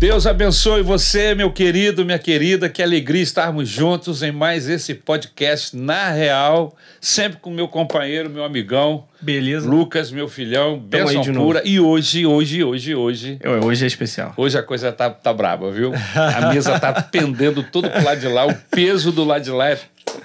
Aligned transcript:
Deus 0.00 0.26
abençoe 0.26 0.80
você, 0.80 1.34
meu 1.34 1.52
querido, 1.52 2.06
minha 2.06 2.18
querida. 2.18 2.70
Que 2.70 2.82
alegria 2.82 3.20
estarmos 3.22 3.68
juntos 3.68 4.22
em 4.22 4.32
mais 4.32 4.66
esse 4.66 4.94
podcast 4.94 5.76
Na 5.76 6.08
Real. 6.10 6.74
Sempre 6.98 7.38
com 7.38 7.50
meu 7.50 7.68
companheiro, 7.68 8.30
meu 8.30 8.42
amigão. 8.42 9.04
Beleza. 9.20 9.68
Lucas, 9.68 10.10
meu 10.10 10.26
filhão. 10.26 10.78
De 11.20 11.32
pura. 11.34 11.60
E 11.66 11.78
hoje, 11.78 12.24
hoje, 12.24 12.64
hoje, 12.64 12.94
hoje. 12.94 13.38
Eu- 13.42 13.62
Hoje 13.62 13.84
é 13.84 13.86
especial. 13.86 14.32
Hoje 14.38 14.56
a 14.56 14.62
coisa 14.62 14.90
tá, 14.90 15.10
tá 15.10 15.34
braba, 15.34 15.70
viu? 15.70 15.92
A 16.14 16.50
mesa 16.50 16.80
tá 16.80 16.94
pendendo 17.12 17.62
todo 17.62 17.90
pro 17.90 18.02
lado 18.02 18.20
de 18.20 18.28
lá. 18.28 18.46
O 18.46 18.54
peso 18.70 19.12
do 19.12 19.22
lado 19.22 19.44
de 19.44 19.50
lá 19.50 19.68
é 19.68 19.78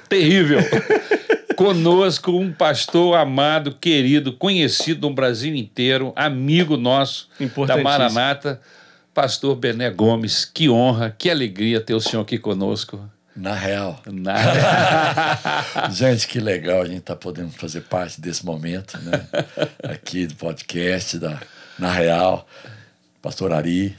terrível. 0.07 0.59
Conosco 1.57 2.31
um 2.31 2.49
pastor 2.53 3.17
amado, 3.17 3.75
querido, 3.75 4.31
conhecido 4.31 5.09
no 5.09 5.13
Brasil 5.13 5.53
inteiro, 5.53 6.13
amigo 6.15 6.77
nosso 6.77 7.27
da. 7.67 7.75
Maranata, 7.83 8.61
pastor 9.15 9.55
Bené 9.55 9.89
Gomes. 9.89 10.43
Que 10.43 10.69
honra, 10.69 11.09
que 11.17 11.29
alegria 11.29 11.79
ter 11.79 11.93
o 11.95 12.01
senhor 12.01 12.21
aqui 12.21 12.37
conosco. 12.37 12.99
Na 13.35 13.53
real. 13.53 14.01
Na- 14.05 15.89
Gente, 15.89 16.27
que 16.27 16.39
legal 16.39 16.81
a 16.81 16.85
gente 16.85 17.01
tá 17.01 17.15
podendo 17.15 17.51
fazer 17.51 17.81
parte 17.81 18.19
desse 18.21 18.45
momento, 18.45 18.97
né? 19.01 19.25
Aqui 19.83 20.27
do 20.27 20.35
podcast, 20.35 21.17
da, 21.17 21.41
na 21.79 21.91
real. 21.91 22.47
Pastor 23.21 23.51
Ari. 23.51 23.95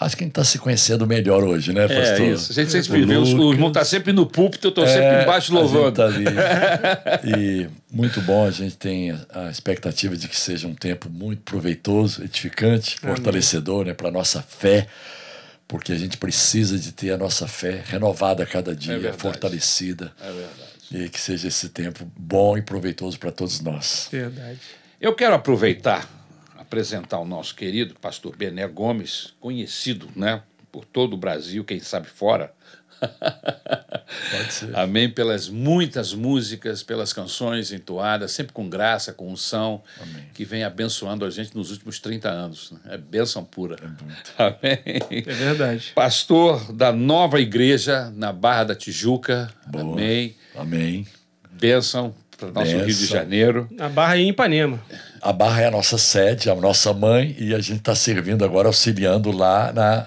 Acho 0.00 0.16
que 0.16 0.24
a 0.24 0.26
gente 0.26 0.34
tá 0.34 0.42
se 0.42 0.58
conhecendo 0.58 1.06
melhor 1.06 1.44
hoje, 1.44 1.72
né, 1.72 1.84
É 1.84 1.88
pastor? 1.88 2.26
isso. 2.26 2.50
A 2.50 2.54
gente 2.54 2.72
sempre 2.72 3.04
vê, 3.04 3.16
os- 3.16 3.32
o 3.32 3.52
irmão 3.52 3.70
tá 3.70 3.84
sempre 3.84 4.12
no 4.12 4.26
púlpito, 4.26 4.66
eu 4.68 4.72
tô 4.72 4.84
sempre 4.86 5.22
embaixo 5.22 5.54
É, 5.56 5.58
a 5.58 5.62
gente 5.62 5.72
louvando. 5.72 5.92
tá 5.96 6.04
ali. 6.06 6.24
E 7.38 7.68
muito 7.90 8.20
bom, 8.20 8.44
a 8.46 8.50
gente 8.50 8.76
tem 8.76 9.12
a 9.32 9.48
expectativa 9.50 10.16
de 10.16 10.26
que 10.28 10.36
seja 10.36 10.66
um 10.66 10.74
tempo 10.74 11.08
muito 11.08 11.42
proveitoso, 11.42 12.24
edificante, 12.24 12.98
fortalecedor 13.00 13.84
né, 13.86 13.94
para 13.94 14.08
a 14.08 14.12
nossa 14.12 14.42
fé, 14.42 14.86
porque 15.68 15.92
a 15.92 15.96
gente 15.96 16.16
precisa 16.16 16.78
de 16.78 16.90
ter 16.92 17.10
a 17.12 17.16
nossa 17.16 17.46
fé 17.46 17.82
renovada 17.86 18.42
a 18.42 18.46
cada 18.46 18.74
dia, 18.74 18.98
verdade. 18.98 19.22
fortalecida. 19.22 20.12
É 20.20 20.26
verdade. 20.26 20.76
E 21.06 21.08
que 21.08 21.20
seja 21.20 21.48
esse 21.48 21.68
tempo 21.68 22.06
bom 22.16 22.56
e 22.58 22.62
proveitoso 22.62 23.18
para 23.18 23.30
todos 23.32 23.60
nós. 23.60 24.08
Verdade. 24.10 24.58
Eu 25.00 25.14
quero 25.14 25.34
aproveitar, 25.34 26.08
apresentar 26.66 27.20
o 27.20 27.24
nosso 27.24 27.54
querido 27.54 27.94
pastor 27.94 28.36
Bené 28.36 28.66
Gomes, 28.66 29.32
conhecido 29.40 30.08
né, 30.16 30.42
por 30.70 30.84
todo 30.84 31.14
o 31.14 31.16
Brasil, 31.16 31.64
quem 31.64 31.80
sabe 31.80 32.08
fora. 32.08 32.52
Pode 34.30 34.52
ser. 34.52 34.74
Amém. 34.76 35.08
Pelas 35.08 35.48
muitas 35.48 36.14
músicas, 36.14 36.82
pelas 36.82 37.12
canções 37.12 37.70
entoadas, 37.70 38.32
sempre 38.32 38.52
com 38.52 38.68
graça, 38.68 39.12
com 39.12 39.30
unção, 39.30 39.82
que 40.32 40.44
vem 40.44 40.64
abençoando 40.64 41.24
a 41.24 41.30
gente 41.30 41.54
nos 41.54 41.70
últimos 41.70 42.00
30 42.00 42.28
anos. 42.28 42.72
né? 42.72 42.80
É 42.86 42.96
bênção 42.96 43.44
pura. 43.44 43.76
Amém. 44.38 44.80
É 45.10 45.32
verdade. 45.32 45.92
Pastor 45.94 46.72
da 46.72 46.90
nova 46.90 47.38
igreja 47.40 48.10
na 48.14 48.32
Barra 48.32 48.64
da 48.64 48.74
Tijuca. 48.74 49.52
Boa. 49.66 49.92
Amém. 49.92 50.34
Amém. 50.54 51.06
Bênção 51.52 52.14
para 52.36 52.48
o 52.48 52.52
nosso 52.52 52.76
Rio 52.76 52.86
de. 52.86 53.06
Janeiro. 53.06 53.68
A 53.78 53.88
barra 53.88 54.14
aí 54.14 54.22
em 54.22 54.28
Ipanema. 54.28 54.82
A 55.26 55.32
Barra 55.32 55.62
é 55.62 55.66
a 55.66 55.70
nossa 55.72 55.98
sede, 55.98 56.48
a 56.48 56.54
nossa 56.54 56.92
mãe, 56.92 57.34
e 57.36 57.52
a 57.52 57.58
gente 57.58 57.80
está 57.80 57.96
servindo 57.96 58.44
agora, 58.44 58.68
auxiliando 58.68 59.32
lá 59.32 59.72
na 59.72 60.06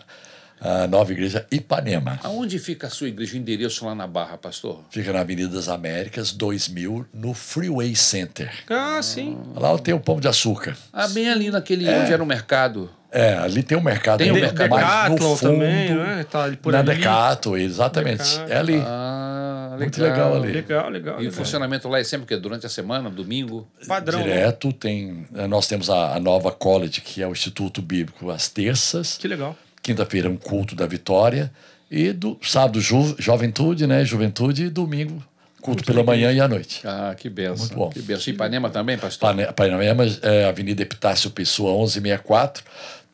a 0.61 0.87
nova 0.87 1.11
igreja 1.11 1.45
Ipanema. 1.51 2.19
Aonde 2.23 2.57
fica 2.57 2.87
a 2.87 2.89
sua 2.89 3.09
igreja, 3.09 3.33
o 3.33 3.37
endereço 3.37 3.85
lá 3.85 3.93
na 3.93 4.07
Barra, 4.07 4.37
pastor? 4.37 4.81
Fica 4.89 5.11
na 5.11 5.19
Avenida 5.19 5.49
das 5.49 5.67
Américas, 5.67 6.31
2000, 6.31 7.05
no 7.13 7.33
Freeway 7.33 7.93
Center. 7.97 8.49
Ah, 8.69 9.01
sim. 9.01 9.37
Lá 9.55 9.77
tem 9.77 9.93
o 9.93 9.99
Pão 9.99 10.21
de 10.21 10.27
Açúcar. 10.29 10.77
Ah, 10.93 11.09
bem 11.09 11.29
ali 11.29 11.51
naquele 11.51 11.89
onde 11.89 12.13
era 12.13 12.23
o 12.23 12.25
mercado. 12.25 12.89
É, 13.11 13.33
ali 13.35 13.63
tem 13.63 13.77
o 13.77 13.81
mercado. 13.83 14.19
Tem 14.19 14.31
o 14.31 14.35
mercado. 14.35 14.69
mas 14.69 15.09
no 15.09 15.17
fundo, 15.17 15.39
também, 15.53 15.93
né? 15.95 16.25
Tá 16.29 16.43
ali 16.43 16.57
por 16.57 16.71
na 16.71 16.79
ali. 16.79 16.95
Decato, 16.95 17.57
exatamente. 17.57 18.17
Decathlon. 18.19 18.47
É 18.49 18.57
ali. 18.57 18.83
Ah, 18.85 19.67
legal. 19.71 19.79
Muito 19.79 20.01
legal 20.01 20.35
ali. 20.35 20.51
Legal, 20.51 20.89
legal. 20.89 21.15
E 21.15 21.17
o 21.17 21.19
legal. 21.21 21.33
funcionamento 21.33 21.87
lá 21.89 21.99
é 21.99 22.03
sempre 22.03 22.25
o 22.25 22.27
quê? 22.27 22.37
Durante 22.37 22.65
a 22.65 22.69
semana, 22.69 23.09
domingo? 23.09 23.67
Padrão. 23.87 24.19
né? 24.19 24.25
Direto 24.25 24.71
tem. 24.71 25.25
eh, 25.35 25.47
Nós 25.47 25.67
temos 25.67 25.89
a, 25.89 26.15
a 26.15 26.19
nova 26.19 26.51
college, 26.51 27.01
que 27.01 27.21
é 27.23 27.27
o 27.27 27.31
Instituto 27.31 27.81
Bíblico, 27.81 28.29
às 28.29 28.47
terças. 28.47 29.17
Que 29.17 29.27
legal. 29.27 29.57
Quinta-feira, 29.81 30.29
um 30.29 30.37
culto 30.37 30.75
da 30.75 30.85
vitória. 30.85 31.51
E 31.89 32.13
do 32.13 32.37
sábado, 32.43 32.79
ju, 32.79 33.15
juventude, 33.17 33.87
né? 33.87 34.05
Juventude 34.05 34.65
e 34.65 34.69
domingo, 34.69 35.23
culto 35.59 35.83
pela 35.83 36.03
manhã 36.03 36.31
e 36.31 36.39
à 36.39 36.47
noite. 36.47 36.81
Ah, 36.85 37.15
que 37.17 37.27
benção. 37.27 37.57
Muito 37.57 37.75
bom. 37.75 37.89
Que 37.89 37.99
benção. 38.03 38.31
Ipanema 38.31 38.69
também, 38.69 38.95
pastor? 38.99 39.29
Pane- 39.31 39.51
Panema, 39.53 40.03
é, 40.21 40.45
Avenida 40.45 40.83
Epitácio 40.83 41.31
Pessoa, 41.31 41.71
1164. 41.71 42.63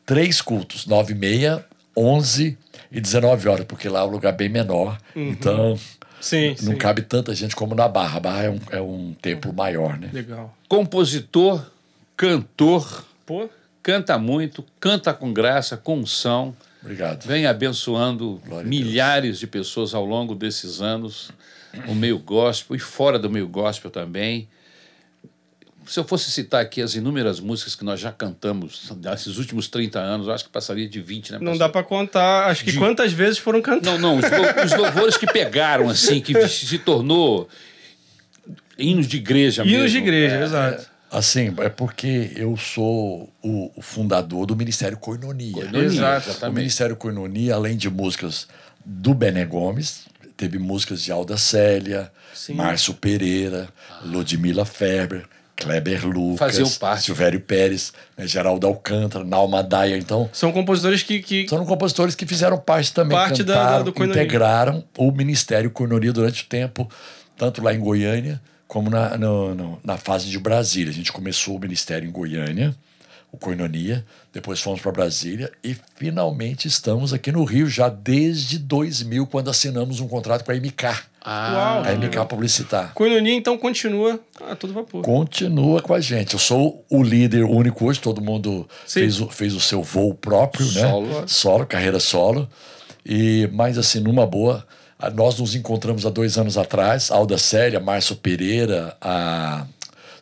Três 0.06 0.40
cultos, 0.40 0.86
9 0.86 1.12
e 1.12 1.16
meia, 1.16 1.66
11 1.96 2.56
e 2.92 3.00
19 3.00 3.48
horas, 3.48 3.66
porque 3.66 3.88
lá 3.88 4.00
é 4.00 4.04
um 4.04 4.10
lugar 4.10 4.32
bem 4.32 4.48
menor. 4.48 4.96
Então, 5.14 5.78
Sim, 6.20 6.56
não 6.62 6.72
sim. 6.72 6.78
cabe 6.78 7.02
tanta 7.02 7.34
gente 7.34 7.54
como 7.54 7.74
na 7.74 7.88
Barra. 7.88 8.16
A 8.16 8.20
Barra 8.20 8.44
é 8.44 8.50
um, 8.50 8.60
é 8.70 8.80
um 8.80 9.14
templo 9.20 9.52
maior, 9.52 9.98
né? 9.98 10.08
Legal. 10.12 10.56
Compositor, 10.68 11.64
cantor, 12.16 13.04
Pô, 13.26 13.50
canta 13.82 14.16
muito, 14.16 14.64
canta 14.78 15.12
com 15.12 15.32
graça, 15.32 15.76
com 15.76 15.98
unção. 15.98 16.54
Obrigado. 16.80 17.26
Vem 17.26 17.46
abençoando 17.46 18.40
Glória 18.46 18.68
milhares 18.68 19.40
de 19.40 19.48
pessoas 19.48 19.92
ao 19.92 20.04
longo 20.04 20.32
desses 20.36 20.80
anos, 20.80 21.32
no 21.86 21.94
meio 21.96 22.16
gospel 22.18 22.76
e 22.76 22.78
fora 22.78 23.18
do 23.18 23.28
meio 23.28 23.48
gospel 23.48 23.90
também. 23.90 24.48
Se 25.86 26.00
eu 26.00 26.04
fosse 26.04 26.30
citar 26.30 26.60
aqui 26.60 26.82
as 26.82 26.94
inúmeras 26.94 27.38
músicas 27.40 27.74
que 27.74 27.84
nós 27.84 28.00
já 28.00 28.10
cantamos 28.10 28.90
nesses 29.02 29.38
últimos 29.38 29.68
30 29.68 29.98
anos, 29.98 30.26
eu 30.26 30.32
acho 30.32 30.44
que 30.44 30.50
passaria 30.50 30.88
de 30.88 31.00
20, 31.00 31.32
né? 31.32 31.38
não 31.40 31.56
dá 31.56 31.68
pra 31.68 31.82
contar. 31.82 32.48
Acho 32.48 32.64
que 32.64 32.72
De- 32.72 32.78
quantas 32.78 33.12
vezes 33.12 33.38
foram 33.38 33.62
cantadas. 33.62 34.00
Não, 34.00 34.16
não, 34.16 34.18
os, 34.18 34.72
os 34.72 34.78
louvores 34.78 35.16
que 35.16 35.26
pegaram, 35.26 35.88
assim, 35.88 36.20
que 36.20 36.48
se 36.48 36.78
tornou 36.78 37.48
hinos 38.78 39.06
de 39.06 39.16
igreja 39.16 39.64
mesmo. 39.64 39.78
Hinos 39.78 39.92
de 39.92 39.98
igreja, 39.98 40.36
É, 40.36 40.44
exato. 40.44 40.96
Assim, 41.10 41.54
é 41.58 41.68
porque 41.68 42.32
eu 42.34 42.56
sou 42.56 43.32
o, 43.42 43.70
fundador 43.80 44.44
do 44.44 44.56
Ministério 44.56 44.98
Coinonia. 44.98 45.52
Coinonia, 45.52 45.84
Exato. 45.84 46.46
O. 46.46 46.52
Ministério 46.52 46.96
Coinonia, 46.96 47.54
além 47.54 47.76
de 47.76 47.88
músicas 47.88 48.48
do 48.84 49.14
Bené 49.14 49.44
Gomes, 49.44 50.06
teve 50.36 50.58
músicas 50.58 51.00
de 51.02 51.12
Alda 51.12 51.36
Célia, 51.36 52.12
Sim. 52.34 52.54
Márcio 52.54 52.92
Pereira, 52.92 53.68
Ludmila 54.04 54.64
Ferber, 54.64 55.24
Kleber 55.56 56.06
Lucas, 56.06 56.38
Faziam 56.38 56.70
parte. 56.70 57.04
Silvério 57.04 57.40
Pérez, 57.40 57.92
né, 58.16 58.26
Geraldo 58.26 58.66
Alcântara, 58.66 59.24
Nalma 59.24 59.62
Daia. 59.62 59.96
Então, 59.96 60.28
São 60.32 60.52
compositores 60.52 61.02
que. 61.02 61.20
que... 61.22 61.48
são 61.48 61.64
compositores 61.64 62.14
que 62.14 62.26
fizeram 62.26 62.58
parte 62.58 62.92
também, 62.92 63.16
Parte 63.16 63.42
da- 63.42 63.54
da- 63.54 63.60
cantaram, 63.60 63.84
do 63.84 63.92
Coinonia. 63.92 64.22
integraram 64.22 64.84
o 64.98 65.10
Ministério 65.10 65.70
Coinonia 65.70 66.12
durante 66.12 66.42
o 66.44 66.46
tempo, 66.46 66.88
tanto 67.36 67.62
lá 67.62 67.72
em 67.74 67.80
Goiânia 67.80 68.40
como 68.68 68.90
na, 68.90 69.16
no- 69.16 69.54
no- 69.54 69.80
na 69.82 69.96
fase 69.96 70.26
de 70.28 70.38
Brasília. 70.38 70.90
A 70.90 70.94
gente 70.94 71.10
começou 71.12 71.56
o 71.56 71.60
Ministério 71.60 72.06
em 72.06 72.12
Goiânia, 72.12 72.76
o 73.32 73.38
Coinonia, 73.38 74.04
depois 74.32 74.60
fomos 74.60 74.80
para 74.80 74.92
Brasília 74.92 75.50
e 75.64 75.74
finalmente 75.96 76.68
estamos 76.68 77.12
aqui 77.12 77.32
no 77.32 77.44
Rio 77.44 77.68
já 77.68 77.88
desde 77.88 78.58
2000, 78.58 79.26
quando 79.26 79.48
assinamos 79.50 80.00
um 80.00 80.08
contrato 80.08 80.44
com 80.44 80.52
a 80.52 80.54
MK, 80.54 80.84
Ah, 81.28 81.82
Uau. 81.82 81.84
a 81.84 81.96
MK 81.96 82.24
Publicitar. 82.28 82.92
Coinonia, 82.94 83.34
então, 83.34 83.58
continua 83.58 84.20
a 84.48 84.54
todo 84.54 84.72
vapor. 84.72 85.02
Continua 85.02 85.82
com 85.82 85.92
a 85.92 85.98
gente. 86.00 86.34
Eu 86.34 86.38
sou 86.38 86.84
o 86.88 87.02
líder 87.02 87.42
único 87.42 87.84
hoje, 87.84 87.98
todo 88.00 88.20
mundo 88.20 88.68
Sim. 88.86 89.00
fez 89.00 89.20
o, 89.20 89.28
fez 89.28 89.52
o 89.54 89.60
seu 89.60 89.82
voo 89.82 90.14
próprio, 90.14 90.64
Solo. 90.64 91.06
né? 91.08 91.24
Solo, 91.26 91.66
carreira 91.66 91.98
solo. 91.98 92.48
E, 93.04 93.50
mas 93.52 93.76
assim, 93.76 93.98
numa 93.98 94.24
boa, 94.24 94.64
nós 95.14 95.36
nos 95.40 95.56
encontramos 95.56 96.06
há 96.06 96.10
dois 96.10 96.38
anos 96.38 96.56
atrás, 96.56 97.10
Alda 97.10 97.36
Célia, 97.38 97.80
Márcio 97.80 98.14
Pereira, 98.14 98.96
a 99.00 99.66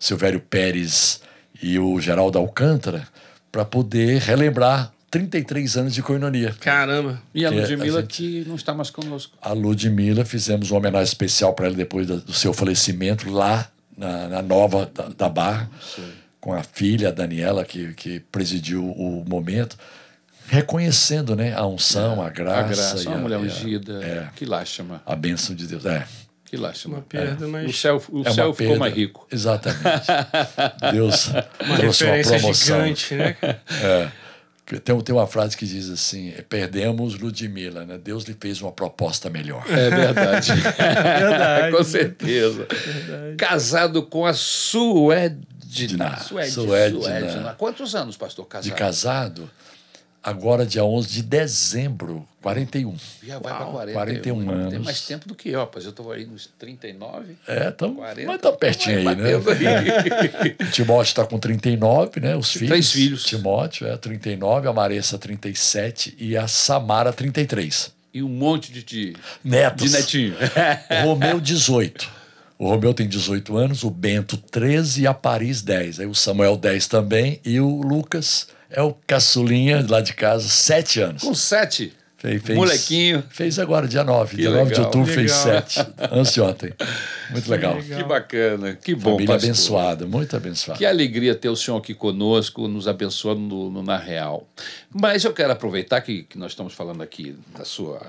Silvério 0.00 0.40
Pérez 0.40 1.20
e 1.62 1.78
o 1.78 2.00
Geraldo 2.00 2.38
Alcântara, 2.38 3.06
para 3.52 3.64
poder 3.66 4.20
relembrar 4.22 4.90
33 5.18 5.76
anos 5.76 5.94
de 5.94 6.02
coinonia. 6.02 6.52
Caramba. 6.58 7.22
E 7.32 7.46
a 7.46 7.50
Que 7.50 7.56
a 7.56 7.60
Ludmilla 7.60 8.00
gente- 8.00 8.12
que 8.16 8.44
não 8.48 8.56
está 8.56 8.74
mais 8.74 8.90
conosco. 8.90 9.36
A 9.40 9.52
Ludmilla, 9.52 10.24
fizemos 10.24 10.70
uma 10.72 10.78
homenagem 10.80 11.04
especial 11.04 11.52
para 11.54 11.66
ela 11.66 11.74
depois 11.76 12.06
do 12.08 12.32
seu 12.32 12.52
falecimento 12.52 13.30
lá 13.30 13.68
na, 13.96 14.26
na 14.26 14.42
Nova 14.42 14.90
da, 14.92 15.08
da 15.10 15.28
Barra, 15.28 15.70
com 16.40 16.52
a 16.52 16.64
filha, 16.64 17.08
a 17.08 17.12
Daniela, 17.12 17.64
que, 17.64 17.94
que 17.94 18.18
presidiu 18.32 18.84
o 18.84 19.24
momento, 19.28 19.78
reconhecendo 20.48 21.36
né, 21.36 21.54
a 21.54 21.64
unção, 21.64 22.20
a 22.20 22.28
graça. 22.28 22.58
a 22.60 22.62
graça, 22.64 23.02
e 23.04 23.06
uma 23.06 23.16
a, 23.16 23.18
mulher 23.20 23.38
ungida. 23.38 24.04
é. 24.04 24.28
Que 24.34 24.44
lástima. 24.44 25.00
a 25.06 25.14
bênção 25.14 25.54
de 25.54 25.66
Deus. 25.68 25.86
É, 25.86 26.04
Que 26.44 26.56
lástima. 26.56 26.96
Uma 26.96 27.02
perda, 27.02 27.46
O 27.46 27.50
mas. 27.50 27.78
céu, 27.80 28.02
o 28.10 28.22
é 28.26 28.32
céu 28.32 28.52
ficou 28.52 28.66
perda. 28.72 28.78
mais 28.80 28.94
rico. 28.94 29.26
Exatamente. 29.30 30.06
Deus 30.92 31.28
Uma 31.64 31.76
trouxe 31.76 32.04
uma 32.04 32.14
referência 32.16 32.38
promoção. 32.38 32.80
gigante, 32.82 33.14
né? 33.14 33.36
É. 33.82 34.23
Tem, 34.82 34.98
tem 35.00 35.14
uma 35.14 35.26
frase 35.26 35.56
que 35.56 35.66
diz 35.66 35.90
assim: 35.90 36.32
perdemos 36.48 37.18
Ludmilla, 37.18 37.84
né? 37.84 37.98
Deus 37.98 38.24
lhe 38.24 38.34
fez 38.40 38.62
uma 38.62 38.72
proposta 38.72 39.28
melhor. 39.28 39.62
É 39.68 39.90
verdade. 39.90 40.52
Verdade. 40.54 41.76
com 41.76 41.84
certeza. 41.84 42.66
Casado 43.36 44.02
com 44.02 44.24
a 44.24 44.32
Suedina. 44.32 45.54
Dina. 45.74 46.16
Suedina. 46.18 46.54
Suedina. 46.54 47.02
Suedina. 47.02 47.54
Quantos 47.54 47.94
anos, 47.94 48.16
pastor, 48.16 48.46
casado? 48.46 48.64
De 48.64 48.78
casado, 48.78 49.50
agora 50.24 50.64
dia 50.64 50.82
11 50.84 51.08
de 51.08 51.22
dezembro, 51.22 52.26
41. 52.40 52.96
Já 53.22 53.38
vai 53.38 53.52
para 53.52 53.66
40. 53.66 53.92
41 53.92 54.38
Tem 54.38 54.54
anos. 54.54 54.84
mais 54.84 55.00
tempo 55.02 55.28
do 55.28 55.34
que 55.34 55.50
eu, 55.50 55.60
rapaz. 55.60 55.84
Eu 55.84 55.92
tô 55.92 56.10
aí 56.10 56.24
nos 56.24 56.48
39. 56.58 57.36
É, 57.46 57.70
tamo, 57.70 57.96
40, 57.96 58.26
mas 58.26 58.40
tá 58.40 58.52
pertinho 58.52 58.98
aí, 58.98 59.16
né? 59.16 59.24
aí. 59.26 59.34
O 59.34 60.70
Timóteo 60.72 61.10
está 61.10 61.26
com 61.26 61.38
39, 61.38 62.20
né? 62.20 62.34
Os 62.34 62.50
filhos. 62.52 62.68
Três 62.68 62.90
filhos. 62.90 63.24
Timóteo 63.24 63.86
é 63.86 63.96
39, 63.96 64.66
a 64.66 64.72
Maressa 64.72 65.18
37 65.18 66.16
e 66.18 66.36
a 66.36 66.48
Samara 66.48 67.12
33. 67.12 67.92
e 68.14 68.22
um 68.22 68.28
monte 68.28 68.72
de, 68.72 68.82
de, 68.82 69.16
Netos. 69.42 69.90
de 69.90 69.96
netinho. 69.96 70.34
Romeu 71.04 71.40
18. 71.40 72.24
O 72.56 72.68
Romeu 72.68 72.94
tem 72.94 73.08
18 73.08 73.56
anos, 73.56 73.82
o 73.82 73.90
Bento 73.90 74.36
13 74.36 75.02
e 75.02 75.06
a 75.06 75.12
Paris 75.12 75.60
10. 75.60 76.00
Aí 76.00 76.06
o 76.06 76.14
Samuel 76.14 76.56
10 76.56 76.86
também 76.86 77.40
e 77.44 77.58
o 77.60 77.82
Lucas 77.82 78.46
é 78.74 78.82
o 78.82 78.94
caçulinha 79.06 79.84
lá 79.88 80.00
de 80.00 80.12
casa, 80.14 80.48
7 80.48 81.00
anos. 81.00 81.22
Com 81.22 81.34
sete. 81.34 81.92
Fez, 82.18 82.42
fez- 82.42 82.56
Molequinho. 82.58 83.22
Fez 83.28 83.58
agora, 83.58 83.86
dia 83.86 84.02
9. 84.02 84.30
Que 84.36 84.42
dia 84.42 84.50
9 84.50 84.62
de 84.64 84.68
legal. 84.70 84.84
outubro 84.86 85.12
fez 85.12 85.30
Legal. 85.44 85.62
7. 85.68 85.86
Antes 86.10 86.32
de 86.32 86.40
ontem. 86.40 86.72
Muito 87.30 87.50
legal. 87.50 87.74
legal. 87.76 87.98
Que 87.98 88.04
bacana. 88.04 88.74
Que 88.82 88.94
bom, 88.94 89.10
Família 89.12 89.26
pastor. 89.26 89.50
abençoada, 89.50 90.06
muito 90.06 90.34
abençoada. 90.34 90.78
Que 90.78 90.86
alegria 90.86 91.34
ter 91.34 91.50
o 91.50 91.56
senhor 91.56 91.76
aqui 91.76 91.92
conosco, 91.92 92.66
nos 92.66 92.88
abençoando 92.88 93.40
no, 93.40 93.70
no- 93.70 93.82
na 93.82 93.98
real. 93.98 94.48
Mas 94.90 95.22
eu 95.24 95.34
quero 95.34 95.52
aproveitar 95.52 96.00
que, 96.00 96.22
que 96.22 96.38
nós 96.38 96.52
estamos 96.52 96.72
falando 96.72 97.02
aqui 97.02 97.36
da 97.56 97.64
sua, 97.66 98.00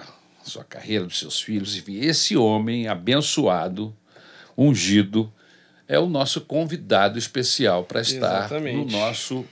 sua 0.46 0.64
carreira, 0.64 1.04
dos 1.04 1.20
seus 1.20 1.42
filhos. 1.42 1.76
Enfim, 1.76 2.00
esse 2.00 2.38
homem 2.38 2.88
abençoado, 2.88 3.94
ungido, 4.58 5.30
é 5.90 6.00
o 6.00 6.08
nosso 6.08 6.40
convidado 6.40 7.20
especial 7.20 7.84
para 7.84 8.00
estar 8.00 8.46
Exatamente. 8.46 8.94
no 8.94 8.98
nosso 9.00 9.46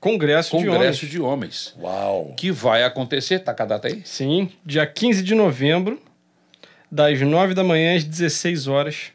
Congresso, 0.00 0.50
de 0.50 0.68
homens. 0.68 0.72
Congresso 0.76 1.06
de 1.06 1.20
Homens, 1.20 1.74
Uau. 1.80 2.34
que 2.36 2.52
vai 2.52 2.84
acontecer, 2.84 3.40
tá 3.40 3.52
com 3.52 3.62
a 3.64 3.66
data 3.66 3.88
aí? 3.88 4.00
Sim, 4.04 4.48
dia 4.64 4.86
15 4.86 5.22
de 5.22 5.34
novembro, 5.34 6.00
das 6.90 7.20
9 7.20 7.52
da 7.54 7.64
manhã 7.64 7.96
às 7.96 8.04
16 8.04 8.68
horas. 8.68 9.06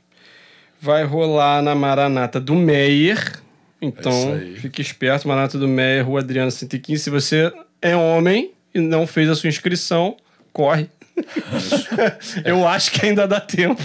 Vai 0.81 1.05
rolar 1.05 1.61
na 1.61 1.73
Maranata 1.73 2.39
do 2.41 2.53
Meyer. 2.53 3.17
É 3.17 3.21
isso 3.21 3.39
Então, 3.81 4.33
aí. 4.33 4.55
fique 4.57 4.81
esperto, 4.81 5.27
Maranata 5.27 5.57
do 5.57 5.67
Meyer, 5.67 6.05
Rua 6.05 6.19
Adriana 6.19 6.51
115. 6.51 7.01
Se 7.03 7.09
você 7.09 7.51
é 7.81 7.95
homem 7.95 8.51
e 8.75 8.79
não 8.79 9.07
fez 9.07 9.29
a 9.29 9.35
sua 9.35 9.47
inscrição, 9.47 10.17
corre. 10.51 10.89
Eu 12.43 12.67
acho 12.67 12.91
que 12.91 13.05
ainda 13.05 13.25
dá 13.27 13.39
tempo. 13.39 13.81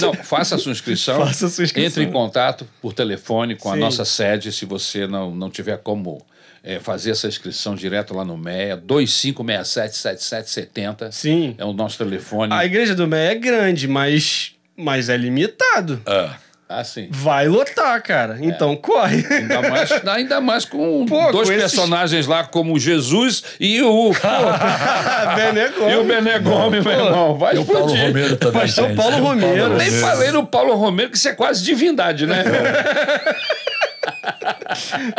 Não, 0.00 0.12
faça 0.14 0.56
a 0.56 0.58
sua 0.58 0.72
inscrição. 0.72 1.18
Faça 1.24 1.46
a 1.46 1.48
sua 1.48 1.64
inscrição. 1.64 1.88
Entre 1.88 2.04
em 2.04 2.10
contato 2.12 2.68
por 2.82 2.92
telefone 2.92 3.56
com 3.56 3.70
a 3.70 3.74
Sim. 3.74 3.80
nossa 3.80 4.04
sede, 4.04 4.52
se 4.52 4.66
você 4.66 5.06
não, 5.06 5.30
não 5.34 5.48
tiver 5.48 5.78
como 5.78 6.20
é, 6.64 6.78
fazer 6.78 7.10
essa 7.12 7.26
inscrição 7.26 7.74
direto 7.74 8.14
lá 8.14 8.24
no 8.24 8.36
MEA, 8.36 8.76
25677770. 8.76 11.10
Sim. 11.12 11.54
É 11.58 11.64
o 11.64 11.72
nosso 11.72 11.98
telefone. 11.98 12.52
A 12.54 12.64
igreja 12.64 12.94
do 12.94 13.04
Meyer 13.06 13.32
é 13.32 13.34
grande, 13.34 13.88
mas, 13.88 14.52
mas 14.76 15.08
é 15.08 15.16
limitado. 15.16 16.00
Ah, 16.06 16.36
Ah, 16.74 16.84
sim. 16.84 17.08
Vai 17.10 17.48
lotar, 17.48 18.02
cara. 18.02 18.38
Então 18.40 18.74
corre. 18.76 19.26
Ainda 19.30 19.60
mais, 19.68 19.90
ainda 20.08 20.40
mais 20.40 20.64
com 20.64 21.04
Pô, 21.04 21.30
dois 21.30 21.48
com 21.48 21.52
esses- 21.54 21.74
personagens 21.74 22.26
lá, 22.26 22.44
como 22.44 22.78
Jesus 22.78 23.42
e 23.60 23.82
o, 23.82 24.10
Bené 25.36 25.66
e 25.66 25.68
o 26.38 26.42
Gomes, 26.42 26.82
meu 26.82 26.92
irmão. 26.92 27.36
Vai 27.36 27.56
e 27.56 27.58
o 27.58 27.64
Paulo. 27.66 27.94
Romero 27.94 28.36
também. 28.38 28.62
Pastor. 28.62 28.94
Paulo 28.94 29.16
E 29.16 29.20
o 29.20 29.24
Romero. 29.24 29.76
Nem 29.76 29.90
falei 29.90 30.30
no 30.30 30.46
Paulo 30.46 30.74
Romero, 30.76 31.10
que 31.10 31.18
isso 31.18 31.28
é 31.28 31.34
quase 31.34 31.62
divindade, 31.62 32.26
né? 32.26 32.42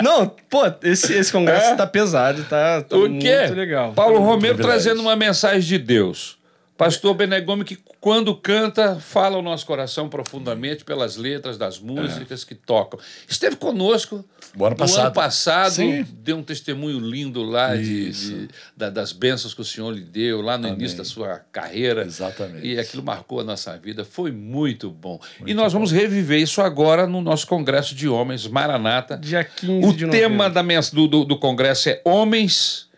Não, 0.03 0.27
pô, 0.49 0.61
esse, 0.83 1.13
esse 1.13 1.31
congresso 1.31 1.71
É? 1.71 1.75
tá 1.75 1.85
pesado, 1.87 2.43
tá, 2.45 2.81
tá 2.81 2.95
O 2.95 3.01
muito 3.01 3.21
quê? 3.21 3.47
legal. 3.47 3.93
Paulo 3.93 4.19
Romero 4.19 4.55
Privilégio. 4.55 4.65
trazendo 4.83 5.01
uma 5.01 5.15
mensagem 5.15 5.61
de 5.61 5.77
Deus. 5.77 6.37
Pastor 6.77 7.13
Bené 7.13 7.39
Gomes, 7.41 7.65
que 7.67 7.77
quando 8.03 8.35
canta, 8.35 8.97
fala 8.99 9.37
o 9.37 9.41
nosso 9.41 9.65
coração 9.65 10.09
profundamente 10.09 10.83
pelas 10.83 11.15
letras 11.15 11.57
das 11.57 11.79
músicas 11.79 12.43
que 12.43 12.53
tocam. 12.53 12.99
Esteve 13.29 13.55
conosco 13.55 14.25
O 14.57 14.65
ano 14.65 14.71
no 14.71 14.75
passado. 14.75 15.05
ano 15.05 15.13
passado, 15.13 15.71
Sim. 15.75 16.05
deu 16.21 16.35
um 16.35 16.43
testemunho 16.43 16.99
lindo 16.99 17.41
lá 17.43 17.73
de, 17.77 18.11
de- 18.11 18.47
da- 18.75 18.89
das 18.89 19.13
bênçãos 19.13 19.53
que 19.53 19.61
o 19.61 19.63
Senhor 19.63 19.89
lhe 19.91 20.01
deu 20.01 20.41
lá 20.41 20.57
no 20.57 20.67
início 20.67 20.97
da 20.97 21.05
sua 21.05 21.39
carreira. 21.49 22.03
Exatamente. 22.03 22.67
E 22.67 22.77
aquilo 22.77 23.01
marcou 23.01 23.39
a 23.39 23.43
nossa 23.45 23.77
vida, 23.77 24.03
foi 24.03 24.33
muito 24.33 24.89
bom. 24.91 25.17
e 25.45 25.53
nós 25.53 25.71
vamos 25.71 25.89
reviver 25.93 26.41
isso 26.41 26.61
agora 26.61 27.07
no 27.07 27.21
nosso 27.21 27.47
Congresso 27.47 27.95
de 27.95 28.09
Homens, 28.09 28.45
Maranata. 28.45 29.15
Dia 29.17 29.45
15 29.45 29.87
O 29.87 29.93
de 29.93 30.09
tema 30.09 30.27
novembro. 30.35 30.53
da 30.55 30.61
mens- 30.61 30.91
do, 30.91 31.07
do, 31.07 31.23
do 31.23 31.37
congresso 31.39 31.87
é 31.87 32.01
Homens 32.03 32.91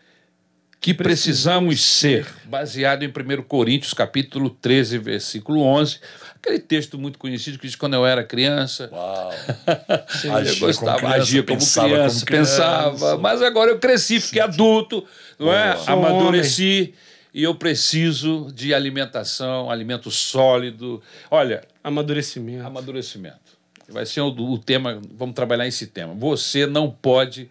que 0.86 0.94
precisamos 0.94 1.84
ser, 1.84 2.28
baseado 2.44 3.02
em 3.02 3.08
1 3.08 3.42
Coríntios, 3.48 3.92
capítulo 3.92 4.52
13, 4.52 5.00
versículo 5.00 5.62
11. 5.62 6.00
Aquele 6.36 6.60
texto 6.60 7.00
muito 7.00 7.18
conhecido 7.18 7.58
que 7.58 7.66
diz 7.66 7.76
quando 7.76 7.96
eu 7.96 8.06
era 8.06 8.24
criança, 8.24 8.88
Uau. 8.92 9.34
eu 10.24 10.36
Agia 10.36 10.54
como 10.54 10.68
gostava, 10.68 10.98
criança, 11.00 11.16
agia 11.16 11.42
como 11.44 11.58
pensava 11.58 11.88
criança, 11.88 12.14
como 12.14 12.26
criança. 12.28 12.52
pensava, 12.52 13.18
mas 13.18 13.42
agora 13.42 13.72
eu 13.72 13.80
cresci, 13.80 14.20
fiquei 14.20 14.44
adulto, 14.44 15.04
não 15.40 15.52
é? 15.52 15.76
Amadureci 15.88 16.94
e 17.34 17.42
eu 17.42 17.56
preciso 17.56 18.52
de 18.54 18.72
alimentação, 18.72 19.72
alimento 19.72 20.12
sólido. 20.12 21.02
Olha, 21.32 21.64
Amadurecimento. 21.84 22.64
Amadurecimento. 22.64 23.58
Vai 23.90 24.06
ser 24.06 24.22
o, 24.22 24.28
o 24.28 24.60
tema, 24.60 25.02
vamos 25.16 25.34
trabalhar 25.34 25.66
esse 25.66 25.88
tema. 25.88 26.14
Você 26.14 26.68
não 26.68 26.92
pode 26.92 27.50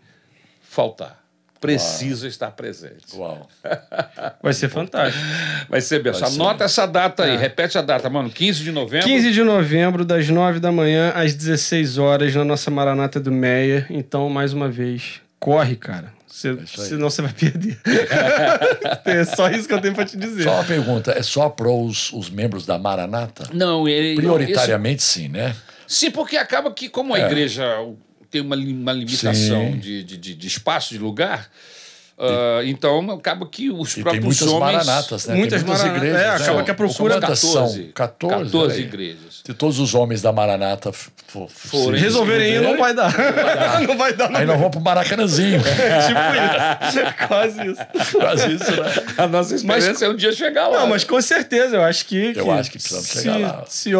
faltar. 0.62 1.23
Precisa 1.64 2.28
estar 2.28 2.50
presente. 2.50 3.14
Uau. 3.16 3.48
Vai 4.42 4.52
ser 4.52 4.68
fantástico. 4.68 5.24
Vai 5.68 5.80
ser 5.80 6.00
ser. 6.00 6.34
Anota 6.34 6.64
essa 6.64 6.86
data 6.86 7.24
aí, 7.24 7.36
repete 7.36 7.78
a 7.78 7.82
data, 7.82 8.08
mano. 8.10 8.30
15 8.30 8.62
de 8.62 8.70
novembro. 8.72 9.06
15 9.06 9.32
de 9.32 9.42
novembro, 9.42 10.04
das 10.04 10.28
9 10.28 10.60
da 10.60 10.70
manhã 10.70 11.12
às 11.14 11.34
16 11.34 11.98
horas, 11.98 12.34
na 12.34 12.44
nossa 12.44 12.70
Maranata 12.70 13.18
do 13.18 13.32
Meia. 13.32 13.86
Então, 13.88 14.28
mais 14.28 14.52
uma 14.52 14.68
vez, 14.68 15.20
corre, 15.40 15.76
cara. 15.76 16.12
Isso 16.28 16.48
aí. 16.48 16.88
senão 16.88 17.08
você 17.08 17.22
vai 17.22 17.32
perder. 17.32 17.78
é 19.04 19.24
só 19.24 19.48
isso 19.50 19.68
que 19.68 19.74
eu 19.74 19.80
tenho 19.80 19.94
pra 19.94 20.04
te 20.04 20.16
dizer. 20.16 20.42
Só 20.42 20.54
uma 20.54 20.64
pergunta, 20.64 21.12
é 21.12 21.22
só 21.22 21.48
para 21.48 21.68
os, 21.68 22.12
os 22.12 22.28
membros 22.28 22.66
da 22.66 22.76
Maranata? 22.78 23.44
Não, 23.52 23.86
ele. 23.88 24.16
Prioritariamente 24.16 25.02
sim, 25.02 25.28
né? 25.28 25.54
esse- 25.86 26.00
sim, 26.06 26.10
porque 26.10 26.36
acaba 26.36 26.72
que, 26.72 26.88
como 26.88 27.14
a 27.14 27.20
É. 27.20 27.26
igreja 27.26 27.64
tem 28.34 28.42
uma, 28.42 28.56
uma 28.56 28.92
limitação 28.92 29.70
de, 29.78 30.02
de, 30.02 30.16
de- 30.16 30.34
de 30.34 30.46
espaço, 30.46 30.90
de 30.92 30.98
lugar, 30.98 31.48
ah, 32.16 32.60
então 32.64 33.10
acaba 33.10 33.44
que 33.46 33.70
os 33.70 33.90
E 33.90 33.94
tem 33.94 34.02
próprios 34.04 34.24
muitas 34.24 34.48
homens. 34.48 34.60
maranatas, 34.86 35.26
né? 35.26 35.34
Muitas 35.34 35.62
tem 35.62 35.68
muitas 35.68 35.84
maranatas, 35.84 36.08
igrejas. 36.08 36.20
é, 36.20 36.38
né? 36.38 36.44
acaba 36.44 36.62
que 36.64 36.70
a 36.70 36.74
procura- 36.74 37.14
são? 37.36 37.60
14, 37.64 37.82
14 37.92 38.72
aí. 38.76 38.80
igrejas. 38.82 39.40
Se 39.44 39.52
todos 39.52 39.80
os 39.80 39.94
homens 39.94 40.22
da 40.22 40.32
Maranata 40.32 40.92
for, 40.92 41.48
Forem 41.50 42.00
Resolverem 42.00 42.52
ir, 42.54 42.60
não 42.62 42.78
vai 42.78 42.94
dar. 42.94 43.12
não 43.86 43.98
vai 43.98 44.12
dar. 44.14 44.30
Aí 44.36 44.46
nós 44.46 44.56
vamos 44.56 44.70
pro 44.70 44.80
Maracanãzinho. 44.80 45.58
tipo 46.06 46.94
isso. 47.10 47.26
Quase 47.26 47.66
isso. 47.66 48.12
Quase 48.16 48.54
isso, 48.54 48.70
né? 48.70 49.14
A 49.18 49.26
nossa 49.26 49.56
esperança 49.56 50.04
é 50.04 50.08
um 50.08 50.14
dia 50.14 50.32
chegar 50.32 50.68
lá. 50.68 50.78
Não, 50.80 50.86
mas 50.86 51.02
com 51.02 51.20
certeza, 51.20 51.74
eu 51.76 51.82
acho 51.82 52.06
que. 52.06 52.32
Eu 52.36 52.48
acho 52.52 52.70
que 52.70 52.78
precisamos 52.78 53.08
se, 53.08 53.22
chegar 53.22 53.36
lá. 53.38 53.64
Se 53.66 53.90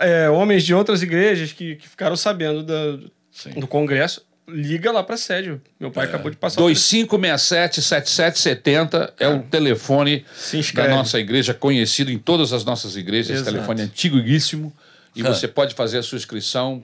é, 0.00 0.30
homens 0.30 0.62
de 0.62 0.72
outras 0.72 1.02
igrejas 1.02 1.50
que, 1.52 1.74
que 1.74 1.88
ficaram 1.88 2.14
sabendo 2.14 2.62
da- 2.62 2.98
Sim. 3.32 3.58
do 3.58 3.66
congresso, 3.66 4.24
liga 4.46 4.92
lá 4.92 5.02
pra 5.02 5.16
sede. 5.16 5.58
Meu 5.80 5.90
pai 5.90 6.04
acabou 6.06 6.30
de 6.30 6.36
passar. 6.36 6.60
o 6.60 6.66
2567-7770 6.66 9.14
é 9.18 9.26
o 9.28 9.40
telefone 9.42 10.24
Se 10.34 10.60
da 10.74 10.88
nossa 10.88 11.18
igreja, 11.18 11.54
conhecido 11.54 12.10
em 12.10 12.18
todas 12.18 12.52
as 12.52 12.62
nossas 12.64 12.96
igrejas. 12.96 13.40
Telefone 13.42 13.80
é 13.80 13.84
antiguíssimo. 13.84 14.70
E 15.14 15.22
você 15.22 15.48
pode 15.48 15.74
fazer 15.74 15.98
a 15.98 16.02
sua 16.02 16.16
inscrição, 16.16 16.82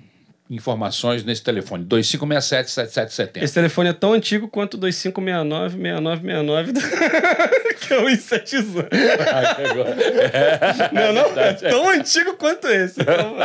informações 0.51 1.23
nesse 1.25 1.43
telefone, 1.43 1.85
2567-7770. 1.85 3.43
Esse 3.43 3.55
telefone 3.55 3.91
é 3.91 3.93
tão 3.93 4.15
antigo 4.15 4.49
quanto 4.49 4.75
o 4.75 4.81
2569-6969, 4.81 6.73
que 7.81 7.93
é 7.93 8.01
o 8.01 8.09
insetizão. 8.09 8.89
não, 10.93 11.13
não, 11.13 11.39
é 11.39 11.53
tão 11.55 11.91
antigo 11.91 12.35
quanto 12.35 12.67
esse. 12.69 13.01
Então, 13.01 13.37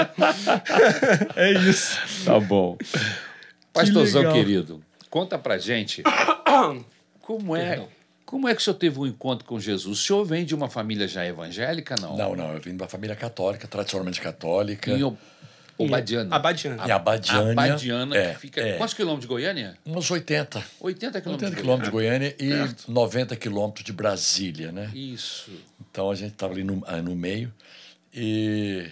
é 1.35 1.51
isso. 1.51 1.97
Tá 2.25 2.39
bom. 2.39 2.77
Pastorzão 3.73 4.21
legal. 4.21 4.35
querido, 4.35 4.81
conta 5.09 5.37
pra 5.37 5.57
gente 5.57 6.03
como 7.21 7.55
é, 7.55 7.83
como 8.25 8.47
é 8.47 8.55
que 8.55 8.61
o 8.61 8.63
senhor 8.63 8.77
teve 8.77 8.99
um 8.99 9.07
encontro 9.07 9.45
com 9.45 9.59
Jesus? 9.59 9.99
O 9.99 10.01
senhor 10.01 10.23
vem 10.23 10.45
de 10.45 10.55
uma 10.55 10.69
família 10.69 11.07
já 11.07 11.25
evangélica, 11.25 11.95
não? 11.99 12.15
Não, 12.15 12.35
não, 12.35 12.53
eu 12.53 12.61
vim 12.61 12.77
da 12.77 12.87
família 12.87 13.15
católica, 13.15 13.67
tradicionalmente 13.67 14.21
católica. 14.21 14.91
Em 14.91 15.03
O- 15.77 15.85
Obadiana. 15.85 16.35
Abadiana. 16.35 16.87
Em 16.87 16.91
Abadiânia. 16.91 17.51
Abadiana, 17.51 18.15
é, 18.17 18.33
que 18.33 18.39
fica... 18.39 18.61
é. 18.61 18.77
Quantos 18.77 18.93
quilômetros 18.93 19.23
de 19.23 19.27
Goiânia? 19.27 19.77
Uns 19.85 20.09
80. 20.09 20.63
80 20.79 21.21
quilômetros 21.21 21.27
80 21.49 21.55
de 21.55 21.61
quilômetros 21.61 21.87
de 21.89 21.91
Goiânia. 21.91 22.35
Goiânia 22.39 22.75
e 22.87 22.91
90 22.91 23.35
quilômetros 23.35 23.83
de 23.83 23.93
Brasília, 23.93 24.71
né? 24.71 24.91
Isso. 24.93 25.51
Então 25.89 26.11
a 26.11 26.15
gente 26.15 26.33
estava 26.33 26.53
ali 26.53 26.63
no, 26.63 26.83
ah, 26.87 27.01
no 27.01 27.15
meio. 27.15 27.51
E 28.13 28.87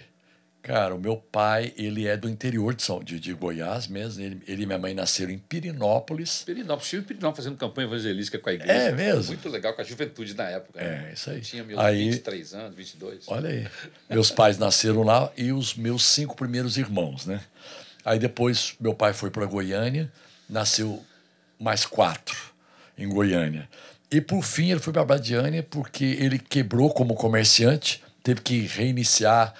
Cara, 0.62 0.94
o 0.94 0.98
meu 0.98 1.16
pai, 1.16 1.74
ele 1.76 2.06
é 2.06 2.16
do 2.16 2.28
interior 2.28 2.72
de, 2.72 2.84
São, 2.84 3.02
de, 3.02 3.18
de 3.18 3.32
Goiás 3.32 3.88
mesmo. 3.88 4.22
Ele, 4.22 4.40
ele 4.46 4.62
e 4.62 4.66
minha 4.66 4.78
mãe 4.78 4.94
nasceram 4.94 5.32
em 5.32 5.38
Pirinópolis. 5.38 6.44
Pirinópolis, 6.46 6.92
em 6.94 7.02
Pirinópolis 7.02 7.44
fazendo 7.44 7.58
campanha 7.58 7.88
evangelística 7.88 8.38
com 8.38 8.48
a 8.48 8.52
igreja. 8.52 8.72
É 8.72 8.92
mesmo? 8.92 9.26
Muito 9.32 9.48
legal, 9.48 9.74
com 9.74 9.80
a 9.80 9.84
juventude 9.84 10.34
na 10.34 10.44
época. 10.44 10.80
né? 10.80 11.08
É, 11.10 11.12
isso 11.14 11.30
aí. 11.30 11.38
Eu 11.38 11.42
tinha 11.42 11.64
meus 11.64 11.80
Aí- 11.80 12.04
23 12.10 12.54
anos, 12.54 12.76
22. 12.76 13.24
Olha 13.26 13.50
aí. 13.50 13.66
Meus 14.08 14.30
pais 14.30 14.56
nasceram 14.56 15.02
lá 15.02 15.32
e 15.36 15.50
os 15.52 15.74
meus 15.74 16.04
cinco 16.04 16.36
primeiros 16.36 16.76
irmãos, 16.76 17.26
né? 17.26 17.40
Aí 18.04 18.20
depois 18.20 18.74
meu 18.80 18.94
pai 18.94 19.12
foi 19.12 19.30
para 19.30 19.44
Goiânia, 19.46 20.12
nasceu 20.48 21.02
mais 21.58 21.84
quatro 21.84 22.36
em 22.96 23.08
Goiânia. 23.08 23.68
E 24.12 24.20
por 24.20 24.42
fim 24.44 24.70
ele 24.70 24.80
foi 24.80 24.92
para 24.92 25.04
Badiânia 25.04 25.62
porque 25.62 26.04
ele 26.04 26.38
quebrou 26.38 26.92
como 26.94 27.14
comerciante, 27.14 28.00
teve 28.22 28.40
que 28.42 28.60
reiniciar 28.66 29.54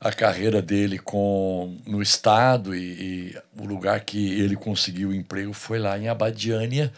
a 0.00 0.12
carreira 0.12 0.60
dele 0.60 0.98
com 0.98 1.76
no 1.86 2.02
estado 2.02 2.74
e, 2.74 2.80
e 2.80 3.38
o 3.58 3.64
lugar 3.64 4.00
que 4.00 4.40
ele 4.40 4.56
conseguiu 4.56 5.12
emprego 5.12 5.52
foi 5.52 5.78
lá 5.78 5.98
em 5.98 6.08
Abadiânia 6.08 6.92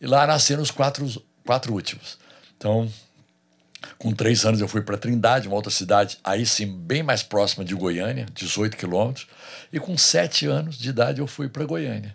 e 0.00 0.06
lá 0.06 0.26
nasceram 0.26 0.62
os 0.62 0.70
quatro, 0.70 1.06
quatro 1.44 1.72
últimos. 1.72 2.18
Então 2.56 2.88
com 3.98 4.12
três 4.12 4.44
anos 4.44 4.60
eu 4.60 4.68
fui 4.68 4.80
para 4.80 4.96
Trindade, 4.96 5.48
uma 5.48 5.56
outra 5.56 5.70
cidade, 5.70 6.18
aí 6.24 6.46
sim, 6.46 6.66
bem 6.66 7.02
mais 7.02 7.22
próxima 7.22 7.64
de 7.64 7.74
Goiânia, 7.74 8.26
18 8.32 8.76
quilômetros. 8.76 9.26
E 9.72 9.78
com 9.78 9.96
sete 9.96 10.46
anos 10.46 10.78
de 10.78 10.90
idade 10.90 11.20
eu 11.20 11.26
fui 11.26 11.48
para 11.48 11.64
Goiânia. 11.64 12.14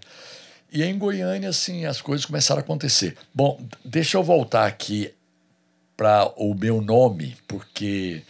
E 0.72 0.84
em 0.84 0.98
Goiânia, 0.98 1.50
assim, 1.50 1.86
as 1.86 2.00
coisas 2.00 2.26
começaram 2.26 2.60
a 2.60 2.64
acontecer. 2.64 3.18
Bom, 3.34 3.60
deixa 3.84 4.18
eu 4.18 4.24
voltar 4.24 4.68
aqui 4.68 5.14
para 5.98 6.32
o 6.38 6.54
meu 6.54 6.80
nome, 6.80 7.36
porque 7.48 8.22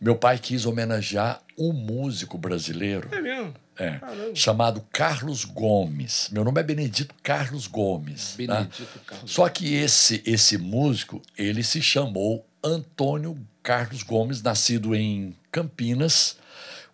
meu 0.00 0.16
pai 0.16 0.38
quis 0.38 0.64
homenagear 0.64 1.40
um 1.68 1.72
músico 1.72 2.36
brasileiro 2.36 3.08
É 3.12 3.20
mesmo? 3.20 3.54
é, 3.78 4.00
chamado 4.34 4.84
Carlos 4.92 5.44
Gomes. 5.44 6.28
Meu 6.32 6.44
nome 6.44 6.60
é 6.60 6.62
Benedito 6.64 7.14
Carlos 7.22 7.66
Gomes. 7.66 8.30
tá? 8.30 8.36
Benedito 8.36 9.00
Carlos. 9.06 9.30
Só 9.30 9.48
que 9.48 9.74
esse 9.74 10.22
esse 10.26 10.58
músico, 10.58 11.22
ele 11.38 11.62
se 11.62 11.80
chamou 11.80 12.44
Antônio 12.62 13.36
Carlos 13.62 14.02
Gomes, 14.02 14.42
nascido 14.42 14.94
em 14.94 15.34
Campinas, 15.50 16.36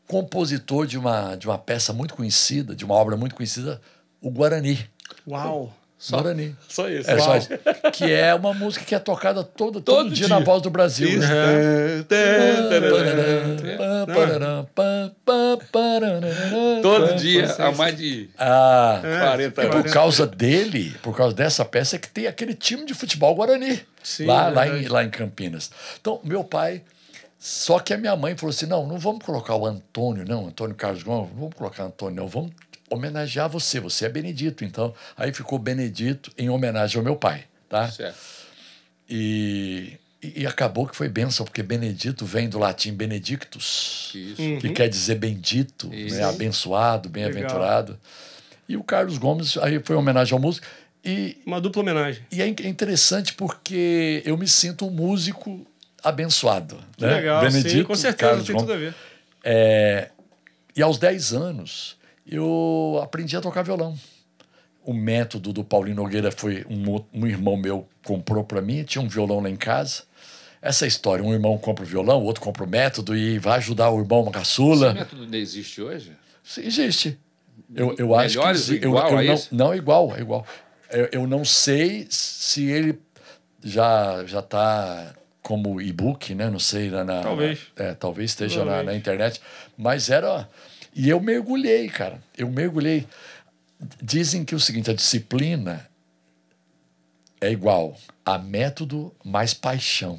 compositor 0.06 0.86
de 0.86 0.98
uma, 0.98 1.34
de 1.36 1.46
uma 1.46 1.58
peça 1.58 1.92
muito 1.92 2.14
conhecida, 2.14 2.74
de 2.74 2.84
uma 2.84 2.94
obra 2.94 3.16
muito 3.16 3.34
conhecida, 3.34 3.80
o 4.20 4.30
Guarani. 4.30 4.78
Uau. 5.26 5.74
Guarani. 6.10 6.56
Só 6.68 6.88
isso. 6.88 7.10
É, 7.10 7.18
só 7.18 7.30
Uau. 7.32 7.40
que 7.92 8.12
é 8.12 8.32
uma 8.34 8.54
música 8.54 8.84
que 8.84 8.94
é 8.94 8.98
tocada 9.00 9.42
todo, 9.42 9.80
todo, 9.80 9.96
Todo 10.04 10.08
dia, 10.14 10.26
dia. 10.26 10.28
na 10.28 10.44
voz 10.44 10.62
do 10.62 10.70
Brasil. 10.70 11.08
Isso. 11.08 11.18
né? 11.26 12.04
Todo 16.82 17.14
dia, 17.16 17.54
há 17.58 17.72
mais 17.72 17.96
de 17.96 18.28
Ah, 18.38 19.00
É, 19.02 19.20
40 19.20 19.62
E 19.62 19.66
anos. 19.66 19.82
por 19.82 19.92
causa 19.92 20.26
dele, 20.26 20.94
por 21.02 21.16
causa 21.16 21.34
dessa 21.34 21.64
peça, 21.64 21.96
é 21.96 21.98
que 21.98 22.08
tem 22.08 22.26
aquele 22.26 22.54
time 22.54 22.84
de 22.84 22.94
futebol 22.94 23.34
Guarani. 23.34 23.80
Sim, 24.02 24.26
lá, 24.26 24.48
lá, 24.48 24.66
em, 24.68 24.86
lá 24.88 25.04
em 25.04 25.10
Campinas. 25.10 25.70
Então, 26.00 26.20
meu 26.24 26.42
pai. 26.44 26.82
Só 27.40 27.78
que 27.78 27.94
a 27.94 27.96
minha 27.96 28.16
mãe 28.16 28.36
falou 28.36 28.50
assim: 28.50 28.66
não, 28.66 28.84
não 28.84 28.98
vamos 28.98 29.24
colocar 29.24 29.54
o 29.54 29.64
Antônio, 29.64 30.24
não, 30.26 30.48
Antônio 30.48 30.74
Carlos 30.74 31.04
Gomes, 31.04 31.30
não 31.30 31.38
vamos 31.42 31.54
colocar 31.54 31.84
Antônio, 31.84 32.16
não, 32.16 32.26
vamos 32.28 32.50
homenagear 32.90 33.48
você, 33.48 33.80
você 33.80 34.06
é 34.06 34.08
Benedito. 34.08 34.64
Então, 34.64 34.94
aí 35.16 35.32
ficou 35.32 35.58
Benedito 35.58 36.30
em 36.36 36.48
homenagem 36.48 36.98
ao 36.98 37.04
meu 37.04 37.16
pai, 37.16 37.44
tá? 37.68 37.90
Certo. 37.90 38.18
E, 39.08 39.98
e, 40.22 40.42
e 40.42 40.46
acabou 40.46 40.86
que 40.86 40.96
foi 40.96 41.08
bênção, 41.08 41.46
porque 41.46 41.62
Benedito 41.62 42.26
vem 42.26 42.48
do 42.48 42.58
latim 42.58 42.92
benedictus, 42.92 44.12
Isso. 44.14 44.42
Hum. 44.42 44.58
que 44.58 44.70
quer 44.70 44.88
dizer 44.88 45.14
bendito, 45.14 45.88
né, 45.88 46.24
abençoado, 46.24 47.08
bem-aventurado. 47.08 47.98
E 48.68 48.76
o 48.76 48.84
Carlos 48.84 49.16
Gomes, 49.16 49.56
aí 49.58 49.80
foi 49.82 49.96
em 49.96 49.98
homenagem 49.98 50.34
ao 50.34 50.40
músico. 50.40 50.66
E, 51.04 51.38
Uma 51.46 51.60
dupla 51.60 51.80
homenagem. 51.80 52.22
e 52.30 52.42
é 52.42 52.46
é 52.46 52.68
interessante 52.68 53.32
porque 53.32 54.22
eu 54.26 54.36
me 54.36 54.46
sinto 54.46 54.86
um 54.86 54.90
músico 54.90 55.66
abençoado. 56.02 56.78
Que 56.96 57.04
né? 57.06 57.14
legal, 57.14 57.40
Benedito, 57.40 57.70
sim, 57.70 57.84
com 57.84 57.94
certeza 57.94 58.30
Carlos 58.30 58.46
tem 58.46 58.54
Gomes. 58.54 58.68
tudo 58.68 58.76
a 58.76 58.78
ver. 58.78 58.94
É, 59.42 60.10
e 60.76 60.82
aos 60.82 60.98
10 60.98 61.32
anos, 61.32 61.96
eu 62.28 63.00
aprendi 63.02 63.36
a 63.36 63.40
tocar 63.40 63.62
violão. 63.62 63.96
O 64.84 64.92
método 64.94 65.52
do 65.52 65.62
Paulinho 65.64 65.96
Nogueira 65.96 66.30
foi 66.32 66.64
um, 66.68 67.02
um 67.12 67.26
irmão 67.26 67.56
meu 67.56 67.86
comprou 68.04 68.42
para 68.44 68.62
mim, 68.62 68.84
tinha 68.84 69.02
um 69.02 69.08
violão 69.08 69.40
lá 69.40 69.50
em 69.50 69.56
casa. 69.56 70.04
Essa 70.62 70.86
história, 70.86 71.22
um 71.24 71.32
irmão 71.32 71.56
compra 71.58 71.84
o 71.84 71.86
violão, 71.86 72.20
o 72.20 72.24
outro 72.24 72.42
compra 72.42 72.64
o 72.64 72.66
método 72.66 73.14
e 73.16 73.38
vai 73.38 73.58
ajudar 73.58 73.90
o 73.90 74.00
irmão 74.00 74.22
Esse 74.22 74.32
caçula. 74.32 74.94
método 74.94 75.26
não 75.26 75.38
existe 75.38 75.80
hoje? 75.82 76.12
Sim, 76.42 76.62
Existe. 76.62 77.18
Eu, 77.74 77.94
eu 77.98 78.14
acho 78.14 78.38
que 78.40 78.72
eu, 78.72 78.76
igual 78.90 79.10
eu 79.10 79.18
a 79.18 79.22
não, 79.24 79.34
esse? 79.34 79.54
não 79.54 79.72
é 79.72 79.76
igual, 79.76 80.16
é 80.16 80.20
igual. 80.20 80.46
Eu, 80.90 81.08
eu 81.12 81.26
não 81.26 81.44
sei 81.44 82.06
se 82.08 82.64
ele 82.70 82.98
já 83.62 84.24
já 84.24 84.38
está 84.38 85.12
como 85.42 85.80
e-book, 85.80 86.34
né? 86.34 86.48
Não 86.48 86.58
sei 86.58 86.88
na, 86.90 87.04
na- 87.04 87.20
Talvez. 87.22 87.58
é, 87.76 87.92
talvez 87.94 88.30
esteja 88.30 88.60
na, 88.64 88.66
Talvez. 88.66 88.86
na 88.86 88.94
internet, 88.96 89.40
mas 89.76 90.08
era 90.08 90.48
e 90.98 91.08
eu 91.08 91.20
mergulhei, 91.20 91.88
cara. 91.88 92.20
Eu 92.36 92.50
mergulhei. 92.50 93.06
Dizem 94.02 94.44
que 94.44 94.54
o 94.54 94.58
seguinte, 94.58 94.90
a 94.90 94.94
disciplina 94.94 95.88
é 97.40 97.50
igual 97.52 97.96
a 98.26 98.36
método 98.36 99.14
mais 99.24 99.54
paixão. 99.54 100.18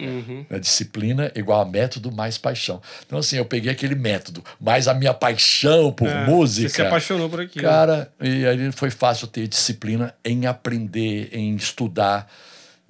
Uhum. 0.00 0.44
A 0.50 0.58
disciplina 0.58 1.30
é 1.32 1.38
igual 1.38 1.60
a 1.60 1.64
método 1.64 2.10
mais 2.10 2.36
paixão. 2.36 2.82
Então, 3.06 3.20
assim, 3.20 3.36
eu 3.36 3.44
peguei 3.44 3.70
aquele 3.70 3.94
método, 3.94 4.44
mais 4.60 4.88
a 4.88 4.94
minha 4.94 5.14
paixão 5.14 5.92
por 5.92 6.08
É, 6.08 6.26
música. 6.26 6.68
Você 6.68 6.74
se 6.74 6.82
apaixonou 6.82 7.30
por 7.30 7.40
aquilo. 7.40 7.64
Cara, 7.64 8.12
e 8.20 8.46
aí 8.46 8.72
foi 8.72 8.90
fácil 8.90 9.28
ter 9.28 9.46
disciplina 9.46 10.12
em 10.24 10.46
aprender, 10.46 11.30
em 11.32 11.54
estudar. 11.54 12.28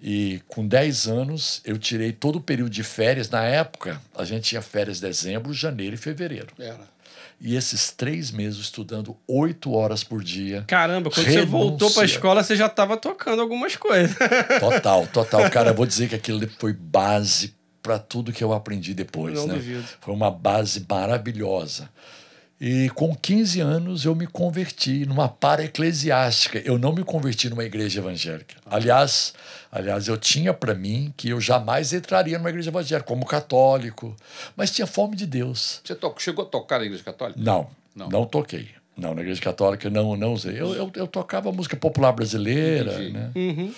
E 0.00 0.40
com 0.46 0.66
10 0.66 1.08
anos, 1.08 1.60
eu 1.64 1.76
tirei 1.76 2.12
todo 2.12 2.36
o 2.36 2.40
período 2.40 2.70
de 2.70 2.84
férias. 2.84 3.28
Na 3.28 3.44
época, 3.44 4.00
a 4.16 4.24
gente 4.24 4.44
tinha 4.44 4.62
férias 4.62 5.00
dezembro, 5.00 5.52
janeiro 5.52 5.94
e 5.94 5.98
fevereiro. 5.98 6.48
Era. 6.58 6.86
E 7.40 7.54
esses 7.54 7.92
três 7.92 8.30
meses 8.32 8.58
estudando 8.58 9.16
oito 9.26 9.72
horas 9.72 10.02
por 10.02 10.22
dia. 10.22 10.64
Caramba, 10.66 11.10
quando 11.10 11.26
você 11.26 11.44
voltou 11.44 11.88
pra 11.90 12.02
Renúncia. 12.02 12.16
escola, 12.16 12.42
você 12.42 12.56
já 12.56 12.68
tava 12.68 12.96
tocando 12.96 13.40
algumas 13.40 13.76
coisas. 13.76 14.16
Total, 14.58 15.06
total. 15.06 15.48
Cara, 15.50 15.70
eu 15.70 15.74
vou 15.74 15.86
dizer 15.86 16.08
que 16.08 16.16
aquilo 16.16 16.48
foi 16.58 16.72
base 16.72 17.54
para 17.80 17.98
tudo 17.98 18.32
que 18.32 18.42
eu 18.42 18.52
aprendi 18.52 18.92
depois. 18.92 19.34
Não 19.34 19.46
né? 19.46 19.54
duvido. 19.54 19.84
Foi 20.00 20.12
uma 20.12 20.30
base 20.30 20.84
maravilhosa. 20.88 21.88
E 22.60 22.90
com 22.90 23.14
15 23.14 23.60
anos 23.60 24.04
eu 24.04 24.16
me 24.16 24.26
converti 24.26 25.06
numa 25.06 25.28
para 25.28 25.64
eclesiástica. 25.64 26.58
Eu 26.64 26.76
não 26.76 26.92
me 26.92 27.04
converti 27.04 27.48
numa 27.48 27.62
igreja 27.64 28.00
evangélica. 28.00 28.56
Aliás, 28.66 29.32
aliás, 29.70 30.08
eu 30.08 30.16
tinha 30.16 30.52
para 30.52 30.74
mim 30.74 31.14
que 31.16 31.28
eu 31.28 31.40
jamais 31.40 31.92
entraria 31.92 32.36
numa 32.36 32.50
igreja 32.50 32.70
evangélica 32.70 33.06
como 33.06 33.24
católico, 33.24 34.16
mas 34.56 34.72
tinha 34.72 34.88
fome 34.88 35.14
de 35.14 35.24
Deus. 35.24 35.80
Você 35.84 35.96
chegou 36.18 36.44
a 36.44 36.48
tocar 36.48 36.80
na 36.80 36.86
igreja 36.86 37.04
católica? 37.04 37.38
Não, 37.40 37.68
Não. 37.94 38.08
não, 38.08 38.26
toquei. 38.26 38.68
Não, 38.96 39.14
na 39.14 39.20
igreja 39.20 39.40
católica 39.40 39.88
não, 39.88 40.16
não 40.16 40.32
usei. 40.32 40.60
Eu, 40.60 40.74
eu, 40.74 40.90
eu 40.96 41.06
tocava 41.06 41.52
música 41.52 41.76
popular 41.76 42.10
brasileira, 42.10 42.94
Entendi. 42.94 43.12
né? 43.12 43.30
Uhum. 43.36 43.72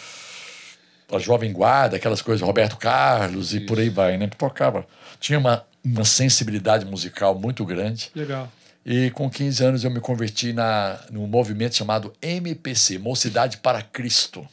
a 1.13 1.19
Jovem 1.19 1.53
Guarda, 1.53 1.97
aquelas 1.97 2.23
coisas, 2.23 2.41
Roberto 2.41 2.79
Carlos 2.79 3.53
e 3.53 3.61
por 3.61 3.79
aí 3.79 3.91
vai, 3.91 4.17
né? 4.17 4.27
Tocava. 4.29 4.87
Tinha 5.21 5.39
uma, 5.39 5.67
uma 5.85 6.07
sensibilidade 6.07 6.87
musical 6.87 7.35
muito 7.35 7.63
grande. 7.67 8.11
Legal. 8.15 8.51
E 8.85 9.11
com 9.11 9.29
15 9.31 9.63
anos 9.65 9.85
eu 9.85 9.91
me 9.91 10.01
converti 10.01 10.53
na, 10.53 10.99
num 11.11 11.27
movimento 11.27 11.77
chamado 11.77 12.13
MPC, 12.23 12.99
Mocidade 12.99 13.59
para 13.59 13.83
Cristo, 13.83 14.47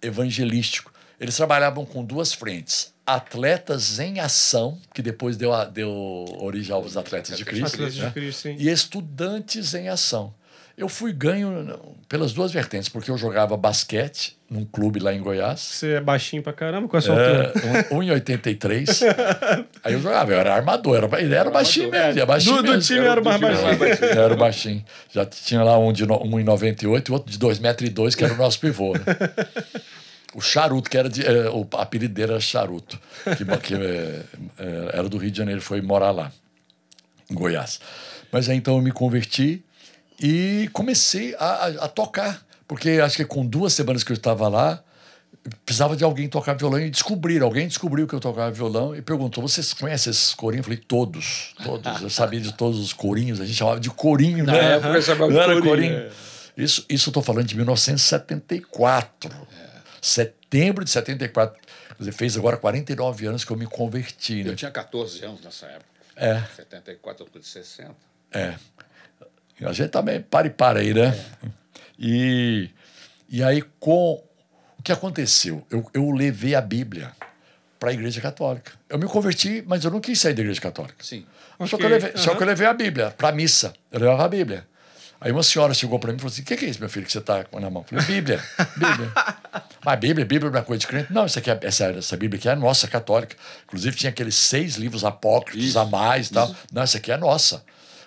evangelístico. 0.00 0.92
Eles 1.20 1.36
trabalhavam 1.36 1.84
com 1.84 2.04
duas 2.04 2.32
frentes. 2.32 2.92
Atletas 3.06 3.98
em 3.98 4.18
ação, 4.18 4.78
que 4.94 5.02
depois 5.02 5.36
deu, 5.36 5.52
a- 5.52 5.66
deu 5.66 5.90
origem 6.38 6.74
aos 6.74 6.96
Atletas 6.96 7.36
de 7.36 7.44
Cristo, 7.44 7.66
Atletas 7.74 7.96
né? 7.96 8.06
de 8.06 8.12
Cristo, 8.14 8.40
sim. 8.42 8.56
e 8.58 8.70
estudantes 8.70 9.74
em 9.74 9.88
ação. 9.88 10.34
Eu 10.76 10.88
fui 10.88 11.12
ganho 11.12 11.78
pelas 12.08 12.32
duas 12.32 12.50
vertentes, 12.52 12.88
porque 12.88 13.08
eu 13.08 13.16
jogava 13.16 13.56
basquete 13.56 14.36
num 14.50 14.64
clube 14.64 14.98
lá 14.98 15.14
em 15.14 15.20
Goiás, 15.20 15.60
Você 15.60 15.92
é 15.92 16.00
baixinho 16.00 16.42
pra 16.42 16.52
caramba, 16.52 16.88
qual 16.88 16.98
é 16.98 17.02
a 17.02 17.02
sua 17.06 17.14
altura? 17.14 17.52
é, 17.90 17.94
um- 17.94 17.98
1,83. 17.98 19.02
Aí 19.84 19.92
eu 19.92 20.00
jogava, 20.00 20.32
eu 20.32 20.38
era 20.38 20.52
armador, 20.54 20.96
era, 20.96 21.20
ele 21.22 21.32
era 21.34 21.48
baixinho 21.50 21.90
mesmo, 21.90 22.18
era 22.18 22.26
baixinho 22.26 22.56
Do, 22.56 22.62
do 22.64 22.72
mesmo. 22.72 22.82
time 22.82 23.06
era 23.06 23.20
o 23.20 23.24
mais 23.24 23.40
do 23.40 23.46
time 23.46 23.56
baixinho. 23.56 23.78
baixinho. 23.78 24.08
Era 24.20 24.34
o 24.34 24.36
baixinho. 24.36 24.84
Já 25.12 25.24
tinha 25.26 25.62
lá 25.62 25.78
um 25.78 25.92
de 25.92 26.04
no- 26.06 26.18
1,98 26.24 27.08
e 27.08 27.12
outro 27.12 27.30
de 27.32 27.38
2,2 27.38 27.60
m, 27.60 28.16
que 28.16 28.24
era 28.24 28.34
o 28.34 28.36
nosso 28.36 28.58
pivô. 28.58 28.94
né? 28.94 29.00
O 30.34 30.40
Charuto, 30.40 30.90
que 30.90 30.98
era 30.98 31.08
de, 31.08 31.24
é, 31.24 31.48
o 31.50 31.66
apelido 31.74 32.12
dele 32.12 32.32
era 32.32 32.40
Charuto, 32.40 32.98
que, 33.36 33.44
que 33.62 33.74
é, 33.74 34.20
é, 34.58 34.90
era 34.98 35.08
do 35.08 35.16
Rio 35.18 35.30
de 35.30 35.38
Janeiro, 35.38 35.60
foi 35.60 35.80
morar 35.80 36.10
lá, 36.10 36.32
em 37.30 37.34
Goiás. 37.34 37.78
Mas 38.32 38.48
aí 38.48 38.56
então 38.56 38.74
eu 38.76 38.82
me 38.82 38.90
converti 38.90 39.62
e 40.26 40.68
comecei 40.72 41.34
a, 41.38 41.66
a- 41.84 41.88
tocar, 41.88 42.42
porque 42.66 42.90
acho 43.04 43.16
que 43.16 43.24
com 43.26 43.44
duas 43.44 43.72
semanas 43.74 44.02
que 44.02 44.10
eu 44.10 44.14
estava 44.16 44.48
lá, 44.48 44.82
precisava 45.66 45.94
de 45.94 46.02
alguém 46.02 46.28
tocar 46.28 46.54
violão 46.54 46.80
e 46.80 46.88
descobriram. 46.88 47.46
Alguém 47.46 47.68
descobriu 47.68 48.06
que 48.06 48.14
eu 48.14 48.20
tocava 48.20 48.50
violão 48.50 48.96
e 48.96 49.02
perguntou: 49.02 49.46
vocês 49.46 49.74
conhecem 49.74 50.10
esses 50.10 50.32
corinhos? 50.32 50.66
Eu 50.66 50.72
falei: 50.72 50.84
todos, 50.88 51.54
todos. 51.62 52.00
Eu 52.00 52.08
sabia 52.08 52.40
de 52.40 52.54
todos 52.54 52.78
os 52.80 52.92
corinhos. 52.94 53.38
A 53.40 53.44
gente 53.44 53.56
chamava 53.58 53.78
de 53.78 53.90
corinho, 53.90 54.44
Na 54.46 54.52
né? 54.52 54.76
época 54.76 55.02
chamava 55.02 55.30
Não 55.32 55.40
era 55.42 55.52
corinho, 55.60 55.68
corinho. 55.98 56.10
Isso, 56.56 56.86
isso 56.88 57.08
eu 57.08 57.10
estou 57.10 57.22
falando 57.22 57.46
de 57.46 57.56
1974. 57.56 59.30
Setembro 60.00 60.84
de 60.84 60.90
74. 60.90 61.60
Quer 61.60 61.94
dizer, 61.98 62.12
fez 62.12 62.36
agora 62.36 62.56
49 62.56 63.26
anos 63.26 63.44
que 63.44 63.50
eu 63.52 63.56
me 63.56 63.66
converti, 63.66 64.42
né? 64.42 64.50
Eu 64.50 64.56
tinha 64.56 64.70
14 64.70 65.24
anos 65.24 65.40
nessa 65.42 65.66
época. 65.66 65.86
É. 66.16 66.42
74, 66.56 67.24
eu 67.26 67.30
tô 67.30 67.38
de 67.38 67.46
60. 67.46 67.94
É. 68.32 68.54
A 69.62 69.72
gente 69.72 69.90
também 69.90 70.20
para 70.20 70.46
e 70.46 70.50
para 70.50 70.80
aí, 70.80 70.92
né? 70.92 71.18
E, 71.98 72.70
e 73.28 73.42
aí, 73.42 73.62
com 73.78 74.22
o 74.78 74.82
que 74.82 74.92
aconteceu? 74.92 75.64
Eu, 75.70 75.88
eu 75.94 76.10
levei 76.10 76.54
a 76.54 76.60
Bíblia 76.60 77.12
para 77.78 77.90
a 77.90 77.92
Igreja 77.92 78.20
Católica. 78.20 78.72
Eu 78.88 78.98
me 78.98 79.06
converti, 79.06 79.62
mas 79.66 79.84
eu 79.84 79.90
não 79.90 80.00
quis 80.00 80.20
sair 80.20 80.34
da 80.34 80.42
Igreja 80.42 80.60
Católica. 80.60 80.96
Sim. 81.02 81.24
Só, 81.66 81.76
que 81.76 81.84
eu 81.84 81.88
levei, 81.88 82.12
só 82.16 82.30
aham. 82.30 82.36
que 82.36 82.42
eu 82.42 82.46
levei 82.46 82.66
a 82.66 82.72
Bíblia 82.72 83.10
para 83.10 83.28
a 83.28 83.32
missa. 83.32 83.72
Eu 83.92 84.00
levava 84.00 84.24
a 84.24 84.28
Bíblia. 84.28 84.66
Aí 85.20 85.32
uma 85.32 85.42
senhora 85.42 85.72
chegou 85.72 85.98
para 85.98 86.10
mim 86.10 86.16
e 86.16 86.20
falou 86.20 86.32
assim: 86.32 86.42
O 86.42 86.44
que, 86.44 86.56
que 86.56 86.64
é 86.66 86.68
isso, 86.68 86.80
meu 86.80 86.88
filho, 86.88 87.06
que 87.06 87.12
você 87.12 87.18
está 87.18 87.46
na 87.52 87.70
mão? 87.70 87.84
Eu 87.90 88.02
falei: 88.02 88.20
Bíblia. 88.20 88.42
Bíblia. 88.76 89.12
Mas 89.84 90.00
Bíblia, 90.00 90.26
Bíblia 90.26 90.50
não 90.50 90.58
é 90.58 90.62
coisa 90.62 90.80
de 90.80 90.86
crente. 90.86 91.12
Não, 91.12 91.26
isso 91.26 91.38
aqui 91.38 91.50
é, 91.50 91.58
essa, 91.62 91.84
essa 91.86 92.16
Bíblia 92.16 92.38
aqui 92.38 92.48
é 92.48 92.54
nossa, 92.54 92.88
católica. 92.88 93.36
Inclusive 93.64 93.96
tinha 93.96 94.10
aqueles 94.10 94.34
seis 94.34 94.76
livros 94.76 95.04
apócrifos 95.04 95.62
Isso, 95.62 95.78
a 95.78 95.84
mais 95.84 96.28
e 96.28 96.32
tal. 96.32 96.54
Não, 96.72 96.82
essa 96.82 96.98
aqui 96.98 97.12
é 97.12 97.16
nossa. 97.16 97.64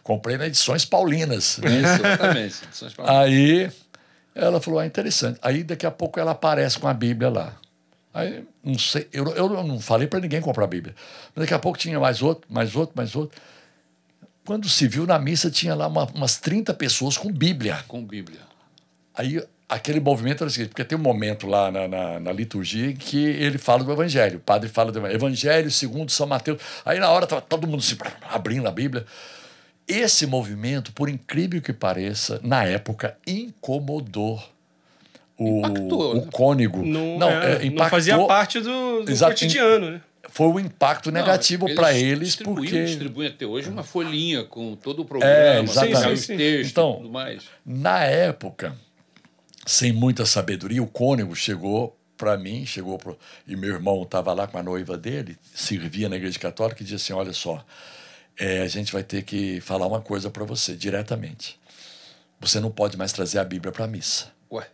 Comprei 0.08 0.38
na 0.38 0.48
Edições 0.48 0.86
Paulinas. 0.86 1.58
Isso, 1.58 1.66
exatamente. 1.66 2.64
Edições 2.64 2.94
Paulinas. 2.94 3.22
Aí 3.22 3.70
ela 4.34 4.62
falou: 4.62 4.80
Ah, 4.80 4.86
interessante. 4.86 5.38
Aí 5.42 5.66
daqui 5.66 5.86
a 5.86 5.92
pouco 5.92 6.18
ela 6.18 6.32
aparece 6.32 6.80
com 6.80 6.88
a 6.88 6.94
Bíblia 6.94 7.30
lá. 7.30 7.54
Aí, 8.14 8.46
não 8.64 8.80
sei, 8.80 9.06
eu, 9.12 9.28
eu 9.36 9.50
não 9.64 9.82
falei 9.82 10.08
para 10.08 10.22
ninguém 10.22 10.40
comprar 10.40 10.64
a 10.64 10.68
Bíblia. 10.68 10.96
Mas 11.36 11.44
daqui 11.44 11.54
a 11.54 11.60
pouco 11.60 11.78
tinha 11.78 12.00
mais 12.00 12.22
outro, 12.22 12.48
mais 12.50 12.74
outro, 12.74 12.94
mais 12.96 13.18
outro. 13.18 13.38
Quando 14.46 14.70
se 14.70 14.88
viu 14.88 15.06
na 15.06 15.20
missa, 15.20 15.52
tinha 15.52 15.76
lá 15.76 15.88
uma- 15.88 16.06
umas 16.16 16.38
30 16.38 16.74
pessoas 16.74 17.18
com 17.18 17.30
Bíblia. 17.30 17.84
Com 17.86 18.02
Bíblia. 18.04 18.40
Aí 19.14 19.44
aquele 19.68 20.00
movimento 20.00 20.42
era 20.44 20.48
o 20.48 20.50
seguinte, 20.50 20.70
porque 20.70 20.86
tem 20.86 20.98
um 20.98 21.02
momento 21.02 21.46
lá 21.48 21.70
na, 21.70 21.86
na, 21.86 22.20
na 22.22 22.32
liturgia 22.32 22.92
em 22.92 22.96
que 22.96 23.18
ele 23.26 23.58
fala 23.58 23.84
do 23.84 23.92
Evangelho. 23.92 24.38
O 24.38 24.42
padre 24.42 24.70
fala 24.70 24.90
do 24.90 25.00
Evangelho, 25.00 25.18
Evangelho 25.20 25.70
segundo 25.72 26.10
São 26.12 26.26
Mateus. 26.26 26.62
Aí 26.86 26.98
na 26.98 27.10
hora 27.12 27.26
estava 27.26 27.42
todo 27.42 27.68
mundo 27.68 27.84
se 27.84 27.98
abrindo 28.32 28.68
a 28.68 28.72
Bíblia. 28.72 29.06
Esse 29.88 30.26
movimento, 30.28 30.92
por 30.92 31.08
incrível 31.10 31.62
que 31.62 31.72
pareça, 31.72 32.40
na 32.44 32.64
época 32.66 33.18
incomodou 33.26 34.42
o, 35.38 35.60
Impactou, 35.60 36.12
o 36.14 36.16
né? 36.26 36.28
cônego. 36.32 36.84
Não, 36.84 37.30
é, 37.30 37.60
não 37.60 37.66
impactou- 37.66 37.90
fazia 37.90 38.26
parte 38.26 38.60
do, 38.60 39.04
do 39.04 39.12
Exato. 39.12 39.32
cotidiano, 39.34 39.92
né? 39.92 40.02
Foi 40.30 40.48
um 40.48 40.60
impacto 40.60 41.10
negativo 41.10 41.68
Não, 41.70 41.76
para 41.76 41.94
eles, 41.94 42.30
distribuíam- 42.30 42.64
porque 42.70 42.84
Distribuem 42.86 43.30
até 43.30 43.46
hoje 43.46 43.70
uma 43.70 43.84
folhinha 43.84 44.44
com 44.44 44.76
todo 44.76 45.04
o 45.04 45.06
programa, 45.06 45.38
É, 45.38 45.62
exatamente. 45.62 46.00
Sim, 46.02 46.16
sim, 46.18 46.22
sim. 46.34 46.38
textos 46.38 46.72
Então, 46.72 46.92
e 46.92 46.98
tudo 46.98 47.10
mais. 47.10 47.44
Na 47.66 48.04
época, 48.04 48.76
sem 49.66 49.94
muita 49.94 50.26
sabedoria, 50.26 50.84
o 50.84 50.88
cônego 50.88 51.34
chegou 51.34 51.96
para 52.18 52.36
mim, 52.38 52.66
chegou 52.66 52.98
pro, 52.98 53.18
e 53.48 53.56
meu 53.56 53.74
irmão 53.76 54.04
estava 54.04 54.34
lá 54.34 54.48
com 54.48 54.58
a 54.58 54.64
noiva 54.64 54.98
dele, 54.98 55.38
servia 55.56 56.10
na 56.10 56.18
igreja 56.18 56.38
católica 56.40 56.82
e 56.82 56.86
disse 56.86 56.96
assim: 56.96 57.14
Olha 57.14 57.32
só, 57.32 57.64
é, 58.40 58.62
a 58.62 58.68
gente 58.68 58.92
vai 58.94 59.04
ter 59.04 59.24
que 59.24 59.60
falar 59.62 59.88
uma 59.88 60.02
coisa 60.02 60.30
para 60.30 60.44
você 60.44 60.76
diretamente. 60.76 61.60
Você 62.40 62.60
não 62.60 62.72
pode 62.72 62.98
mais 62.98 63.12
trazer 63.12 63.40
a 63.40 63.44
Bíblia 63.44 63.72
para 63.72 63.86
a 63.86 63.88
missa, 63.88 64.32
Ué, 64.52 64.68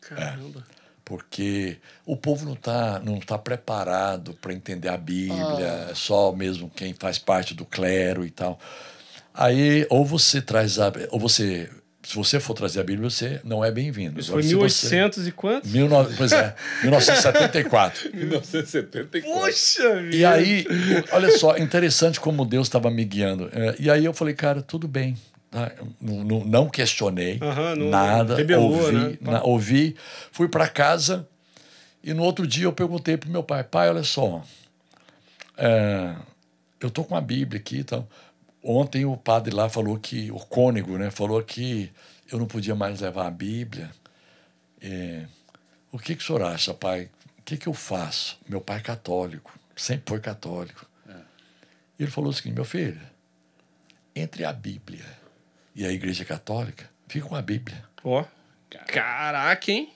Caramba. 0.00 0.64
porque 1.04 1.78
o 2.06 2.16
povo 2.16 2.44
não 2.44 2.54
está 2.54 3.00
não 3.00 3.18
tá 3.18 3.36
preparado 3.36 4.34
para 4.34 4.52
entender 4.52 4.88
a 4.88 4.96
Bíblia, 4.96 5.88
é 5.90 5.94
só 5.94 6.32
mesmo 6.32 6.70
quem 6.70 6.94
faz 6.94 7.18
parte 7.18 7.52
do 7.52 7.64
clero 7.64 8.24
e 8.24 8.30
tal. 8.30 8.60
Aí, 9.34 9.84
ou 9.90 10.04
você 10.04 10.40
traz 10.40 10.78
a. 10.78 10.92
Ou 11.10 11.18
você. 11.18 11.68
Se 12.04 12.14
você 12.16 12.38
for 12.38 12.52
trazer 12.54 12.80
a 12.80 12.84
Bíblia, 12.84 13.08
você 13.08 13.40
não 13.44 13.64
é 13.64 13.70
bem-vindo. 13.70 14.20
Isso 14.20 14.30
Agora, 14.30 14.42
foi 14.42 14.48
se 14.50 14.54
você- 14.54 14.86
1800 14.94 15.26
e 15.26 15.32
quanto? 15.32 15.66
19, 15.66 16.16
pois 16.16 16.32
é, 16.32 16.54
1974. 16.82 18.10
1974. 18.14 19.22
Poxa 19.32 20.02
vida! 20.02 20.16
E 20.16 20.24
aí, 20.24 20.66
olha 21.12 21.36
só, 21.38 21.56
interessante 21.56 22.20
como 22.20 22.44
Deus 22.44 22.66
estava 22.66 22.90
me 22.90 23.04
guiando. 23.04 23.48
É, 23.52 23.74
E 23.78 23.90
aí 23.90 24.04
eu 24.04 24.12
falei, 24.12 24.34
cara, 24.34 24.60
tudo 24.60 24.86
bem. 24.86 25.16
tá? 25.50 25.72
Não, 26.00 26.68
questionei 26.68 27.38
não 27.78 27.88
nada, 27.88 28.36
rebelou, 28.36 28.72
ouvi, 28.74 28.92
né? 28.96 29.16
na- 29.20 29.42
ouvi, 29.42 29.96
fui 30.30 30.46
para 30.48 30.68
casa 30.68 31.26
e 32.02 32.12
no 32.12 32.22
outro 32.22 32.46
dia 32.46 32.64
eu 32.66 32.72
perguntei 32.72 33.16
pro 33.16 33.30
meu 33.30 33.42
pai, 33.42 33.64
pai, 33.64 33.88
olha 33.88 34.02
só, 34.02 34.42
é, 35.56 36.14
eu 36.80 36.90
tô 36.90 37.02
com 37.04 37.16
a 37.16 37.20
Bíblia 37.20 37.58
aqui 37.60 37.78
e 37.78 37.84
tal. 37.84 38.06
Ontem 38.66 39.04
o 39.04 39.14
padre 39.14 39.54
lá 39.54 39.68
falou 39.68 39.98
que, 39.98 40.30
o 40.30 40.38
cônego, 40.38 40.96
né, 40.96 41.10
falou 41.10 41.42
que 41.42 41.92
eu 42.32 42.38
não 42.38 42.46
podia 42.46 42.74
mais 42.74 43.00
levar 43.00 43.26
a 43.26 43.30
Bíblia. 43.30 43.90
É, 44.80 45.26
o 45.92 45.98
que, 45.98 46.16
que 46.16 46.22
o 46.22 46.26
senhor 46.26 46.42
acha, 46.42 46.72
pai? 46.72 47.10
O 47.38 47.42
que, 47.42 47.58
que 47.58 47.66
eu 47.66 47.74
faço? 47.74 48.38
Meu 48.48 48.62
pai 48.62 48.78
é 48.78 48.80
católico, 48.80 49.52
sempre 49.76 50.04
foi 50.08 50.20
católico. 50.20 50.86
Ele 51.98 52.10
falou 52.10 52.30
o 52.30 52.32
seguinte: 52.32 52.54
meu 52.54 52.64
filho, 52.64 53.00
entre 54.16 54.44
a 54.44 54.52
Bíblia 54.52 55.04
e 55.74 55.84
a 55.84 55.92
Igreja 55.92 56.24
Católica, 56.24 56.88
fica 57.06 57.28
com 57.28 57.36
a 57.36 57.42
Bíblia. 57.42 57.84
Ó. 58.02 58.24
Caraca, 58.86 59.70
hein? 59.70 59.92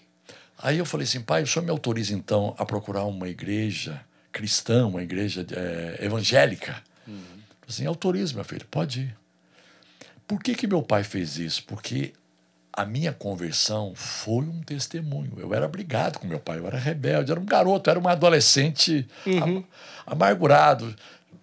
Aí 0.56 0.78
eu 0.78 0.84
falei 0.84 1.04
assim, 1.04 1.20
pai, 1.20 1.42
o 1.42 1.46
senhor 1.46 1.64
me 1.64 1.70
autoriza 1.70 2.14
então 2.14 2.54
a 2.58 2.66
procurar 2.66 3.04
uma 3.04 3.28
igreja 3.28 4.04
cristã, 4.32 4.86
uma 4.86 5.02
igreja 5.02 5.46
eh, 5.50 6.04
evangélica? 6.04 6.82
Assim, 7.68 7.84
autoriza, 7.86 8.34
meu 8.34 8.44
filho, 8.44 8.66
pode 8.70 9.00
ir. 9.00 9.16
Por 10.26 10.40
que, 10.42 10.54
que 10.54 10.66
meu 10.66 10.82
pai 10.82 11.04
fez 11.04 11.38
isso? 11.38 11.64
Porque 11.64 12.12
a 12.72 12.84
minha 12.84 13.12
conversão 13.12 13.92
foi 13.94 14.44
um 14.44 14.60
testemunho. 14.62 15.32
Eu 15.38 15.52
era 15.54 15.66
brigado 15.66 16.18
com 16.18 16.26
meu 16.26 16.38
pai, 16.38 16.58
eu 16.58 16.66
era 16.66 16.78
rebelde, 16.78 17.30
eu 17.30 17.34
era 17.34 17.40
um 17.40 17.46
garoto, 17.46 17.88
eu 17.88 17.92
era 17.92 18.00
um 18.00 18.08
adolescente 18.08 19.06
am- 19.42 19.64
amargurado, 20.06 20.94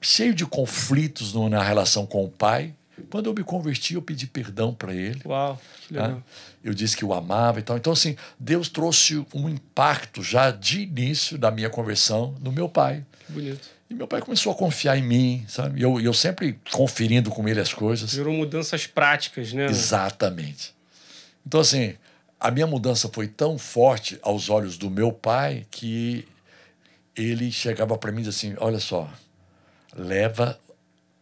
cheio 0.01 0.33
de 0.33 0.45
conflitos 0.45 1.33
no- 1.33 1.49
na 1.49 1.61
relação 1.63 2.05
com 2.05 2.23
o 2.23 2.29
pai. 2.29 2.73
Quando 3.09 3.25
eu 3.27 3.33
me 3.33 3.43
converti, 3.43 3.95
eu 3.95 4.01
pedi 4.01 4.25
perdão 4.27 4.73
para 4.73 4.93
ele. 4.93 5.21
Uau, 5.25 5.59
que 5.87 5.93
legal. 5.93 6.23
Eu 6.63 6.73
disse 6.73 6.95
que 6.95 7.03
o 7.03 7.13
amava 7.13 7.59
e 7.59 7.61
tal. 7.63 7.75
Então, 7.77 7.91
assim, 7.93 8.15
Deus 8.39 8.69
trouxe 8.69 9.23
um 9.33 9.49
impacto 9.49 10.23
já 10.23 10.49
de 10.49 10.81
início 10.81 11.37
da 11.37 11.51
minha 11.51 11.69
conversão 11.69 12.35
no 12.41 12.51
meu 12.51 12.69
pai. 12.69 13.03
Que 13.27 13.33
bonito. 13.33 13.74
E 13.89 13.93
meu 13.93 14.07
pai 14.07 14.19
começou 14.21 14.51
a 14.51 14.55
confiar 14.55 14.97
em 14.97 15.03
mim, 15.03 15.45
sabe? 15.47 15.79
E 15.79 15.83
eu, 15.83 15.99
e 15.99 16.05
eu 16.05 16.13
sempre 16.13 16.59
conferindo 16.71 17.29
com 17.29 17.47
ele 17.47 17.59
as 17.59 17.73
coisas. 17.73 18.09
Gerou 18.09 18.33
mudanças 18.33 18.87
práticas, 18.87 19.53
né? 19.53 19.65
Exatamente. 19.65 20.73
Então, 21.45 21.59
assim, 21.59 21.95
a 22.39 22.49
minha 22.49 22.65
mudança 22.65 23.09
foi 23.13 23.27
tão 23.27 23.57
forte 23.57 24.17
aos 24.21 24.49
olhos 24.49 24.77
do 24.77 24.89
meu 24.89 25.11
pai 25.11 25.65
que 25.69 26.27
ele 27.15 27.51
chegava 27.51 27.97
para 27.97 28.11
mim 28.11 28.21
e 28.21 28.23
dizia 28.23 28.51
assim: 28.51 28.57
Olha 28.59 28.79
só, 28.79 29.07
leva 29.95 30.59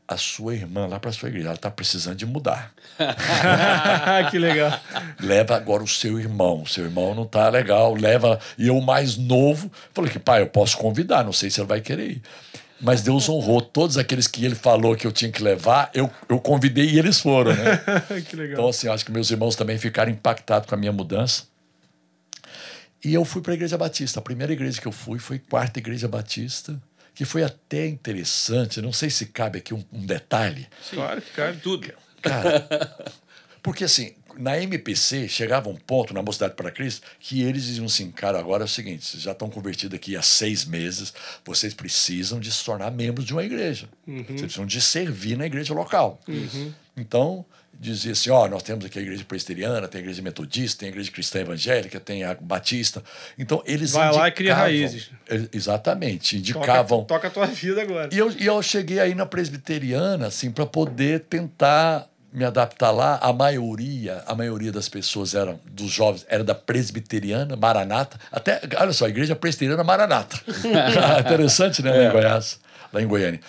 a 0.07 0.17
sua 0.17 0.53
irmã 0.53 0.85
lá 0.85 0.99
para 0.99 1.11
sua 1.11 1.29
igreja, 1.29 1.47
ela 1.47 1.55
está 1.55 1.71
precisando 1.71 2.15
de 2.15 2.25
mudar. 2.25 2.73
que 4.29 4.37
legal. 4.37 4.79
leva 5.19 5.55
agora 5.55 5.83
o 5.83 5.87
seu 5.87 6.19
irmão. 6.19 6.63
O 6.63 6.67
seu 6.67 6.83
irmão 6.83 7.15
não 7.15 7.25
tá 7.25 7.49
legal, 7.49 7.93
leva. 7.93 8.39
E 8.57 8.67
eu, 8.67 8.79
mais 8.81 9.17
novo, 9.17 9.71
falei 9.93 10.11
que, 10.11 10.19
pai, 10.19 10.41
eu 10.41 10.47
posso 10.47 10.77
convidar, 10.77 11.23
não 11.23 11.33
sei 11.33 11.49
se 11.49 11.59
ele 11.59 11.67
vai 11.67 11.81
querer 11.81 12.11
ir. 12.11 12.21
Mas 12.83 13.01
Deus 13.01 13.29
honrou 13.29 13.61
todos 13.61 13.97
aqueles 13.97 14.27
que 14.27 14.43
ele 14.43 14.55
falou 14.55 14.93
que 14.93 15.07
eu 15.07 15.11
tinha 15.11 15.31
que 15.31 15.41
levar, 15.41 15.89
eu, 15.93 16.11
eu 16.27 16.37
convidei 16.37 16.89
e 16.89 16.99
eles 16.99 17.17
foram, 17.17 17.55
né? 17.55 17.81
que 18.29 18.35
legal. 18.35 18.53
Então, 18.53 18.67
assim, 18.67 18.89
acho 18.89 19.05
que 19.05 19.11
meus 19.11 19.31
irmãos 19.31 19.55
também 19.55 19.77
ficaram 19.77 20.11
impactados 20.11 20.67
com 20.67 20.75
a 20.75 20.77
minha 20.77 20.91
mudança. 20.91 21.43
E 23.03 23.13
eu 23.13 23.23
fui 23.23 23.41
para 23.41 23.53
a 23.53 23.55
Igreja 23.55 23.77
Batista. 23.77 24.19
A 24.19 24.23
primeira 24.23 24.51
igreja 24.51 24.81
que 24.81 24.87
eu 24.87 24.91
fui 24.91 25.17
foi 25.17 25.39
Quarta 25.39 25.79
Igreja 25.79 26.09
Batista, 26.09 26.81
que 27.15 27.23
foi 27.23 27.43
até 27.43 27.87
interessante. 27.87 28.81
Não 28.81 28.91
sei 28.91 29.09
se 29.09 29.27
cabe 29.27 29.59
aqui 29.59 29.73
um, 29.73 29.83
um 29.91 30.05
detalhe. 30.05 30.67
claro 30.89 31.21
que 31.21 31.31
cabe. 31.31 31.57
Tudo. 31.59 31.93
Cara, 32.21 32.67
porque 33.61 33.85
assim, 33.85 34.13
na 34.37 34.59
MPC 34.61 35.27
chegava 35.27 35.69
um 35.69 35.75
ponto, 35.75 36.13
na 36.13 36.21
Mocidade 36.21 36.55
para 36.55 36.71
Cristo, 36.71 37.05
que 37.19 37.41
eles 37.41 37.63
diziam 37.63 37.85
assim, 37.85 38.11
cara, 38.11 38.39
agora 38.39 38.63
é 38.63 38.65
o 38.65 38.69
seguinte, 38.69 39.05
vocês 39.05 39.23
já 39.23 39.31
estão 39.31 39.49
convertidos 39.49 39.95
aqui 39.95 40.15
há 40.15 40.21
seis 40.21 40.65
meses, 40.65 41.13
vocês 41.45 41.73
precisam 41.73 42.39
de 42.39 42.51
se 42.51 42.63
tornar 42.63 42.91
membros 42.91 43.25
de 43.25 43.33
uma 43.33 43.43
igreja. 43.43 43.87
Vocês 44.07 44.41
precisam 44.41 44.65
de 44.65 44.79
servir 44.81 45.37
na 45.37 45.45
igreja 45.45 45.73
local. 45.73 46.19
Então, 46.95 47.45
dizia 47.79 48.11
assim, 48.11 48.29
ó, 48.29 48.47
nós 48.47 48.61
temos 48.63 48.85
aqui 48.85 48.99
a 48.99 49.01
igreja 49.01 49.23
presbiteriana, 49.25 49.87
tem 49.87 49.99
a 49.99 50.03
igreja 50.03 50.21
metodista, 50.21 50.79
tem 50.81 50.89
a 50.89 50.91
igreja 50.91 51.11
cristã 51.11 51.39
evangélica, 51.39 51.99
tem 51.99 52.23
a 52.23 52.33
batista. 52.35 53.03
Então, 53.37 53.63
eles 53.65 53.91
Vai 53.91 54.11
lá 54.11 54.27
e 54.27 54.31
cria 54.31 54.51
indicavam- 54.51 54.63
raízes. 54.71 55.09
Eles- 55.27 55.49
Exatamente, 55.51 56.37
Toca, 56.37 56.49
indicavam... 56.59 57.03
toca 57.05 57.27
a 57.27 57.31
tua 57.31 57.47
vida 57.47 57.81
agora. 57.81 58.09
E 58.13 58.17
eu, 58.17 58.31
e 58.31 58.45
eu 58.45 58.61
cheguei 58.61 58.99
aí 58.99 59.15
na 59.15 59.25
presbiteriana, 59.25 60.27
assim, 60.27 60.51
para 60.51 60.65
poder 60.65 61.21
tentar 61.21 62.07
me 62.33 62.43
adaptar 62.43 62.89
lá, 62.89 63.19
a 63.21 63.31
maioria, 63.31 64.23
a 64.25 64.33
maioria 64.33 64.71
das 64.71 64.89
pessoas 64.89 65.35
eram, 65.35 65.59
dos 65.65 65.91
jovens, 65.91 66.25
era 66.27 66.43
da 66.43 66.55
presbiteriana, 66.55 67.55
Maranata. 67.55 68.19
Até, 68.31 68.59
olha 68.79 68.91
só, 68.91 69.05
a 69.05 69.09
igreja 69.09 69.35
presbiteriana 69.35 69.83
Maranata. 69.83 70.39
Interessante, 71.21 71.83
né, 71.83 71.91
lá 71.91 72.03
em 72.05 72.11
Goiás, 72.11 72.59
lá 72.91 73.01
em 73.01 73.07
Goiânia. 73.07 73.39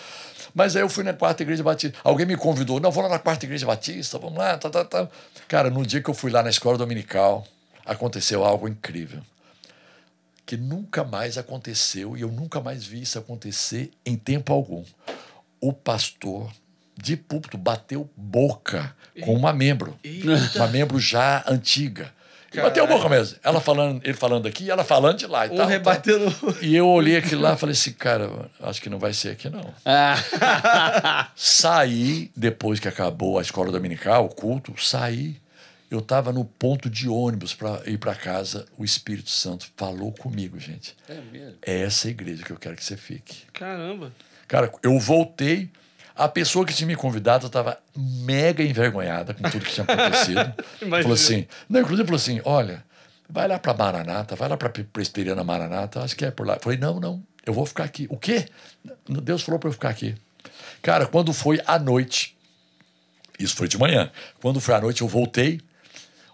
Mas 0.54 0.76
aí 0.76 0.82
eu 0.82 0.88
fui 0.88 1.02
na 1.02 1.14
quarta 1.14 1.42
igreja 1.42 1.62
batista. 1.62 1.98
Alguém 2.04 2.26
me 2.26 2.36
convidou, 2.36 2.78
não, 2.78 2.90
vou 2.90 3.02
lá 3.02 3.08
na 3.08 3.18
quarta 3.18 3.46
igreja 3.46 3.66
batista, 3.66 4.18
vamos 4.18 4.38
lá, 4.38 4.58
tá, 4.58 4.68
tá, 4.68 4.84
tá. 4.84 5.08
Cara, 5.48 5.70
no 5.70 5.84
dia 5.84 6.02
que 6.02 6.10
eu 6.10 6.14
fui 6.14 6.30
lá 6.30 6.42
na 6.42 6.50
escola 6.50 6.76
dominical, 6.76 7.46
aconteceu 7.86 8.44
algo 8.44 8.68
incrível. 8.68 9.20
Que 10.44 10.58
nunca 10.58 11.02
mais 11.02 11.38
aconteceu, 11.38 12.18
e 12.18 12.20
eu 12.20 12.28
nunca 12.28 12.60
mais 12.60 12.84
vi 12.84 13.00
isso 13.00 13.18
acontecer 13.18 13.90
em 14.04 14.14
tempo 14.14 14.52
algum. 14.52 14.84
O 15.58 15.72
pastor 15.72 16.52
de 16.96 17.16
púlpito 17.16 17.58
bateu 17.58 18.08
boca 18.16 18.94
com 19.22 19.34
uma 19.34 19.52
membro. 19.52 19.96
Uma 20.54 20.68
membro 20.68 20.98
já 20.98 21.44
antiga. 21.46 22.12
E 22.52 22.60
bateu 22.60 22.86
boca 22.86 23.08
mesmo. 23.08 23.36
Ela 23.42 23.60
falando, 23.60 24.00
ele 24.04 24.14
falando 24.14 24.46
aqui, 24.46 24.70
ela 24.70 24.84
falando 24.84 25.18
de 25.18 25.26
lá 25.26 25.46
e 25.46 25.50
tal. 25.50 25.66
rebatendo. 25.66 26.30
tal. 26.30 26.54
E 26.62 26.74
eu 26.74 26.86
olhei 26.86 27.16
aquilo 27.16 27.42
lá 27.42 27.54
e 27.54 27.56
falei 27.56 27.72
assim, 27.72 27.92
cara, 27.92 28.48
acho 28.60 28.80
que 28.80 28.88
não 28.88 28.98
vai 28.98 29.12
ser 29.12 29.30
aqui, 29.30 29.50
não. 29.50 29.74
saí, 31.34 32.30
depois 32.36 32.78
que 32.78 32.86
acabou 32.86 33.38
a 33.38 33.42
escola 33.42 33.72
dominical, 33.72 34.26
o 34.26 34.28
culto, 34.28 34.72
saí. 34.80 35.42
Eu 35.90 35.98
estava 35.98 36.32
no 36.32 36.44
ponto 36.44 36.90
de 36.90 37.08
ônibus 37.08 37.54
para 37.54 37.80
ir 37.86 37.98
para 37.98 38.14
casa. 38.14 38.66
O 38.76 38.84
Espírito 38.84 39.30
Santo 39.30 39.66
falou 39.76 40.12
comigo, 40.12 40.58
gente. 40.58 40.96
É 41.08 41.20
mesmo. 41.30 41.56
É 41.64 41.82
essa 41.82 42.08
igreja 42.08 42.42
que 42.42 42.50
eu 42.50 42.56
quero 42.56 42.74
que 42.74 42.82
você 42.82 42.96
fique. 42.96 43.44
Caramba. 43.52 44.12
Cara, 44.48 44.72
eu 44.82 44.98
voltei. 44.98 45.70
A 46.14 46.28
pessoa 46.28 46.64
que 46.64 46.72
tinha 46.72 46.86
me 46.86 46.94
convidado 46.94 47.46
estava 47.46 47.78
mega 47.96 48.62
envergonhada 48.62 49.34
com 49.34 49.42
tudo 49.50 49.64
que 49.64 49.72
tinha 49.72 49.84
acontecido. 49.84 50.54
Falou 50.78 51.12
assim, 51.12 51.46
não, 51.68 51.80
inclusive 51.80 52.06
falou 52.06 52.16
assim, 52.16 52.40
olha, 52.44 52.84
vai 53.28 53.48
lá 53.48 53.58
para 53.58 53.74
Maranata, 53.74 54.36
vai 54.36 54.48
lá 54.48 54.56
para 54.56 54.68
Presbiteriana 54.68 55.42
Maranata, 55.42 56.00
acho 56.00 56.14
que 56.14 56.24
é 56.24 56.30
por 56.30 56.46
lá. 56.46 56.54
Eu 56.54 56.60
falei, 56.60 56.78
não, 56.78 57.00
não, 57.00 57.22
eu 57.44 57.52
vou 57.52 57.66
ficar 57.66 57.84
aqui. 57.84 58.06
O 58.08 58.16
quê? 58.16 58.46
Deus 59.08 59.42
falou 59.42 59.58
para 59.58 59.68
eu 59.68 59.72
ficar 59.72 59.88
aqui. 59.88 60.14
Cara, 60.80 61.06
quando 61.06 61.32
foi 61.32 61.60
à 61.66 61.78
noite, 61.78 62.36
isso 63.38 63.56
foi 63.56 63.66
de 63.66 63.78
manhã, 63.78 64.10
quando 64.40 64.60
foi 64.60 64.74
à 64.74 64.80
noite 64.80 65.02
eu 65.02 65.08
voltei, 65.08 65.60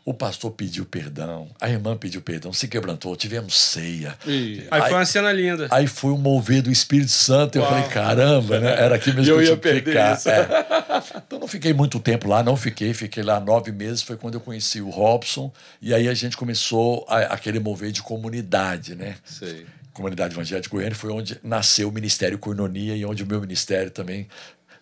o 0.04 0.14
pastor 0.14 0.50
pediu 0.52 0.84
perdão, 0.84 1.48
a 1.60 1.68
irmã 1.68 1.96
pediu 1.96 2.20
perdão, 2.22 2.52
se 2.52 2.66
quebrantou, 2.66 3.14
tivemos 3.14 3.54
ceia. 3.54 4.16
Aí, 4.26 4.66
Aí- 4.70 4.82
foi 4.82 4.92
uma 4.94 5.04
cena 5.04 5.30
linda. 5.32 5.68
Aí 5.70 5.86
foi 5.86 6.10
um 6.12 6.16
mover 6.18 6.62
do 6.62 6.70
Espírito 6.70 7.10
Santo. 7.10 7.56
Eu 7.56 7.62
Uau. 7.62 7.70
falei, 7.72 7.88
caramba, 7.88 8.58
né? 8.60 8.70
Era 8.80 8.94
aqui 8.96 9.12
mesmo 9.12 9.30
Eu 9.34 9.38
que 9.38 9.44
ia 9.44 9.50
eu 9.50 9.56
tinha 9.58 9.74
que 9.74 9.82
perder 9.82 9.90
ficar. 9.90 10.16
isso. 10.16 10.28
É. 10.30 11.22
Então 11.26 11.38
não 11.38 11.46
fiquei 11.46 11.72
muito 11.72 12.00
tempo 12.00 12.28
lá, 12.28 12.42
não 12.42 12.56
fiquei. 12.56 12.92
Fiquei 12.94 13.22
lá 13.22 13.38
nove 13.38 13.70
meses. 13.72 14.02
Foi 14.02 14.16
quando 14.16 14.34
eu 14.34 14.40
conheci 14.40 14.80
o 14.80 14.88
Robson. 14.90 15.52
E 15.82 15.92
aí 15.94 16.08
a 16.08 16.14
gente 16.14 16.36
começou 16.36 17.04
a- 17.08 17.18
aquele 17.34 17.60
mover 17.60 17.92
de 17.92 18.02
comunidade, 18.02 18.94
né? 18.94 19.16
Sei. 19.24 19.66
Comunidade 19.92 20.32
Evangélica 20.34 20.62
de 20.62 20.68
Goiânia 20.70 20.94
foi 20.94 21.12
onde 21.12 21.38
nasceu 21.42 21.88
o 21.88 21.92
Ministério 21.92 22.38
Coinonia 22.38 22.96
e 22.96 23.04
onde 23.04 23.22
o 23.22 23.26
meu 23.26 23.40
ministério 23.40 23.90
também 23.90 24.26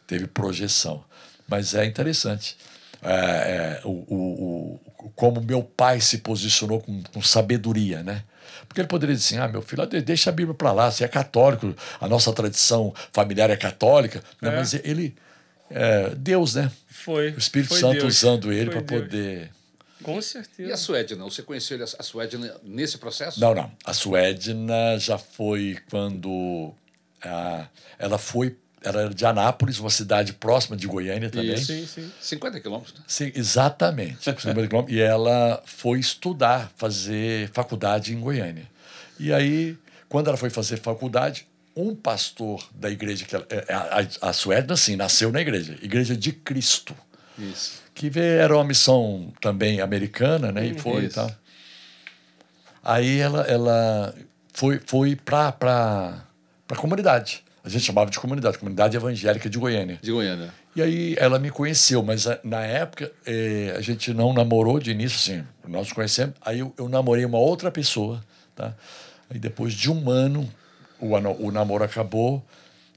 teve 0.06 0.26
projeção. 0.26 1.02
Mas 1.48 1.74
é 1.74 1.84
interessante. 1.84 2.56
É, 3.02 3.10
é, 3.12 3.80
o, 3.84 3.90
o, 3.90 4.16
o- 4.16 4.80
como 5.14 5.40
meu 5.40 5.62
pai 5.62 6.00
se 6.00 6.18
posicionou 6.18 6.80
com, 6.80 7.02
com 7.02 7.22
sabedoria, 7.22 8.02
né? 8.02 8.22
Porque 8.66 8.80
ele 8.80 8.88
poderia 8.88 9.14
dizer 9.14 9.36
assim: 9.36 9.38
ah, 9.44 9.48
meu 9.48 9.62
filho, 9.62 9.86
de- 9.86 10.00
deixa 10.02 10.30
a 10.30 10.32
Bíblia 10.32 10.54
para 10.54 10.72
lá, 10.72 10.90
você 10.90 11.04
é 11.04 11.08
católico, 11.08 11.74
a 12.00 12.08
nossa 12.08 12.32
tradição 12.32 12.94
familiar 13.12 13.50
é 13.50 13.56
católica. 13.56 14.22
É. 14.42 14.50
mas 14.50 14.74
ele, 14.74 15.14
é, 15.70 16.10
Deus, 16.14 16.54
né? 16.54 16.70
Foi. 16.88 17.30
O 17.30 17.38
Espírito 17.38 17.68
foi 17.70 17.80
Santo 17.80 18.00
Deus. 18.00 18.16
usando 18.18 18.52
ele 18.52 18.70
para 18.70 18.82
poder. 18.82 19.50
Com 20.02 20.14
E 20.14 20.18
a 20.18 20.22
certeza. 20.22 20.76
Suedna? 20.76 21.24
Você 21.24 21.42
conheceu 21.42 21.82
a 21.82 22.02
Suedna 22.02 22.54
nesse 22.62 22.98
processo? 22.98 23.40
Não, 23.40 23.54
não. 23.54 23.70
A 23.84 23.92
Suedna 23.92 24.96
já 24.98 25.18
foi 25.18 25.76
quando 25.90 26.72
ah, 27.22 27.66
ela 27.98 28.16
foi. 28.18 28.56
Ela 28.82 29.02
era 29.02 29.14
de 29.14 29.26
Anápolis, 29.26 29.78
uma 29.78 29.90
cidade 29.90 30.32
próxima 30.32 30.76
de 30.76 30.86
Goiânia 30.86 31.28
também. 31.30 31.54
Isso. 31.54 31.66
Sim, 31.66 31.86
sim. 31.86 32.12
50 32.20 32.60
quilômetros, 32.60 32.94
né? 32.94 33.04
Sim, 33.06 33.32
exatamente. 33.34 34.18
e 34.88 35.00
ela 35.00 35.62
foi 35.64 35.98
estudar, 35.98 36.70
fazer 36.76 37.50
faculdade 37.52 38.14
em 38.14 38.20
Goiânia. 38.20 38.68
E 39.18 39.32
aí, 39.32 39.76
quando 40.08 40.28
ela 40.28 40.36
foi 40.36 40.48
fazer 40.48 40.76
faculdade, 40.78 41.46
um 41.74 41.94
pastor 41.94 42.68
da 42.74 42.90
igreja, 42.90 43.24
que 43.24 43.34
ela, 43.34 43.46
é, 43.50 43.72
a, 43.72 44.28
a 44.28 44.32
Suedna, 44.32 44.76
sim, 44.76 44.96
nasceu 44.96 45.30
na 45.30 45.40
igreja, 45.40 45.76
Igreja 45.82 46.16
de 46.16 46.32
Cristo, 46.32 46.94
Isso. 47.38 47.82
que 47.94 48.10
era 48.18 48.54
uma 48.54 48.64
missão 48.64 49.32
também 49.40 49.80
americana, 49.80 50.52
né? 50.52 50.66
E 50.66 50.78
foi 50.78 51.02
e 51.02 51.06
Isso. 51.06 51.16
tal. 51.16 51.30
Aí 52.82 53.18
ela, 53.18 53.42
ela 53.42 54.14
foi, 54.52 54.80
foi 54.86 55.14
para 55.14 55.54
a 56.68 56.76
comunidade. 56.76 57.44
A 57.68 57.70
gente 57.70 57.84
chamava 57.84 58.10
de 58.10 58.18
comunidade, 58.18 58.56
Comunidade 58.56 58.96
Evangélica 58.96 59.50
de 59.50 59.58
Goiânia. 59.58 59.98
De 60.00 60.10
Goiânia. 60.10 60.54
E 60.74 60.80
aí 60.80 61.14
ela 61.18 61.38
me 61.38 61.50
conheceu, 61.50 62.02
mas 62.02 62.26
a- 62.26 62.38
na 62.42 62.62
época 62.64 63.12
eh, 63.26 63.74
a 63.76 63.80
gente 63.82 64.14
não 64.14 64.32
namorou 64.32 64.80
de 64.80 64.90
início, 64.90 65.16
assim, 65.18 65.46
nós 65.66 65.92
conhecemos. 65.92 66.34
Aí 66.40 66.60
eu, 66.60 66.72
eu 66.78 66.88
namorei 66.88 67.26
uma 67.26 67.36
outra 67.36 67.70
pessoa, 67.70 68.24
tá? 68.56 68.74
Aí 69.28 69.38
depois 69.38 69.74
de 69.74 69.90
um 69.90 70.08
ano 70.08 70.48
o, 70.98 71.08
o 71.46 71.50
namoro 71.52 71.84
acabou 71.84 72.42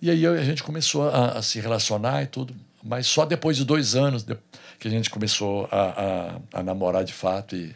e 0.01 0.09
aí 0.09 0.25
a 0.25 0.41
gente 0.43 0.63
começou 0.63 1.09
a, 1.09 1.37
a 1.37 1.41
se 1.41 1.59
relacionar 1.59 2.23
e 2.23 2.27
tudo, 2.27 2.55
mas 2.81 3.07
só 3.07 3.25
depois 3.25 3.57
de 3.57 3.65
dois 3.65 3.93
anos 3.93 4.25
que 4.79 4.87
a 4.87 4.91
gente 4.91 5.09
começou 5.09 5.67
a, 5.69 6.39
a, 6.53 6.59
a 6.59 6.63
namorar 6.63 7.03
de 7.03 7.11
fato 7.13 7.57
e 7.57 7.75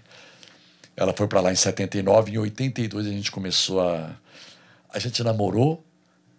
ela 0.95 1.11
foi 1.13 1.27
para 1.27 1.41
lá 1.41 1.51
em 1.51 1.55
79, 1.55 2.31
em 2.31 2.37
82 2.37 3.05
a 3.05 3.09
gente 3.09 3.29
começou 3.31 3.81
a 3.81 4.11
a 4.93 4.97
gente 4.99 5.21
namorou, 5.23 5.85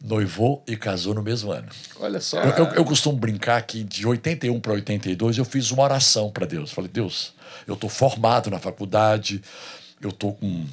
noivou 0.03 0.63
e 0.67 0.77
casou 0.77 1.15
no 1.15 1.23
mesmo 1.23 1.51
ano. 1.51 1.69
Olha 2.01 2.21
só. 2.21 2.41
Eu, 2.43 2.65
eu, 2.65 2.75
eu 2.75 2.85
costumo 2.85 3.17
brincar 3.17 3.61
que 3.63 3.83
de 3.83 4.07
81 4.07 4.61
para 4.61 4.73
82 4.73 5.39
eu 5.39 5.45
fiz 5.45 5.71
uma 5.71 5.83
oração 5.83 6.31
para 6.31 6.47
Deus. 6.47 6.71
Falei, 6.73 6.91
Deus, 6.91 7.35
eu 7.67 7.75
estou 7.75 7.91
formado 7.91 8.51
na 8.51 8.59
faculdade, 8.59 9.43
eu 10.01 10.11
estou 10.11 10.35
com 10.35 10.67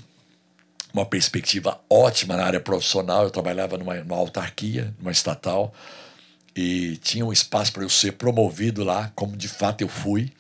uma 0.93 1.05
perspectiva 1.05 1.79
ótima 1.89 2.35
na 2.37 2.45
área 2.45 2.59
profissional. 2.59 3.23
Eu 3.23 3.31
trabalhava 3.31 3.77
numa, 3.77 3.95
numa 3.95 4.17
autarquia, 4.17 4.93
numa 4.99 5.11
estatal, 5.11 5.73
e 6.55 6.97
tinha 6.97 7.25
um 7.25 7.33
espaço 7.33 7.73
para 7.73 7.83
eu 7.83 7.89
ser 7.89 8.13
promovido 8.13 8.83
lá, 8.83 9.11
como 9.15 9.35
de 9.35 9.47
fato 9.47 9.81
eu 9.81 9.87
fui. 9.87 10.31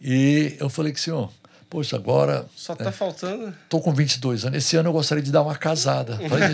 E 0.00 0.56
eu 0.58 0.68
falei 0.68 0.92
que, 0.92 1.00
senhor, 1.00 1.30
poxa, 1.70 1.94
agora 1.94 2.44
Só 2.56 2.74
tá 2.74 2.90
faltando. 2.90 3.54
Estou 3.62 3.80
com 3.80 3.94
22 3.94 4.44
anos. 4.44 4.58
Esse 4.58 4.76
ano 4.76 4.88
eu 4.88 4.92
gostaria 4.92 5.22
de 5.22 5.30
dar 5.30 5.42
uma 5.42 5.54
casada. 5.54 6.18
Falei, 6.28 6.48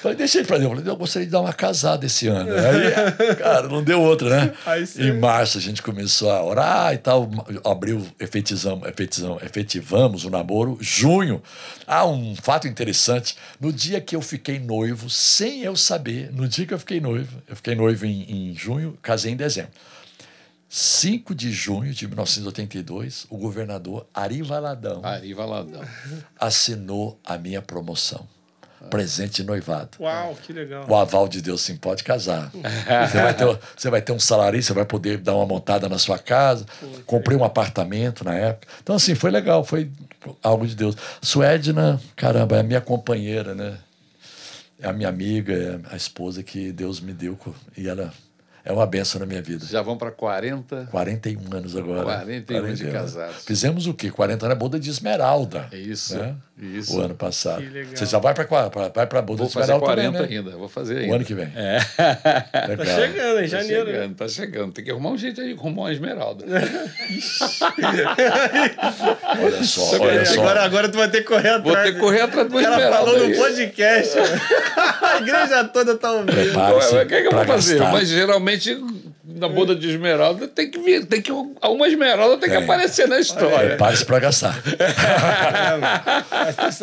Falei, 0.00 0.16
deixa 0.16 0.38
ele 0.38 0.46
pra. 0.46 0.56
Falei, 0.60 0.82
eu 0.86 0.96
gostaria 0.96 1.26
de 1.26 1.32
dar 1.32 1.40
uma 1.40 1.52
casada 1.52 2.06
esse 2.06 2.28
ano. 2.28 2.50
Aí, 2.52 3.34
cara, 3.34 3.68
não 3.68 3.82
deu 3.82 4.00
outra, 4.00 4.30
né? 4.30 4.54
Aí 4.64 4.86
sim. 4.86 5.02
em 5.02 5.18
março 5.18 5.58
a 5.58 5.60
gente 5.60 5.82
começou 5.82 6.30
a 6.30 6.44
orar 6.44 6.94
e 6.94 6.98
tal. 6.98 7.28
Abril, 7.64 8.06
efetizamos, 8.20 8.88
efetizamos, 8.88 9.42
efetivamos 9.42 10.24
o 10.24 10.30
namoro. 10.30 10.78
Junho, 10.80 11.42
ah, 11.86 12.06
um 12.06 12.36
fato 12.36 12.68
interessante. 12.68 13.36
No 13.60 13.72
dia 13.72 14.00
que 14.00 14.14
eu 14.14 14.22
fiquei 14.22 14.60
noivo, 14.60 15.10
sem 15.10 15.62
eu 15.62 15.74
saber, 15.74 16.30
no 16.32 16.46
dia 16.46 16.64
que 16.64 16.72
eu 16.72 16.78
fiquei 16.78 17.00
noivo, 17.00 17.42
eu 17.48 17.56
fiquei 17.56 17.74
noivo 17.74 18.06
em, 18.06 18.50
em 18.50 18.54
junho, 18.54 18.96
casei 19.02 19.32
em 19.32 19.36
dezembro. 19.36 19.72
5 20.68 21.34
de 21.34 21.50
junho 21.50 21.94
de 21.94 22.06
1982, 22.06 23.26
o 23.30 23.38
governador 23.38 24.06
Ari 24.12 24.42
Valadão 24.42 25.00
Ari 25.02 25.32
Valadão. 25.32 25.80
assinou 26.38 27.18
a 27.24 27.38
minha 27.38 27.62
promoção. 27.62 28.26
Presente 28.90 29.42
de 29.42 29.44
noivado. 29.44 29.98
Uau, 29.98 30.36
que 30.36 30.52
legal. 30.52 30.86
O 30.88 30.94
aval 30.94 31.26
de 31.26 31.42
Deus 31.42 31.62
sim 31.62 31.76
pode 31.76 32.04
casar. 32.04 32.48
Você 32.52 33.20
vai, 33.20 33.34
ter, 33.34 33.58
você 33.76 33.90
vai 33.90 34.02
ter 34.02 34.12
um 34.12 34.20
salário, 34.20 34.62
você 34.62 34.72
vai 34.72 34.84
poder 34.84 35.18
dar 35.18 35.34
uma 35.34 35.44
montada 35.44 35.88
na 35.88 35.98
sua 35.98 36.16
casa. 36.16 36.64
Comprei 37.04 37.36
um 37.36 37.42
apartamento 37.42 38.22
na 38.24 38.34
época. 38.34 38.68
Então, 38.80 38.94
assim, 38.94 39.16
foi 39.16 39.32
legal, 39.32 39.64
foi 39.64 39.90
algo 40.42 40.64
de 40.64 40.76
Deus. 40.76 40.96
Suedna, 41.20 42.00
caramba, 42.14 42.56
é 42.56 42.60
a 42.60 42.62
minha 42.62 42.80
companheira, 42.80 43.52
né? 43.52 43.78
É 44.80 44.86
a 44.86 44.92
minha 44.92 45.08
amiga, 45.08 45.52
é 45.52 45.92
a 45.92 45.96
esposa 45.96 46.44
que 46.44 46.70
Deus 46.70 47.00
me 47.00 47.12
deu. 47.12 47.36
E 47.76 47.88
ela 47.88 48.14
é 48.68 48.72
uma 48.72 48.86
benção 48.86 49.18
na 49.18 49.26
minha 49.26 49.40
vida. 49.40 49.64
Já 49.64 49.80
vão 49.80 49.96
para 49.96 50.10
40. 50.10 50.88
41 50.90 51.40
anos 51.56 51.74
agora. 51.76 52.02
41 52.02 52.56
anos 52.58 52.78
de 52.78 52.86
casados. 52.90 53.44
Fizemos 53.46 53.86
o 53.86 53.94
quê? 53.94 54.10
40 54.10 54.44
anos 54.44 54.54
é 54.56 54.58
boda 54.58 54.78
de 54.78 54.90
Esmeralda. 54.90 55.66
É 55.72 55.76
isso, 55.78 56.16
né? 56.18 56.34
isso. 56.60 56.96
O 56.98 57.00
ano 57.00 57.14
passado. 57.14 57.62
Que 57.62 57.68
legal. 57.70 57.96
Você 57.96 58.04
já 58.04 58.18
vai 58.18 58.34
para 58.34 58.44
vai 58.94 59.06
para 59.06 59.22
boda 59.22 59.38
Vou 59.38 59.46
de 59.46 59.52
fazer 59.54 59.72
Esmeralda 59.72 59.86
40 59.86 60.12
também, 60.18 60.28
né? 60.30 60.36
ainda. 60.38 60.56
Vou 60.58 60.68
fazer 60.68 60.98
ainda. 60.98 61.12
O 61.12 61.14
ano 61.16 61.24
que 61.24 61.34
vem. 61.34 61.50
É. 61.54 61.78
Legal. 62.68 62.84
Tá 62.86 62.94
chegando, 62.94 63.38
em 63.38 63.42
Tá 63.42 63.46
janeiro. 63.46 63.84
né? 63.86 63.92
chegando, 63.92 64.14
tá 64.16 64.28
chegando. 64.28 64.72
Tem 64.72 64.84
que 64.84 64.90
arrumar 64.90 65.10
um 65.10 65.18
jeito 65.18 65.40
aí, 65.40 65.52
arrumar 65.52 65.82
uma 65.82 65.92
esmeralda. 65.92 66.44
Olha 69.40 69.62
só, 69.64 69.80
Só 69.82 70.02
olha 70.02 70.24
só. 70.26 70.40
agora, 70.40 70.62
agora 70.64 70.88
tu 70.88 70.98
vai 70.98 71.08
ter 71.10 71.18
que 71.22 71.28
correr 71.28 71.48
atrás. 71.50 71.62
Vou 71.64 71.76
ter 71.76 71.92
que 71.94 71.98
correr 72.00 72.20
atrás 72.22 72.48
de 72.48 72.54
uma 72.54 72.60
O 72.60 72.64
cara 72.64 72.76
esmeralda. 72.76 73.10
falou 73.12 73.28
no 73.28 73.36
podcast. 73.36 74.18
A 75.00 75.16
igreja 75.18 75.64
toda 75.64 75.96
tá 75.96 76.12
ouvindo. 76.12 76.32
Prepare-se 76.34 76.94
O 76.96 77.06
que, 77.06 77.14
é 77.14 77.20
que 77.22 77.28
eu 77.28 77.32
vou 77.32 77.44
fazer? 77.44 77.78
Mas 77.80 78.08
geralmente 78.08 78.57
should 78.60 79.14
na 79.38 79.48
boda 79.48 79.74
de 79.74 79.88
Esmeralda, 79.90 80.46
tem 80.48 80.70
que 80.70 80.78
vir, 80.78 81.04
tem 81.06 81.20
que 81.22 81.32
uma 81.32 81.88
Esmeralda 81.88 82.36
tem 82.38 82.50
que 82.50 82.56
aparecer 82.56 83.08
na 83.08 83.18
história. 83.18 83.68
Prepare-se 83.70 84.04
para 84.04 84.18
gastar. 84.20 84.58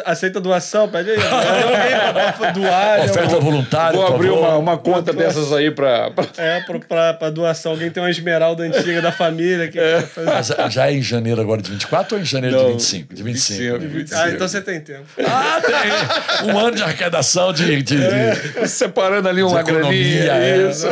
Aceita 0.06 0.40
doação, 0.40 0.88
pede 0.88 1.12
aí. 1.12 1.18
Alguém 1.18 2.54
doar. 2.54 3.00
Oferta 3.06 3.34
eu- 3.36 3.42
voluntária, 3.42 3.98
Vou 4.00 4.08
abrir 4.08 4.30
uma, 4.30 4.58
uma 4.58 4.78
conta 4.78 5.12
dessas 5.14 5.52
aí 5.54 5.72
pra. 5.72 6.12
pra- 6.12 6.26
É, 6.38 6.60
pra, 6.62 6.80
pra, 6.80 7.14
pra 7.14 7.30
doação. 7.30 7.72
Alguém 7.74 7.90
tem 7.90 8.02
uma 8.02 8.10
esmeralda 8.10 8.64
antiga 8.64 9.02
da 9.02 9.12
família. 9.12 9.68
Que 9.68 9.80
Mas 10.26 10.48
já 10.74 10.88
é 10.90 10.94
em 10.94 11.02
janeiro 11.02 11.42
agora 11.42 11.62
de 11.62 11.70
24 11.72 12.16
ou 12.18 12.22
em 12.22 12.26
janeiro 12.26 12.58
de 12.58 12.64
Não, 12.64 12.72
25? 12.74 13.14
De 13.16 13.24
25. 13.24 13.80
25. 13.80 14.16
né? 14.16 14.22
Ah, 14.26 14.30
então 14.32 14.48
você 14.48 14.62
tem 14.62 14.80
tempo. 14.80 15.04
Ah, 15.26 15.62
tem! 15.62 16.54
Um 16.54 16.58
ano 16.58 16.76
de 16.76 16.84
arrecadação 16.84 17.52
de. 17.54 17.82
de, 17.82 17.98
de- 17.98 18.68
Separando 18.68 19.28
ali 19.30 19.42
uma 19.44 19.64
de 19.64 19.72
economia. 19.72 20.26
graninha. 20.26 20.46
é. 20.46 20.70
Isso. 20.70 20.88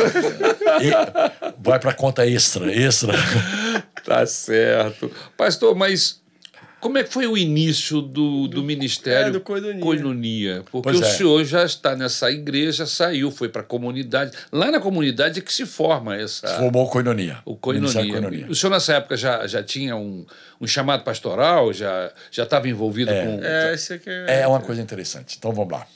E 0.80 1.53
vai 1.58 1.78
para 1.78 1.92
conta 1.94 2.26
extra, 2.26 2.72
extra. 2.72 3.12
Tá 4.04 4.26
certo. 4.26 5.10
Pastor, 5.34 5.74
mas 5.74 6.20
como 6.78 6.98
é 6.98 7.02
que 7.02 7.10
foi 7.10 7.26
o 7.26 7.34
início 7.34 8.02
do, 8.02 8.46
do 8.46 8.62
ministério 8.62 9.28
é, 9.28 9.30
do 9.30 9.40
Koinonia. 9.40 9.80
Koinonia? 9.80 10.62
Porque 10.70 10.90
Pois 10.90 11.00
o 11.00 11.02
é. 11.02 11.10
senhor 11.10 11.42
já 11.42 11.64
está 11.64 11.96
nessa 11.96 12.30
igreja, 12.30 12.84
saiu, 12.84 13.30
foi 13.30 13.48
para 13.48 13.62
a 13.62 13.64
comunidade. 13.64 14.36
Lá 14.52 14.70
na 14.70 14.78
comunidade 14.78 15.38
é 15.38 15.42
que 15.42 15.50
se 15.50 15.64
forma 15.64 16.14
essa. 16.14 16.46
Formou 16.58 16.86
Coinonia. 16.90 17.38
O 17.46 17.52
Ministério 17.72 18.10
Koinonia. 18.10 18.20
Koinonia. 18.20 18.46
O 18.50 18.54
senhor 18.54 18.70
nessa 18.70 18.92
época 18.96 19.16
já, 19.16 19.46
já 19.46 19.62
tinha 19.62 19.96
um, 19.96 20.26
um 20.60 20.66
chamado 20.66 21.04
pastoral? 21.04 21.72
Já 21.72 22.12
já 22.30 22.42
estava 22.42 22.68
envolvido 22.68 23.10
É. 23.10 23.24
com. 23.24 23.42
É, 23.42 23.72
esse 23.72 23.94
aqui 23.94 24.10
é. 24.10 24.42
É 24.42 24.46
uma 24.46 24.60
coisa 24.60 24.82
interessante. 24.82 25.36
Então 25.38 25.54
vamos 25.54 25.72
lá. 25.72 25.86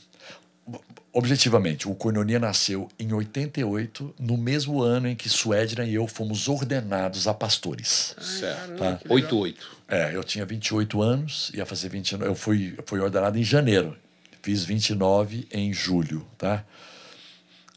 Objetivamente, 1.19 1.89
o 1.89 1.97
Koinonia 1.97 2.39
nasceu 2.39 2.89
em 2.97 3.13
88, 3.13 4.15
no 4.21 4.37
mesmo 4.37 4.81
ano 4.81 5.09
em 5.09 5.17
que 5.17 5.29
Suedna 5.29 5.85
e 5.85 5.95
eu 5.95 6.07
fomos 6.07 6.47
ordenados 6.47 7.27
a 7.27 7.35
pastores. 7.35 8.15
Certo. 8.21 8.77
Tá. 8.77 9.01
88. 9.09 9.79
É, 9.89 10.15
eu 10.15 10.23
tinha 10.23 10.47
28 10.47 11.03
anos, 11.03 11.51
ia 11.53 11.67
fazer 11.67 11.89
29. 11.89 12.25
Eu 12.31 12.37
fui, 12.37 12.73
eu 12.79 12.85
fui 12.87 13.01
ordenado 13.01 13.37
em 13.37 13.43
janeiro. 13.43 13.97
Fiz 14.43 14.63
29 14.63 15.49
em 15.51 15.73
julho, 15.73 16.25
tá? 16.39 16.65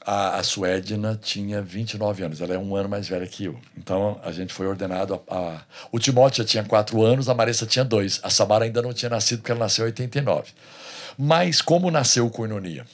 A, 0.06 0.38
a 0.38 0.44
Suedna 0.44 1.20
tinha 1.20 1.64
29 1.64 2.24
anos, 2.24 2.42
ela 2.42 2.54
é 2.54 2.60
um 2.60 2.76
ano 2.76 2.90
mais 2.90 3.08
velha 3.08 3.26
que 3.26 3.46
eu. 3.46 3.60
Então 3.76 4.22
a 4.24 4.32
gente 4.32 4.54
foi 4.54 4.68
ordenado. 4.68 5.20
A, 5.28 5.36
a- 5.36 5.62
o 5.92 5.98
Timóteo 5.98 6.44
já 6.44 6.48
tinha 6.48 6.64
4 6.64 7.04
anos, 7.04 7.28
a 7.28 7.34
Marissa 7.34 7.66
tinha 7.66 7.84
2. 7.84 8.20
A 8.22 8.30
Samara 8.30 8.66
ainda 8.66 8.84
não 8.84 8.94
tinha 8.94 9.10
nascido 9.10 9.40
porque 9.40 9.52
ela 9.52 9.62
nasceu 9.62 9.86
em 9.86 9.88
89. 9.88 10.52
Mas 11.18 11.60
como 11.60 11.90
nasceu 11.90 12.28
o 12.28 12.30
Koinonia? 12.30 12.86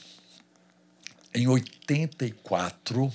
Em 1.38 1.46
84, 1.46 3.12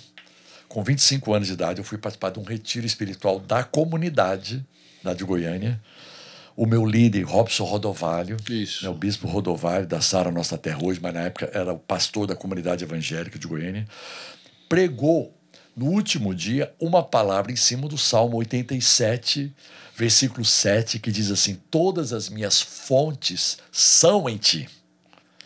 com 0.69 0.81
25 0.81 1.33
anos 1.33 1.47
de 1.49 1.55
idade, 1.55 1.81
eu 1.81 1.83
fui 1.83 1.97
participar 1.97 2.29
de 2.29 2.39
um 2.39 2.43
retiro 2.43 2.85
espiritual 2.85 3.37
da 3.37 3.65
comunidade 3.65 4.65
lá 5.03 5.13
de 5.13 5.25
Goiânia. 5.25 5.77
O 6.55 6.65
meu 6.65 6.85
líder, 6.85 7.23
Robson 7.23 7.65
Rodovalho, 7.65 8.37
Isso. 8.49 8.85
né, 8.85 8.89
o 8.89 8.93
bispo 8.93 9.27
Rodovalho, 9.27 9.85
da 9.85 9.99
Sara 9.99 10.31
Nossa 10.31 10.57
Terra 10.57 10.79
hoje, 10.81 11.01
mas 11.03 11.13
na 11.13 11.23
época 11.23 11.51
era 11.53 11.73
o 11.73 11.77
pastor 11.77 12.25
da 12.25 12.33
comunidade 12.33 12.85
evangélica 12.85 13.37
de 13.37 13.45
Goiânia, 13.45 13.85
pregou 14.69 15.37
no 15.75 15.87
último 15.87 16.33
dia 16.33 16.73
uma 16.79 17.03
palavra 17.03 17.51
em 17.51 17.57
cima 17.57 17.89
do 17.89 17.97
Salmo 17.97 18.37
87, 18.37 19.53
versículo 19.97 20.45
7, 20.45 20.97
que 20.97 21.11
diz 21.11 21.29
assim: 21.29 21.55
Todas 21.69 22.13
as 22.13 22.29
minhas 22.29 22.61
fontes 22.61 23.57
são 23.69 24.29
em 24.29 24.37
ti. 24.37 24.69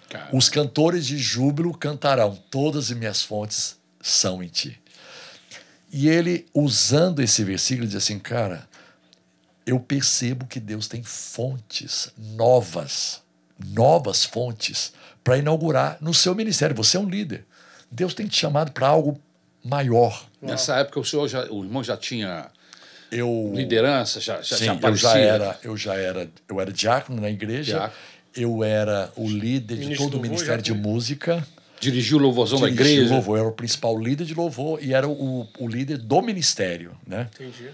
Cara, 0.09 0.29
Os 0.33 0.47
cantores 0.49 1.05
de 1.05 1.17
júbilo 1.17 1.75
cantarão, 1.77 2.37
todas 2.49 2.91
as 2.91 2.97
minhas 2.97 3.21
fontes 3.21 3.77
são 4.01 4.41
em 4.41 4.47
ti. 4.47 4.79
E 5.91 6.07
ele, 6.09 6.45
usando 6.53 7.21
esse 7.21 7.43
versículo, 7.43 7.87
diz 7.87 7.95
assim, 7.95 8.19
cara, 8.19 8.67
eu 9.65 9.79
percebo 9.79 10.45
que 10.45 10.59
Deus 10.59 10.87
tem 10.87 11.03
fontes 11.03 12.11
novas, 12.17 13.21
novas 13.73 14.23
fontes, 14.23 14.93
para 15.23 15.37
inaugurar 15.37 15.97
no 15.99 16.13
seu 16.13 16.33
ministério. 16.33 16.75
Você 16.75 16.95
é 16.95 16.99
um 16.99 17.09
líder. 17.09 17.45
Deus 17.91 18.13
tem 18.13 18.27
te 18.27 18.37
chamado 18.37 18.71
para 18.71 18.87
algo 18.87 19.19
maior. 19.63 20.25
nessa 20.41 20.77
época 20.77 20.99
o 20.99 21.05
senhor 21.05 21.27
já, 21.27 21.45
o 21.51 21.63
irmão 21.63 21.83
já 21.83 21.97
tinha 21.97 22.47
Eu, 23.11 23.51
liderança, 23.53 24.21
já, 24.21 24.41
já, 24.41 24.57
Sim, 24.57 24.65
já 24.65 24.71
eu 24.71 24.77
aparecia. 24.77 25.09
já 25.09 25.17
era, 25.17 25.59
eu 25.63 25.77
já 25.77 25.95
era, 25.95 26.29
eu 26.47 26.61
era 26.61 26.71
diácono 26.71 27.21
na 27.21 27.29
igreja. 27.29 27.73
Diácono. 27.77 27.93
Eu 28.37 28.63
era 28.63 29.11
o 29.15 29.27
líder 29.27 29.77
de 29.77 29.95
todo 29.95 30.17
o 30.17 30.21
ministério 30.21 30.63
de 30.63 30.73
música. 30.73 31.45
Dirigiu 31.79 32.17
o 32.17 32.21
louvorzão 32.21 32.59
da 32.59 32.67
igreja. 32.67 33.13
louvor, 33.13 33.37
eu 33.37 33.41
era 33.41 33.49
o 33.49 33.53
principal 33.53 33.99
líder 33.99 34.25
de 34.25 34.33
louvor 34.33 34.83
e 34.83 34.93
era 34.93 35.07
o, 35.07 35.47
o 35.59 35.67
líder 35.67 35.97
do 35.97 36.21
ministério, 36.21 36.97
né? 37.05 37.29
Entendi. 37.35 37.69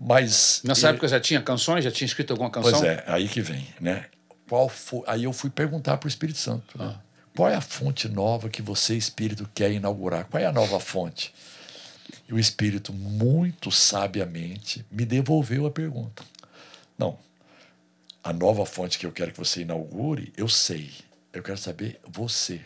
Mas 0.00 0.62
Nessa 0.64 0.88
e- 0.88 0.90
época 0.90 1.08
já 1.08 1.20
tinha 1.20 1.40
canções? 1.42 1.84
Já 1.84 1.90
tinha 1.90 2.06
escrito 2.06 2.32
alguma 2.32 2.50
canção? 2.50 2.72
pois 2.72 2.84
é, 2.84 3.04
aí 3.06 3.28
que 3.28 3.40
vem, 3.40 3.66
né? 3.80 4.06
Qual 4.48 4.68
foi? 4.68 5.02
Aí 5.06 5.24
eu 5.24 5.32
fui 5.32 5.50
perguntar 5.50 5.96
para 5.98 6.06
o 6.06 6.08
Espírito 6.08 6.38
Santo, 6.38 6.78
né? 6.78 6.94
Qual 7.36 7.48
é 7.48 7.54
a 7.54 7.60
fonte 7.60 8.08
nova 8.08 8.48
que 8.48 8.60
você, 8.62 8.96
Espírito, 8.96 9.48
quer 9.54 9.70
inaugurar? 9.70 10.24
Qual 10.24 10.42
é 10.42 10.46
a 10.46 10.52
nova 10.52 10.80
fonte? 10.80 11.32
E 12.28 12.32
o 12.34 12.38
Espírito, 12.38 12.92
muito 12.92 13.70
sabiamente, 13.70 14.84
me 14.90 15.04
devolveu 15.04 15.66
a 15.66 15.70
pergunta. 15.70 16.24
Não, 16.98 17.16
a 18.28 18.32
nova 18.34 18.66
fonte 18.66 18.98
que 18.98 19.06
eu 19.06 19.12
quero 19.12 19.32
que 19.32 19.38
você 19.38 19.62
inaugure, 19.62 20.34
eu 20.36 20.50
sei. 20.50 20.92
Eu 21.32 21.42
quero 21.42 21.56
saber 21.56 21.98
você. 22.06 22.60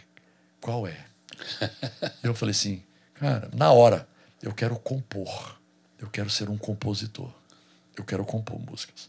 Qual 0.61 0.89
é? 0.89 1.07
eu 2.21 2.35
falei 2.35 2.51
assim, 2.51 2.83
cara, 3.15 3.49
na 3.55 3.71
hora, 3.71 4.09
eu 4.43 4.53
quero 4.53 4.77
compor. 4.77 5.57
Eu 6.01 6.11
quero 6.11 6.29
ser 6.29 6.51
um 6.51 6.59
compositor. 6.59 7.33
Eu 7.97 8.03
quero 8.03 8.25
compor 8.25 8.59
músicas. 8.59 9.09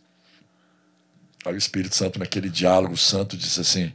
Aí 1.43 1.55
o 1.55 1.57
Espírito 1.57 1.95
Santo, 1.95 2.19
naquele 2.19 2.51
diálogo 2.51 2.95
santo, 2.95 3.35
disse 3.35 3.59
assim: 3.59 3.91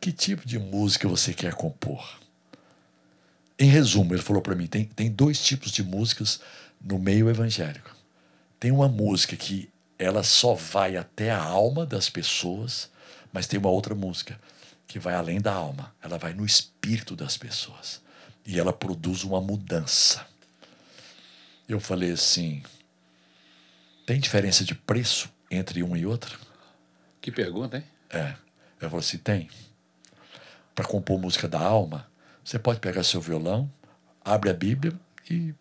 Que 0.00 0.10
tipo 0.10 0.48
de 0.48 0.58
música 0.58 1.06
você 1.06 1.34
quer 1.34 1.52
compor? 1.52 2.20
Em 3.58 3.68
resumo, 3.68 4.14
ele 4.14 4.22
falou 4.22 4.40
para 4.40 4.54
mim: 4.54 4.66
tem, 4.66 4.86
tem 4.86 5.10
dois 5.10 5.44
tipos 5.44 5.70
de 5.70 5.82
músicas 5.82 6.40
no 6.80 6.98
meio 6.98 7.28
evangélico. 7.28 7.94
Tem 8.58 8.70
uma 8.70 8.88
música 8.88 9.36
que 9.36 9.68
ela 10.02 10.22
só 10.22 10.54
vai 10.54 10.96
até 10.96 11.30
a 11.30 11.42
alma 11.42 11.86
das 11.86 12.10
pessoas, 12.10 12.90
mas 13.32 13.46
tem 13.46 13.58
uma 13.58 13.70
outra 13.70 13.94
música 13.94 14.38
que 14.86 14.98
vai 14.98 15.14
além 15.14 15.40
da 15.40 15.52
alma, 15.52 15.94
ela 16.02 16.18
vai 16.18 16.34
no 16.34 16.44
espírito 16.44 17.16
das 17.16 17.36
pessoas 17.36 18.02
e 18.44 18.58
ela 18.58 18.72
produz 18.72 19.24
uma 19.24 19.40
mudança. 19.40 20.26
Eu 21.68 21.80
falei 21.80 22.12
assim: 22.12 22.62
tem 24.04 24.20
diferença 24.20 24.64
de 24.64 24.74
preço 24.74 25.30
entre 25.50 25.82
um 25.82 25.96
e 25.96 26.04
outro? 26.04 26.38
Que 27.20 27.30
pergunta, 27.30 27.78
hein? 27.78 27.84
É. 28.10 28.34
Eu 28.80 28.90
falei 28.90 28.98
assim: 28.98 29.18
tem. 29.18 29.48
Para 30.74 30.86
compor 30.86 31.20
música 31.20 31.48
da 31.48 31.60
alma, 31.60 32.08
você 32.44 32.58
pode 32.58 32.80
pegar 32.80 33.04
seu 33.04 33.20
violão, 33.20 33.70
abre 34.24 34.50
a 34.50 34.54
Bíblia 34.54 34.92
e 35.30 35.54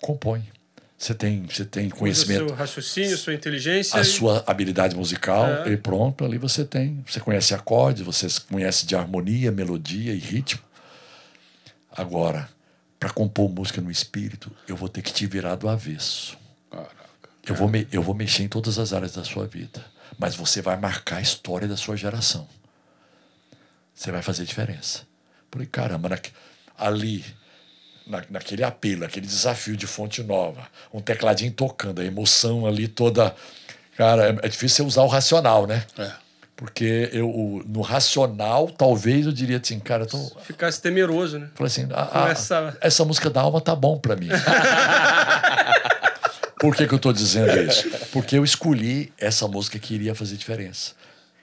compõe. 0.00 0.48
Você 1.00 1.14
tem, 1.14 1.44
você 1.46 1.64
tem 1.64 1.88
conhecimento, 1.88 2.48
seu 2.48 2.54
raciocínio, 2.54 3.16
sua 3.16 3.32
inteligência. 3.32 3.98
a 3.98 4.02
e- 4.02 4.04
sua 4.04 4.44
habilidade 4.46 4.94
musical 4.94 5.46
É. 5.46 5.70
e 5.72 5.76
pronto, 5.78 6.26
ali 6.26 6.36
você 6.36 6.62
tem. 6.62 7.02
Você 7.08 7.18
conhece 7.18 7.54
acordes, 7.54 8.02
você 8.04 8.26
conhece 8.50 8.84
de 8.84 8.94
harmonia, 8.94 9.50
melodia 9.50 10.12
e 10.12 10.18
ritmo. 10.18 10.60
Agora, 11.90 12.50
para 12.98 13.08
compor 13.08 13.48
música 13.50 13.80
no 13.80 13.90
espírito, 13.90 14.52
eu 14.68 14.76
vou 14.76 14.90
ter 14.90 15.00
que 15.00 15.10
te 15.10 15.26
virar 15.26 15.54
do 15.54 15.70
avesso. 15.70 16.36
Caraca. 16.70 16.94
Eu 17.46 17.54
vou, 17.54 17.66
me- 17.66 17.88
eu 17.90 18.02
vou 18.02 18.14
mexer 18.14 18.42
em 18.42 18.48
todas 18.48 18.78
as 18.78 18.92
áreas 18.92 19.12
da 19.12 19.24
sua 19.24 19.46
vida. 19.46 19.82
Mas 20.18 20.36
você 20.36 20.60
vai 20.60 20.76
marcar 20.78 21.16
a 21.16 21.20
história 21.22 21.66
da 21.66 21.78
sua 21.78 21.96
geração. 21.96 22.46
Você 23.94 24.12
vai 24.12 24.20
fazer 24.20 24.44
diferença. 24.44 25.06
Falei, 25.50 25.66
caramba, 25.66 26.10
ali, 26.76 27.24
na, 28.10 28.22
naquele 28.28 28.62
apelo, 28.64 29.04
aquele 29.04 29.26
desafio 29.26 29.76
de 29.76 29.86
fonte 29.86 30.22
nova, 30.22 30.66
um 30.92 31.00
tecladinho 31.00 31.52
tocando, 31.52 32.00
a 32.00 32.04
emoção 32.04 32.66
ali 32.66 32.88
toda. 32.88 33.34
Cara, 33.96 34.30
é, 34.42 34.46
é 34.46 34.48
difícil 34.48 34.84
você 34.84 34.88
usar 34.88 35.02
o 35.02 35.06
racional, 35.08 35.66
né? 35.66 35.84
É. 35.98 36.10
Porque 36.56 37.08
eu, 37.12 37.28
o- 37.30 37.62
no 37.66 37.80
racional, 37.80 38.68
talvez 38.68 39.24
eu 39.24 39.32
diria 39.32 39.58
assim, 39.62 39.78
cara, 39.80 40.02
eu 40.02 40.06
tô, 40.06 40.18
Ficasse 40.42 40.80
temeroso, 40.82 41.38
né? 41.38 41.48
Falei 41.54 41.68
assim, 41.72 41.88
ah, 41.92 42.04
Com 42.06 42.18
ah, 42.18 42.28
essa- 42.30 42.76
essa... 42.82 43.04
música 43.04 43.30
da 43.30 43.40
alma 43.40 43.60
tá 43.62 43.74
bom 43.74 43.98
pra 43.98 44.14
mim. 44.16 44.28
Por 46.60 46.76
que, 46.76 46.86
que 46.86 46.92
eu 46.92 46.98
tô 46.98 47.12
dizendo 47.12 47.58
isso? 47.62 47.88
Porque 48.12 48.36
eu 48.36 48.44
escolhi 48.44 49.10
essa 49.18 49.48
música 49.48 49.78
que 49.78 49.94
iria 49.94 50.14
fazer 50.14 50.36
diferença. 50.36 50.92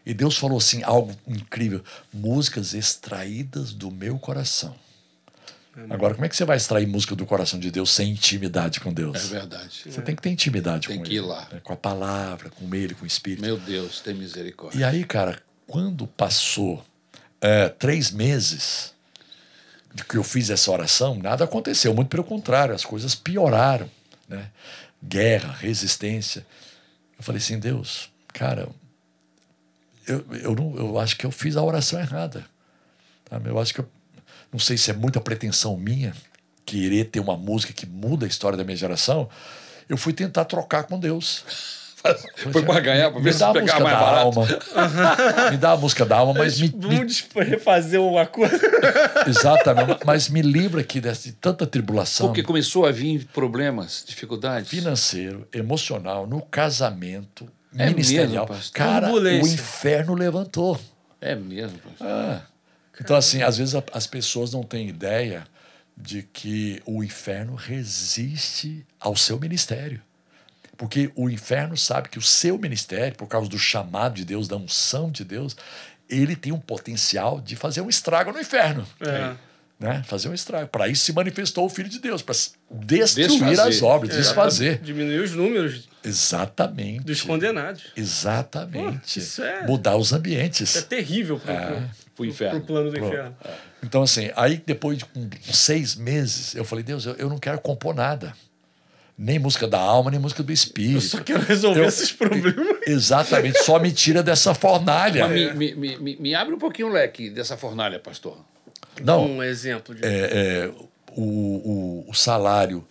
E 0.05 0.13
Deus 0.13 0.37
falou 0.37 0.59
assim, 0.59 0.83
algo 0.83 1.11
incrível. 1.27 1.83
Músicas 2.13 2.73
extraídas 2.75 3.73
do 3.73 3.89
meu 3.89 4.19
coração. 4.19 4.75
Agora, 5.89 6.15
como 6.15 6.25
é 6.25 6.29
que 6.29 6.35
você 6.35 6.43
vai 6.43 6.57
extrair 6.57 6.87
música 6.87 7.15
do 7.15 7.25
coração 7.25 7.59
de 7.59 7.69
Deus 7.69 7.91
sem 7.91 8.09
intimidade 8.09 8.79
com 8.79 8.91
Deus? 8.91 9.31
É 9.31 9.39
verdade. 9.39 9.83
Você 9.85 10.01
tem 10.01 10.15
que 10.15 10.21
ter 10.21 10.29
intimidade 10.29 10.87
Tem 10.87 10.97
com 10.97 11.03
que 11.03 11.13
ir 11.15 11.21
lá. 11.21 11.47
né? 11.51 11.59
Com 11.63 11.73
a 11.73 11.77
palavra, 11.77 12.49
com 12.49 12.73
ele, 12.73 12.95
com 12.95 13.03
o 13.03 13.07
Espírito. 13.07 13.41
Meu 13.43 13.57
Deus, 13.57 14.01
tem 14.01 14.15
misericórdia. 14.15 14.79
E 14.79 14.83
aí, 14.83 15.03
cara, 15.03 15.39
quando 15.67 16.07
passou 16.07 16.83
é, 17.39 17.69
três 17.69 18.09
meses, 18.09 18.93
que 20.09 20.17
eu 20.17 20.23
fiz 20.23 20.49
essa 20.49 20.71
oração, 20.71 21.15
nada 21.15 21.43
aconteceu. 21.43 21.93
Muito 21.93 22.09
pelo 22.09 22.23
contrário, 22.23 22.73
as 22.73 22.83
coisas 22.83 23.13
pioraram. 23.13 23.89
Né? 24.27 24.49
Guerra, 25.03 25.53
resistência. 25.53 26.45
Eu 27.17 27.23
falei 27.23 27.39
assim, 27.39 27.59
Deus, 27.59 28.09
cara, 28.33 28.67
eu, 30.07 30.25
eu, 30.41 30.55
não, 30.55 30.75
eu 30.75 30.99
acho 30.99 31.15
que 31.17 31.25
eu 31.25 31.31
fiz 31.31 31.55
a 31.55 31.61
oração 31.61 31.99
errada. 31.99 32.45
Sabe? 33.29 33.49
Eu 33.49 33.59
acho 33.59 33.73
que 33.73 33.81
eu, 33.81 33.89
não 34.57 34.59
sei 34.59 34.75
se 34.75 34.89
é 34.89 34.93
muita 34.93 35.21
pretensão 35.21 35.77
minha 35.77 36.13
querer 36.65 37.05
ter 37.05 37.19
uma 37.19 37.37
música 37.37 37.71
que 37.71 37.85
muda 37.85 38.25
a 38.25 38.27
história 38.27 38.57
da 38.57 38.63
minha 38.63 38.75
geração. 38.75 39.29
Eu 39.87 39.95
fui 39.97 40.11
tentar 40.13 40.45
trocar 40.45 40.83
com 40.85 40.99
Deus. 40.99 41.43
Foi 42.51 42.63
para 42.63 42.79
ganhar, 42.79 43.09
para 43.11 43.19
ver 43.19 43.25
me 43.25 43.33
se 43.33 43.39
dá 43.39 43.49
a 43.49 43.53
pegava 43.53 43.79
música 43.79 43.83
mais 43.83 43.99
da 43.99 44.05
barato. 44.05 44.39
alma. 44.39 45.51
me 45.51 45.57
dá 45.57 45.71
a 45.71 45.77
música 45.77 46.05
da 46.05 46.17
alma, 46.17 46.33
mas 46.33 46.59
me, 46.59 46.69
me- 46.69 46.95
Vamos 46.97 47.25
refazer 47.35 47.99
uma 48.01 48.25
coisa. 48.25 48.59
exatamente, 49.27 49.99
mas 50.05 50.29
me 50.29 50.41
livra 50.41 50.81
aqui 50.81 50.99
dessa, 51.01 51.23
de 51.29 51.33
tanta 51.33 51.65
tribulação 51.67 52.27
Porque 52.27 52.43
começou 52.43 52.85
a 52.85 52.91
vir 52.91 53.25
problemas, 53.33 54.03
dificuldades. 54.07 54.69
financeiro, 54.69 55.47
emocional, 55.53 56.25
no 56.27 56.41
casamento, 56.41 57.47
É 57.77 57.87
ministerial. 57.89 58.29
mesmo, 58.29 58.47
pastor? 58.47 58.73
Cara, 58.73 59.11
o 59.13 59.47
inferno 59.47 60.13
levantou. 60.13 60.79
É 61.19 61.35
mesmo, 61.35 61.77
pastor. 61.79 62.07
Ah. 62.07 62.41
Então, 62.99 63.15
assim, 63.15 63.41
às 63.43 63.57
vezes 63.57 63.75
a- 63.75 63.83
as 63.93 64.07
pessoas 64.07 64.51
não 64.53 64.63
têm 64.63 64.87
ideia 64.89 65.45
de 65.95 66.23
que 66.23 66.81
o 66.85 67.03
inferno 67.03 67.55
resiste 67.55 68.85
ao 68.99 69.15
seu 69.15 69.39
ministério. 69.39 70.01
Porque 70.77 71.11
o 71.15 71.27
inferno 71.29 71.75
sabe 71.75 72.07
que 72.09 72.19
o 72.19 72.21
seu 72.21 72.57
ministério, 72.57 73.15
por 73.15 73.27
causa 73.27 73.49
do 73.49 73.57
chamado 73.57 74.13
de 74.15 74.23
Deus, 74.25 74.47
da 74.47 74.55
unção 74.57 75.09
de 75.09 75.23
Deus, 75.23 75.55
ele 76.07 76.35
tem 76.35 76.51
um 76.53 76.59
potencial 76.59 77.41
de 77.41 77.55
fazer 77.55 77.81
um 77.81 77.89
estrago 77.89 78.31
no 78.31 78.39
inferno. 78.39 78.85
É. 79.01 79.35
Né? 79.79 80.03
Fazer 80.07 80.29
um 80.29 80.33
estrago. 80.33 80.67
Para 80.69 80.87
isso 80.87 81.03
se 81.03 81.13
manifestou 81.13 81.65
o 81.65 81.69
Filho 81.69 81.89
de 81.89 81.99
Deus, 81.99 82.21
para 82.21 82.35
destruir 82.71 83.27
Desfazer. 83.29 83.61
as 83.61 83.81
obras, 83.81 84.15
É. 84.15 84.17
desfazer. 84.19 84.79
Diminuir 84.79 85.19
os 85.21 85.31
números 85.33 85.87
Exatamente. 86.03 87.03
dos 87.05 87.21
condenados. 87.21 87.83
Exatamente. 87.95 89.13
Pô, 89.15 89.19
isso 89.19 89.43
é- 89.43 89.65
Mudar 89.65 89.95
os 89.97 90.13
ambientes. 90.13 90.75
É 90.75 90.81
terrível 90.81 91.39
pro, 91.39 91.51
É. 91.51 91.65
pro, 91.65 91.89
Pro 92.17 92.25
inferno. 92.25 92.59
pro 92.59 92.67
plano 92.67 92.91
do 92.91 92.97
Pro- 92.97 93.07
inferno. 93.07 93.37
Então, 93.83 94.01
assim, 94.03 94.29
aí 94.35 94.61
depois 94.65 94.97
de 94.97 95.05
com 95.05 95.29
seis 95.53 95.95
meses, 95.95 96.55
eu 96.55 96.65
falei, 96.65 96.83
Deus, 96.83 97.05
eu, 97.05 97.13
eu 97.15 97.29
não 97.29 97.37
quero 97.37 97.59
compor 97.61 97.93
nada. 97.95 98.33
Nem 99.19 99.39
música 99.39 99.67
da 99.67 99.79
alma, 99.79 100.11
nem 100.11 100.19
música 100.19 100.43
do 100.43 100.51
Eu 100.51 100.53
espírito. 100.53 101.01
só 101.01 101.19
quero 101.23 101.41
resolver 101.43 101.81
Eu- 101.81 101.85
esses 101.87 102.11
problemas. 102.11 102.77
Exatamente, 102.85 103.63
só 103.63 103.79
me 103.79 103.91
tira 103.91 104.21
dessa 104.21 104.53
fornalha. 104.53 105.27
Mas 105.27 105.33
me, 105.33 105.53
me, 105.53 105.75
me- 105.75 105.97
me, 105.97 106.15
me 106.17 106.35
abre 106.35 106.53
um 106.53 106.59
pouquinho 106.59 106.89
o 106.89 106.91
leque 106.91 107.29
dessa 107.29 107.55
fornalha, 107.57 107.99
pastor. 107.99 108.37
Não, 109.01 109.25
Um 109.25 109.43
exemplo 109.43 109.93
de. 109.95 110.03
é, 110.05 110.09
é, 110.09 110.71
o, 111.15 111.21
o, 111.21 112.05
o 112.09 112.13
salário, 112.13 112.85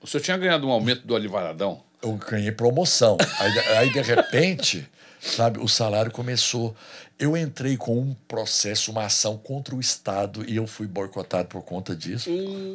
O 0.00 0.06
senhor 0.06 0.22
tinha 0.22 0.36
ganhado 0.36 0.66
um 0.66 0.70
aumento 0.70 1.06
do 1.06 1.14
Alivaradão? 1.16 1.82
eu 2.02 2.12
ganhei 2.12 2.52
promoção. 2.52 3.16
Aí, 3.40 3.58
aí, 3.78 3.92
de 3.92 4.00
repente, 4.02 4.86
sabe, 5.24 5.58
o 5.58 5.68
salário 5.68 6.10
começou. 6.10 6.74
Eu 7.18 7.36
entrei 7.36 7.76
com 7.76 7.98
um 7.98 8.14
processo, 8.28 8.90
uma 8.90 9.04
ação 9.06 9.36
contra 9.36 9.74
o 9.74 9.80
Estado 9.80 10.44
e 10.48 10.56
eu 10.56 10.66
fui 10.66 10.86
boicotado 10.86 11.48
por 11.48 11.62
conta 11.62 11.94
disso. 11.94 12.28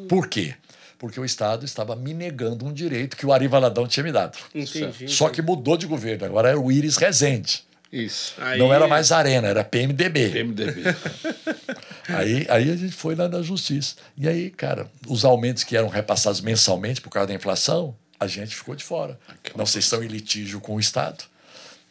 Por 0.08 0.28
quê? 0.28 0.56
Porque 0.98 1.20
o 1.20 1.26
Estado 1.26 1.66
estava 1.66 1.96
me 1.96 2.14
negando 2.14 2.66
um 2.66 2.74
direito 2.74 3.16
que 3.16 3.26
o 3.26 3.32
Ari 3.32 3.48
Valadão 3.48 3.88
tinha 3.88 4.04
me 4.04 4.12
dado. 4.12 4.38
Entendi. 4.54 5.08
Só 5.08 5.30
que 5.30 5.42
mudou 5.42 5.78
de 5.78 5.86
governo, 5.88 6.26
agora 6.26 6.50
era 6.50 6.60
o 6.60 6.72
Iris 6.72 6.98
Rezende. 6.98 7.64
Isso. 7.92 8.36
Aí- 8.38 8.60
Não 8.60 8.74
era 8.74 8.88
mais 8.88 9.12
Arena, 9.12 9.48
era 9.48 9.64
PMDB. 9.64 10.30
PMDB. 10.30 10.82
Aí, 12.10 12.46
aí 12.50 12.72
a 12.72 12.76
gente 12.76 12.94
foi 12.94 13.14
lá 13.14 13.28
na 13.28 13.42
justiça. 13.44 13.96
E 14.18 14.28
aí, 14.28 14.50
cara, 14.50 14.88
os 15.08 15.24
aumentos 15.24 15.64
que 15.64 15.78
eram 15.78 15.88
repassados 15.90 16.42
mensalmente 16.42 17.02
por 17.02 17.10
causa 17.12 17.28
da 17.28 17.34
inflação, 17.36 17.96
a 18.20 18.26
gente 18.26 18.56
ficou 18.56 18.76
de 18.76 18.84
fora. 18.84 19.20
Não, 19.56 19.64
vocês 19.66 19.86
estão 19.86 20.04
em 20.04 20.08
litígio 20.08 20.60
com 20.60 20.76
o 20.76 20.80
Estado. 20.80 21.24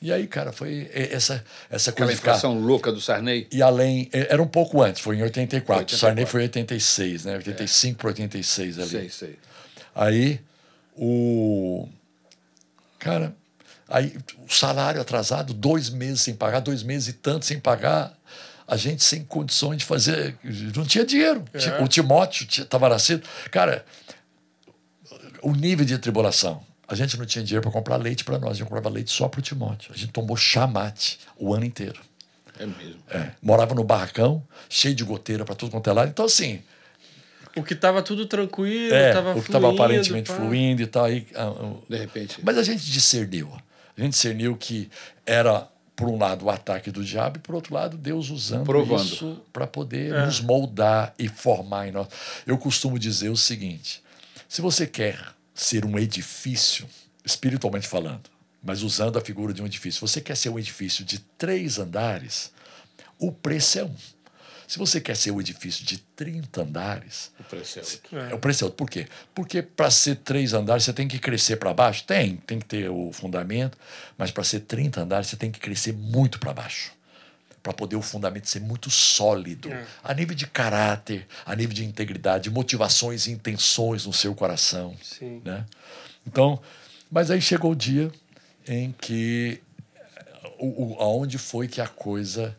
E 0.00 0.12
aí, 0.12 0.28
cara, 0.28 0.52
foi 0.52 0.88
essa, 0.92 1.44
essa 1.68 1.90
Aquela 1.90 2.06
coisa 2.06 2.20
ficar... 2.20 2.30
inflação 2.32 2.60
louca 2.60 2.92
do 2.92 3.00
Sarney. 3.00 3.48
E 3.50 3.60
além, 3.60 4.08
eh, 4.12 4.28
era 4.30 4.40
um 4.40 4.46
pouco 4.46 4.80
antes, 4.80 5.00
foi 5.00 5.16
em 5.16 5.22
84. 5.22 5.80
84. 5.80 5.96
O 5.96 5.98
Sarney 5.98 6.24
foi 6.26 6.42
em 6.42 6.44
86, 6.44 7.24
né? 7.24 7.36
85 7.36 7.98
para 7.98 8.08
86 8.08 8.78
ali. 8.78 8.88
Sei, 8.88 9.10
sei. 9.10 9.38
Aí 9.94 10.40
o. 10.96 11.88
Cara, 12.98 13.34
aí 13.88 14.16
o 14.48 14.52
salário 14.52 15.00
atrasado, 15.00 15.52
dois 15.52 15.90
meses 15.90 16.20
sem 16.20 16.34
pagar, 16.34 16.60
dois 16.60 16.84
meses 16.84 17.08
e 17.08 17.12
tanto 17.14 17.44
sem 17.44 17.58
pagar, 17.58 18.16
a 18.68 18.76
gente 18.76 19.02
sem 19.02 19.24
condições 19.24 19.78
de 19.78 19.84
fazer. 19.84 20.36
Não 20.76 20.84
tinha 20.84 21.04
dinheiro. 21.04 21.44
É. 21.52 21.82
O 21.82 21.88
Timóteo 21.88 22.46
estava 22.48 22.88
nascido. 22.88 23.26
Cara, 23.50 23.84
o 25.42 25.52
nível 25.52 25.84
de 25.84 25.98
tribulação. 25.98 26.67
A 26.88 26.94
gente 26.94 27.18
não 27.18 27.26
tinha 27.26 27.44
dinheiro 27.44 27.62
para 27.62 27.70
comprar 27.70 27.96
leite 27.96 28.24
para 28.24 28.38
nós, 28.38 28.52
a 28.52 28.54
gente 28.54 28.64
comprava 28.64 28.88
leite 28.88 29.10
só 29.10 29.28
para 29.28 29.40
o 29.40 29.42
Timóteo. 29.42 29.92
A 29.94 29.96
gente 29.96 30.10
tomou 30.10 30.36
chamate 30.36 31.18
o 31.36 31.54
ano 31.54 31.64
inteiro. 31.66 32.00
É 32.58 32.64
mesmo. 32.66 32.96
É, 33.10 33.30
morava 33.42 33.74
no 33.74 33.84
barracão, 33.84 34.42
cheio 34.68 34.94
de 34.94 35.04
goteira 35.04 35.44
para 35.44 35.54
tudo 35.54 35.70
quanto 35.70 35.88
é 35.88 35.92
lado. 35.92 36.08
Então, 36.08 36.24
assim, 36.24 36.62
O 37.56 37.62
que 37.62 37.74
tava 37.74 38.02
tudo 38.02 38.24
tranquilo, 38.26 38.94
é, 38.94 39.12
tava 39.12 39.32
o 39.32 39.42
que 39.42 39.48
estava 39.48 39.70
aparentemente 39.70 40.30
pá. 40.30 40.36
fluindo 40.36 40.80
e 40.82 40.86
tal. 40.86 41.04
Aí, 41.04 41.26
ah, 41.34 41.52
ah, 41.56 41.74
De 41.88 41.96
repente. 41.98 42.38
Mas 42.42 42.56
a 42.56 42.62
gente 42.62 42.84
discerniu. 42.90 43.50
A 43.96 44.00
gente 44.00 44.12
discerniu 44.12 44.56
que 44.56 44.88
era, 45.26 45.68
por 45.96 46.08
um 46.08 46.16
lado, 46.18 46.44
o 46.46 46.50
ataque 46.50 46.90
do 46.90 47.04
diabo 47.04 47.38
e, 47.38 47.40
por 47.40 47.54
outro 47.54 47.74
lado, 47.74 47.96
Deus 47.98 48.30
usando 48.30 48.64
Provando. 48.64 49.04
isso 49.04 49.42
para 49.52 49.66
poder 49.66 50.14
É. 50.14 50.24
nos 50.26 50.40
moldar 50.40 51.14
e 51.18 51.28
formar 51.28 51.88
em 51.88 51.92
nós. 51.92 52.06
Eu 52.46 52.56
costumo 52.58 52.98
dizer 52.98 53.28
o 53.28 53.36
seguinte: 53.36 54.02
se 54.48 54.60
você 54.60 54.86
quer 54.86 55.18
ser 55.58 55.84
um 55.84 55.98
edifício, 55.98 56.86
espiritualmente 57.24 57.88
falando, 57.88 58.30
mas 58.62 58.82
usando 58.82 59.18
a 59.18 59.20
figura 59.20 59.52
de 59.52 59.60
um 59.60 59.66
edifício, 59.66 60.06
você 60.06 60.20
quer 60.20 60.36
ser 60.36 60.50
um 60.50 60.58
edifício 60.58 61.04
de 61.04 61.18
três 61.18 61.78
andares, 61.78 62.52
o 63.18 63.32
preço 63.32 63.80
é 63.80 63.84
um. 63.84 63.94
Se 64.68 64.78
você 64.78 65.00
quer 65.00 65.16
ser 65.16 65.30
um 65.30 65.40
edifício 65.40 65.84
de 65.84 65.98
30 66.14 66.62
andares, 66.62 67.32
O 67.40 67.44
preço 67.44 67.78
é 67.78 67.82
outro. 67.82 68.18
É. 68.18 68.30
é 68.30 68.34
o 68.34 68.38
preço 68.38 68.62
é 68.62 68.66
outro. 68.66 68.76
Por 68.76 68.90
quê? 68.90 69.08
Porque 69.34 69.62
para 69.62 69.90
ser 69.90 70.16
três 70.16 70.52
andares 70.52 70.84
você 70.84 70.92
tem 70.92 71.08
que 71.08 71.18
crescer 71.18 71.56
para 71.56 71.72
baixo? 71.72 72.04
Tem, 72.04 72.36
tem 72.36 72.58
que 72.58 72.66
ter 72.66 72.88
o 72.90 73.10
fundamento, 73.10 73.78
mas 74.16 74.30
para 74.30 74.44
ser 74.44 74.60
30 74.60 75.00
andares 75.00 75.28
você 75.28 75.36
tem 75.36 75.50
que 75.50 75.58
crescer 75.58 75.94
muito 75.94 76.38
para 76.38 76.52
baixo. 76.52 76.92
Para 77.68 77.74
poder 77.74 77.96
o 77.96 78.00
fundamento 78.02 78.48
ser 78.48 78.60
muito 78.60 78.88
sólido, 78.90 79.70
É. 79.70 79.84
a 80.02 80.14
nível 80.14 80.34
de 80.34 80.46
caráter, 80.46 81.26
a 81.44 81.54
nível 81.54 81.74
de 81.74 81.84
integridade, 81.84 82.48
motivações 82.48 83.26
e 83.26 83.30
intenções 83.30 84.06
no 84.06 84.12
seu 84.14 84.34
coração. 84.34 84.96
Sim. 85.02 85.42
Né? 85.44 85.66
Então, 86.26 86.58
mas 87.10 87.30
aí 87.30 87.42
chegou 87.42 87.72
o 87.72 87.76
dia 87.76 88.10
em 88.66 88.90
que 88.98 89.60
o, 90.58 90.94
o, 90.94 90.96
aonde 90.98 91.36
foi 91.36 91.68
que 91.68 91.78
a 91.78 91.86
coisa 91.86 92.56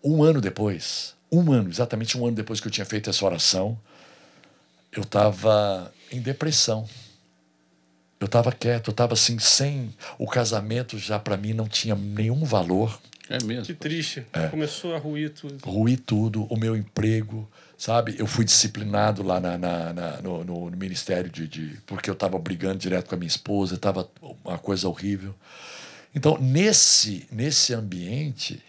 um 0.00 0.22
ano 0.22 0.40
depois, 0.40 1.16
um 1.32 1.50
ano, 1.50 1.68
exatamente 1.68 2.16
um 2.16 2.24
ano 2.24 2.36
depois 2.36 2.60
que 2.60 2.68
eu 2.68 2.70
tinha 2.70 2.86
feito 2.86 3.10
essa 3.10 3.24
oração, 3.24 3.76
eu 4.92 5.02
estava 5.02 5.92
em 6.12 6.20
depressão. 6.20 6.88
Eu 8.20 8.26
estava 8.26 8.52
quieto, 8.52 8.90
eu 8.90 8.92
estava 8.92 9.14
assim, 9.14 9.40
sem. 9.40 9.92
O 10.16 10.28
casamento 10.28 10.96
já 10.96 11.18
para 11.18 11.36
mim 11.36 11.52
não 11.52 11.66
tinha 11.66 11.96
nenhum 11.96 12.44
valor. 12.44 12.96
É 13.34 13.38
Que 13.38 13.44
mesmo. 13.44 13.74
triste. 13.76 14.26
É. 14.32 14.48
Começou 14.48 14.94
a 14.94 14.98
ruir 14.98 15.30
tudo. 15.30 15.58
Ruí 15.64 15.96
tudo, 15.96 16.44
o 16.44 16.56
meu 16.56 16.76
emprego, 16.76 17.48
sabe? 17.78 18.14
Eu 18.18 18.26
fui 18.26 18.44
disciplinado 18.44 19.22
lá 19.22 19.40
na, 19.40 19.56
na- 19.56 19.92
na- 19.92 20.20
no, 20.22 20.44
no- 20.44 20.70
ministério 20.70 21.30
de, 21.30 21.46
de- 21.48 21.78
porque 21.86 22.10
eu 22.10 22.14
estava 22.14 22.38
brigando 22.38 22.78
direto 22.78 23.08
com 23.08 23.14
a 23.14 23.18
minha 23.18 23.28
esposa, 23.28 23.74
estava 23.76 24.08
uma 24.44 24.58
coisa 24.58 24.88
horrível. 24.88 25.34
Então, 26.14 26.36
nesse, 26.38 27.26
nesse 27.32 27.72
ambiente, 27.72 28.62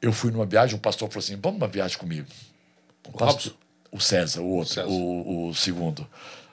eu 0.00 0.12
fui 0.12 0.30
numa 0.30 0.46
viagem, 0.46 0.76
o 0.76 0.80
pastor 0.80 1.08
falou 1.08 1.22
assim: 1.22 1.36
vamos 1.36 1.58
numa 1.60 1.68
viagem 1.68 1.98
comigo. 1.98 2.26
O, 3.06 3.12
pastor- 3.12 3.54
o 3.92 4.00
César, 4.00 4.40
o 4.40 4.46
outro, 4.48 4.72
César. 4.74 4.88
O, 4.88 5.48
o 5.48 5.54
segundo. 5.54 6.06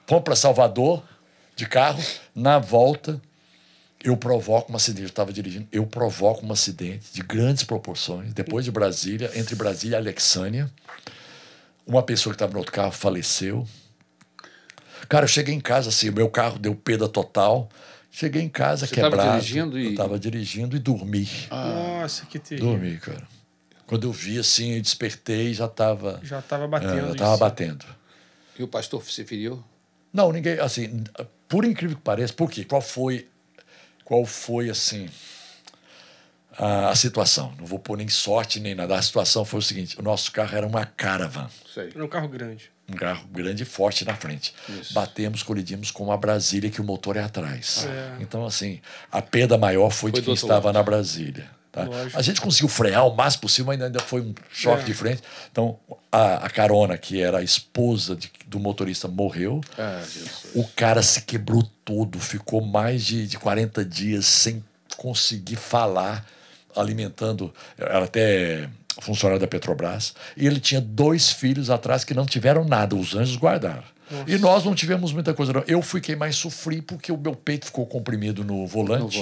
Vamos 0.07 0.23
para 0.23 0.35
Salvador, 0.35 1.03
de 1.55 1.65
carro, 1.65 2.03
na 2.35 2.59
volta. 2.59 3.21
Eu 4.03 4.15
provoco 4.15 4.71
um 4.71 4.75
acidente, 4.75 5.03
eu 5.03 5.07
estava 5.09 5.33
dirigindo, 5.33 5.67
eu 5.71 5.85
provoco 5.85 6.45
um 6.45 6.51
acidente 6.51 7.11
de 7.11 7.21
grandes 7.21 7.63
proporções, 7.63 8.31
depois 8.33 8.63
de 8.63 8.71
Brasília, 8.71 9.31
entre 9.35 9.55
Brasília 9.55 9.95
e 9.95 9.99
Alexânia. 9.99 10.71
Uma 11.85 12.03
pessoa 12.03 12.31
que 12.33 12.35
estava 12.35 12.51
no 12.53 12.59
outro 12.59 12.73
carro 12.73 12.91
faleceu. 12.91 13.67
Cara, 15.09 15.23
eu 15.25 15.27
cheguei 15.27 15.53
em 15.55 15.59
casa 15.59 15.89
assim, 15.89 16.09
o 16.09 16.13
meu 16.13 16.29
carro 16.29 16.59
deu 16.59 16.75
perda 16.75 17.07
total. 17.07 17.69
Cheguei 18.11 18.41
em 18.41 18.49
casa 18.49 18.85
Você 18.85 18.95
tava 18.95 19.09
quebrado. 19.11 19.31
dirigindo 19.39 19.79
e- 19.79 19.85
Eu 19.85 19.91
estava 19.91 20.19
dirigindo 20.19 20.75
e 20.75 20.79
dormi. 20.79 21.27
Nossa, 21.49 22.25
que 22.25 22.39
terrível. 22.39 22.71
Dormi, 22.71 22.97
cara. 22.97 23.27
Quando 23.85 24.05
eu 24.07 24.11
vi 24.11 24.37
assim, 24.39 24.73
eu 24.75 24.81
despertei 24.81 25.53
já 25.53 25.65
estava 25.65 26.19
Já 26.23 26.41
tava 26.41 26.67
batendo. 26.67 27.07
já 27.09 27.15
tava 27.15 27.31
isso. 27.31 27.39
batendo. 27.39 27.85
E 28.59 28.63
o 28.63 28.67
pastor 28.67 29.03
se 29.05 29.23
feriu? 29.23 29.63
Não, 30.11 30.31
ninguém, 30.31 30.59
assim, 30.59 31.03
por 31.47 31.63
incrível 31.63 31.95
que 31.95 32.01
pareça, 32.01 32.33
por 32.33 32.49
quê? 32.49 32.65
Qual 32.65 32.81
foi, 32.81 33.27
qual 34.07 34.25
foi, 34.25 34.69
assim, 34.69 35.09
a, 36.57 36.91
a 36.91 36.95
situação. 36.95 37.53
Não 37.59 37.65
vou 37.65 37.77
pôr 37.77 37.97
nem 37.97 38.07
sorte 38.07 38.57
nem 38.57 38.73
nada. 38.73 38.95
A 38.95 39.01
situação 39.01 39.43
foi 39.43 39.59
o 39.59 39.61
seguinte: 39.61 39.99
o 39.99 40.01
nosso 40.01 40.31
carro 40.31 40.55
era 40.55 40.65
uma 40.65 40.85
caravan. 40.85 41.49
Sei. 41.73 41.89
Era 41.93 42.05
um 42.05 42.07
carro 42.07 42.29
grande. 42.29 42.71
Um 42.89 42.95
carro 42.95 43.27
grande 43.27 43.63
e 43.63 43.65
forte 43.65 44.05
na 44.05 44.15
frente. 44.15 44.53
Isso. 44.69 44.93
Batemos, 44.93 45.43
colidimos 45.43 45.91
com 45.91 46.05
uma 46.05 46.15
Brasília 46.15 46.69
que 46.69 46.79
o 46.79 46.85
motor 46.85 47.17
é 47.17 47.21
atrás. 47.21 47.85
É. 47.85 48.21
Então, 48.21 48.45
assim, 48.45 48.79
a 49.11 49.21
perda 49.21 49.57
maior 49.57 49.89
foi, 49.89 50.11
Foi 50.11 50.21
de 50.21 50.25
quem 50.25 50.33
estava 50.33 50.67
lado. 50.67 50.75
na 50.75 50.83
Brasília. 50.83 51.56
Tá? 51.85 52.17
A 52.17 52.21
gente 52.21 52.41
conseguiu 52.41 52.67
frear 52.69 53.05
o 53.07 53.15
máximo 53.15 53.41
possível, 53.41 53.67
mas 53.67 53.81
ainda 53.81 53.99
foi 53.99 54.21
um 54.21 54.33
choque 54.51 54.81
É. 54.81 54.85
de 54.85 54.93
frente. 54.93 55.21
Então, 55.51 55.77
a, 56.11 56.45
a 56.45 56.49
carona, 56.49 56.97
que 56.97 57.21
era 57.21 57.39
a 57.39 57.43
esposa 57.43 58.15
de- 58.15 58.31
do 58.47 58.59
motorista, 58.59 59.07
morreu. 59.07 59.61
Ah. 59.77 60.01
O 60.55 60.63
cara 60.75 61.01
se 61.03 61.21
quebrou 61.21 61.63
todo, 61.85 62.19
ficou 62.19 62.61
mais 62.65 63.03
de, 63.05 63.27
de 63.27 63.37
40 63.37 63.83
dias 63.85 64.25
sem 64.25 64.63
conseguir 64.95 65.55
falar, 65.57 66.25
alimentando. 66.75 67.53
Era 67.77 68.05
até 68.05 68.69
funcionário 69.01 69.39
da 69.39 69.47
Petrobras. 69.47 70.13
E 70.35 70.45
ele 70.47 70.59
tinha 70.59 70.81
dois 70.81 71.31
filhos 71.31 71.69
atrás 71.69 72.03
que 72.03 72.13
não 72.13 72.25
tiveram 72.25 72.63
nada, 72.65 72.95
os 72.95 73.15
anjos 73.15 73.35
guardaram. 73.37 73.83
E 74.25 74.37
nós 74.37 74.63
não 74.63 74.73
tivemos 74.73 75.11
muita 75.11 75.33
coisa. 75.33 75.51
Não. 75.51 75.63
Eu 75.67 75.81
fui 75.81 75.99
quem 75.99 76.15
mais 76.15 76.35
sofri 76.37 76.81
porque 76.81 77.11
o 77.11 77.17
meu 77.17 77.35
peito 77.35 77.65
ficou 77.65 77.85
comprimido 77.85 78.41
no 78.43 78.61
No 78.61 78.67
volante. 78.67 79.21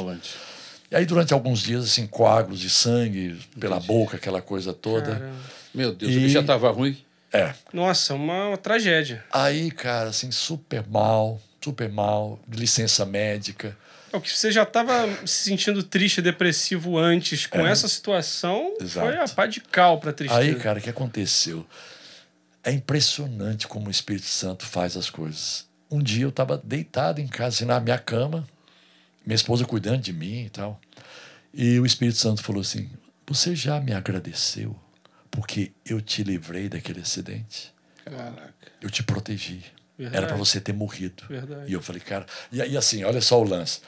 E 0.91 0.95
aí, 0.95 1.05
durante 1.05 1.33
alguns 1.33 1.59
dias, 1.61 1.83
assim, 1.85 2.05
coágulos 2.07 2.59
de 2.59 2.69
sangue 2.69 3.39
pela 3.59 3.79
boca, 3.79 4.17
aquela 4.17 4.41
coisa 4.41 4.71
toda. 4.73 5.13
Caramba. 5.15 5.35
Meu 5.73 5.93
Deus, 5.93 6.11
E- 6.11 6.15
ele 6.15 6.29
já 6.29 6.41
estava 6.41 6.69
ruim. 6.71 6.97
É. 7.33 7.53
Nossa, 7.73 8.13
uma, 8.13 8.49
uma 8.49 8.57
tragédia. 8.57 9.23
Aí, 9.31 9.69
cara, 9.71 10.09
assim, 10.09 10.31
super 10.31 10.85
mal, 10.87 11.41
super 11.61 11.89
mal, 11.89 12.39
licença 12.49 13.05
médica. 13.05 13.75
É 14.13 14.17
o 14.17 14.21
que 14.21 14.31
você 14.31 14.49
já 14.51 14.63
estava 14.63 15.05
se 15.25 15.43
sentindo 15.49 15.83
triste, 15.83 16.21
depressivo 16.21 16.97
antes, 16.97 17.45
com 17.45 17.65
essa 17.67 17.87
situação, 17.89 18.73
É. 18.79 18.83
Exato. 18.83 19.07
foi 19.07 19.17
a 19.17 19.27
pá 19.27 19.45
de 19.47 19.59
cal 19.59 19.99
pra 19.99 20.13
tristeza. 20.13 20.39
Aí, 20.39 20.55
cara, 20.55 20.79
o 20.79 20.81
que 20.81 20.89
aconteceu? 20.89 21.65
É 22.63 22.71
impressionante 22.71 23.67
como 23.67 23.87
o 23.87 23.91
Espírito 23.91 24.27
Santo 24.27 24.65
faz 24.65 24.95
as 24.95 25.09
coisas. 25.09 25.65
Um 25.91 26.01
dia 26.01 26.23
eu 26.23 26.29
estava 26.29 26.57
deitado 26.63 27.19
em 27.19 27.27
casa, 27.27 27.57
assim, 27.57 27.65
na 27.65 27.79
minha 27.79 27.97
cama, 27.97 28.47
minha 29.25 29.35
esposa 29.35 29.65
cuidando 29.65 30.01
de 30.01 30.13
mim 30.13 30.45
e 30.45 30.49
tal. 30.49 30.79
E 31.53 31.79
o 31.79 31.85
Espírito 31.85 32.17
Santo 32.17 32.43
falou 32.43 32.61
assim: 32.61 32.89
Você 33.27 33.55
já 33.55 33.79
me 33.79 33.93
agradeceu 33.93 34.75
porque 35.31 35.71
eu 35.85 36.01
te 36.01 36.23
livrei 36.23 36.69
daquele 36.69 37.01
acidente? 37.01 37.73
Caraca. 38.03 38.53
Eu 38.81 38.89
te 38.89 39.03
protegi. 39.03 39.63
Verdade. 39.97 40.17
Era 40.17 40.27
para 40.27 40.37
você 40.37 40.59
ter 40.59 40.73
morrido. 40.73 41.23
Verdade. 41.27 41.69
E 41.69 41.73
eu 41.73 41.81
falei, 41.81 42.01
cara. 42.01 42.25
E, 42.51 42.57
e 42.57 42.77
assim, 42.77 43.03
olha 43.03 43.21
só 43.21 43.39
o 43.39 43.43
lance. 43.43 43.81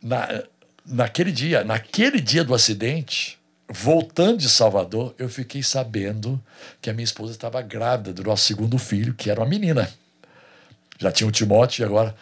Na, 0.00 0.42
naquele 0.86 1.32
dia, 1.32 1.64
naquele 1.64 2.20
dia 2.20 2.44
do 2.44 2.54
acidente, 2.54 3.38
voltando 3.68 4.38
de 4.38 4.48
Salvador, 4.48 5.14
eu 5.18 5.28
fiquei 5.28 5.62
sabendo 5.62 6.42
que 6.80 6.88
a 6.88 6.92
minha 6.92 7.04
esposa 7.04 7.32
estava 7.32 7.60
grávida 7.60 8.12
do 8.12 8.22
nosso 8.22 8.44
segundo 8.44 8.78
filho, 8.78 9.14
que 9.14 9.30
era 9.30 9.40
uma 9.40 9.48
menina. 9.48 9.92
Já 10.98 11.10
tinha 11.10 11.26
o 11.26 11.32
Timóteo 11.32 11.82
e 11.82 11.84
agora. 11.84 12.14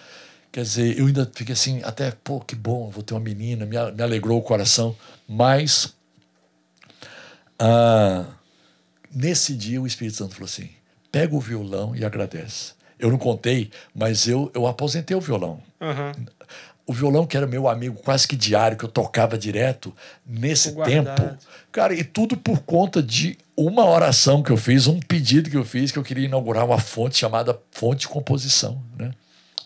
Quer 0.53 0.63
dizer, 0.63 0.99
eu 0.99 1.07
ainda 1.07 1.31
fiquei 1.33 1.53
assim, 1.53 1.81
até, 1.85 2.11
pô, 2.11 2.41
que 2.41 2.57
bom, 2.57 2.91
vou 2.91 3.03
ter 3.03 3.15
uma 3.15 3.21
menina, 3.21 3.65
me, 3.65 3.77
me 3.93 4.03
alegrou 4.03 4.39
o 4.39 4.43
coração. 4.43 4.97
Mas, 5.29 5.95
ah, 7.59 8.27
nesse 9.15 9.55
dia, 9.55 9.81
o 9.81 9.87
Espírito 9.87 10.17
Santo 10.17 10.35
falou 10.35 10.47
assim: 10.47 10.71
pega 11.13 11.35
o 11.35 11.41
violão 11.41 11.95
e 11.95 12.05
agradece. 12.05 12.73
Eu 12.99 13.11
não 13.11 13.19
contei, 13.19 13.71
mas 13.95 14.27
eu, 14.27 14.51
eu 14.55 14.67
aposentei 14.67 15.17
o 15.17 15.21
violão. 15.21 15.63
Aham. 15.81 16.13
O 16.87 16.93
violão, 16.93 17.25
que 17.25 17.37
era 17.37 17.47
meu 17.47 17.69
amigo 17.69 18.03
quase 18.03 18.27
que 18.27 18.35
diário, 18.35 18.77
que 18.77 18.85
eu 18.85 18.89
tocava 18.89 19.39
direto, 19.39 19.95
nesse 20.27 20.75
tempo. 20.83 21.39
Cara, 21.71 21.95
e 21.95 22.03
tudo 22.03 22.37
por 22.37 22.61
conta 22.63 23.01
de 23.01 23.39
uma 23.57 23.89
oração 23.89 24.43
que 24.43 24.51
eu 24.51 24.57
fiz, 24.57 24.89
um 24.89 24.99
pedido 24.99 25.49
que 25.49 25.57
eu 25.57 25.65
fiz, 25.65 25.93
que 25.93 25.99
eu 25.99 26.03
queria 26.03 26.25
inaugurar 26.25 26.67
uma 26.67 26.79
fonte 26.79 27.17
chamada 27.17 27.57
Fonte 27.71 28.09
Composição, 28.09 28.83
né? 28.99 29.13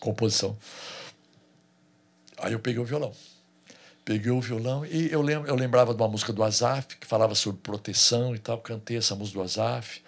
Composição. 0.05 0.55
Aí 2.37 2.53
eu 2.53 2.59
peguei 2.59 2.79
o 2.79 2.85
violão. 2.85 3.11
Peguei 4.05 4.31
o 4.31 4.39
violão 4.39 4.85
e 4.85 5.11
eu, 5.11 5.19
lembro, 5.19 5.49
eu 5.49 5.55
lembrava 5.55 5.95
de 5.95 5.99
uma 5.99 6.07
música 6.07 6.31
do 6.31 6.43
Azaf, 6.43 6.97
que 6.97 7.07
falava 7.07 7.33
sobre 7.33 7.59
proteção 7.61 8.35
e 8.35 8.37
tal. 8.37 8.59
Cantei 8.59 8.97
essa 8.97 9.15
música 9.15 9.39
do 9.39 9.43
Azaf. 9.43 10.03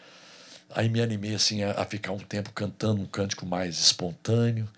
Aí 0.69 0.87
me 0.87 1.01
animei 1.01 1.33
assim 1.33 1.63
a, 1.63 1.71
a 1.71 1.83
ficar 1.83 2.11
um 2.11 2.19
tempo 2.19 2.51
cantando 2.53 3.01
um 3.01 3.07
cântico 3.07 3.43
mais 3.43 3.79
espontâneo. 3.79 4.69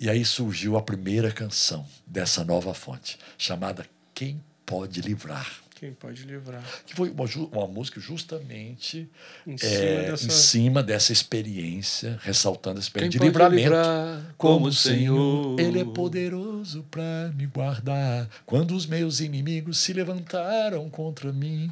E 0.00 0.08
aí 0.08 0.24
surgiu 0.24 0.78
a 0.78 0.82
primeira 0.82 1.30
canção 1.30 1.86
dessa 2.06 2.42
nova 2.42 2.72
fonte, 2.72 3.18
chamada 3.36 3.86
Quem 4.14 4.42
Pode 4.64 5.02
Livrar. 5.02 5.65
Quem 5.78 5.92
pode 5.92 6.22
livrar? 6.24 6.64
Que 6.86 6.94
foi 6.94 7.10
uma, 7.10 7.24
uma 7.52 7.66
música 7.66 8.00
justamente 8.00 9.06
Em 9.46 9.54
é, 9.54 9.58
cima 9.58 10.02
dessa- 10.10 10.26
em 10.26 10.30
cima 10.30 10.82
dessa 10.82 11.12
experiência, 11.12 12.18
ressaltando 12.22 12.78
essa 12.78 12.90
Quem 12.90 13.06
experiência 13.06 13.10
de 13.10 13.18
pode 13.18 13.28
livramento. 13.28 13.62
livrar 13.62 14.34
como 14.38 14.68
o 14.68 14.72
Senhor. 14.72 15.60
Ele 15.60 15.78
é 15.80 15.84
poderoso 15.84 16.82
para 16.90 17.30
me 17.36 17.46
guardar. 17.46 18.26
Quando 18.46 18.74
os 18.74 18.86
meus 18.86 19.20
inimigos 19.20 19.76
se 19.78 19.92
levantaram 19.92 20.88
contra 20.88 21.30
mim, 21.32 21.70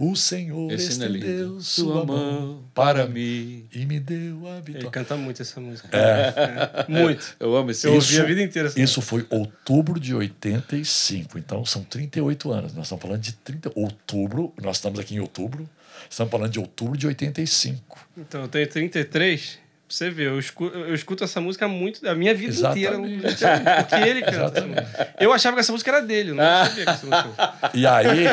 o 0.00 0.16
Senhor 0.16 0.72
Esse 0.72 0.86
é 0.86 0.88
estendeu 0.92 1.60
Sua 1.60 2.04
mão 2.04 2.64
para 2.74 3.06
mim. 3.06 3.66
e 3.72 3.84
me 3.84 4.00
deu 4.00 4.46
a 4.48 4.54
Ele 4.56 4.62
vitória. 4.62 4.90
canta 4.90 5.16
muito 5.16 5.42
essa 5.42 5.60
música. 5.60 5.88
É. 5.96 6.86
Muito. 6.88 7.36
Eu 7.38 7.54
amo 7.54 7.70
esse 7.70 7.86
Eu 7.86 7.96
Isso- 7.98 8.10
ouvi 8.12 8.20
a 8.20 8.24
vida 8.24 8.42
inteira 8.42 8.68
essa 8.68 8.80
Isso 8.80 9.00
foi 9.02 9.26
outubro 9.30 10.00
de 10.00 10.14
85, 10.14 11.38
então 11.38 11.64
são 11.64 11.82
38 11.84 12.50
anos. 12.50 12.72
Nós 12.74 12.86
estamos 12.86 13.02
falando 13.02 13.20
de 13.20 13.32
30, 13.34 13.70
outubro, 13.74 14.52
nós 14.62 14.76
estamos 14.76 14.98
aqui 14.98 15.14
em 15.14 15.20
outubro, 15.20 15.68
estamos 16.08 16.30
falando 16.30 16.50
de 16.50 16.58
outubro 16.58 16.96
de 16.96 17.06
85. 17.06 17.98
Então, 18.16 18.42
eu 18.42 18.48
tenho 18.48 18.68
33. 18.68 19.58
Pra 19.90 19.96
você 19.96 20.08
ver, 20.08 20.28
eu 20.28 20.38
escuto, 20.38 20.78
eu 20.78 20.94
escuto 20.94 21.24
essa 21.24 21.40
música 21.40 21.66
muito, 21.66 22.08
a 22.08 22.14
minha 22.14 22.32
vida 22.32 22.52
Exatamente. 22.52 23.26
inteira. 23.26 23.84
Porque 23.88 24.08
ele 24.08 24.22
canta. 24.22 24.60
música. 24.60 25.14
Eu 25.18 25.32
achava 25.32 25.56
que 25.56 25.60
essa 25.62 25.72
música 25.72 25.90
era 25.90 26.00
dele, 26.00 26.30
eu 26.30 26.34
não 26.36 26.44
sabia 26.64 26.84
que 26.84 26.90
essa 26.90 27.06
música 27.06 27.54
E 27.74 27.84
aí, 27.84 28.24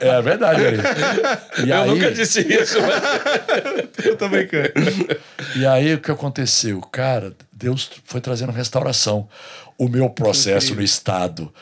é 0.00 0.20
verdade, 0.20 0.66
Ari. 0.66 0.78
E 1.64 1.70
Eu 1.70 1.82
aí, 1.82 1.88
nunca 1.88 2.10
disse 2.10 2.40
isso, 2.40 2.78
mas... 2.82 2.96
Eu 4.04 4.16
tô 4.16 4.28
brincando. 4.28 4.72
E 5.54 5.64
aí 5.64 5.94
o 5.94 6.00
que 6.00 6.10
aconteceu? 6.10 6.80
Cara, 6.80 7.32
Deus 7.52 7.88
foi 8.04 8.20
trazendo 8.20 8.50
restauração. 8.50 9.28
O 9.78 9.88
meu 9.88 10.10
processo 10.10 10.72
Incrível. 10.72 10.76
no 10.78 10.82
Estado 10.82 11.54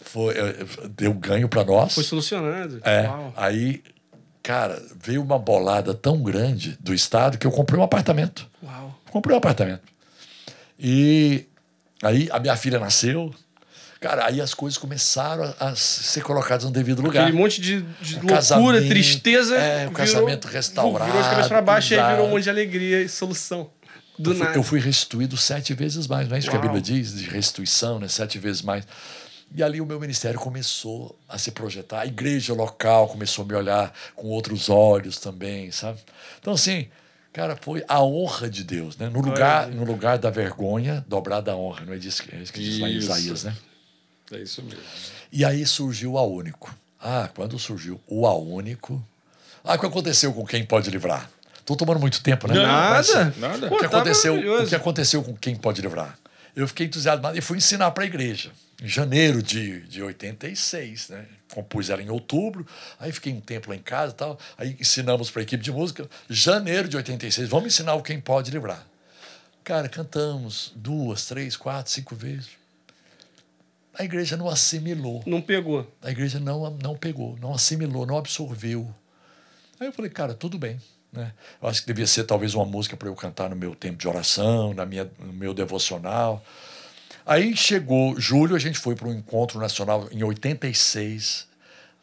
foi, 0.00 0.34
eh, 0.38 0.54
deu 0.96 1.12
ganho 1.12 1.50
para 1.50 1.64
nós. 1.66 1.94
Foi 1.94 2.02
solucionado. 2.02 2.80
É, 2.82 3.02
Uau. 3.02 3.34
aí, 3.36 3.82
cara, 4.46 4.80
veio 5.02 5.20
uma 5.22 5.40
bolada 5.40 5.92
tão 5.92 6.22
grande 6.22 6.78
do 6.78 6.94
Estado 6.94 7.36
que 7.36 7.44
eu 7.44 7.50
comprei 7.50 7.80
um 7.80 7.82
apartamento. 7.82 8.48
Uau. 8.62 8.96
Comprei 9.10 9.34
um 9.34 9.38
apartamento. 9.38 9.82
E 10.78 11.46
aí 12.00 12.28
a 12.30 12.38
minha 12.38 12.56
filha 12.56 12.78
nasceu. 12.78 13.34
Cara, 14.00 14.26
aí 14.26 14.40
as 14.40 14.54
coisas 14.54 14.78
começaram 14.78 15.52
a, 15.58 15.68
a 15.70 15.74
ser 15.74 16.22
colocadas 16.22 16.64
no 16.64 16.70
devido 16.70 17.02
lugar. 17.02 17.22
Aquele 17.24 17.36
monte 17.36 17.60
de, 17.60 17.82
de 18.00 18.16
O 18.18 18.26
loucura, 18.26 18.80
tristeza. 18.86 19.56
é, 19.56 19.76
o 19.76 19.78
virou- 19.78 19.92
casamento 19.94 20.46
restaurado, 20.46 21.10
Virou 21.10 21.22
de 21.24 21.28
cabeça 21.30 21.48
pra 21.48 21.62
baixo 21.62 21.94
e 21.94 21.98
aí 21.98 22.10
virou 22.12 22.28
um 22.28 22.30
monte 22.30 22.44
de 22.44 22.50
alegria 22.50 23.02
e 23.02 23.08
solução. 23.08 23.68
Do 24.18 24.30
eu, 24.30 24.36
fui, 24.36 24.44
nada. 24.46 24.58
eu 24.58 24.62
fui 24.62 24.80
restituído 24.80 25.36
sete 25.36 25.74
vezes 25.74 26.06
mais. 26.06 26.28
Não 26.28 26.36
é 26.36 26.38
isso 26.38 26.48
que 26.48 26.56
a 26.56 26.58
Uau. 26.60 26.68
Bíblia 26.72 26.80
diz, 26.80 27.14
de 27.18 27.24
restituição, 27.28 27.98
né? 27.98 28.06
sete 28.06 28.38
vezes 28.38 28.62
mais. 28.62 28.84
E 29.54 29.62
ali 29.62 29.80
o 29.80 29.86
meu 29.86 29.98
ministério 29.98 30.38
começou 30.38 31.18
a 31.28 31.38
se 31.38 31.50
projetar. 31.50 32.00
A 32.00 32.06
igreja 32.06 32.52
local 32.52 33.08
começou 33.08 33.44
a 33.44 33.48
me 33.48 33.54
olhar 33.54 33.92
com 34.14 34.28
outros 34.28 34.68
olhos 34.68 35.18
também, 35.18 35.70
sabe? 35.72 35.98
Então, 36.38 36.52
assim, 36.52 36.88
cara, 37.32 37.56
foi 37.60 37.82
a 37.88 38.02
honra 38.02 38.50
de 38.50 38.62
Deus, 38.64 38.96
né? 38.96 39.08
No 39.08 39.20
lugar, 39.20 39.68
no 39.68 39.84
lugar 39.84 40.18
da 40.18 40.30
vergonha, 40.30 41.04
dobrada 41.08 41.52
a 41.52 41.56
honra. 41.56 41.84
Não 41.86 41.92
é 41.94 41.96
isso, 41.96 42.22
é 42.32 42.36
isso 42.36 42.52
que 42.52 42.60
diz 42.60 42.80
lá 42.80 42.88
em. 42.88 42.96
Isaías, 42.96 43.44
né? 43.44 43.56
É 44.32 44.38
isso 44.38 44.62
mesmo. 44.62 44.80
E 45.32 45.44
aí 45.44 45.64
surgiu 45.66 46.12
o 46.14 46.18
A 46.18 46.22
Único. 46.26 46.74
Ah, 47.00 47.30
quando 47.34 47.58
surgiu 47.58 48.00
o 48.06 48.26
A 48.26 48.34
Único. 48.36 49.02
Ah, 49.64 49.74
o 49.74 49.78
que 49.78 49.86
aconteceu 49.86 50.32
com 50.32 50.44
quem 50.44 50.64
pode 50.64 50.90
livrar? 50.90 51.30
Tô 51.64 51.74
tomando 51.76 51.98
muito 52.00 52.22
tempo, 52.22 52.46
né? 52.46 52.54
Mas- 52.54 53.08
Nada. 53.14 53.34
Nada. 53.38 53.66
o 53.66 53.76
que, 53.76 53.88
tá 53.88 53.96
aconteceu, 53.96 54.34
o 54.62 54.66
que 54.66 54.74
aconteceu 54.74 55.22
com 55.22 55.34
quem 55.36 55.56
pode 55.56 55.80
livrar? 55.80 56.18
Eu 56.54 56.66
fiquei 56.68 56.86
entusiasmado 56.86 57.36
e 57.38 57.40
fui 57.40 57.58
ensinar 57.58 57.90
para 57.92 58.04
a 58.04 58.06
igreja. 58.06 58.50
Em 58.82 58.88
janeiro 58.88 59.42
de, 59.42 59.80
de 59.82 60.02
86, 60.02 61.08
né? 61.08 61.26
Compus 61.54 61.88
ela 61.88 62.02
em 62.02 62.10
outubro, 62.10 62.66
aí 62.98 63.10
fiquei 63.10 63.32
um 63.32 63.40
tempo 63.40 63.70
lá 63.70 63.76
em 63.76 63.80
casa 63.80 64.12
e 64.12 64.16
tal. 64.16 64.38
Aí 64.58 64.76
ensinamos 64.78 65.30
para 65.30 65.40
a 65.40 65.44
equipe 65.44 65.62
de 65.62 65.72
música. 65.72 66.08
Janeiro 66.28 66.88
de 66.88 66.96
86, 66.96 67.48
vamos 67.48 67.68
ensinar 67.68 67.94
o 67.94 68.02
quem 68.02 68.20
pode 68.20 68.50
livrar. 68.50 68.86
Cara, 69.64 69.88
cantamos 69.88 70.72
duas, 70.76 71.26
três, 71.26 71.56
quatro, 71.56 71.90
cinco 71.90 72.14
vezes. 72.14 72.50
A 73.98 74.04
igreja 74.04 74.36
não 74.36 74.48
assimilou. 74.48 75.22
Não 75.26 75.40
pegou. 75.40 75.90
A 76.02 76.10
igreja 76.10 76.38
não, 76.38 76.70
não 76.82 76.94
pegou, 76.94 77.36
não 77.40 77.54
assimilou, 77.54 78.04
não 78.04 78.18
absorveu. 78.18 78.94
Aí 79.80 79.86
eu 79.86 79.92
falei, 79.92 80.10
cara, 80.10 80.34
tudo 80.34 80.58
bem. 80.58 80.78
Né? 81.10 81.32
Eu 81.62 81.68
acho 81.68 81.80
que 81.80 81.86
devia 81.86 82.06
ser 82.06 82.24
talvez 82.24 82.54
uma 82.54 82.66
música 82.66 82.96
para 82.96 83.08
eu 83.08 83.14
cantar 83.14 83.48
no 83.48 83.56
meu 83.56 83.74
tempo 83.74 83.96
de 83.96 84.06
oração, 84.06 84.74
na 84.74 84.84
minha, 84.84 85.10
no 85.18 85.32
meu 85.32 85.54
devocional. 85.54 86.44
Aí 87.26 87.56
chegou 87.56 88.18
julho, 88.20 88.54
a 88.54 88.58
gente 88.58 88.78
foi 88.78 88.94
para 88.94 89.08
um 89.08 89.12
encontro 89.12 89.58
nacional 89.58 90.08
em 90.12 90.22
86, 90.22 91.48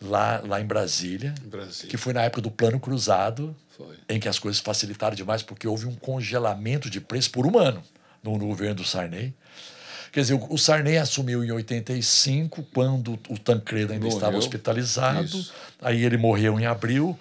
lá, 0.02 0.42
lá 0.46 0.60
em 0.60 0.66
Brasília, 0.66 1.34
Brasília. 1.46 1.90
que 1.90 1.96
foi 1.96 2.12
na 2.12 2.24
época 2.24 2.42
do 2.42 2.52
Plano 2.52 2.78
Cruzado, 2.80 3.56
Foi. 3.78 3.96
em 4.10 4.20
que 4.20 4.28
as 4.28 4.38
coisas 4.38 4.60
facilitaram 4.60 5.16
demais, 5.16 5.42
porque 5.42 5.66
houve 5.68 5.86
um 5.86 5.96
congelamento 5.96 6.90
de 6.90 7.00
preço 7.00 7.32
por 7.32 7.48
um 7.48 7.58
ano 7.58 7.82
no, 8.22 8.38
no 8.38 8.48
governo 8.48 8.76
do 8.76 8.84
Sarney. 8.86 9.34
Quer 10.12 10.20
dizer, 10.22 10.34
o, 10.34 10.54
o 10.54 10.58
Sarney 10.58 10.98
assumiu 10.98 11.44
em 11.44 11.52
85, 11.52 12.62
quando 12.74 13.18
o 13.30 13.38
Tancredo 13.38 13.94
ainda 13.94 14.04
Morreu. 14.04 14.18
estava 14.18 14.38
hospitalizado. 14.38 15.24
Isso. 15.24 15.54
Aí 15.82 16.04
ele 16.04 16.18
morreu 16.18 16.60
em 16.60 16.66
abril. 16.66 17.18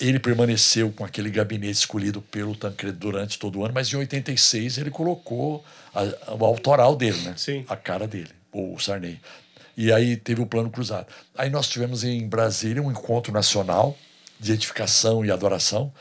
Ele 0.00 0.18
permaneceu 0.18 0.90
com 0.90 1.04
aquele 1.04 1.30
gabinete 1.30 1.74
escolhido 1.74 2.22
pelo 2.22 2.56
Tancredo 2.56 2.96
durante 2.98 3.38
todo 3.38 3.58
o 3.58 3.64
ano, 3.64 3.74
mas 3.74 3.92
em 3.92 3.96
86 3.96 4.78
ele 4.78 4.90
colocou 4.90 5.62
a- 5.94 6.32
o 6.34 6.44
autoral 6.44 6.96
dele, 6.96 7.18
né? 7.20 7.34
Sim. 7.36 7.64
A 7.68 7.76
cara 7.76 8.06
dele, 8.06 8.30
o 8.52 8.78
Sarney. 8.78 9.20
E 9.76 9.92
aí 9.92 10.16
teve 10.16 10.40
o 10.40 10.46
plano 10.46 10.70
cruzado. 10.70 11.06
Aí 11.36 11.50
nós 11.50 11.68
tivemos 11.68 12.02
em 12.02 12.26
Brasília 12.26 12.82
um 12.82 12.90
encontro 12.90 13.32
nacional 13.32 13.96
de 14.38 14.52
edificação 14.52 15.24
e 15.24 15.30
adoração. 15.30 15.92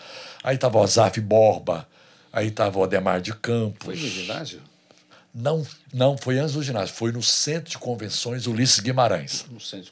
Aí 0.43 0.55
estava 0.55 0.77
o 0.77 0.83
Azaf 0.83 1.19
Borba, 1.19 1.87
aí 2.31 2.47
estava 2.47 2.79
o 2.79 2.83
Ademar 2.83 3.19
de 3.21 3.33
Campos. 3.35 3.85
Foi 3.85 3.95
no 3.95 4.07
ginásio? 4.07 4.61
Não, 5.35 5.65
não, 5.93 6.17
foi 6.17 6.39
antes 6.39 6.53
do 6.53 6.63
ginásio, 6.63 6.95
foi 6.95 7.11
no 7.11 7.21
Centro 7.21 7.69
de 7.69 7.77
Convenções 7.77 8.47
Ulisses 8.47 8.79
Guimarães 8.79 9.45
Não 9.51 9.59
sei. 9.59 9.81
Tá. 9.83 9.91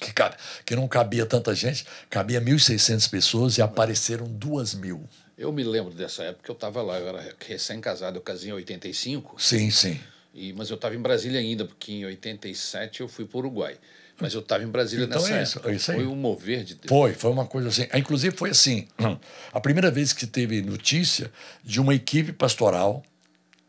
Que, 0.00 0.12
cabe- 0.12 0.36
que 0.64 0.74
não 0.76 0.86
cabia 0.88 1.24
tanta 1.26 1.54
gente, 1.54 1.84
cabia 2.10 2.40
1.600 2.40 3.08
pessoas 3.10 3.58
e 3.58 3.62
apareceram 3.62 4.26
2 4.26 4.74
mil. 4.74 5.02
Eu 5.36 5.52
me 5.52 5.62
lembro 5.62 5.92
dessa 5.94 6.24
época, 6.24 6.50
eu 6.50 6.54
estava 6.54 6.82
lá, 6.82 6.98
eu 6.98 7.08
era 7.08 7.36
recém-casado, 7.46 8.16
eu 8.18 8.22
casei 8.22 8.50
em 8.50 8.54
85, 8.54 9.40
Sim, 9.40 9.70
sim. 9.70 10.00
e, 10.34 10.52
mas 10.52 10.68
eu 10.70 10.74
estava 10.76 10.94
em 10.96 11.00
Brasília 11.00 11.38
ainda, 11.38 11.64
porque 11.64 11.92
em 11.92 12.04
87 12.04 13.00
eu 13.00 13.08
fui 13.08 13.24
para 13.24 13.36
o 13.36 13.40
Uruguai. 13.40 13.76
Mas 14.20 14.34
eu 14.34 14.40
estava 14.40 14.64
em 14.64 14.66
Brasília 14.68 15.04
Então 15.04 15.22
nessa 15.22 15.36
é 15.38 15.42
isso, 15.44 15.58
época. 15.58 15.72
é 15.72 15.76
isso 15.76 15.90
aí. 15.92 15.96
Foi 15.98 16.06
um 16.08 16.16
mover 16.16 16.64
de 16.64 16.74
Deus. 16.74 16.88
Foi, 16.88 17.12
foi 17.14 17.30
uma 17.30 17.46
coisa 17.46 17.68
assim. 17.68 17.86
Inclusive 17.94 18.36
foi 18.36 18.50
assim, 18.50 18.88
a 19.52 19.60
primeira 19.60 19.92
vez 19.92 20.12
que 20.12 20.26
teve 20.26 20.60
notícia 20.60 21.30
de 21.62 21.80
uma 21.80 21.94
equipe 21.94 22.32
pastoral 22.32 23.00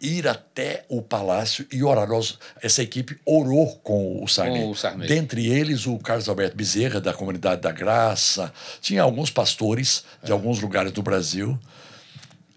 ir 0.01 0.27
até 0.27 0.85
o 0.87 1.01
palácio 1.01 1.65
e 1.71 1.83
orar. 1.83 2.07
Nós- 2.07 2.37
essa 2.61 2.81
equipe 2.81 3.19
orou 3.25 3.75
com 3.77 4.23
o 4.23 4.27
Sarney. 4.27 4.61
Com 4.63 4.71
o 4.71 4.75
Sarney. 4.75 5.07
Dentre 5.07 5.47
eles, 5.47 5.85
o 5.85 5.97
Carlos 5.97 6.29
Alberto 6.29 6.55
Bezerra, 6.55 7.01
da 7.01 7.13
Comunidade 7.13 7.61
da 7.61 7.71
Graça. 7.71 8.53
Tinha 8.81 9.01
alguns 9.03 9.29
pastores 9.29 10.03
de 10.23 10.31
alguns 10.31 10.59
lugares 10.61 10.91
do 10.91 11.01
Brasil. 11.01 11.59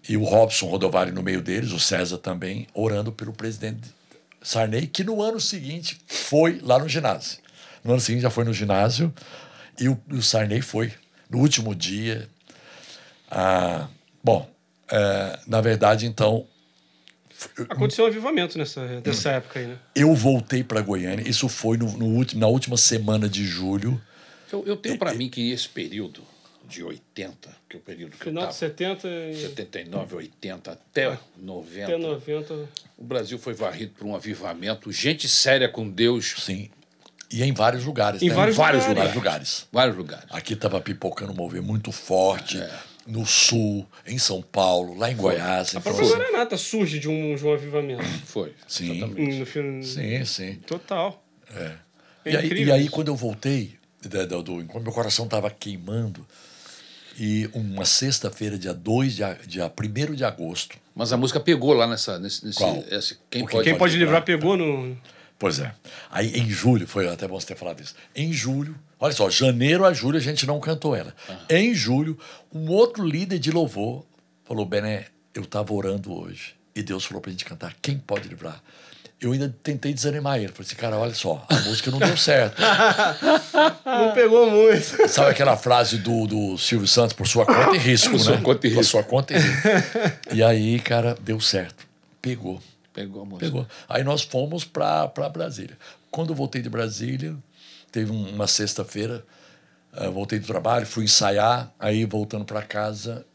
E 0.07 0.17
o 0.17 0.23
Robson 0.23 0.67
Rodovalho 0.67 1.13
no 1.13 1.23
meio 1.23 1.41
deles, 1.41 1.71
o 1.71 1.79
César 1.79 2.17
também, 2.17 2.67
orando 2.73 3.11
pelo 3.11 3.31
presidente 3.33 3.89
Sarney, 4.41 4.87
que 4.87 5.03
no 5.03 5.21
ano 5.21 5.39
seguinte 5.39 5.97
foi 6.07 6.59
lá 6.61 6.77
no 6.77 6.89
ginásio. 6.89 7.39
No 7.83 7.91
ano 7.91 8.01
seguinte 8.01 8.21
já 8.23 8.29
foi 8.29 8.43
no 8.43 8.53
ginásio 8.53 9.13
e 9.79 9.87
o, 9.87 9.97
o 10.11 10.21
Sarney 10.21 10.61
foi. 10.61 10.91
No 11.29 11.39
último 11.39 11.73
dia. 11.73 12.29
Ah, 13.31 13.87
bom, 14.23 14.49
é, 14.91 15.39
na 15.47 15.61
verdade, 15.61 16.05
então, 16.05 16.45
Aconteceu 17.69 18.05
um 18.05 18.07
avivamento 18.07 18.57
nessa, 18.57 19.01
nessa 19.05 19.29
Hum. 19.29 19.33
época 19.33 19.59
aí, 19.59 19.67
né? 19.67 19.77
eu 19.95 20.13
voltei 20.13 20.63
para 20.63 20.81
Goiânia. 20.81 21.27
Isso 21.27 21.47
foi 21.49 21.77
no, 21.77 21.91
no 21.97 22.05
último, 22.05 22.41
na 22.41 22.47
última 22.47 22.77
semana 22.77 23.27
de 23.29 23.45
julho. 23.45 24.01
Eu, 24.51 24.63
eu 24.65 24.77
tenho 24.77 24.97
para 24.97 25.13
mim 25.13 25.29
que 25.29 25.51
esse 25.51 25.67
período 25.67 26.21
de 26.67 26.83
80, 26.83 27.49
que 27.69 27.75
é 27.75 27.79
o 27.79 27.81
período 27.81 28.11
que 28.11 28.23
Final 28.23 28.43
eu 28.43 28.49
de 28.49 28.53
estava, 28.55 28.71
70 28.71 29.07
e 29.07 29.35
79, 29.49 30.15
80 30.15 30.71
até 30.71 31.17
90, 31.37 31.83
até 31.83 31.97
90. 31.97 32.53
o 32.97 33.03
Brasil 33.03 33.37
foi 33.37 33.53
varrido 33.53 33.93
por 33.97 34.07
um 34.07 34.15
avivamento, 34.15 34.91
gente 34.91 35.27
séria 35.27 35.67
com 35.67 35.89
Deus, 35.89 36.35
Sim. 36.39 36.69
E 37.31 37.41
em 37.41 37.51
vários 37.51 37.83
lugares. 37.83 38.21
Em 38.21 38.29
né? 38.29 38.35
vários 38.35 38.55
vários 38.55 38.87
lugares. 38.87 39.15
lugares. 39.15 39.15
lugares. 39.15 39.67
vários 39.71 39.97
lugares. 39.97 40.25
Aqui 40.29 40.53
estava 40.53 40.79
pipocando 40.79 41.31
um 41.31 41.35
movimento 41.35 41.65
muito 41.67 41.91
forte. 41.91 42.59
É. 42.61 42.79
No 43.05 43.25
sul, 43.25 43.85
em 44.07 44.17
São 44.17 44.41
Paulo, 44.41 44.97
lá 44.97 45.11
em 45.11 45.15
Goiás. 45.15 45.75
A 45.75 45.81
própria 45.81 46.07
Maranata 46.09 46.57
surge 46.57 46.99
de 46.99 47.09
um, 47.09 47.35
de 47.35 47.45
um 47.45 47.51
avivamento. 47.53 48.03
Foi. 48.25 48.53
Sim. 48.67 48.97
exatamente. 48.97 49.39
No 49.39 49.45
fim, 49.45 49.81
sim, 49.83 50.25
sim. 50.25 50.53
Total. 50.65 51.21
É. 51.53 51.71
É 52.25 52.31
e, 52.31 52.37
aí, 52.37 52.63
e 52.63 52.71
aí, 52.71 52.87
quando 52.89 53.09
eu 53.09 53.15
voltei, 53.15 53.75
da- 54.01 54.23
do, 54.25 54.63
quando 54.65 54.83
meu 54.85 54.93
coração 54.93 55.25
estava 55.25 55.49
queimando, 55.49 56.25
e 57.19 57.49
uma 57.53 57.83
sexta-feira, 57.85 58.57
dia 58.57 58.73
2 58.73 59.15
de, 59.17 59.23
a- 59.23 59.37
dia 59.45 59.69
1 60.09 60.13
de 60.15 60.23
agosto, 60.23 60.77
Mas 60.95 61.11
a 61.11 61.17
música 61.17 61.39
pegou 61.39 61.73
lá 61.73 61.85
nessa. 61.85 62.17
Nesse, 62.19 62.45
nesse- 62.45 62.57
Qual? 62.57 62.83
esse- 62.89 63.17
quem 63.29 63.45
pode, 63.45 63.63
Quem 63.65 63.77
pode 63.77 63.97
livrar 63.97 64.21
livrar. 64.21 64.23
pegou 64.23 64.55
no. 64.57 64.97
Pois 65.37 65.59
é. 65.59 65.73
Aí 66.09 66.31
em 66.39 66.49
julho, 66.49 66.87
foi 66.87 67.07
até 67.09 67.27
bom 67.27 67.37
você 67.39 67.47
ter 67.47 67.55
falado 67.57 67.81
isso. 67.81 67.95
Em 68.15 68.31
julho, 68.31 68.75
olha 69.03 69.13
só, 69.13 69.29
janeiro 69.29 69.85
a 69.85 69.93
julho 69.93 70.17
a 70.17 70.21
gente 70.21 70.45
não 70.47 70.59
cantou 70.59 70.95
ela. 70.95 71.13
Em 71.49 71.73
julho, 71.73 72.17
um 72.53 72.69
outro 72.69 73.05
líder 73.05 73.37
de 73.39 73.51
louvor 73.51 74.05
falou: 74.45 74.65
Bené, 74.65 75.05
eu 75.35 75.43
estava 75.43 75.73
orando 75.73 76.13
hoje 76.13 76.55
e 76.75 76.81
Deus 76.81 77.03
falou 77.05 77.21
pra 77.21 77.31
gente 77.31 77.45
cantar 77.45 77.75
Quem 77.81 77.97
Pode 77.97 78.27
Livrar. 78.27 78.61
Eu 79.21 79.31
ainda 79.31 79.55
tentei 79.63 79.93
desanimar 79.93 80.37
ele. 80.37 80.49
Falei 80.49 80.67
assim, 80.67 80.75
cara, 80.75 80.97
olha 80.97 81.13
só, 81.13 81.45
a 81.47 81.55
música 81.61 81.89
não 81.89 81.97
deu 81.97 82.17
certo. 82.17 82.59
Não 83.85 84.13
pegou 84.13 84.49
muito. 84.51 85.07
Sabe 85.07 85.31
aquela 85.31 85.55
frase 85.55 85.97
do, 85.97 86.27
do 86.27 86.57
Silvio 86.57 86.87
Santos, 86.87 87.13
por 87.13 87.25
sua 87.25 87.45
conta 87.45 87.75
e 87.75 87.79
risco, 87.79 88.09
Por 88.11 88.17
né? 88.17 88.23
sua 88.25 88.37
conta 88.41 88.67
e 88.67 88.69
Por 88.71 88.77
risco. 88.77 88.91
sua 88.91 89.03
conta 89.03 89.33
e 89.33 89.37
risco. 89.39 89.67
E 90.33 90.43
aí, 90.43 90.77
cara, 90.79 91.15
deu 91.21 91.39
certo. 91.39 91.87
Pegou. 92.21 92.59
Pegou 92.93 93.21
a 93.21 93.25
música. 93.25 93.45
Pegou. 93.45 93.67
Aí 93.87 94.03
nós 94.03 94.23
fomos 94.23 94.65
para 94.65 95.07
Brasília. 95.31 95.77
Quando 96.11 96.31
eu 96.31 96.35
voltei 96.35 96.61
de 96.61 96.69
Brasília, 96.69 97.33
teve 97.93 98.11
um- 98.11 98.29
uma 98.35 98.47
sexta-feira, 98.47 99.23
eh, 99.93 100.09
voltei 100.09 100.39
do 100.39 100.47
trabalho, 100.47 100.85
fui 100.85 101.05
ensaiar, 101.05 101.71
aí 101.79 102.03
voltando 102.03 102.43
para 102.43 102.61
casa, 102.63 103.25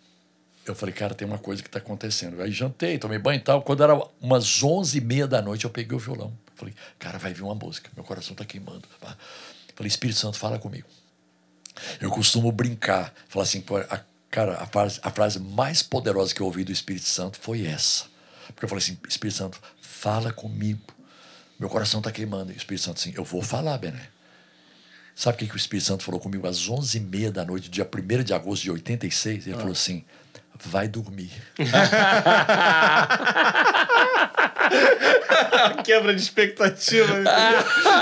eu 0.66 0.74
falei, 0.74 0.94
cara, 0.94 1.14
tem 1.14 1.26
uma 1.26 1.38
coisa 1.38 1.62
que 1.62 1.68
está 1.68 1.78
acontecendo. 1.78 2.42
Aí 2.42 2.50
jantei, 2.50 2.98
tomei 2.98 3.18
banho 3.18 3.38
e 3.38 3.42
tal. 3.42 3.62
Quando 3.62 3.82
era 3.82 3.94
umas 4.20 4.62
onze 4.62 4.98
e 4.98 5.00
meia 5.00 5.26
da 5.26 5.40
noite, 5.40 5.64
eu 5.64 5.70
peguei 5.70 5.96
o 5.96 6.00
violão. 6.00 6.36
Falei, 6.56 6.74
cara, 6.98 7.18
vai 7.18 7.32
vir 7.32 7.42
uma 7.42 7.54
música, 7.54 7.88
meu 7.94 8.04
coração 8.04 8.32
está 8.32 8.44
queimando. 8.44 8.82
Falei, 9.74 9.88
Espírito 9.88 10.18
Santo, 10.18 10.36
fala 10.36 10.58
comigo. 10.58 10.88
Eu 12.00 12.10
costumo 12.10 12.50
brincar, 12.50 13.14
falar 13.28 13.44
assim, 13.44 13.64
a, 13.88 14.00
cara, 14.28 14.60
a 14.60 14.66
frase, 14.66 15.00
a 15.02 15.10
frase 15.10 15.38
mais 15.38 15.82
poderosa 15.82 16.34
que 16.34 16.40
eu 16.42 16.46
ouvi 16.46 16.64
do 16.64 16.72
Espírito 16.72 17.06
Santo 17.06 17.38
foi 17.38 17.64
essa. 17.64 18.06
Porque 18.48 18.64
eu 18.64 18.68
falei 18.68 18.82
assim, 18.82 18.98
Espírito 19.08 19.36
Santo, 19.36 19.60
fala 19.80 20.32
comigo. 20.32 20.82
Meu 21.58 21.68
coração 21.68 22.00
está 22.00 22.10
queimando. 22.10 22.50
E 22.50 22.56
o 22.56 22.58
Espírito 22.58 22.82
Santo 22.82 22.98
assim, 22.98 23.12
eu 23.16 23.24
vou 23.24 23.40
falar, 23.40 23.78
Bené. 23.78 24.08
Sabe 25.18 25.34
o 25.34 25.38
que, 25.40 25.46
que 25.48 25.54
o 25.54 25.56
Espírito 25.56 25.84
Santo 25.84 26.04
falou 26.04 26.20
comigo 26.20 26.46
às 26.46 26.68
11h30 26.68 27.32
da 27.32 27.44
noite, 27.44 27.68
dia 27.68 27.84
1 27.84 28.22
de 28.22 28.32
agosto 28.32 28.62
de 28.62 28.70
86? 28.70 29.48
Ele 29.48 29.56
falou 29.56 29.72
assim, 29.72 30.04
vai 30.64 30.86
dormir. 30.86 31.32
Quebra 35.82 36.14
de 36.14 36.22
expectativa. 36.22 37.12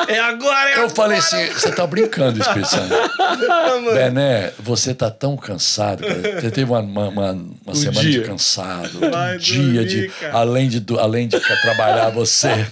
é 0.09 0.19
agora, 0.19 0.69
é 0.69 0.73
Eu 0.75 0.79
agora. 0.81 0.95
falei 0.95 1.17
assim, 1.17 1.47
você 1.47 1.73
tá 1.73 1.87
brincando, 1.87 2.39
Espírito 2.39 2.69
Santo. 2.69 2.93
mano. 3.83 3.95
Bené, 3.95 4.53
você 4.59 4.93
tá 4.95 5.11
tão 5.11 5.39
cansado, 5.39 6.07
cara. 6.07 6.41
Você 6.43 6.51
teve 6.51 6.71
uma, 6.71 6.81
uma, 6.81 7.09
uma- 7.33 7.75
semana 7.75 8.01
dia. 8.03 8.21
de 8.21 8.27
cansado, 8.29 9.01
Vai 9.11 9.37
um 9.37 9.39
dia 9.39 9.63
dormir, 9.63 9.87
de. 9.87 10.09
cara. 10.21 10.35
Além 10.35 10.69
de, 10.69 10.85
além 10.99 11.29
de 11.29 11.41
trabalhar 11.41 12.11
você. 12.11 12.49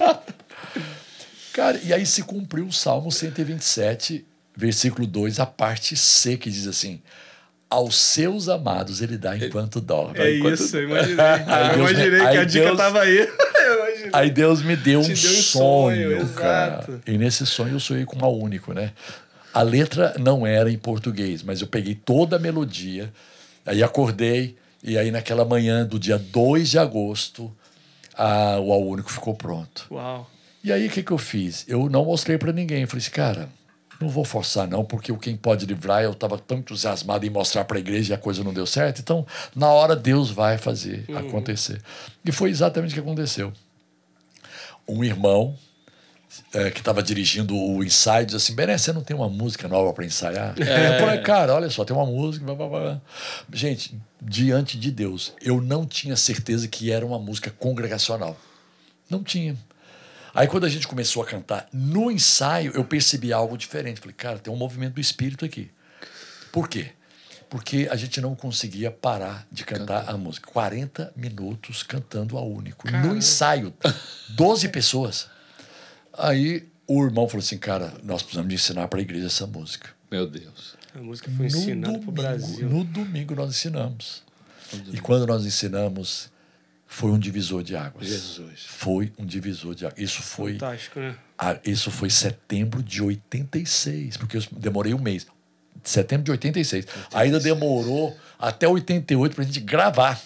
Cara, 1.54 1.78
e 1.84 1.94
aí 1.94 2.04
se 2.04 2.24
cumpriu 2.24 2.66
o 2.66 2.72
Salmo 2.72 3.12
127, 3.12 4.26
versículo 4.56 5.06
2, 5.06 5.40
a 5.40 5.46
parte 5.46 5.96
C, 5.96 6.36
que 6.36 6.50
diz 6.50 6.66
assim: 6.66 7.00
Aos 7.68 7.96
seus 7.96 8.48
amados 8.48 9.00
ele 9.02 9.16
dá 9.18 9.36
enquanto 9.36 9.80
dorme. 9.80 10.18
É 10.18 10.36
Enquanto- 10.38 10.54
isso, 10.62 10.76
eu 10.76 10.84
imaginei. 10.88 11.24
Aí 11.24 11.68
Eu 11.70 11.74
Deus 11.76 11.92
me- 11.92 12.06
imaginei 12.06 12.20
que 12.20 12.36
a 12.38 12.44
dica 12.44 12.64
Deus- 12.66 12.76
tava 12.76 13.00
aí. 13.00 13.18
Imaginei. 13.64 14.10
Aí 14.12 14.30
Deus 14.30 14.62
me 14.62 14.76
deu 14.76 15.00
um 15.00 15.02
deu 15.02 15.12
um 15.12 15.16
sonho, 15.16 15.42
sonho, 16.20 16.28
cara. 16.34 16.84
exato. 16.86 17.02
E 17.06 17.16
nesse 17.18 17.46
sonho 17.46 17.72
eu 17.74 17.80
sonhei 17.80 18.04
com 18.04 18.14
uma 18.16 18.28
único, 18.28 18.72
né? 18.74 18.92
A 19.52 19.62
letra 19.62 20.14
não 20.18 20.46
era 20.46 20.70
em 20.70 20.76
português, 20.76 21.42
mas 21.42 21.60
eu 21.60 21.66
peguei 21.66 21.94
toda 21.94 22.36
a 22.36 22.38
melodia, 22.38 23.10
aí 23.64 23.82
acordei, 23.82 24.56
e 24.82 24.98
aí 24.98 25.10
naquela 25.10 25.44
manhã 25.44 25.86
do 25.86 25.98
dia 25.98 26.18
2 26.18 26.68
de 26.70 26.78
agosto, 26.78 27.50
a, 28.16 28.58
o 28.60 28.70
Ao 28.72 28.82
Único 28.86 29.10
ficou 29.10 29.34
pronto. 29.34 29.86
Uau. 29.90 30.28
E 30.62 30.70
aí 30.72 30.86
o 30.86 30.90
que, 30.90 31.02
que 31.02 31.10
eu 31.12 31.18
fiz? 31.18 31.64
Eu 31.68 31.88
não 31.88 32.04
mostrei 32.04 32.36
para 32.36 32.52
ninguém. 32.52 32.82
Eu 32.82 32.88
falei 32.88 33.00
assim, 33.02 33.10
cara, 33.10 33.48
não 34.00 34.08
vou 34.08 34.24
forçar 34.24 34.68
não, 34.68 34.84
porque 34.84 35.12
o 35.12 35.18
Quem 35.18 35.36
Pode 35.36 35.66
Livrar, 35.66 36.02
eu 36.02 36.12
estava 36.12 36.38
tão 36.38 36.58
entusiasmado 36.58 37.24
em 37.24 37.30
mostrar 37.30 37.64
para 37.64 37.76
a 37.76 37.80
igreja 37.80 38.12
e 38.12 38.14
a 38.14 38.18
coisa 38.18 38.42
não 38.42 38.52
deu 38.52 38.66
certo. 38.66 39.00
Então, 39.00 39.26
na 39.54 39.68
hora, 39.68 39.94
Deus 39.94 40.30
vai 40.30 40.58
fazer 40.58 41.04
acontecer. 41.16 41.80
E 42.24 42.32
foi 42.32 42.50
exatamente 42.50 42.90
o 42.90 42.94
que 42.94 43.00
aconteceu. 43.00 43.52
Um 44.86 45.02
irmão 45.02 45.56
eh, 46.52 46.70
que 46.70 46.80
estava 46.80 47.02
dirigindo 47.02 47.56
o 47.56 47.82
ensaio 47.82 48.26
disse 48.26 48.36
assim, 48.36 48.54
Bené, 48.54 48.76
você 48.76 48.92
não 48.92 49.02
tem 49.02 49.16
uma 49.16 49.28
música 49.28 49.68
nova 49.68 49.92
para 49.92 50.04
ensaiar? 50.04 50.54
Eu 50.58 51.00
falei, 51.00 51.20
cara, 51.20 51.54
olha 51.54 51.70
só, 51.70 51.84
tem 51.84 51.96
uma 51.96 52.06
música. 52.06 52.44
Blá, 52.44 52.54
blá, 52.54 52.68
blá. 52.68 53.00
Gente, 53.52 53.98
diante 54.20 54.78
de 54.78 54.90
Deus, 54.90 55.32
eu 55.40 55.60
não 55.60 55.86
tinha 55.86 56.16
certeza 56.16 56.66
que 56.68 56.90
era 56.90 57.04
uma 57.04 57.18
música 57.18 57.50
congregacional. 57.50 58.36
Não 59.08 59.22
tinha. 59.22 59.56
Aí 60.34 60.48
quando 60.48 60.64
a 60.64 60.68
gente 60.68 60.88
começou 60.88 61.22
a 61.22 61.26
cantar 61.26 61.68
no 61.72 62.10
ensaio, 62.10 62.72
eu 62.74 62.84
percebi 62.84 63.32
algo 63.32 63.56
diferente. 63.56 64.00
Falei, 64.00 64.14
cara, 64.14 64.38
tem 64.38 64.52
um 64.52 64.56
movimento 64.56 64.94
do 64.94 65.00
espírito 65.00 65.44
aqui. 65.44 65.70
Por 66.50 66.68
quê? 66.68 66.90
Porque 67.48 67.88
a 67.88 67.94
gente 67.94 68.20
não 68.20 68.34
conseguia 68.34 68.90
parar 68.90 69.46
de 69.52 69.64
cantar 69.64 70.08
a 70.08 70.16
música. 70.16 70.50
40 70.50 71.12
minutos 71.14 71.84
cantando 71.84 72.36
a 72.36 72.42
único. 72.42 72.90
No 72.90 73.16
ensaio, 73.16 73.72
12 74.30 74.68
pessoas. 74.70 75.28
Aí 76.12 76.68
o 76.86 77.04
irmão 77.04 77.28
falou 77.28 77.42
assim, 77.44 77.58
cara, 77.58 77.94
nós 78.02 78.22
precisamos 78.22 78.48
de 78.48 78.56
ensinar 78.56 78.88
para 78.88 78.98
a 78.98 79.02
igreja 79.02 79.26
essa 79.26 79.46
música. 79.46 79.90
Meu 80.10 80.26
Deus. 80.26 80.74
A 80.94 80.98
música 80.98 81.30
foi 81.36 81.46
ensinada 81.46 81.98
pro 81.98 82.10
Brasil. 82.10 82.68
no 82.68 82.82
domingo 82.82 83.34
nós 83.36 83.50
ensinamos. 83.50 84.22
E 84.92 85.00
quando 85.00 85.26
nós 85.26 85.46
ensinamos, 85.46 86.28
foi 86.94 87.10
um 87.10 87.18
divisor 87.18 87.64
de 87.64 87.74
águas. 87.74 88.06
Jesus. 88.06 88.66
Foi 88.68 89.12
um 89.18 89.26
divisor 89.26 89.74
de 89.74 89.84
águas. 89.84 89.98
Isso 89.98 90.22
foi, 90.22 90.52
Fantástico, 90.52 91.00
né? 91.00 91.16
ah, 91.36 91.58
isso 91.64 91.90
foi 91.90 92.08
setembro 92.08 92.84
de 92.84 93.02
86, 93.02 94.16
porque 94.16 94.36
eu 94.36 94.42
demorei 94.52 94.94
um 94.94 95.00
mês. 95.00 95.26
Setembro 95.82 96.24
de 96.24 96.30
86. 96.30 96.86
Ainda 97.12 97.40
demorou 97.40 98.16
até 98.38 98.68
88 98.68 99.34
para 99.34 99.42
a 99.42 99.46
gente 99.46 99.58
gravar. 99.58 100.22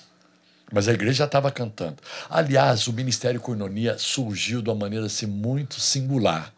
Mas 0.71 0.89
a 0.89 0.93
igreja 0.93 1.14
já 1.14 1.25
estava 1.25 1.51
cantando. 1.51 1.97
Aliás, 2.29 2.87
o 2.87 2.93
Ministério 2.93 3.41
Coinonia 3.41 3.97
surgiu 3.97 4.61
de 4.61 4.69
uma 4.69 4.77
maneira 4.77 5.07
assim, 5.07 5.25
muito 5.25 5.81
singular. 5.81 6.53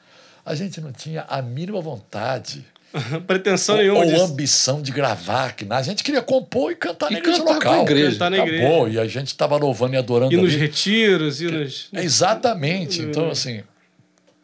A 0.44 0.56
gente 0.56 0.80
não 0.80 0.90
tinha 0.90 1.22
a 1.28 1.40
mínima 1.40 1.80
vontade 1.80 2.66
Pretensão 3.26 3.76
ou, 3.76 3.80
nenhuma 3.80 4.00
ou 4.00 4.06
disso. 4.06 4.24
ambição 4.24 4.82
de 4.82 4.90
gravar. 4.92 5.54
Que 5.54 5.66
a 5.70 5.82
gente 5.82 6.02
queria 6.02 6.22
compor 6.22 6.72
e 6.72 6.76
cantar 6.76 7.10
E 7.10 7.14
na 7.14 7.18
igreja 7.20 7.42
local. 7.42 7.60
com 7.60 7.80
a 7.80 7.82
igreja. 7.82 8.12
Cantar 8.12 8.30
na 8.30 8.42
Acabou. 8.42 8.88
E 8.88 8.98
a 8.98 9.06
gente 9.06 9.28
estava 9.28 9.56
louvando 9.56 9.94
e 9.94 9.96
adorando 9.96 10.32
E 10.32 10.36
nos 10.36 10.52
ali. 10.52 10.56
retiros, 10.60 11.40
e 11.40 11.46
nos 11.46 11.88
Exatamente. 11.92 13.00
Então, 13.02 13.30
assim, 13.30 13.62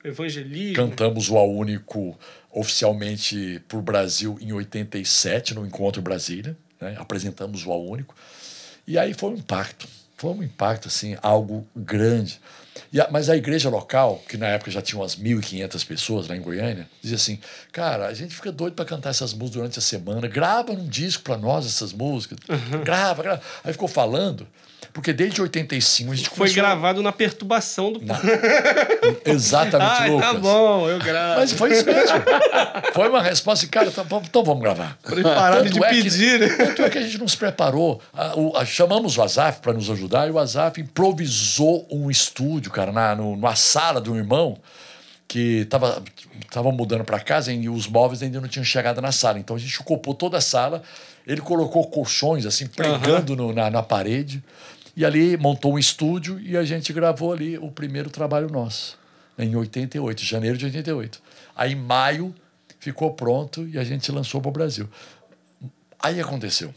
evangelismo. 0.05 0.75
cantamos 0.77 1.29
o 1.29 1.37
A 1.37 1.45
Único 1.45 2.17
oficialmente 2.51 3.61
para 3.69 3.79
o 3.79 3.83
Brasil 3.83 4.39
em 4.41 4.53
87, 4.53 5.55
no 5.55 5.67
Encontro 5.67 6.01
em 6.01 6.05
Brasília. 6.05 6.57
Né? 6.81 6.95
Apresentamos 6.99 7.67
o 7.67 7.73
A 7.73 7.77
Único. 7.77 8.15
E 8.87 8.99
aí 8.99 9.13
foi 9.15 9.31
um 9.31 9.35
impacto. 9.35 9.87
Foi 10.17 10.31
um 10.33 10.43
impacto, 10.43 10.89
assim, 10.89 11.17
algo 11.21 11.67
grande. 11.77 12.41
A- 13.01 13.09
mas 13.11 13.29
a 13.29 13.37
igreja 13.37 13.69
local, 13.69 14.23
que 14.29 14.37
na 14.37 14.47
época 14.49 14.71
já 14.71 14.81
tinha 14.83 15.01
umas 15.01 15.17
1.500 15.17 15.85
pessoas 15.85 16.29
lá 16.29 16.37
em 16.37 16.41
Goiânia, 16.41 16.89
dizia 17.03 17.17
assim: 17.17 17.39
cara, 17.73 18.07
a 18.07 18.15
gente 18.15 18.35
fica 18.35 18.51
doido 18.53 18.75
para 18.75 18.85
cantar 18.85 19.11
essas 19.11 19.33
músicas 19.33 19.57
durante 19.57 19.79
a 19.79 19.83
semana, 19.83 20.27
grava 20.29 20.73
um 20.73 20.87
disco 20.87 21.23
para 21.23 21.37
nós 21.37 21.67
essas 21.67 21.93
músicas, 21.93 22.39
grava, 22.85 23.23
grava. 23.23 23.43
Aí 23.65 23.73
ficou 23.73 23.89
falando, 23.89 24.47
porque 24.93 25.13
desde 25.13 25.41
85 25.43 26.13
a 26.13 26.15
gente 26.15 26.29
Foi 26.29 26.37
começou- 26.39 26.57
gravado 26.57 27.03
na 27.03 27.13
perturbação 27.13 27.93
do. 27.93 28.05
Na- 28.05 28.19
Exatamente, 29.25 29.91
Ai, 30.03 30.11
Lucas. 30.11 30.27
tá 30.33 30.35
bom, 30.39 30.89
eu 30.89 30.99
gravo. 30.99 31.41
Mas 31.41 31.53
foi 31.53 31.73
isso 31.73 31.85
mesmo. 31.87 32.17
Foi 32.93 33.09
uma 33.09 33.23
resposta 33.23 33.65
assim, 33.65 33.71
cara, 33.71 33.89
então 33.89 34.05
vamos, 34.05 34.29
então 34.29 34.43
vamos 34.45 34.63
gravar. 34.63 34.97
Preparado 35.03 35.65
Tanto 35.65 35.73
de 35.75 35.85
é 35.85 35.89
que- 35.91 36.03
pedir, 36.03 36.41
né? 36.41 36.49
Tanto 36.49 36.83
é 36.83 36.91
que 36.91 36.99
a 36.99 37.03
gente 37.03 37.19
não 37.19 37.29
se 37.29 37.37
preparou. 37.37 38.01
A- 38.13 38.35
o- 38.39 38.57
a- 38.57 38.65
chamamos 38.65 39.17
o 39.17 39.23
Azaf 39.23 39.61
para 39.61 39.73
nos 39.73 39.91
ajudar 39.91 40.29
e 40.29 40.31
o 40.31 40.39
Azaf 40.39 40.81
improvisou 40.81 41.87
um 41.91 42.11
estúdio, 42.11 42.71
cara, 42.71 42.93
na, 42.93 43.15
no- 43.15 43.37
numa 43.37 43.55
sala 43.57 44.01
de 44.01 44.11
um 44.11 44.17
irmão 44.17 44.59
que 45.29 45.63
estava 45.63 46.03
tava 46.53 46.71
mudando 46.71 47.03
para 47.05 47.19
casa 47.19 47.53
e 47.53 47.69
os 47.69 47.89
móveis 47.89 48.23
ainda 48.23 48.41
não 48.41 48.47
tinham 48.49 48.65
chegado 48.65 49.01
na 49.01 49.11
sala. 49.11 49.39
Então 49.39 49.57
a 49.57 49.59
gente 49.59 49.81
ocupou 49.81 50.15
toda 50.15 50.39
a 50.39 50.41
sala, 50.41 50.83
ele 51.27 51.41
colocou 51.41 51.85
colchões 51.89 52.47
assim, 52.47 52.67
pregando 52.69 53.35
no- 53.35 53.53
na, 53.53 53.69
na 53.69 53.83
parede. 53.83 54.43
E 54.97 55.05
ali 55.05 55.37
montou 55.37 55.75
um 55.75 55.79
estúdio 55.79 56.41
e 56.41 56.57
a 56.57 56.65
gente 56.65 56.93
gravou 56.93 57.33
ali 57.33 57.59
o 57.59 57.71
primeiro 57.71 58.09
trabalho 58.09 58.49
nosso, 58.49 58.99
em 59.39 59.55
88, 59.55 60.25
janeiro 60.25 60.57
de 60.57 60.65
88. 60.65 61.21
Aí 61.55 61.73
em 61.73 61.77
maio 61.77 62.35
ficou 62.81 63.13
pronto 63.13 63.69
e 63.69 63.79
a 63.79 63.85
gente 63.85 64.11
lançou 64.11 64.41
para 64.41 64.49
o 64.49 64.53
Brasil. 64.53 64.89
Aí 66.01 66.19
aconteceu. 66.19 66.73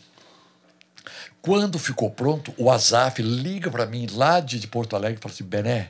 Quando 1.42 1.80
ficou 1.80 2.12
pronto, 2.12 2.54
o 2.58 2.70
Azaf 2.70 3.22
liga 3.22 3.72
para 3.72 3.86
mim 3.86 4.06
lá 4.12 4.40
de, 4.40 4.60
de 4.60 4.68
Porto 4.68 4.96
Alegre 4.96 5.18
e 5.18 5.22
fala 5.22 5.34
assim: 5.34 5.44
Bené, 5.46 5.90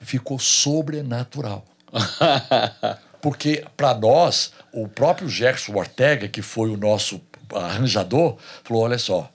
ficou 0.00 0.38
sobrenatural. 0.38 1.64
Porque 3.22 3.64
para 3.76 3.94
nós, 3.94 4.52
o 4.72 4.88
próprio 4.88 5.28
Gerson 5.28 5.74
Ortega, 5.74 6.26
que 6.28 6.42
foi 6.42 6.70
o 6.70 6.76
nosso 6.76 7.20
arranjador, 7.54 8.36
falou: 8.64 8.82
olha 8.82 8.98
só, 8.98 9.31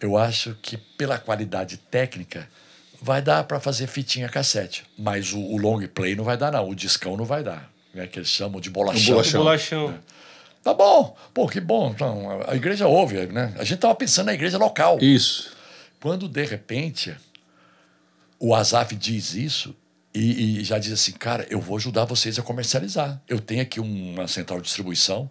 eu 0.00 0.16
acho 0.16 0.56
que 0.60 0.76
pela 0.76 1.18
qualidade 1.18 1.76
técnica 1.76 2.48
vai 3.00 3.20
dar 3.20 3.44
para 3.44 3.60
fazer 3.60 3.86
fitinha 3.86 4.28
cassete, 4.28 4.84
mas 4.98 5.32
o, 5.32 5.38
o 5.38 5.56
long 5.56 5.86
play 5.88 6.14
não 6.14 6.24
vai 6.24 6.36
dar, 6.36 6.52
não. 6.52 6.68
O 6.68 6.74
discão 6.74 7.16
não 7.16 7.24
vai 7.24 7.42
dar. 7.42 7.70
Né, 7.92 8.06
que 8.08 8.18
eles 8.18 8.28
chamam 8.28 8.60
de 8.60 8.70
bolachão. 8.70 9.14
bolachão. 9.14 9.40
Bolachão. 9.42 9.98
Tá 10.64 10.72
bom, 10.72 11.14
pô, 11.32 11.46
que 11.46 11.60
bom. 11.60 11.90
Então, 11.90 12.42
a 12.48 12.56
igreja 12.56 12.88
ouve, 12.88 13.26
né? 13.26 13.54
A 13.58 13.64
gente 13.64 13.78
tava 13.78 13.94
pensando 13.94 14.26
na 14.26 14.34
igreja 14.34 14.56
local. 14.56 14.98
Isso. 15.00 15.52
Quando, 16.00 16.26
de 16.26 16.44
repente, 16.44 17.14
o 18.38 18.54
Azaf 18.54 18.96
diz 18.96 19.34
isso 19.34 19.76
e, 20.14 20.60
e 20.60 20.64
já 20.64 20.78
diz 20.78 20.92
assim, 20.92 21.12
cara, 21.12 21.46
eu 21.50 21.60
vou 21.60 21.76
ajudar 21.76 22.06
vocês 22.06 22.38
a 22.38 22.42
comercializar. 22.42 23.20
Eu 23.28 23.38
tenho 23.38 23.60
aqui 23.60 23.78
uma 23.78 24.26
central 24.26 24.58
de 24.58 24.64
distribuição. 24.64 25.30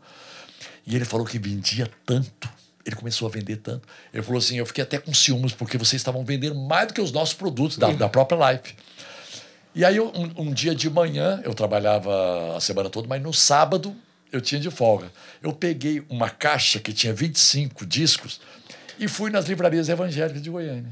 E 0.85 0.95
ele 0.95 1.05
falou 1.05 1.25
que 1.25 1.39
vendia 1.39 1.89
tanto. 2.05 2.49
Ele 2.85 2.95
começou 2.95 3.27
a 3.27 3.31
vender 3.31 3.57
tanto. 3.57 3.87
Ele 4.13 4.23
falou 4.23 4.39
assim, 4.39 4.57
eu 4.57 4.65
fiquei 4.65 4.83
até 4.83 4.97
com 4.97 5.13
ciúmes, 5.13 5.53
porque 5.53 5.77
vocês 5.77 5.99
estavam 5.99 6.23
vendendo 6.25 6.55
mais 6.55 6.87
do 6.87 6.93
que 6.93 7.01
os 7.01 7.11
nossos 7.11 7.33
produtos 7.33 7.77
da, 7.77 7.91
da 7.91 8.09
própria 8.09 8.51
Life. 8.51 8.75
E 9.75 9.83
aí, 9.83 9.99
um, 9.99 10.31
um 10.37 10.53
dia 10.53 10.75
de 10.75 10.89
manhã, 10.89 11.41
eu 11.43 11.53
trabalhava 11.53 12.55
a 12.55 12.59
semana 12.59 12.89
toda, 12.89 13.07
mas 13.07 13.21
no 13.21 13.33
sábado 13.33 13.95
eu 14.31 14.41
tinha 14.41 14.59
de 14.59 14.69
folga. 14.69 15.11
Eu 15.41 15.53
peguei 15.53 16.03
uma 16.09 16.29
caixa 16.29 16.79
que 16.79 16.91
tinha 16.91 17.13
25 17.13 17.85
discos 17.85 18.41
e 18.99 19.07
fui 19.07 19.31
nas 19.31 19.45
livrarias 19.45 19.89
evangélicas 19.89 20.41
de 20.41 20.49
Goiânia. 20.49 20.91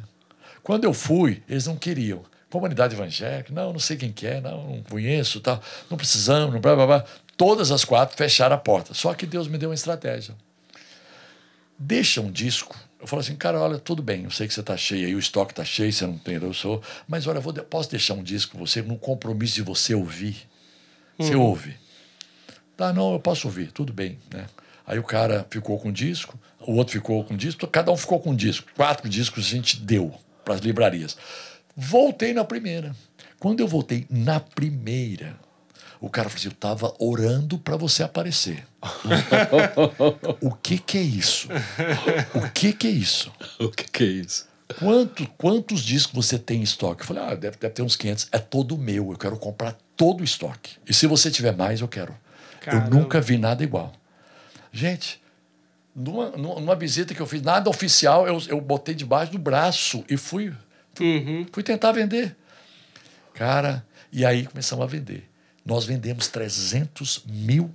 Quando 0.64 0.84
eu 0.84 0.94
fui, 0.94 1.42
eles 1.50 1.66
não 1.66 1.76
queriam. 1.76 2.24
Comunidade 2.50 2.94
evangélica, 2.94 3.54
não, 3.54 3.72
não 3.72 3.80
sei 3.80 3.98
quem 3.98 4.12
que 4.12 4.28
é, 4.28 4.42
não, 4.42 4.76
não 4.76 4.84
conheço, 4.84 5.40
tal, 5.40 5.62
não 5.90 5.98
precisamos, 5.98 6.60
blá, 6.60 6.76
blá, 6.76 6.86
blá. 6.86 7.06
Todas 7.38 7.72
as 7.72 7.86
quatro 7.86 8.16
fecharam 8.18 8.56
a 8.56 8.60
porta. 8.60 8.94
Só 8.94 9.14
que 9.14 9.26
Deus 9.26 9.48
me 9.48 9.58
deu 9.58 9.70
uma 9.70 9.76
estratégia. 9.76 10.36
Deixa 11.84 12.22
um 12.22 12.32
disco. 12.32 12.78
Eu 13.00 13.08
falo 13.08 13.22
assim, 13.22 13.36
cara, 13.36 13.60
olha, 13.60 13.80
tudo 13.80 14.04
bem, 14.04 14.26
eu 14.26 14.30
sei 14.30 14.48
que 14.48 14.54
você 14.54 14.60
está 14.60 14.78
cheio 14.78 15.08
aí, 15.08 15.16
o 15.16 15.20
estoque 15.20 15.52
está 15.52 15.66
cheio, 15.66 15.92
você 15.92 16.06
não 16.06 16.20
tem, 16.20 16.36
eu 16.36 16.54
sou. 16.54 16.84
Mas 17.08 17.26
olha, 17.26 17.40
eu 17.40 17.42
vou, 17.42 17.52
posso 17.54 17.90
deixar 17.90 18.14
um 18.14 18.22
disco 18.22 18.52
com 18.52 18.60
você, 18.60 18.84
num 18.84 18.98
compromisso 18.98 19.56
de 19.56 19.64
você 19.64 19.96
ouvir. 19.96 20.48
Você 21.18 21.36
ouve. 21.36 21.76
Tá, 22.78 22.94
não, 22.94 23.14
eu 23.14 23.20
posso 23.20 23.48
ouvir, 23.48 23.72
tudo 23.72 23.92
bem, 23.92 24.20
né? 24.32 24.46
Aí 24.86 25.00
o 25.00 25.04
cara 25.04 25.46
ficou 25.50 25.80
com 25.80 25.90
o 25.90 25.92
disco, 25.92 26.40
o 26.60 26.74
outro 26.74 26.94
ficou 26.94 27.24
com 27.24 27.34
o 27.34 27.38
disco, 27.38 27.66
cada 27.68 27.92
um 27.92 27.98
ficou 27.98 28.20
com 28.20 28.32
um 28.32 28.36
disco. 28.36 28.68
Quatro 28.76 29.10
discos 29.10 29.46
a 29.46 29.50
gente 29.50 29.80
deu 29.80 30.14
para 30.46 30.56
as 30.56 30.62
livrarias. 30.62 31.18
Voltei 31.76 32.34
na 32.34 32.44
primeira. 32.44 32.96
Quando 33.40 33.60
eu 33.62 33.68
voltei 33.68 34.06
na 34.10 34.40
primeira, 34.40 35.36
o 36.02 36.10
cara 36.10 36.28
falou 36.28 36.40
assim: 36.40 36.48
eu 36.48 36.54
estava 36.54 36.94
orando 37.00 37.60
para 37.60 37.78
você 37.78 38.02
aparecer. 38.02 38.66
o 40.42 40.52
que 40.56 40.80
que 40.80 40.98
é 40.98 41.02
isso? 41.02 41.48
O 42.34 42.50
que 42.50 42.74
que 42.74 42.88
é 42.88 42.92
isso? 42.92 43.32
O 43.60 43.70
que, 43.70 43.84
que 43.84 44.04
é 44.04 44.08
isso? 44.08 44.48
Quanto, 44.80 45.28
quantos 45.38 45.82
discos 45.82 46.26
você 46.26 46.40
tem 46.40 46.62
em 46.62 46.64
estoque? 46.64 47.02
Eu 47.02 47.08
falei, 47.08 47.24
ah, 47.24 47.36
deve, 47.36 47.58
deve 47.58 47.74
ter 47.74 47.82
uns 47.82 47.96
500. 47.96 48.30
É 48.32 48.40
todo 48.40 48.78
meu, 48.78 49.12
eu 49.12 49.18
quero 49.18 49.38
comprar 49.38 49.78
todo 49.96 50.22
o 50.22 50.24
estoque. 50.24 50.78
E 50.88 50.94
se 50.94 51.06
você 51.08 51.30
tiver 51.30 51.56
mais, 51.56 51.82
eu 51.82 51.88
quero. 51.88 52.16
Caramba. 52.62 52.88
Eu 52.88 53.00
nunca 53.00 53.22
vi 53.22 53.38
nada 53.38 53.64
igual. 53.64 53.92
Gente, 54.72 55.22
numa, 55.96 56.30
numa 56.32 56.60
numa 56.60 56.76
visita 56.76 57.14
que 57.14 57.22
eu 57.22 57.28
fiz, 57.28 57.42
nada 57.42 57.70
oficial, 57.70 58.26
eu, 58.28 58.42
eu 58.48 58.62
botei 58.62 58.96
debaixo 58.96 59.32
do 59.34 59.38
braço 59.38 60.04
e 60.10 60.18
fui, 60.18 60.54
Uhum. 61.00 61.46
fui 61.52 61.64
tentar 61.64 61.92
vender. 61.92 62.36
Cara, 63.34 63.86
e 64.12 64.26
aí 64.26 64.46
começamos 64.46 64.84
a 64.84 64.88
vender. 64.88 65.30
Nós 65.72 65.86
vendemos 65.86 66.28
300 66.28 67.24
mil 67.26 67.74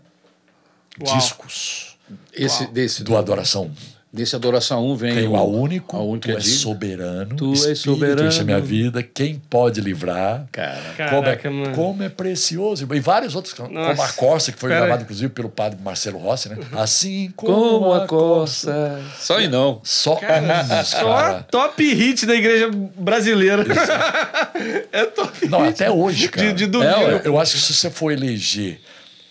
Uau. 1.01 1.17
discos 1.17 1.97
Esse, 2.31 2.67
desse, 2.67 3.03
do 3.03 3.17
Adoração 3.17 3.69
1. 3.69 3.96
Desse 4.17 4.35
Adoração 4.35 4.83
1 4.93 4.97
vem 4.97 5.15
Tem 5.15 5.27
o, 5.29 5.33
o 5.33 5.37
A 5.37 5.45
único, 5.45 5.95
a 5.97 6.01
único 6.01 6.27
tu 6.27 6.31
é 6.31 6.37
é 6.37 6.41
soberano, 6.41 7.37
Tu 7.37 7.51
és 7.53 7.59
Espírito 7.59 7.77
soberano. 7.83 8.29
enche 8.29 8.41
a 8.41 8.45
minha 8.45 8.61
vida, 8.61 9.03
quem 9.03 9.35
pode 9.51 9.81
livrar? 9.81 10.47
Cara, 10.51 10.81
como, 10.97 11.05
é, 11.05 11.23
Caraca, 11.37 11.51
mano. 11.51 11.73
como 11.75 12.03
é 12.03 12.09
precioso. 12.09 12.89
E 12.91 13.01
vários 13.01 13.35
outros, 13.35 13.53
como 13.53 13.71
Nossa. 13.73 14.03
a 14.05 14.13
Corsa, 14.13 14.53
que 14.53 14.59
foi 14.59 14.71
Pera 14.71 14.81
aí. 14.81 14.87
gravado 14.87 15.05
inclusive 15.05 15.31
pelo 15.33 15.51
padre 15.51 15.79
Marcelo 15.83 16.19
Rossi, 16.19 16.49
né? 16.49 16.57
Assim 16.73 17.31
como, 17.37 17.53
como 17.81 17.93
a 17.93 18.05
a 18.05 18.07
coça. 18.07 19.03
Só 19.19 19.39
e 19.41 19.49
não. 19.49 19.81
Só 19.85 20.17
Cara, 20.17 20.61
anos, 20.63 20.89
só 20.89 21.15
cara. 21.15 21.43
top 21.51 21.95
hit 21.95 22.25
da 22.25 22.35
igreja 22.35 22.71
brasileira. 22.97 23.65
é 24.93 25.05
top 25.05 25.47
Não, 25.49 25.61
hit. 25.61 25.71
até 25.83 25.91
hoje, 25.91 26.29
cara. 26.29 26.47
De, 26.49 26.53
de 26.55 26.67
domingo. 26.67 26.91
É, 26.91 27.13
eu, 27.15 27.19
eu 27.19 27.39
acho 27.39 27.53
que 27.55 27.61
se 27.61 27.75
você 27.75 27.91
for 27.91 28.11
eleger 28.11 28.81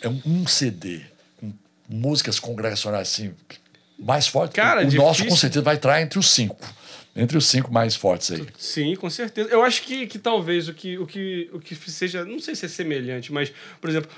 é 0.02 0.08
um, 0.10 0.22
um 0.26 0.48
CD 0.48 1.02
com 1.40 1.52
músicas 1.90 2.40
congregacionais 2.40 3.08
assim, 3.08 3.32
mais 3.98 4.28
forte, 4.28 4.54
Cara, 4.54 4.82
o 4.82 4.86
difícil. 4.86 5.02
nosso 5.06 5.26
com 5.26 5.36
certeza 5.36 5.62
vai 5.62 5.76
entrar 5.76 6.02
entre 6.02 6.20
os 6.20 6.30
cinco. 6.30 6.66
Entre 7.16 7.38
os 7.38 7.46
cinco 7.46 7.72
mais 7.72 7.96
fortes 7.96 8.32
aí. 8.32 8.46
Sim, 8.58 8.94
com 8.96 9.10
certeza. 9.10 9.50
Eu 9.50 9.64
acho 9.64 9.84
que, 9.84 10.06
que 10.06 10.20
talvez 10.20 10.68
o 10.68 10.74
que, 10.74 10.98
o, 10.98 11.08
que, 11.08 11.50
o 11.54 11.60
que 11.60 11.74
seja, 11.76 12.26
não 12.26 12.40
sei 12.40 12.56
se 12.56 12.66
é 12.66 12.70
semelhante, 12.70 13.32
mas, 13.32 13.54
por 13.80 13.90
exemplo, 13.90 14.12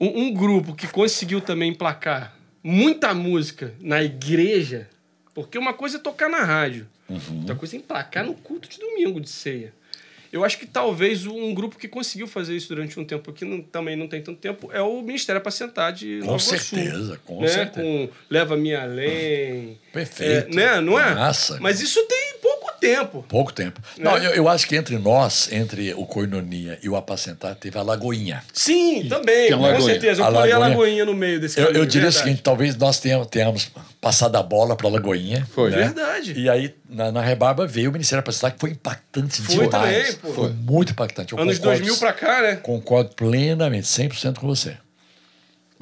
um, 0.00 0.22
um 0.24 0.34
grupo 0.34 0.74
que 0.74 0.88
conseguiu 0.88 1.40
também 1.40 1.70
emplacar 1.70 2.34
muita 2.62 3.14
música 3.14 3.72
na 3.80 4.02
igreja, 4.02 4.88
porque 5.32 5.56
uma 5.56 5.72
coisa 5.72 5.98
é 5.98 6.00
tocar 6.00 6.28
na 6.28 6.42
rádio, 6.42 6.88
outra 7.38 7.54
coisa 7.54 7.76
é 7.76 7.78
emplacar 7.78 8.24
no 8.24 8.34
culto 8.34 8.68
de 8.68 8.78
domingo 8.78 9.20
de 9.20 9.30
ceia. 9.30 9.72
Eu 10.32 10.44
acho 10.44 10.58
que 10.58 10.66
talvez 10.66 11.26
um 11.26 11.52
grupo 11.52 11.76
que 11.76 11.88
conseguiu 11.88 12.26
fazer 12.28 12.54
isso 12.56 12.68
durante 12.68 12.98
um 13.00 13.04
tempo, 13.04 13.32
que 13.32 13.44
não- 13.44 13.60
também 13.62 13.96
não 13.96 14.06
tem 14.06 14.22
tanto 14.22 14.38
tempo, 14.38 14.70
é 14.72 14.80
o 14.80 15.02
Ministério 15.02 15.40
Apacentar 15.40 15.92
de 15.92 16.20
Com 16.20 16.26
Nova 16.26 16.38
certeza, 16.38 17.20
com 17.24 17.40
né? 17.42 17.48
certeza. 17.48 17.82
Com 17.86 18.08
Leva-me 18.30 18.74
Além. 18.74 19.78
Perfeito. 19.92 20.50
É, 20.50 20.54
né? 20.76 20.80
Não 20.80 20.98
é? 20.98 21.14
Massa. 21.14 21.58
Mas 21.60 21.80
isso 21.80 22.00
tem 22.06 22.34
pouco 22.40 22.59
tempo. 22.80 23.24
Pouco 23.28 23.52
tempo. 23.52 23.80
Né? 23.96 24.04
Não, 24.04 24.16
eu, 24.18 24.30
eu 24.32 24.48
acho 24.48 24.66
que 24.66 24.74
entre 24.74 24.98
nós, 24.98 25.50
entre 25.52 25.92
o 25.94 26.06
Coinonia 26.06 26.78
e 26.82 26.88
o 26.88 26.96
Apacentar, 26.96 27.54
teve 27.54 27.78
a 27.78 27.82
Lagoinha. 27.82 28.42
Sim, 28.52 29.06
também, 29.08 29.50
com 29.52 29.60
Lagoinha. 29.60 29.84
certeza. 29.92 30.22
Eu 30.22 30.26
A 30.26 30.32
pulei 30.32 30.52
a 30.52 30.58
Lagoinha- 30.58 30.68
Lagoinha 30.78 31.04
no 31.04 31.14
meio 31.14 31.40
desse 31.40 31.58
Eu, 31.58 31.66
eu 31.66 31.72
caminho, 31.72 31.86
diria 31.86 32.08
o 32.08 32.10
verdade. 32.10 32.24
seguinte: 32.28 32.42
talvez 32.42 32.76
nós 32.76 32.98
tenhamos, 32.98 33.26
tenhamos 33.28 33.70
passado 34.00 34.34
a 34.36 34.42
bola 34.42 34.74
para 34.74 34.88
a 34.88 34.90
Lagoinha. 34.90 35.46
Foi. 35.52 35.70
né? 35.70 35.76
Verdade. 35.76 36.32
E 36.36 36.48
aí, 36.48 36.74
na, 36.88 37.12
na 37.12 37.20
Rebarba, 37.20 37.66
veio 37.66 37.90
o 37.90 37.92
Ministério 37.92 38.20
Apacentar, 38.20 38.52
que 38.52 38.58
foi 38.60 38.70
impactante 38.70 39.42
Foi 39.42 39.66
demais. 39.66 39.70
também, 39.70 40.14
pô. 40.16 40.32
Foi 40.32 40.50
muito 40.50 40.92
impactante. 40.92 41.32
Eu 41.32 41.38
Anos 41.38 41.58
concordo- 41.58 41.78
2000 41.80 41.98
pra 41.98 42.12
cá, 42.12 42.42
né? 42.42 42.56
Concordo 42.56 43.10
plenamente, 43.14 43.86
100% 43.86 44.38
com 44.40 44.46
você. 44.46 44.76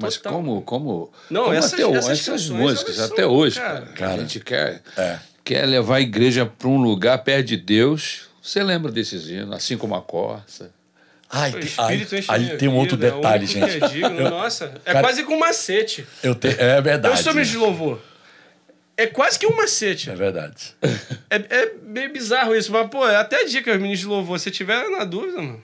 Mas 0.01 0.15
Total. 0.15 0.31
como, 0.33 0.61
como, 0.61 1.11
Não, 1.29 1.43
como 1.45 1.55
essas- 1.55 1.73
até, 1.73 1.85
o- 1.85 1.93
essas 1.95 2.19
essas, 2.21 2.49
músicas, 2.49 2.95
são, 2.95 3.05
até 3.05 3.25
hoje, 3.25 3.59
cara, 3.59 3.81
cara, 3.81 3.91
cara. 3.93 4.13
a 4.13 4.17
gente 4.19 4.39
quer, 4.39 4.81
É. 4.95 5.19
quer 5.49 5.65
levar 5.65 5.95
a 5.95 6.01
igreja 6.01 6.45
para 6.45 6.67
um 6.67 6.79
lugar 6.79 7.17
perto 7.23 7.47
de 7.47 7.57
Deus. 7.57 8.29
Você 8.39 8.61
lembra 8.61 8.91
desses 8.91 9.27
hinos, 9.27 9.51
assim 9.55 9.77
como 9.77 9.95
a 9.95 10.01
corça? 10.01 10.71
Ai, 11.27 11.51
tem- 11.51 11.61
espírito 11.61 12.15
aí, 12.27 12.55
tem 12.57 12.69
um 12.69 12.75
outro 12.75 12.95
vida, 12.95 13.07
é 13.07 13.11
detalhe, 13.15 13.45
gente. 13.47 13.83
é 13.83 13.87
digno. 13.87 14.29
Nossa, 14.29 14.71
é 14.85 14.93
Cara- 14.93 15.07
quase 15.07 15.23
que 15.25 15.31
um 15.33 15.39
macete. 15.39 16.05
Eu 16.21 16.35
te, 16.35 16.49
é 16.49 16.79
verdade. 16.79 17.17
Eu 17.17 17.23
sou 17.23 17.33
ministro 17.33 17.59
de 17.59 17.65
louvor. 17.65 17.99
É 18.95 19.07
quase 19.07 19.39
que 19.39 19.47
um 19.47 19.55
macete. 19.55 20.11
É 20.11 20.15
verdade. 20.15 20.75
É, 21.31 21.35
é 21.49 21.71
meio 21.83 22.13
bizarro 22.13 22.55
isso, 22.55 22.71
mas, 22.71 22.87
pô, 22.87 23.07
é 23.07 23.15
até 23.15 23.43
dica, 23.45 23.75
ministro 23.77 24.09
de 24.09 24.13
louvor. 24.13 24.39
Se 24.39 24.51
tiver 24.51 24.87
na 24.89 25.03
dúvida, 25.03 25.41
mano. 25.41 25.63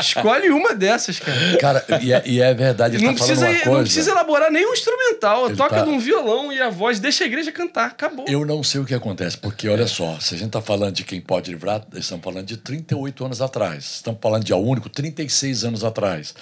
Escolhe 0.00 0.50
uma 0.50 0.74
dessas, 0.74 1.18
cara. 1.18 1.56
Cara, 1.58 1.84
e 2.02 2.12
é, 2.12 2.22
e 2.26 2.40
é 2.40 2.54
verdade, 2.54 2.96
ele 2.96 3.04
Não 3.04 3.14
tá 3.14 3.18
falando 3.20 3.38
precisa, 3.38 3.62
coisa. 3.64 3.70
não 3.76 3.82
precisa 3.84 4.10
elaborar 4.10 4.50
nenhum 4.50 4.72
instrumental. 4.72 5.46
Ele 5.46 5.56
Toca 5.56 5.76
tá- 5.76 5.84
num 5.86 5.98
violão 5.98 6.52
e 6.52 6.60
a 6.60 6.68
voz, 6.70 6.98
deixa 7.00 7.24
a 7.24 7.26
igreja 7.26 7.50
cantar. 7.52 7.86
Acabou. 7.86 8.24
Eu 8.28 8.44
não 8.46 8.62
sei 8.62 8.80
o 8.80 8.84
que 8.84 8.94
acontece, 8.94 9.36
porque 9.38 9.68
olha 9.68 9.86
só, 9.86 10.18
se 10.20 10.34
a 10.34 10.38
gente 10.38 10.48
está 10.48 10.60
falando 10.62 10.94
de 10.94 11.04
quem 11.04 11.20
pode 11.20 11.50
livrar, 11.50 11.82
estamos 11.94 12.24
falando 12.24 12.46
de 12.46 12.56
38 12.56 13.24
anos 13.24 13.40
atrás. 13.40 13.84
Estamos 13.96 14.20
falando 14.22 14.44
de 14.44 14.52
A 14.52 14.56
Único, 14.56 14.88
36 14.88 15.64
anos 15.64 15.84
atrás. 15.84 16.34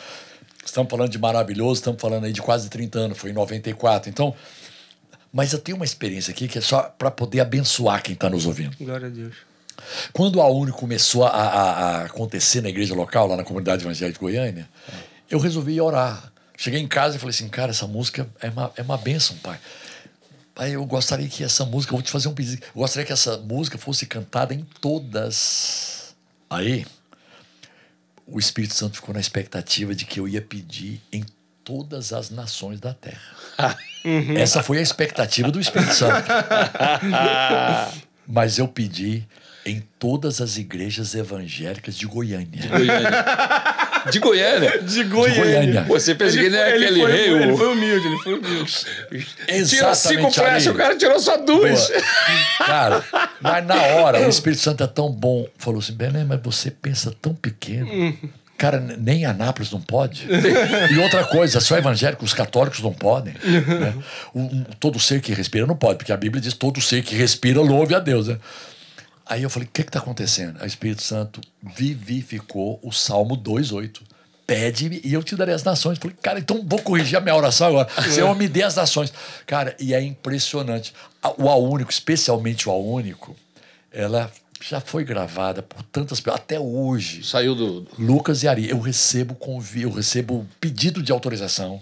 Estamos 0.64 0.90
falando 0.90 1.10
de 1.10 1.18
Maravilhoso, 1.18 1.80
estamos 1.80 2.00
falando 2.00 2.24
aí 2.24 2.32
de 2.32 2.42
quase 2.42 2.68
30 2.68 2.98
anos, 2.98 3.18
foi 3.18 3.30
em 3.30 3.34
94. 3.34 4.08
Então, 4.10 4.34
mas 5.32 5.52
eu 5.52 5.58
tenho 5.58 5.76
uma 5.76 5.84
experiência 5.84 6.32
aqui 6.32 6.46
que 6.48 6.58
é 6.58 6.60
só 6.60 6.82
para 6.82 7.10
poder 7.10 7.40
abençoar 7.40 8.02
quem 8.02 8.14
está 8.14 8.28
nos 8.28 8.46
ouvindo. 8.46 8.76
Glória 8.78 9.06
a 9.06 9.10
Deus. 9.10 9.34
Quando 10.12 10.40
a 10.40 10.48
Único 10.48 10.78
começou 10.78 11.24
a, 11.24 11.30
a- 11.30 11.72
a 12.00 12.04
acontecer 12.04 12.60
na 12.60 12.68
igreja 12.68 12.94
local, 12.94 13.26
lá 13.26 13.36
na 13.36 13.44
comunidade 13.44 13.84
evangélica 13.84 14.18
de 14.18 14.24
Goiânia, 14.24 14.68
eu 15.30 15.38
resolvi 15.38 15.80
orar. 15.80 16.30
Cheguei 16.56 16.80
em 16.80 16.88
casa 16.88 17.16
e 17.16 17.18
falei 17.18 17.30
assim, 17.34 17.48
cara, 17.48 17.70
essa 17.70 17.86
música 17.86 18.28
é 18.40 18.50
uma, 18.50 18.72
é 18.76 18.82
uma 18.82 18.98
bênção, 18.98 19.36
pai. 19.38 19.58
Pai, 20.54 20.72
eu 20.74 20.84
gostaria 20.84 21.26
que 21.28 21.42
essa 21.42 21.64
música, 21.64 21.92
vou 21.92 22.02
te 22.02 22.10
fazer 22.10 22.28
um 22.28 22.34
pedido, 22.34 22.62
eu 22.62 22.80
gostaria 22.82 23.06
que 23.06 23.12
essa 23.12 23.38
música 23.38 23.78
fosse 23.78 24.04
cantada 24.04 24.52
em 24.52 24.66
todas. 24.80 26.14
Aí, 26.50 26.84
o 28.26 28.38
Espírito 28.38 28.74
Santo 28.74 28.96
ficou 28.96 29.14
na 29.14 29.20
expectativa 29.20 29.94
de 29.94 30.04
que 30.04 30.20
eu 30.20 30.28
ia 30.28 30.42
pedir 30.42 31.00
em 31.12 31.24
todas 31.64 32.12
as 32.12 32.28
nações 32.30 32.78
da 32.80 32.92
terra. 32.92 33.22
Essa 34.36 34.62
foi 34.62 34.78
a 34.78 34.82
expectativa 34.82 35.50
do 35.50 35.60
Espírito 35.60 35.94
Santo. 35.94 36.26
Mas 38.26 38.58
eu 38.58 38.68
pedi 38.68 39.26
em 39.66 39.82
todas 39.98 40.40
as 40.40 40.56
igrejas 40.56 41.14
evangélicas 41.14 41.94
de 41.96 42.06
Goiânia. 42.06 42.66
Goiânia. 42.68 43.24
De 44.10 44.18
Goiânia? 44.18 44.78
De 44.82 45.04
Goiânia. 45.04 45.82
Você 45.82 46.14
pensa 46.14 46.32
que 46.38 46.44
Ele, 46.44 46.50
nem 46.56 46.60
é 46.60 46.74
ele, 46.74 46.84
aquele 46.86 47.00
foi, 47.02 47.12
rei, 47.12 47.28
ele 47.34 47.56
foi 47.56 47.66
humilde, 47.72 48.06
ele 48.06 48.16
foi 48.18 48.34
humilde. 48.38 48.72
Tira 49.68 49.94
cinco 49.94 50.28
Exatamente 50.28 50.34
flechas, 50.34 50.66
o 50.68 50.74
cara 50.74 50.96
tirou 50.96 51.20
só 51.20 51.36
duas. 51.36 51.88
Boa. 51.88 52.02
Cara, 52.66 53.04
mas 53.40 53.66
na 53.66 53.74
hora 53.82 54.20
o 54.26 54.30
Espírito 54.30 54.62
Santo 54.62 54.82
é 54.82 54.86
tão 54.86 55.10
bom. 55.10 55.46
Falou 55.58 55.80
assim, 55.80 55.92
Belém, 55.92 56.24
mas 56.24 56.40
você 56.42 56.70
pensa 56.70 57.14
tão 57.20 57.34
pequeno. 57.34 58.16
Cara, 58.56 58.78
nem 58.98 59.24
Anápolis 59.24 59.70
não 59.70 59.80
pode. 59.80 60.26
E 60.90 60.98
outra 60.98 61.24
coisa, 61.24 61.60
só 61.60 61.76
evangélicos, 61.78 62.28
os 62.28 62.34
católicos 62.34 62.80
não 62.80 62.92
podem. 62.92 63.34
né? 63.42 63.94
O- 64.34 64.40
um- 64.40 64.64
todo 64.78 64.98
ser 64.98 65.20
que 65.22 65.32
respira 65.32 65.66
não 65.66 65.76
pode, 65.76 65.96
porque 65.98 66.12
a 66.12 66.16
Bíblia 66.16 66.42
diz 66.42 66.52
todo 66.54 66.78
ser 66.80 67.02
que 67.02 67.14
respira 67.14 67.60
louve 67.60 67.94
a 67.94 67.98
Deus. 67.98 68.28
Né? 68.28 68.36
Aí 69.30 69.44
eu 69.44 69.48
falei, 69.48 69.68
o 69.68 69.70
que 69.70 69.82
está 69.82 70.00
acontecendo? 70.00 70.56
Aí 70.58 70.64
O 70.64 70.66
Espírito 70.66 71.02
Santo 71.02 71.40
vivificou 71.62 72.80
o 72.82 72.90
Salmo 72.90 73.36
2,8. 73.36 74.00
Pede-me 74.44 75.00
e 75.04 75.12
eu 75.12 75.22
te 75.22 75.36
darei 75.36 75.54
as 75.54 75.62
nações. 75.62 75.98
Falei, 75.98 76.16
cara, 76.20 76.40
então 76.40 76.66
vou 76.66 76.80
corrigir 76.82 77.16
a 77.16 77.20
minha 77.20 77.36
oração 77.36 77.68
agora. 77.68 77.88
Senhor, 78.10 78.34
me 78.34 78.48
dê 78.48 78.64
as 78.64 78.74
nações. 78.74 79.12
Cara, 79.46 79.76
e 79.78 79.94
é 79.94 80.02
impressionante. 80.02 80.92
O 81.38 81.48
A 81.48 81.54
Único, 81.54 81.92
especialmente 81.92 82.68
o 82.68 82.72
A 82.72 82.76
Único, 82.76 83.36
ela 83.92 84.28
já 84.60 84.80
foi 84.80 85.04
gravada 85.04 85.62
por 85.62 85.80
tantas 85.84 86.20
pessoas, 86.20 86.40
até 86.40 86.58
hoje. 86.58 87.22
Saiu 87.22 87.54
do. 87.54 87.86
Lucas 87.96 88.42
e 88.42 88.48
Ari, 88.48 88.68
eu 88.68 88.80
recebo 88.80 89.36
convite, 89.36 89.84
eu 89.84 89.92
recebo 89.92 90.44
pedido 90.60 91.00
de 91.04 91.12
autorização 91.12 91.80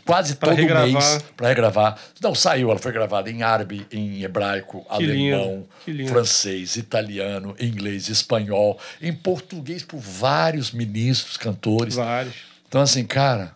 quase 0.00 0.36
Pra 0.36 0.50
todo 0.50 0.58
regravar. 0.58 0.88
mês 0.90 1.24
para 1.36 1.48
regravar. 1.48 1.98
Não 2.20 2.34
saiu, 2.34 2.70
ela 2.70 2.78
foi 2.78 2.92
gravada 2.92 3.30
em 3.30 3.42
árabe, 3.42 3.86
em 3.92 4.22
hebraico, 4.22 4.84
Que 4.88 4.94
alemão, 4.94 5.66
lindo. 5.86 6.08
francês, 6.10 6.76
italiano, 6.76 7.54
inglês, 7.60 8.08
espanhol, 8.08 8.78
em 9.00 9.12
português 9.12 9.82
por 9.82 9.98
vários 9.98 10.70
ministros, 10.72 11.36
cantores. 11.36 11.94
Vários. 11.96 12.34
Então 12.68 12.80
assim, 12.80 13.04
cara, 13.04 13.54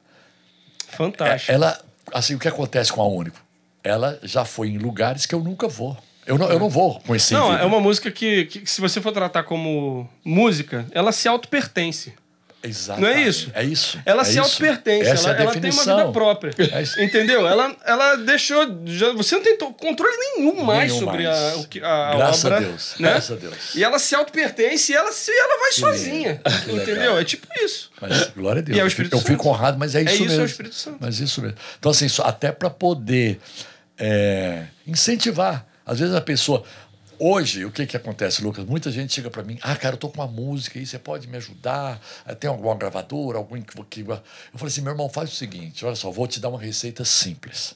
é- 0.93 0.97
Fantástico. 0.97 1.53
ela, 1.53 1.79
assim, 2.13 2.35
o 2.35 2.39
que 2.39 2.49
acontece 2.49 2.93
com 2.93 3.03
a 3.03 3.07
Único? 3.09 3.41
Ela 3.83 4.19
já 4.23 4.45
foi 4.45 4.69
em 4.69 4.79
lugares 4.79 5.27
que 5.27 5.35
eu 5.35 5.41
nunca 5.41 5.69
vou. 5.69 5.97
Eu 6.27 6.37
não, 6.37 6.49
eu 6.51 6.59
não 6.59 6.69
vou 6.69 6.99
conhecer. 7.01 7.35
Não, 7.35 7.57
é 7.57 7.65
uma 7.65 7.79
música 7.81 8.11
que, 8.11 8.47
que, 8.47 8.67
se 8.69 8.81
você 8.81 9.01
for 9.01 9.13
tratar 9.13 9.45
como 9.45 10.09
música, 10.25 10.85
ela 10.91 11.13
se 11.13 11.29
auto-pertence. 11.29 12.13
Exatamente. 12.67 13.15
Não 13.15 13.21
é 13.23 13.29
isso? 13.29 13.51
É 13.55 13.65
isso. 13.65 13.99
Ela 14.05 14.23
é 14.23 14.25
se 14.25 14.31
isso. 14.33 14.41
auto-pertence, 14.41 15.09
Essa 15.09 15.29
ela, 15.31 15.39
é 15.39 15.43
ela 15.43 15.53
tem 15.61 15.71
uma 15.71 15.85
vida 15.85 16.13
própria. 16.13 16.53
É 16.73 16.83
isso. 16.83 17.01
Entendeu? 17.01 17.47
Ela, 17.47 17.75
ela 17.85 18.17
deixou. 18.17 18.67
já- 18.87 19.13
você 19.13 19.35
não 19.37 19.43
tem 19.43 19.57
controle 19.59 20.17
nenhum 20.17 20.63
mais 20.65 20.91
Nenhum 20.93 21.05
sobre 21.05 21.25
mais. 21.25 21.37
A, 21.39 21.57
o 21.57 21.67
que- 21.69 21.81
a 21.83 22.15
Graças 22.17 22.45
obra. 22.45 22.57
a 22.57 22.61
Deus, 22.61 22.95
Né? 22.99 23.09
graças 23.11 23.31
a 23.37 23.41
Deus. 23.41 23.75
E 23.75 23.85
ela 23.85 23.99
se 23.99 24.15
auto-pertence 24.15 24.93
e 24.93 24.95
ela, 24.95 25.13
se, 25.13 25.31
ela 25.31 25.59
vai 25.61 25.73
sozinha. 25.73 26.41
que 26.65 26.73
entendeu? 26.73 26.95
legal. 26.97 27.19
É 27.21 27.25
tipo 27.25 27.47
isso. 27.63 27.91
Mas 28.01 28.31
glória 28.37 28.61
a 28.61 28.63
Deus. 28.65 28.77
E 28.77 28.81
é 28.81 28.83
o 28.83 28.85
Eu 28.85 28.89
Espírito 28.89 29.17
fico- 29.19 29.29
eu 29.29 29.33
fico 29.33 29.45
Santo. 29.45 29.55
honrado, 29.55 29.79
mas 29.79 29.95
é 29.95 30.03
isso 30.03 30.15
isso, 30.15 30.23
é 30.23 30.27
o 30.27 30.29
mesmo. 30.31 30.45
Espírito 30.47 30.75
Santo. 30.75 30.97
Mas 31.01 31.21
isso 31.21 31.41
mesmo. 31.41 31.57
Então, 31.79 31.91
assim, 31.91 32.09
só- 32.09 32.25
até 32.25 32.51
para 32.53 32.69
poder 32.71 33.39
é, 33.99 34.65
incentivar. 34.87 35.65
Às 35.85 36.01
vezes 36.01 36.15
a 36.15 36.21
pessoa. 36.21 36.65
Hoje, 37.19 37.65
o 37.65 37.71
que, 37.71 37.87
que 37.87 37.97
acontece, 37.97 38.43
Lucas? 38.43 38.65
Muita 38.67 38.91
gente 38.91 39.13
chega 39.15 39.31
para 39.31 39.43
mim, 39.43 39.59
ah, 39.63 39.75
cara, 39.75 39.95
eu 39.95 39.99
tô 39.99 40.11
com 40.11 40.21
uma 40.21 40.27
música 40.31 40.79
aí, 40.79 40.85
você 40.85 40.99
pode 40.99 41.27
me 41.27 41.37
ajudar? 41.39 41.99
Eh, 42.27 42.35
Tem 42.35 42.49
alguma 42.51 42.75
gravadora, 42.75 43.39
alguém 43.39 43.63
que, 43.63 43.75
que. 43.85 44.01
Eu 44.01 44.21
falei 44.55 44.67
assim, 44.67 44.83
meu 44.83 44.93
irmão, 44.93 45.09
faz 45.09 45.33
o 45.33 45.35
seguinte: 45.35 45.85
olha 45.87 45.97
só, 45.97 46.11
vou 46.11 46.27
te 46.27 46.39
dar 46.41 46.51
uma 46.51 46.61
receita 46.61 47.05
simples. 47.05 47.75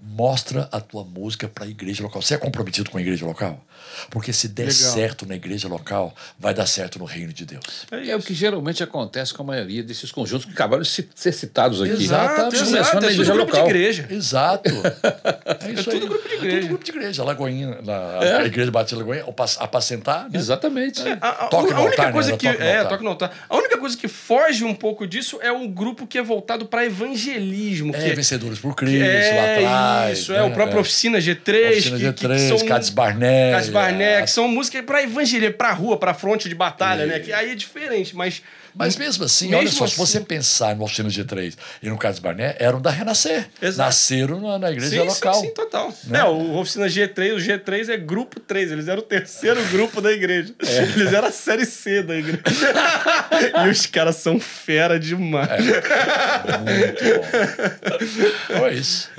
Mostra 0.00 0.68
a 0.72 0.80
tua 0.80 1.04
música 1.04 1.48
para 1.48 1.64
a 1.64 1.68
igreja 1.68 2.02
local. 2.02 2.22
Você 2.22 2.34
é 2.34 2.38
comprometido 2.38 2.88
com 2.88 2.98
a 2.98 3.00
igreja 3.00 3.26
local? 3.26 3.62
Porque 4.10 4.32
se 4.32 4.48
der 4.48 4.68
Legal. 4.68 4.92
certo 4.94 5.26
na 5.26 5.34
igreja 5.36 5.68
local, 5.68 6.14
vai 6.38 6.52
dar 6.54 6.66
certo 6.66 6.98
no 6.98 7.04
reino 7.04 7.32
de 7.32 7.44
Deus. 7.44 7.86
É 7.90 8.14
o 8.16 8.20
que 8.20 8.34
geralmente 8.34 8.82
acontece 8.82 9.32
com 9.34 9.42
a 9.42 9.46
maioria 9.46 9.82
desses 9.82 10.10
conjuntos 10.12 10.46
que 10.46 10.52
acabaram 10.52 10.82
de 10.82 10.88
se- 10.88 11.08
ser 11.14 11.32
citados 11.32 11.80
aqui. 11.82 11.92
Exato, 11.92 12.34
Começando 12.44 12.76
exato. 12.76 12.76
na 12.76 12.86
É 12.88 12.90
tudo 13.00 13.10
igreja 13.12 13.32
grupo 13.32 13.50
local. 13.52 13.64
de 13.64 13.70
igreja. 13.70 14.06
Exato. 14.10 14.70
É 15.68 15.72
isso 15.72 15.84
tudo 15.84 16.02
aí. 16.02 16.08
grupo 16.08 16.28
de 16.28 16.34
É 16.34 16.36
igreja. 16.36 16.56
tudo 16.58 16.68
grupo 16.68 16.84
de 16.84 16.90
igreja. 16.90 17.24
Lagoinha, 17.24 17.78
na, 17.84 18.24
É. 18.24 18.36
a 18.38 18.44
igreja 18.46 18.70
Batista 18.70 18.96
Lagoinha, 18.96 19.24
apacentar. 19.58 20.24
Né? 20.30 20.38
Exatamente. 20.38 21.02
A, 21.20 21.28
a- 21.28 21.32
Toque 21.48 21.72
a 21.72 21.76
no 21.76 21.82
única 21.82 22.02
altar, 22.02 22.12
coisa 22.12 22.32
né? 22.32 22.36
que 22.38 22.48
Toque 22.48 22.62
é, 22.62 22.84
toque 22.84 23.04
no 23.04 23.10
altar. 23.10 23.32
A 23.48 23.56
única 23.56 23.76
coisa 23.78 23.96
que 23.96 24.08
foge 24.08 24.64
um 24.64 24.74
pouco 24.74 25.06
disso 25.06 25.38
é 25.42 25.50
um 25.52 25.68
grupo 25.70 26.06
que 26.06 26.16
é 26.18 26.22
voltado 26.22 26.66
para 26.66 26.84
evangelismo, 26.84 27.94
É, 27.94 28.08
que 28.10 28.14
vencedores 28.14 28.58
por 28.58 28.74
Cristo, 28.74 29.02
é 29.02 29.60
lá 29.62 29.68
Faz. 29.98 30.18
Isso, 30.18 30.32
né? 30.32 30.38
é, 30.38 30.42
o 30.42 30.50
próprio 30.52 30.80
Oficina 30.80 31.18
G3. 31.18 31.70
Oficina 31.70 31.98
que, 31.98 32.12
que 32.12 32.26
G3, 32.26 32.38
são- 32.58 32.66
Cades 32.68 32.90
Barnet. 32.90 33.52
Cades 33.52 33.68
Barnet, 33.80 34.20
é. 34.20 34.22
que 34.22 34.30
são 34.30 34.48
músicas 34.48 34.84
pra 34.84 35.02
evangelho, 35.02 35.52
pra 35.52 35.72
rua, 35.72 35.96
pra 35.98 36.14
fronte 36.14 36.48
de 36.48 36.54
batalha, 36.54 37.06
né? 37.06 37.18
Que 37.20 37.32
aí 37.32 37.52
é 37.52 37.54
diferente, 37.54 38.14
mas. 38.14 38.42
Mas 38.78 38.96
mesmo 38.96 39.24
assim, 39.24 39.46
Mesmo 39.48 39.58
olha 39.60 39.68
só, 39.70 39.86
se 39.86 39.94
assim- 39.94 39.96
você 39.96 40.20
pensar 40.20 40.76
no 40.76 40.84
Oficina 40.84 41.08
G3 41.08 41.54
e 41.82 41.88
no 41.90 41.98
Cades 41.98 42.20
Barnet, 42.20 42.56
eram 42.60 42.80
da 42.80 42.90
Renascer. 42.90 43.48
Exato. 43.60 43.86
Nasceram 43.88 44.40
na, 44.40 44.58
na 44.58 44.70
igreja 44.70 44.90
Sim, 45.02 45.08
local. 45.08 45.34
sim, 45.34 45.46
sim, 45.48 45.54
total. 45.54 45.92
É, 46.12 46.22
o 46.24 46.56
Oficina 46.56 46.86
G3, 46.86 47.34
o 47.34 47.38
G3 47.38 47.88
é 47.88 47.96
grupo 47.96 48.38
3, 48.40 48.70
eles 48.72 48.86
eram 48.88 49.00
o 49.00 49.04
terceiro 49.04 49.62
grupo 49.68 50.00
da 50.00 50.12
igreja. 50.12 50.54
É. 50.64 50.78
Eles 50.82 51.12
eram 51.12 51.28
a 51.28 51.32
série 51.32 51.64
C 51.66 52.02
da 52.02 52.14
igreja. 52.16 52.40
e 53.66 53.68
os 53.68 53.86
caras 53.86 54.16
são 54.16 54.38
fera 54.38 54.98
demais. 54.98 55.64
Muito 55.64 57.04
bom. 57.04 58.28
Então 58.44 58.66
é 58.66 58.74
isso. 58.74 59.10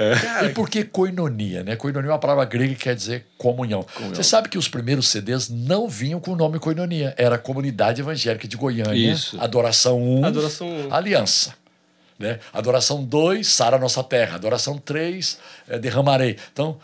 E 0.46 0.50
por 0.50 0.70
que 0.70 0.84
koinonia? 0.84 1.64
Né? 1.64 1.76
Koinonia 1.76 2.10
é 2.10 2.14
uma 2.14 2.20
palavra 2.20 2.46
grega 2.46 2.74
que 2.74 2.84
quer 2.84 2.96
dizer 2.96 3.26
comunhão. 3.38 3.86
Você 4.14 4.24
sabe 4.24 4.50
que 4.50 4.58
os 4.58 4.68
primeiros 4.68 5.08
CDs 5.10 5.50
não 5.50 5.88
vinham 5.88 6.20
com 6.20 6.32
o 6.32 6.36
nome 6.36 6.60
koinonia. 6.60 7.14
Era 7.18 7.38
Comunidade 7.38 8.02
Evangélica 8.02 8.48
de 8.48 8.58
Goiânia, 8.58 8.94
Isso. 9.12 9.38
Adoração 9.50 10.02
1, 10.02 10.26
Adoração 10.26 10.68
um. 10.70 10.94
Aliança. 10.94 11.54
Né? 12.18 12.40
Adoração 12.54 13.04
2, 13.04 13.48
Sara 13.48 13.78
Nossa 13.80 14.04
Terra. 14.04 14.36
Adoração 14.36 14.78
3, 14.78 15.40
é, 15.70 15.80
Derramarei. 15.80 16.38
Então, 16.54 16.78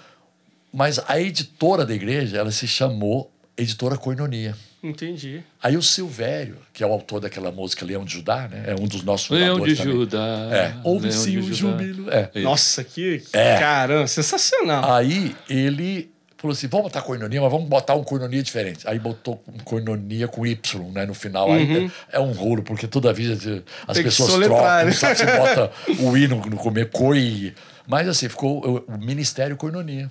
mas 0.73 0.99
a 1.07 1.19
editora 1.19 1.85
da 1.85 1.93
igreja, 1.93 2.37
ela 2.37 2.51
se 2.51 2.67
chamou 2.67 3.31
Editora 3.57 3.97
Koinonia. 3.97 4.55
Entendi. 4.83 5.41
Aí 5.61 5.75
o 5.75 5.81
Silvério, 5.81 6.57
que 6.71 6.83
é 6.83 6.87
o 6.87 6.91
autor 6.91 7.19
daquela 7.19 7.51
música 7.51 7.85
Leão 7.85 8.05
de 8.05 8.13
Judá, 8.13 8.47
né? 8.47 8.65
É 8.67 8.75
um 8.75 8.87
dos 8.87 9.03
nossos 9.03 9.29
Leão 9.29 9.59
de 9.59 9.75
também. 9.75 9.93
Judá. 9.93 10.47
É, 10.51 10.75
ouve-se 10.83 11.37
o 11.37 11.41
Judá. 11.41 11.55
júbilo. 11.55 12.09
É. 12.11 12.29
Nossa, 12.41 12.83
que 12.83 13.21
É. 13.33 13.57
caramba, 13.57 14.07
sensacional. 14.07 14.93
Aí 14.93 15.35
ele 15.49 16.11
falou 16.37 16.53
assim: 16.53 16.67
vamos 16.67 16.85
botar 16.85 17.01
coinonia, 17.01 17.41
mas 17.41 17.51
vamos 17.51 17.67
botar 17.67 17.95
um 17.95 18.03
coinonia 18.03 18.41
diferente. 18.41 18.87
Aí 18.87 18.99
botou 18.99 19.41
um 19.47 19.63
coinonia 19.63 20.27
com 20.27 20.45
Y 20.45 20.91
né, 20.91 21.05
no 21.05 21.13
final. 21.13 21.51
Aí 21.51 21.91
é, 22.11 22.17
é 22.17 22.19
um 22.19 22.31
rolo, 22.31 22.63
porque 22.63 22.87
toda 22.87 23.11
vida 23.13 23.33
as 23.33 23.45
Uhum. 23.45 23.93
Tem 23.93 24.03
pessoas 24.03 24.33
trocam, 24.33 24.85
né? 24.85 24.91
sabe 24.91 25.17
se 25.17 25.25
bota 25.25 25.71
o 25.99 26.17
I 26.17 26.27
no, 26.27 26.37
no 26.37 26.57
comer, 26.57 26.89
coi. 26.89 27.53
Mas 27.87 28.07
assim, 28.07 28.27
ficou 28.29 28.65
o, 28.65 28.93
o 28.93 28.97
Ministério 28.97 29.55
Coinonia. 29.55 30.09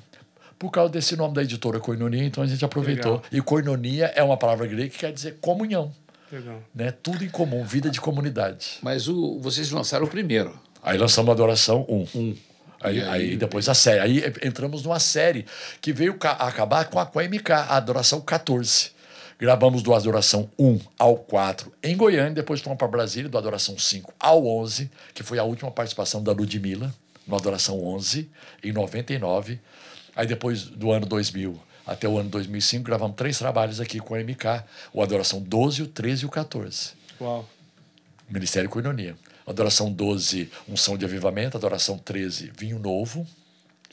Por 0.59 0.71
causa 0.71 0.93
desse 0.93 1.17
nome 1.17 1.35
da 1.35 1.43
editora 1.43 1.81
Coinonia, 1.81 2.25
então 2.25 2.43
a 2.43 2.47
gente 2.47 2.65
aproveitou. 2.65 3.15
Legal. 3.15 3.29
E 3.33 3.41
coinonia 3.43 4.07
é 4.15 4.23
uma 4.23 4.37
palavra 4.37 4.67
grega 4.67 4.89
que 4.89 4.99
quer 4.99 5.13
dizer 5.13 5.39
comunhão. 5.41 5.93
Legal. 6.31 6.63
Né? 6.75 6.91
Tudo 6.91 7.25
em 7.25 7.29
comum, 7.29 7.65
vida 7.65 7.91
de 7.91 8.01
comunidade. 8.01 8.79
Mas 8.81 9.09
o, 9.09 9.39
vocês 9.41 9.71
lançaram 9.71 10.07
o 10.07 10.09
primeiro. 10.09 10.59
Aí 10.83 10.97
lançamos 10.97 11.29
a 11.29 11.33
Adoração 11.33 11.85
1. 11.89 12.19
Um. 12.19 12.37
Aí, 12.85 13.01
aí- 13.01 13.09
aí 13.31 13.37
depois 13.37 13.69
a 13.69 13.75
série. 13.75 14.01
Aí 14.01 14.23
entramos 14.43 14.83
numa 14.83 15.01
série 15.01 15.47
que 15.81 15.93
veio 15.93 16.15
ca- 16.19 16.33
acabar 16.33 16.85
com 16.87 16.99
a, 16.99 17.07
com 17.07 17.19
a 17.19 17.25
MK, 17.25 17.51
a 17.53 17.77
Adoração 17.77 18.21
14. 18.21 18.93
Gravamos 19.39 19.83
do 19.83 19.93
Adoração 19.95 20.49
1 20.59 20.79
ao 20.99 21.17
4 21.17 21.73
em 21.83 21.97
Goiânia, 21.97 22.31
depois 22.35 22.61
fomos 22.61 22.79
para 22.79 22.87
Brasília, 22.87 23.29
do 23.29 23.37
Adoração 23.37 23.77
5 23.77 24.13
ao 24.19 24.47
11, 24.47 24.91
que 25.13 25.23
foi 25.25 25.39
a 25.39 25.45
última 25.45 25.71
participação 25.71 26.23
da 26.23 26.31
Ludmilla, 26.33 26.95
no 27.27 27.35
Adoração 27.35 27.83
11, 27.85 28.31
em 28.63 28.73
99. 28.73 29.59
Aí 30.15 30.27
depois 30.27 30.63
do 30.63 30.93
ano 30.93 31.05
2000 31.07 31.61
até 31.87 32.09
o 32.09 32.17
ano 32.19 32.31
2005, 32.31 32.85
gravamos 32.85 33.17
três 33.17 33.37
trabalhos 33.37 33.81
aqui 33.81 33.99
com 33.99 34.15
a 34.15 34.21
MK, 34.21 34.63
o 34.93 35.03
Adoração 35.03 35.41
12, 35.41 35.83
o 35.83 35.87
13 35.87 36.23
e 36.23 36.27
o 36.27 36.31
14. 36.31 36.91
Uau. 37.21 37.47
Ministério 38.31 38.71
Coinonia. 38.71 39.17
Adoração 39.47 39.93
12, 39.93 40.51
Unção 40.69 40.97
de 40.97 41.05
Avivamento. 41.05 41.57
Adoração 41.57 41.99
13, 41.99 42.51
Vinho 42.57 42.79
Novo, 42.79 43.27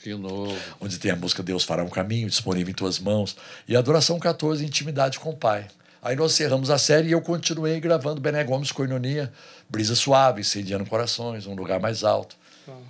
De 0.02 0.14
novo. 0.14 0.56
onde 0.80 0.98
tem 0.98 1.10
a 1.10 1.16
música 1.16 1.42
Deus 1.42 1.64
fará 1.64 1.82
um 1.84 1.88
caminho, 1.90 2.28
disponível 2.28 2.70
em 2.70 2.74
tuas 2.74 2.98
mãos. 2.98 3.36
E 3.68 3.76
Adoração 3.76 4.18
14, 4.18 4.64
Intimidade 4.64 5.18
com 5.20 5.30
o 5.30 5.36
Pai. 5.36 5.66
Aí 6.02 6.16
nós 6.16 6.32
encerramos 6.32 6.68
a 6.68 6.78
série 6.78 7.08
e 7.08 7.12
eu 7.12 7.20
continuei 7.20 7.78
gravando 7.78 8.20
Bené 8.20 8.42
Gomes 8.42 8.72
Coinonia, 8.72 9.32
Brisa 9.70 9.94
Suave, 9.94 10.40
Incendiando 10.40 10.84
Corações, 10.86 11.46
Um 11.46 11.54
Lugar 11.54 11.78
Mais 11.78 12.02
Alto. 12.02 12.36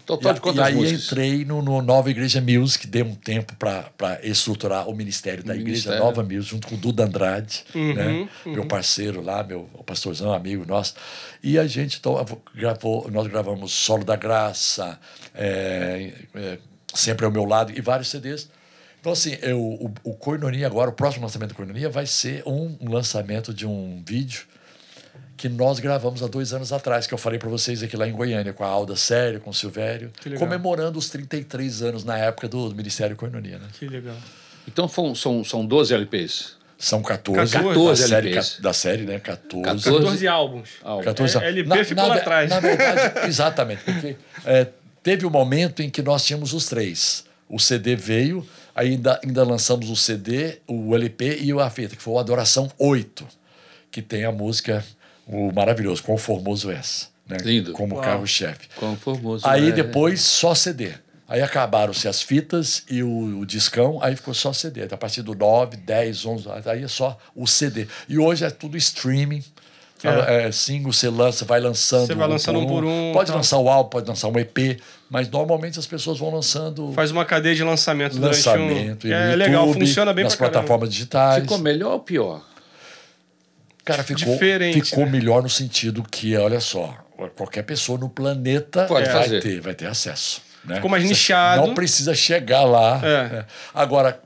Total 0.05 0.33
e, 0.33 0.35
de 0.35 0.41
quantas 0.41 0.65
e 0.65 0.69
aí 0.69 0.75
músicas? 0.75 1.05
entrei 1.07 1.45
no, 1.45 1.63
no 1.63 1.81
Nova 1.81 2.11
Igreja 2.11 2.41
Music, 2.41 2.87
dei 2.87 3.03
um 3.03 3.15
tempo 3.15 3.55
para 3.57 4.19
estruturar 4.23 4.89
o 4.89 4.95
ministério 4.95 5.43
da 5.43 5.55
Igreja 5.55 5.71
Ministério. 5.71 5.99
Nova 6.01 6.23
Music, 6.23 6.43
junto 6.43 6.67
com 6.67 6.75
o 6.75 6.79
Duda 6.79 7.05
Andrade, 7.05 7.65
né? 7.75 8.29
meu 8.45 8.67
parceiro 8.67 9.23
lá, 9.23 9.43
meu 9.43 9.63
pastorzão, 9.87 10.33
amigo 10.33 10.67
nosso. 10.67 10.95
E 11.43 11.59
a 11.59 11.67
gente 11.67 11.99
então, 11.99 12.25
gravou, 12.55 13.11
nós 13.11 13.27
gravamos 13.27 13.73
Solo 13.73 14.05
da 14.05 14.17
Graça, 14.17 14.99
é, 15.35 16.13
é, 16.35 16.59
Sempre 16.95 17.25
ao 17.25 17.33
Meu 17.33 17.45
Lado 17.45 17.73
e 17.75 17.81
vários 17.81 18.09
CDs. 18.09 18.51
Então, 19.01 19.13
assim, 19.13 19.37
eu, 19.41 19.59
o, 19.59 19.93
o 20.05 20.15
Coinonia 20.15 20.67
agora, 20.67 20.91
o 20.91 20.93
próximo 20.93 21.25
lançamento 21.25 21.51
do 21.51 21.55
Coinonia 21.55 21.89
vai 21.89 22.07
ser 22.07 22.43
um 22.47 22.77
lançamento 22.83 23.53
de 23.53 23.67
um 23.67 24.03
vídeo 24.07 24.47
que 25.43 25.49
nós 25.49 25.81
gravamos 25.81 26.23
há 26.23 26.29
dois 26.29 26.53
anos 26.53 26.73
atrás, 26.73 27.05
que 27.05 27.13
eu 27.13 27.19
falei 27.19 27.37
para 27.37 27.49
vocês 27.49 27.83
aqui 27.83 27.97
lá 27.97 28.07
em 28.07 28.13
Goiânia, 28.13 28.53
com 28.53 28.63
a 28.63 28.69
Alda 28.69 28.95
Sério, 28.95 29.41
com 29.41 29.51
o 29.51 29.53
Silvério, 29.53 30.13
comemorando 30.39 30.97
os 30.97 31.11
33 31.11 31.83
anos 31.83 32.05
na 32.05 32.17
época 32.17 32.47
do, 32.47 32.69
do 32.69 32.77
Ministério 32.77 33.17
Coinonia. 33.17 33.59
Né? 33.59 33.67
Que 33.77 33.89
legal. 33.89 34.15
Então 34.69 34.87
são, 34.87 35.13
são, 35.17 35.43
são 35.43 35.67
12 35.67 35.95
LPs. 35.95 36.55
São 36.79 37.03
14, 37.03 37.55
14 37.55 38.03
da, 38.03 38.09
série, 38.09 38.41
da 38.61 38.73
série, 38.73 39.03
né? 39.03 39.19
14. 39.19 39.65
14. 39.65 39.91
14 39.91 40.29
álbuns. 40.29 40.69
Ah, 40.85 41.01
14 41.03 41.39
É, 41.39 41.49
LP 41.49 41.85
ficou 41.87 42.07
lá 42.07 42.15
ve- 42.15 42.21
atrás. 42.21 42.49
Na 42.49 42.61
verdade, 42.61 43.27
exatamente, 43.27 43.83
porque 43.83 44.17
é, 44.45 44.69
teve 45.03 45.27
um 45.27 45.31
momento 45.31 45.83
em 45.83 45.91
que 45.91 46.03
nós 46.03 46.25
tínhamos 46.25 46.53
os 46.53 46.67
três. 46.67 47.25
O 47.49 47.59
CD 47.59 47.97
veio, 47.97 48.47
ainda, 48.77 49.19
ainda 49.25 49.43
lançamos 49.43 49.91
o 49.91 49.97
CD, 49.97 50.61
o 50.69 50.95
LP 50.95 51.39
e 51.41 51.51
a 51.51 51.69
fita, 51.69 51.97
que 51.97 52.03
foi 52.03 52.15
o 52.15 52.19
Adoração 52.21 52.71
8, 52.79 53.27
que 53.91 54.01
tem 54.01 54.25
a 54.25 54.31
música 54.31 54.85
o 55.27 55.53
maravilhoso, 55.53 56.03
Quão 56.03 56.19
Formoso 56.19 56.71
És. 56.71 57.11
Né? 57.29 57.39
Lindo. 57.43 57.73
Como 57.73 58.01
carro-chefe. 58.01 58.69
Quão 58.77 58.97
formoso 58.97 59.47
Aí 59.47 59.69
é. 59.69 59.73
depois 59.73 60.21
só 60.21 60.55
CD. 60.55 60.93
Aí 61.29 61.41
acabaram-se 61.41 62.07
as 62.09 62.21
fitas 62.21 62.83
e 62.91 63.03
o, 63.03 63.39
o 63.41 63.47
discão, 63.47 63.99
aí 64.03 64.15
ficou 64.15 64.35
só 64.35 64.53
CD. 64.53 64.83
A 64.83 64.97
partir 64.99 65.23
do 65.23 65.35
9, 65.35 65.79
10, 65.79 66.27
11, 66.27 66.49
aí 66.67 66.83
é 66.83 66.89
só 66.89 67.17
o 67.35 67.47
CD. 67.47 67.87
E 68.09 68.19
hoje 68.19 68.45
é 68.45 68.51
tudo 68.51 68.77
streaming. 68.77 69.43
É. 70.05 70.49
É. 70.49 70.53
single, 70.53 70.93
você 70.93 71.09
lança, 71.09 71.45
vai 71.45 71.61
lançando. 71.61 72.07
Você 72.09 72.15
vai 72.15 72.27
lançando 72.29 72.59
um 72.59 72.67
por 72.67 72.85
um, 72.85 73.13
Pode 73.15 73.31
lançar 73.31 73.59
o 73.59 73.69
álbum, 73.69 73.89
pode 73.89 74.09
lançar 74.09 74.29
um 74.29 74.37
EP, 74.37 74.81
mas 75.09 75.31
normalmente 75.31 75.79
as 75.79 75.87
pessoas 75.87 76.19
vão 76.19 76.35
lançando 76.35 76.93
Faz 76.93 77.13
uma 77.13 77.25
cadeia 77.25 77.55
de 77.55 77.63
lançamento, 77.63 78.19
lançamento. 78.21 79.03
durante 79.03 79.07
um... 79.07 79.09
e 79.09 79.13
É 79.13 79.27
YouTube, 79.31 79.37
legal, 79.37 79.73
funciona 79.73 80.13
bem 80.13 80.25
nas 80.25 80.35
pra 80.35 80.47
caramba. 80.49 80.59
plataformas 80.59 80.91
digitais. 80.91 81.43
Ficou 81.43 81.59
melhor 81.59 81.93
ou 81.93 82.01
pior? 82.01 82.43
Cara, 83.85 84.05
ficou, 84.05 84.33
Diferente, 84.33 84.91
ficou 84.91 85.05
né? 85.05 85.11
melhor 85.13 85.43
no 85.43 85.49
sentido 85.49 86.03
que, 86.03 86.37
olha 86.37 86.61
só, 86.61 86.97
qualquer 87.37 87.63
pessoa 87.63 87.99
no 87.99 88.09
planeta 88.09 88.87
Pode 88.87 89.09
vai, 89.11 89.23
fazer. 89.23 89.43
ter, 89.43 89.61
vai 89.61 89.75
ter 89.75 89.87
acesso. 89.87 90.43
Né? 90.65 90.77
Ficou 90.77 90.91
mais 90.91 91.03
Você 91.03 91.09
nichado. 91.09 91.67
Não 91.67 91.75
precisa 91.75 92.15
chegar 92.15 92.63
lá. 92.63 93.01
É. 93.03 93.29
né? 93.29 93.47
Agora, 93.75 94.21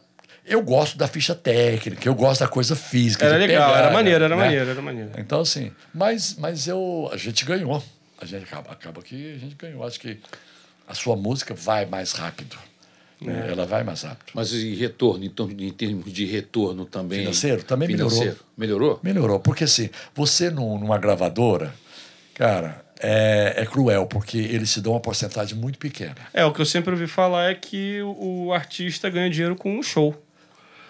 eu 0.44 0.62
gosto 0.62 0.96
da 0.98 1.08
ficha 1.08 1.34
técnica, 1.34 2.06
eu 2.06 2.14
gosto 2.14 2.40
da 2.40 2.48
coisa 2.48 2.76
física. 2.76 3.24
Era 3.24 3.36
legal, 3.36 3.68
pegar, 3.68 3.78
era 3.78 3.90
maneiro, 3.92 4.24
era 4.24 4.36
né? 4.36 4.42
maneiro, 4.42 4.70
era 4.70 4.82
maneiro. 4.82 5.10
Então, 5.16 5.40
assim, 5.40 5.72
mas, 5.92 6.36
mas 6.38 6.68
eu, 6.68 7.08
a 7.12 7.16
gente 7.16 7.44
ganhou. 7.44 7.82
A 8.20 8.24
gente 8.24 8.44
acaba, 8.44 8.72
acaba 8.72 9.02
que 9.02 9.34
a 9.34 9.38
gente 9.38 9.54
ganhou. 9.56 9.84
Acho 9.86 9.98
que 9.98 10.20
a 10.86 10.94
sua 10.94 11.16
música 11.16 11.54
vai 11.54 11.84
mais 11.86 12.12
rápido. 12.12 12.56
Né? 13.20 13.48
Ela 13.50 13.64
vai 13.66 13.82
mais 13.82 14.02
rápido. 14.02 14.30
Mas 14.34 14.52
e 14.52 14.74
retorno, 14.74 15.24
então, 15.24 15.50
em 15.50 15.70
termos 15.70 16.12
de 16.12 16.24
retorno 16.26 16.84
também? 16.84 17.20
Financeiro? 17.20 17.62
Também 17.62 17.88
melhorou. 17.88 18.10
Financeiro. 18.10 18.40
Melhorou? 18.56 19.00
Melhorou, 19.02 19.40
porque 19.40 19.64
assim, 19.64 19.88
você 20.14 20.50
num- 20.50 20.78
numa 20.78 20.98
gravadora, 20.98 21.74
cara, 22.34 22.84
é, 23.00 23.54
é 23.58 23.66
cruel, 23.66 24.06
porque 24.06 24.38
eles 24.38 24.72
te 24.72 24.80
dão 24.80 24.92
uma 24.92 25.00
porcentagem 25.00 25.56
muito 25.56 25.78
pequena. 25.78 26.14
É, 26.32 26.44
o 26.44 26.52
que 26.52 26.60
eu 26.60 26.66
sempre 26.66 26.90
ouvi 26.92 27.06
falar 27.06 27.50
é 27.50 27.54
que 27.54 28.00
o, 28.02 28.46
o 28.46 28.52
artista 28.52 29.08
ganha 29.10 29.28
dinheiro 29.30 29.54
com 29.56 29.78
um 29.78 29.82
show, 29.82 30.14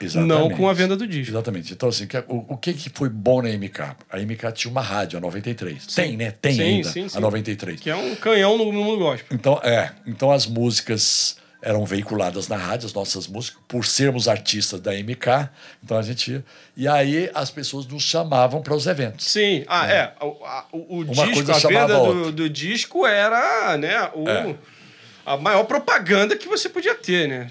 Exatamente. 0.01 0.29
não 0.39 0.51
com 0.51 0.69
a 0.69 0.73
venda 0.73 0.95
do 0.97 1.07
disco. 1.07 1.33
Exatamente. 1.33 1.73
Então, 1.73 1.89
assim, 1.89 2.07
o, 2.29 2.55
o 2.55 2.57
que, 2.57 2.75
que 2.75 2.91
foi 2.91 3.09
bom 3.09 3.41
na 3.41 3.49
MK? 3.49 3.81
A 4.11 4.19
MK 4.19 4.53
tinha 4.53 4.71
uma 4.71 4.83
rádio, 4.83 5.17
a 5.17 5.21
93. 5.21 5.87
Tem, 5.87 6.17
né? 6.17 6.31
Tem 6.33 6.55
Sim, 6.55 6.63
ainda, 6.63 6.89
sim, 6.91 7.09
sim. 7.09 7.17
a 7.17 7.21
93. 7.21 7.81
Que 7.81 7.89
é 7.91 7.97
um 7.97 8.15
canhão 8.15 8.59
no 8.59 8.71
mundo 8.71 8.99
gospel. 8.99 9.29
Então, 9.37 9.59
é. 9.65 9.93
Então, 10.07 10.31
as 10.31 10.47
músicas 10.47 11.39
eram 11.63 11.85
veiculadas 11.85 12.49
na 12.49 12.57
rádio, 12.57 12.87
as 12.87 12.93
nossas 12.93 13.27
músicas, 13.27 13.61
por 13.67 13.85
sermos 13.85 14.29
artistas 14.29 14.81
da 14.81 14.93
MK. 14.93 15.49
Então, 15.83 15.97
a 15.99 16.03
gente 16.03 16.31
ia. 16.33 16.45
E 16.77 16.87
aí, 16.87 17.31
as 17.35 17.51
pessoas 17.51 17.87
nos 17.87 18.03
chamavam 18.03 18.61
para 18.63 18.75
os 18.75 18.87
eventos. 18.87 19.27
Sim, 19.27 19.65
ah, 19.67 19.91
é. 19.91 20.13
O, 20.21 20.45
a- 20.45 20.67
o- 20.73 21.05
disco, 21.05 21.53
a 21.53 21.59
venda 21.69 21.99
do, 21.99 22.33
do 22.33 22.51
disco 22.51 23.07
era, 23.07 23.77
né, 23.77 24.11
o, 24.15 24.29
É. 24.29 24.55
a 25.27 25.37
maior 25.37 25.65
propaganda 25.65 26.37
que 26.37 26.47
você 26.49 26.69
podia 26.69 26.95
ter, 26.95 27.29
né? 27.29 27.51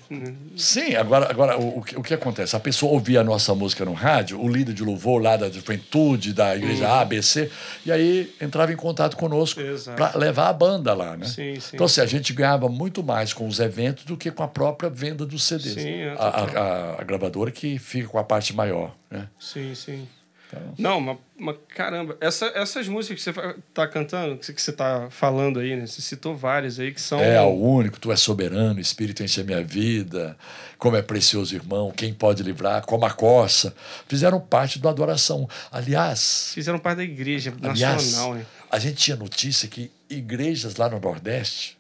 Sim, 0.56 0.96
agora, 0.96 1.30
agora 1.30 1.60
o, 1.60 1.80
o, 1.80 1.84
que, 1.84 1.98
o 2.00 2.02
que 2.02 2.14
acontece? 2.14 2.56
A 2.56 2.60
pessoa 2.60 2.94
ouvia 2.94 3.20
a 3.20 3.24
nossa 3.24 3.54
música 3.54 3.84
no 3.84 3.92
rádio, 3.94 4.42
o 4.42 4.48
líder 4.48 4.74
de 4.74 4.82
louvor 4.84 5.22
lá 5.22 5.36
da 5.36 5.52
juventude, 5.52 6.32
da 6.32 6.56
igreja 6.56 6.88
A, 6.90 7.04
B, 7.04 7.22
C, 7.22 7.52
e 7.86 7.92
aí 7.92 8.34
entrava 8.40 8.72
em 8.72 8.76
contato 8.78 9.18
conosco 9.18 9.60
para 9.96 10.18
levar 10.18 10.48
a 10.48 10.54
banda 10.54 10.94
lá, 10.94 11.18
né? 11.18 11.26
Sim, 11.26 11.60
sim. 11.60 11.72
Então, 11.74 11.86
assim, 11.86 12.00
a 12.02 12.06
gente 12.06 12.32
ganhava 12.32 12.70
muito 12.70 13.04
mais 13.04 13.34
com 13.34 13.46
os 13.48 13.60
eventos 13.60 14.06
do 14.06 14.16
que 14.16 14.32
com 14.32 14.44
a 14.44 14.48
própria 14.48 14.90
venda 14.90 15.26
dos 15.26 15.44
CDs. 15.44 15.74
Sim, 15.74 15.90
é, 16.02 16.16
a, 16.18 16.28
a- 16.28 17.02
a 17.02 17.04
gravadora 17.04 17.52
que 17.52 17.78
fica 17.78 18.08
com 18.08 18.18
a 18.18 18.24
parte 18.24 18.56
maior, 18.56 18.96
né? 19.12 19.28
Sim, 19.38 19.76
sim. 19.76 20.08
Então. 20.56 20.74
Não, 20.78 21.02
mas, 21.02 21.18
mas 21.38 21.56
caramba, 21.70 22.18
essa, 22.20 22.46
essas 22.56 22.88
músicas 22.88 23.24
que 23.24 23.32
você 23.32 23.56
tá 23.74 23.88
cantando, 23.88 24.38
que 24.38 24.62
você 24.62 24.72
tá 24.72 25.08
falando 25.10 25.60
aí, 25.60 25.76
né? 25.76 25.86
Você 25.86 26.02
citou 26.02 26.36
várias 26.36 26.80
aí 26.80 26.92
que 26.92 27.02
são. 27.02 27.20
É 27.20 27.38
ao 27.38 27.58
único, 27.58 28.00
tu 28.00 28.12
és 28.12 28.20
soberano, 28.20 28.80
Espírito 28.80 29.24
enche 29.24 29.42
a 29.42 29.44
minha 29.44 29.64
vida, 29.64 30.38
como 30.78 30.96
é 30.96 31.02
precioso 31.02 31.56
irmão, 31.56 31.92
quem 31.92 32.14
pode 32.14 32.44
livrar, 32.44 32.86
como 32.86 33.06
a 33.06 33.12
coça. 33.12 33.76
Fizeram 34.08 34.40
parte 34.40 34.80
da 34.80 34.90
adoração. 34.90 35.50
Aliás, 35.72 36.52
Fizeram 36.54 36.80
parte 36.80 36.98
da 36.98 37.04
igreja 37.04 37.54
aliás 37.62 38.06
nacional, 38.06 38.36
né? 38.36 38.46
a 38.72 38.80
gente 38.80 38.96
tinha 38.96 39.18
notícia 39.18 39.68
que 39.68 39.92
igrejas 40.10 40.76
lá 40.76 40.90
no 40.90 41.00
Nordeste 41.00 41.78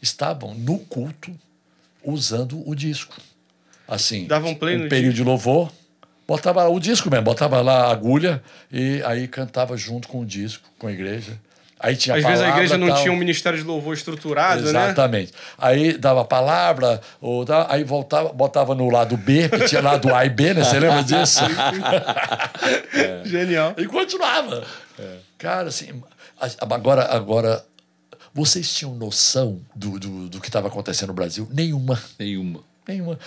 estavam 0.00 0.54
no 0.54 0.78
culto 0.78 1.32
usando 2.02 2.68
o 2.68 2.74
disco. 2.74 3.16
Assim, 3.86 4.26
Davam 4.26 4.54
play 4.54 4.76
um 4.76 4.84
no 4.84 4.88
período 4.88 5.14
de 5.14 5.22
louvor, 5.22 5.72
botava 6.32 6.66
o 6.68 6.80
disco 6.80 7.10
mesmo, 7.10 7.24
botava 7.24 7.60
lá 7.60 7.86
a 7.88 7.90
agulha 7.92 8.42
e 8.72 9.02
aí 9.04 9.28
cantava 9.28 9.76
junto 9.76 10.08
com 10.08 10.20
o 10.20 10.24
disco, 10.26 10.64
com 10.78 10.86
a 10.86 10.92
igreja. 10.92 11.38
Aí 11.78 11.96
tinha 11.96 12.14
Às 12.16 12.22
vezes 12.22 12.38
a 12.38 12.44
palavra, 12.44 12.62
igreja 12.64 12.78
não 12.78 12.86
tal. 12.86 13.02
tinha 13.02 13.12
um 13.12 13.16
ministério 13.16 13.58
de 13.58 13.64
louvor 13.64 13.92
estruturado, 13.94 14.62
né? 14.72 14.84
Exatamente. 14.84 15.32
Aí 15.58 15.98
dava 15.98 16.22
a 16.22 16.24
palavra, 16.24 17.00
ou 17.20 17.44
da- 17.44 17.66
aí 17.68 17.82
voltava, 17.84 18.32
botava 18.32 18.72
no 18.74 18.88
lado 18.88 19.16
B, 19.16 19.48
que 19.48 19.64
tinha 19.66 19.82
lado 19.82 20.14
A 20.14 20.24
e 20.24 20.30
B, 20.30 20.54
né? 20.54 20.62
Você 20.64 20.78
lembra 20.80 21.02
disso? 21.02 21.40
Genial. 23.24 23.74
E 23.76 23.86
continuava. 23.86 24.64
Cara, 25.38 25.68
assim, 25.68 26.02
agora, 26.60 27.04
agora, 27.14 27.64
vocês 28.32 28.72
tinham 28.72 28.94
noção 28.94 29.60
do, 29.74 29.98
do, 29.98 30.28
do 30.28 30.40
que 30.40 30.48
estava 30.48 30.68
acontecendo 30.68 31.08
no 31.08 31.14
Brasil? 31.14 31.48
Nenhuma. 31.52 32.00
Nenhuma. 32.18 32.60
Nenhuma. 32.86 33.18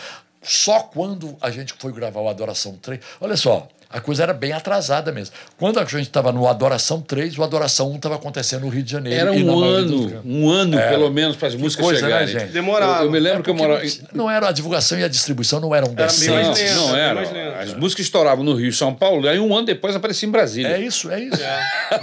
Só 0.45 0.79
quando 0.79 1.35
a 1.41 1.49
gente 1.49 1.73
foi 1.77 1.91
gravar 1.91 2.21
o 2.21 2.29
Adoração 2.29 2.77
3. 2.81 2.99
Olha 3.19 3.35
só, 3.35 3.67
a 3.89 4.01
coisa 4.01 4.23
era 4.23 4.33
bem 4.33 4.51
atrasada 4.51 5.11
mesmo. 5.11 5.33
Quando 5.57 5.79
a 5.79 5.85
gente 5.85 6.01
estava 6.01 6.31
no 6.31 6.47
Adoração 6.47 7.01
3, 7.01 7.37
o 7.37 7.43
Adoração 7.43 7.91
1 7.91 7.95
estava 7.95 8.15
acontecendo 8.15 8.63
no 8.63 8.69
Rio 8.69 8.83
de 8.83 8.91
Janeiro. 8.91 9.19
Era 9.19 9.35
e 9.35 9.43
na 9.43 9.53
um 9.53 9.63
ano, 9.63 10.21
um 10.25 10.49
ano 10.49 10.77
pelo 10.77 11.09
menos 11.09 11.35
para 11.35 11.47
as 11.47 11.55
músicas 11.55 11.85
coisa, 11.85 12.01
né, 12.01 12.07
chegarem. 12.07 12.27
gente? 12.27 12.51
Demorava. 12.51 12.99
Eu, 12.99 13.05
eu 13.05 13.11
me 13.11 13.19
lembro 13.19 13.43
que 13.43 13.49
eu 13.49 13.55
morava. 13.55 13.81
não, 14.13 14.29
era 14.29 14.49
a 14.49 14.51
divulgação 14.51 14.99
e 14.99 15.03
a 15.03 15.07
distribuição 15.07 15.59
não 15.59 15.73
eram 15.73 15.93
decentes. 15.93 16.61
lento, 16.61 16.75
não 16.75 16.95
era. 16.95 17.61
As 17.61 17.73
músicas 17.73 18.05
estouravam 18.05 18.43
no 18.43 18.53
Rio 18.53 18.69
e 18.69 18.73
São 18.73 18.93
Paulo, 18.93 19.27
aí 19.27 19.39
um 19.39 19.55
ano 19.55 19.65
depois 19.65 19.95
aparecia 19.95 20.27
em 20.27 20.31
Brasília. 20.31 20.75
É 20.75 20.81
isso, 20.81 21.09
é 21.09 21.21
isso. 21.21 21.41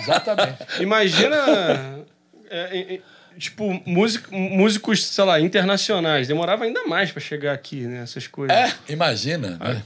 Exatamente. 0.01 0.59
Imagina. 0.81 2.03
é, 3.33 3.35
é, 3.35 3.37
é, 3.37 3.39
tipo, 3.39 3.83
músico, 3.87 4.35
músicos, 4.35 5.07
sei 5.07 5.25
lá, 5.25 5.41
internacionais. 5.41 6.29
Demorava 6.29 6.65
ainda 6.65 6.85
mais 6.85 7.11
pra 7.11 7.21
chegar 7.21 7.53
aqui, 7.53 7.81
né? 7.81 8.03
Essas 8.03 8.27
coisas. 8.27 8.57
É, 8.57 8.73
imagina, 8.89 9.59
né? 9.59 9.83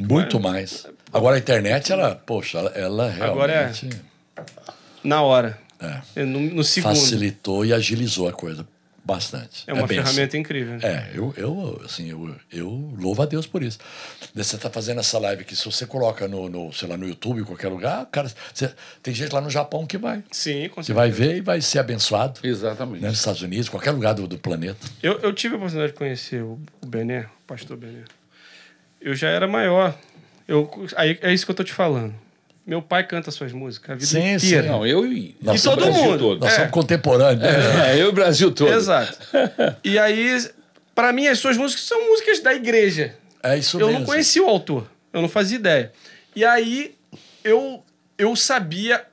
Muito 0.00 0.40
mais. 0.40 0.86
Agora 1.12 1.36
a 1.36 1.38
internet, 1.38 1.92
ela, 1.92 2.14
poxa, 2.14 2.58
ela, 2.58 2.72
ela 3.10 3.14
Agora 3.24 3.52
é 3.52 3.56
realmente 3.58 3.90
Na 5.04 5.22
hora. 5.22 5.58
é, 5.80 6.00
É, 6.16 6.24
No, 6.24 6.40
no 6.40 6.64
segundo. 6.64 6.94
facilitou 6.94 7.64
e 7.64 7.72
agilizou 7.72 8.28
a 8.28 8.32
coisa 8.32 8.66
bastante. 9.04 9.64
É 9.66 9.72
uma 9.72 9.86
benção. 9.86 10.04
ferramenta 10.04 10.36
incrível. 10.36 10.78
É, 10.82 11.10
eu, 11.14 11.34
eu, 11.36 11.80
assim, 11.84 12.08
eu, 12.10 12.34
eu 12.52 12.68
louvo 12.98 13.22
a 13.22 13.26
Deus 13.26 13.46
por 13.46 13.62
isso. 13.62 13.78
Você 14.34 14.56
está 14.56 14.70
fazendo 14.70 15.00
essa 15.00 15.18
live 15.18 15.42
aqui, 15.42 15.56
se 15.56 15.64
você 15.64 15.84
coloca 15.86 16.28
no, 16.28 16.48
no, 16.48 16.72
sei 16.72 16.88
lá, 16.88 16.96
no 16.96 17.06
YouTube, 17.08 17.40
em 17.40 17.44
qualquer 17.44 17.68
lugar, 17.68 18.06
cara, 18.06 18.30
você- 18.54 18.72
tem 19.02 19.12
gente 19.12 19.32
lá 19.32 19.40
no 19.40 19.50
Japão 19.50 19.86
que 19.86 19.98
vai. 19.98 20.22
Sim, 20.30 20.68
com 20.68 20.82
Você 20.82 20.86
certeza. 20.86 20.94
vai 20.94 21.10
ver 21.10 21.36
e 21.36 21.40
vai 21.40 21.60
ser 21.60 21.78
abençoado. 21.80 22.40
Exatamente. 22.44 23.02
Né, 23.02 23.08
nos 23.08 23.18
Estados 23.18 23.42
Unidos, 23.42 23.68
qualquer 23.68 23.90
lugar 23.90 24.14
do, 24.14 24.26
do 24.28 24.38
planeta. 24.38 24.78
Eu, 25.02 25.18
eu 25.20 25.32
tive 25.32 25.54
a 25.54 25.56
oportunidade 25.58 25.92
de 25.92 25.98
conhecer 25.98 26.42
o, 26.42 26.58
o 26.80 26.86
Bené, 26.86 27.22
o 27.22 27.46
pastor 27.46 27.76
Bené. 27.76 28.04
Eu 29.00 29.14
já 29.16 29.28
era 29.28 29.48
maior. 29.48 29.98
Eu, 30.46 30.70
aí, 30.96 31.18
é 31.22 31.32
isso 31.32 31.44
que 31.44 31.50
eu 31.50 31.56
tô 31.56 31.64
te 31.64 31.72
falando. 31.72 32.14
Meu 32.64 32.80
pai 32.80 33.04
canta 33.06 33.30
suas 33.32 33.52
músicas 33.52 33.90
a 33.90 33.94
vida 33.94 34.06
Sim, 34.06 34.38
sim. 34.38 34.46
inteira. 34.46 34.68
Não, 34.68 34.86
eu 34.86 35.04
e, 35.04 35.36
Nós 35.42 35.60
E 35.60 35.64
todo 35.64 35.84
mundo. 35.92 36.18
todo. 36.18 36.40
Nós 36.40 36.52
É. 36.52 36.56
somos 36.56 36.70
contemporâneos. 36.70 37.40
né? 37.42 37.90
É, 37.92 38.00
eu 38.00 38.06
e 38.06 38.08
o 38.08 38.12
Brasil 38.12 38.52
todo. 38.52 38.72
Exato. 38.72 39.18
E 39.82 39.98
aí, 39.98 40.48
pra 40.94 41.12
mim, 41.12 41.26
as 41.26 41.38
suas 41.40 41.56
músicas 41.56 41.84
são 41.84 42.08
músicas 42.08 42.38
da 42.40 42.54
igreja. 42.54 43.14
É 43.42 43.58
isso 43.58 43.80
eu 43.80 43.86
mesmo. 43.88 44.00
não 44.00 44.06
conhecia 44.06 44.42
o 44.44 44.48
autor. 44.48 44.86
Eu 45.12 45.20
não 45.20 45.28
fazia 45.28 45.56
ideia. 45.56 45.92
E 46.36 46.44
aí, 46.44 46.94
eu, 47.42 47.82
eu 48.16 48.34
sabia. 48.36 49.04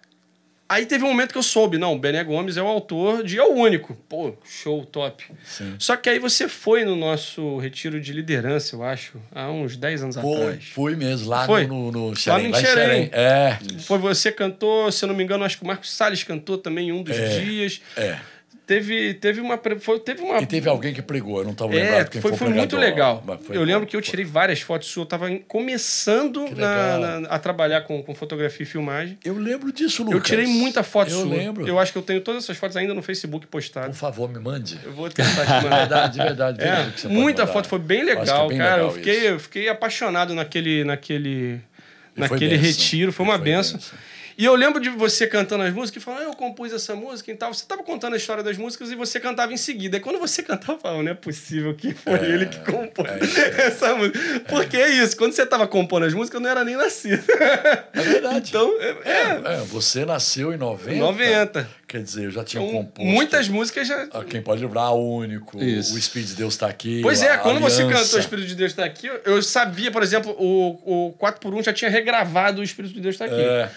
Aí 0.72 0.86
teve 0.86 1.04
um 1.04 1.08
momento 1.08 1.32
que 1.32 1.38
eu 1.38 1.42
soube, 1.44 1.80
não, 1.80 1.98
Bené 1.98 2.24
Gomes 2.24 2.56
é 2.56 2.62
o 2.62 2.68
autor 2.68 3.24
de 3.24 3.40
É 3.40 3.44
o 3.44 3.54
Único. 3.56 3.98
Pô, 4.08 4.36
show, 4.46 4.86
top. 4.86 5.26
Sim. 5.44 5.74
Só 5.80 5.96
que 5.98 6.08
aí 6.08 6.20
você 6.20 6.48
foi 6.48 6.86
no 6.86 6.96
nosso 6.96 7.58
retiro 7.58 8.00
de 8.00 8.14
liderança, 8.14 8.76
eu 8.76 8.84
acho, 8.84 9.18
há 9.34 9.50
uns 9.50 9.76
10 9.76 10.04
anos 10.04 10.16
Foi, 10.18 10.36
atrás. 10.42 10.64
fui 10.66 10.96
mesmo, 10.96 11.28
lá 11.28 11.48
Foi? 11.48 11.66
no, 11.66 11.92
no, 11.92 12.10
no 12.12 12.16
Xerém. 12.16 12.46
no 12.50 12.52
lá 12.52 12.60
Xerém. 12.60 12.76
Xerém. 12.86 13.10
É, 13.12 13.58
Foi 13.80 13.98
você 13.98 14.32
cantou, 14.32 14.92
se 14.92 15.04
eu 15.04 15.08
não 15.08 15.16
me 15.16 15.24
engano, 15.24 15.44
acho 15.44 15.58
que 15.58 15.64
o 15.64 15.68
Marcos 15.68 15.92
Salles 15.92 16.24
cantou 16.24 16.56
também 16.58 16.90
em 16.90 16.92
um 16.92 17.02
dos 17.02 17.18
É. 17.18 17.40
dias. 17.40 17.82
é. 17.98 18.20
Teve, 18.70 19.16
teve 19.16 19.42
uma. 19.42 19.60
Foi, 19.80 20.00
teve 20.00 20.22
uma 20.22 20.40
E 20.40 20.46
teve 20.46 20.70
alguém 20.70 20.94
que 20.94 21.02
pregou, 21.02 21.40
eu 21.40 21.44
não 21.44 21.54
estava 21.54 21.74
É, 21.74 21.82
lembrado 21.82 22.10
quem 22.12 22.22
foi, 22.22 22.30
foi, 22.30 22.38
foi 22.48 22.50
muito 22.50 22.78
legal. 22.78 23.24
foi 23.42 23.58
eu 23.58 23.64
lembro 23.64 23.88
que 23.88 23.96
eu 23.96 24.02
tirei 24.02 24.24
várias 24.24 24.62
fotos 24.62 24.88
suas. 24.90 24.98
Eu 25.02 25.04
estava 25.06 25.28
começando 25.48 26.46
na- 26.56 26.98
na- 27.20 27.28
a 27.30 27.40
trabalhar 27.40 27.82
com, 27.82 28.04
com 28.04 28.14
fotografia 28.14 28.62
e 28.64 28.68
filmagem. 28.68 29.18
Eu 29.26 29.34
lembro 29.40 29.72
disso, 29.74 30.04
Lucas. 30.04 30.20
Eu 30.20 30.24
tirei 30.24 30.46
muita 30.46 30.84
foto 30.84 31.10
Eu 31.12 31.22
sua. 31.22 31.36
lembro. 31.36 31.68
Eu 31.68 31.80
acho 31.80 31.92
que 31.92 31.98
eu 31.98 32.04
tenho 32.04 32.22
todas 32.22 32.44
essas 32.44 32.58
fotos 32.58 32.78
ainda 32.78 32.94
no 32.94 33.02
Facebook 33.02 33.48
Por 33.48 33.52
postado. 33.54 33.92
favor, 33.96 34.30
me 34.30 34.38
mande. 34.38 34.78
Eu 34.84 34.94
vou 34.94 35.10
tentar 35.10 35.46
te 35.46 35.48
De 35.48 35.64
mandar. 35.64 35.78
verdade, 35.80 36.14
de 36.14 36.24
verdade. 36.24 36.62
É, 36.62 37.08
muita 37.08 37.48
foto, 37.48 37.68
foi 37.68 37.80
bem 37.80 38.02
é 38.02 38.04
legal, 38.04 38.48
bem 38.50 38.58
cara. 38.60 38.76
legal 38.76 38.90
eu, 38.90 38.92
fiquei, 38.94 39.30
eu 39.30 39.40
fiquei 39.40 39.68
apaixonado 39.68 40.36
naquele, 40.36 40.84
naquele, 40.84 41.56
E 41.56 41.60
foi 42.20 42.22
naquele 42.30 42.50
bênção. 42.58 42.66
retiro, 42.68 43.12
foi 43.12 43.26
uma 43.26 43.36
foi 43.38 43.46
benção. 43.46 43.80
E 44.40 44.46
eu 44.46 44.56
lembro 44.56 44.80
de 44.80 44.88
você 44.90 45.28
cantando 45.28 45.64
as 45.66 45.74
músicas 45.74 46.02
e 46.02 46.06
falando, 46.06 46.22
ah, 46.22 46.24
eu 46.24 46.34
compus 46.34 46.72
essa 46.72 46.96
música 46.96 47.30
e 47.30 47.36
tal. 47.36 47.54
Você 47.54 47.64
estava 47.64 47.84
contando 47.84 48.14
a 48.14 48.16
história 48.16 48.42
das 48.42 48.58
músicas 48.58 48.90
e 48.90 48.96
você 48.96 49.20
cantava 49.20 49.52
em 49.52 49.58
seguida. 49.58 49.98
E 49.98 50.00
quando 50.00 50.18
você 50.18 50.42
cantava, 50.44 50.74
eu 50.74 50.80
falava, 50.80 51.04
não 51.04 51.12
é 51.12 51.14
possível 51.14 51.74
que 51.76 51.94
foi 51.94 52.14
ele 52.20 52.46
que 52.46 52.58
compôs 52.60 53.10
essa 53.60 53.94
música. 53.96 54.18
Porque 54.48 54.78
é 54.78 54.90
isso, 54.92 55.18
quando 55.18 55.34
você 55.34 55.44
estava 55.44 55.68
compondo 55.68 56.06
as 56.06 56.14
músicas, 56.14 56.36
eu 56.40 56.44
não 56.44 56.50
era 56.50 56.64
nem 56.64 56.78
nascido. 56.78 57.22
É 57.94 58.02
verdade. 58.02 58.48
então, 58.56 58.74
é, 58.80 58.96
é, 59.04 59.56
É, 59.56 59.58
você 59.66 60.06
nasceu 60.06 60.54
em 60.54 60.58
90. 60.58 60.98
90. 61.00 61.70
Quer 61.86 62.02
dizer, 62.02 62.26
eu 62.28 62.32
já 62.32 62.44
tinha 62.46 62.64
Então, 62.64 62.84
composto. 62.84 63.04
muitas 63.12 63.50
músicas 63.50 63.86
já. 63.90 64.08
Ah, 64.14 64.24
Quem 64.24 64.42
pode 64.42 64.62
lembrar, 64.64 64.92
o 64.92 65.18
único. 65.18 65.62
Isso. 65.62 65.96
O 65.96 65.98
Espírito 65.98 66.30
de 66.30 66.36
Deus 66.36 66.54
está 66.54 66.68
aqui. 66.68 67.02
Pois 67.02 67.22
é, 67.22 67.36
quando 67.40 67.60
você 67.60 67.82
aliança. 67.82 68.04
cantou 68.04 68.18
O 68.20 68.22
Espírito 68.22 68.48
de 68.48 68.56
Deus 68.56 68.72
está 68.72 68.86
aqui, 68.86 69.08
eu- 69.08 69.20
eu 69.26 69.42
sabia, 69.44 69.92
por 69.92 70.02
exemplo, 70.02 70.32
o, 70.40 71.08
o 71.10 71.14
4x1 71.20 71.62
já 71.66 71.74
tinha 71.74 71.92
regravado 71.92 72.62
O 72.62 72.64
Espírito 72.64 72.94
de 72.94 73.02
Deus 73.02 73.16
está 73.16 73.26
aqui. 73.26 73.36
É, 73.36 73.70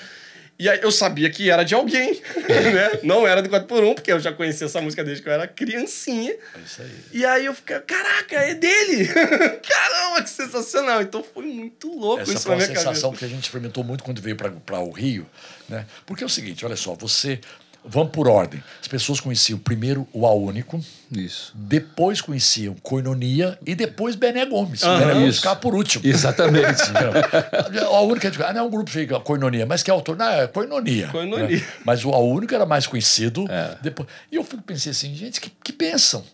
E 0.59 0.69
aí 0.69 0.81
eu 0.83 0.93
sabia 0.93 1.29
que 1.31 1.51
era 1.51 1.65
de 1.65 1.75
alguém, 1.75 2.13
né? 2.47 3.01
Não 3.03 3.27
era 3.27 3.43
do 3.43 3.49
4x1, 3.49 3.95
porque 3.95 4.13
eu 4.13 4.21
já 4.21 4.33
conhecia 4.33 4.67
essa 4.67 4.81
música 4.81 5.03
desde 5.03 5.23
que 5.23 5.29
eu 5.29 5.33
era 5.33 5.49
criancinha. 5.49 6.33
é 6.33 6.61
isso 6.65 6.83
aí. 6.83 6.91
E 7.13 7.27
aí 7.27 7.47
eu 7.47 7.55
fiquei, 7.55 7.79
caraca, 7.81 8.37
é 8.37 8.55
dele! 8.55 9.09
Caramba, 9.09 10.23
que 10.23 10.31
sensacional! 10.31 11.03
Então 11.03 11.25
foi 11.25 11.45
muito 11.47 11.93
louco 11.93 12.23
Essa 12.23 12.35
isso 12.35 12.43
foi 12.43 12.55
uma 12.55 12.61
sensação 12.61 13.11
cabeça. 13.11 13.17
que 13.19 13.25
a 13.25 13.29
gente 13.29 13.45
experimentou 13.45 13.83
muito 13.83 14.05
quando 14.05 14.21
veio 14.21 14.37
para 14.37 14.81
o 14.81 14.91
Rio, 14.91 15.27
né? 15.69 15.87
Porque 16.07 16.23
é 16.23 16.27
o 16.27 16.31
seguinte, 16.31 16.65
olha 16.65 16.77
só, 16.77 16.95
você 16.95 17.41
vamos 17.85 18.13
por 18.13 18.29
ordem. 18.29 18.63
As 18.81 18.89
pessoas 18.89 19.21
conheciam 19.21 19.59
primeiro 19.59 20.07
o 20.13 20.27
A 20.27 20.35
Único, 20.35 20.83
Isso. 21.11 21.53
depois 21.55 22.21
conheciam 22.21 22.75
Coinonia 22.83 23.59
e 23.67 23.75
depois 23.75 24.15
Bené 24.15 24.47
Gomes. 24.47 24.83
Aham. 24.83 24.99
Bené 24.99 25.15
Gomes 25.15 25.37
ficava 25.37 25.57
por 25.57 25.75
último. 25.75 26.07
Exatamente. 26.07 26.83
A 27.93 28.01
única 28.01 28.33
ah, 28.47 28.53
não 28.53 28.61
é 28.61 28.65
um 28.65 28.71
grupo 28.71 28.91
de 28.91 29.07
Coinonia, 29.25 29.67
mas 29.67 29.83
que 29.83 29.91
é 29.91 29.95
autor, 29.95 30.17
não, 30.17 30.27
é 30.27 30.47
Coinonia. 30.47 31.09
Koinonia. 31.09 31.57
né? 31.57 31.65
Mas 31.85 32.05
o 32.05 32.11
A 32.11 32.19
único 32.19 32.55
era 32.55 32.67
mais 32.67 32.87
conhecido. 32.87 33.47
É. 33.51 33.77
Depois, 33.83 34.09
e 34.31 34.37
eu 34.37 34.45
fico 34.45 34.63
pensei 34.63 34.93
assim, 34.93 35.15
gente, 35.15 35.41
que, 35.41 35.51
que 35.63 35.73
pensam. 35.73 36.25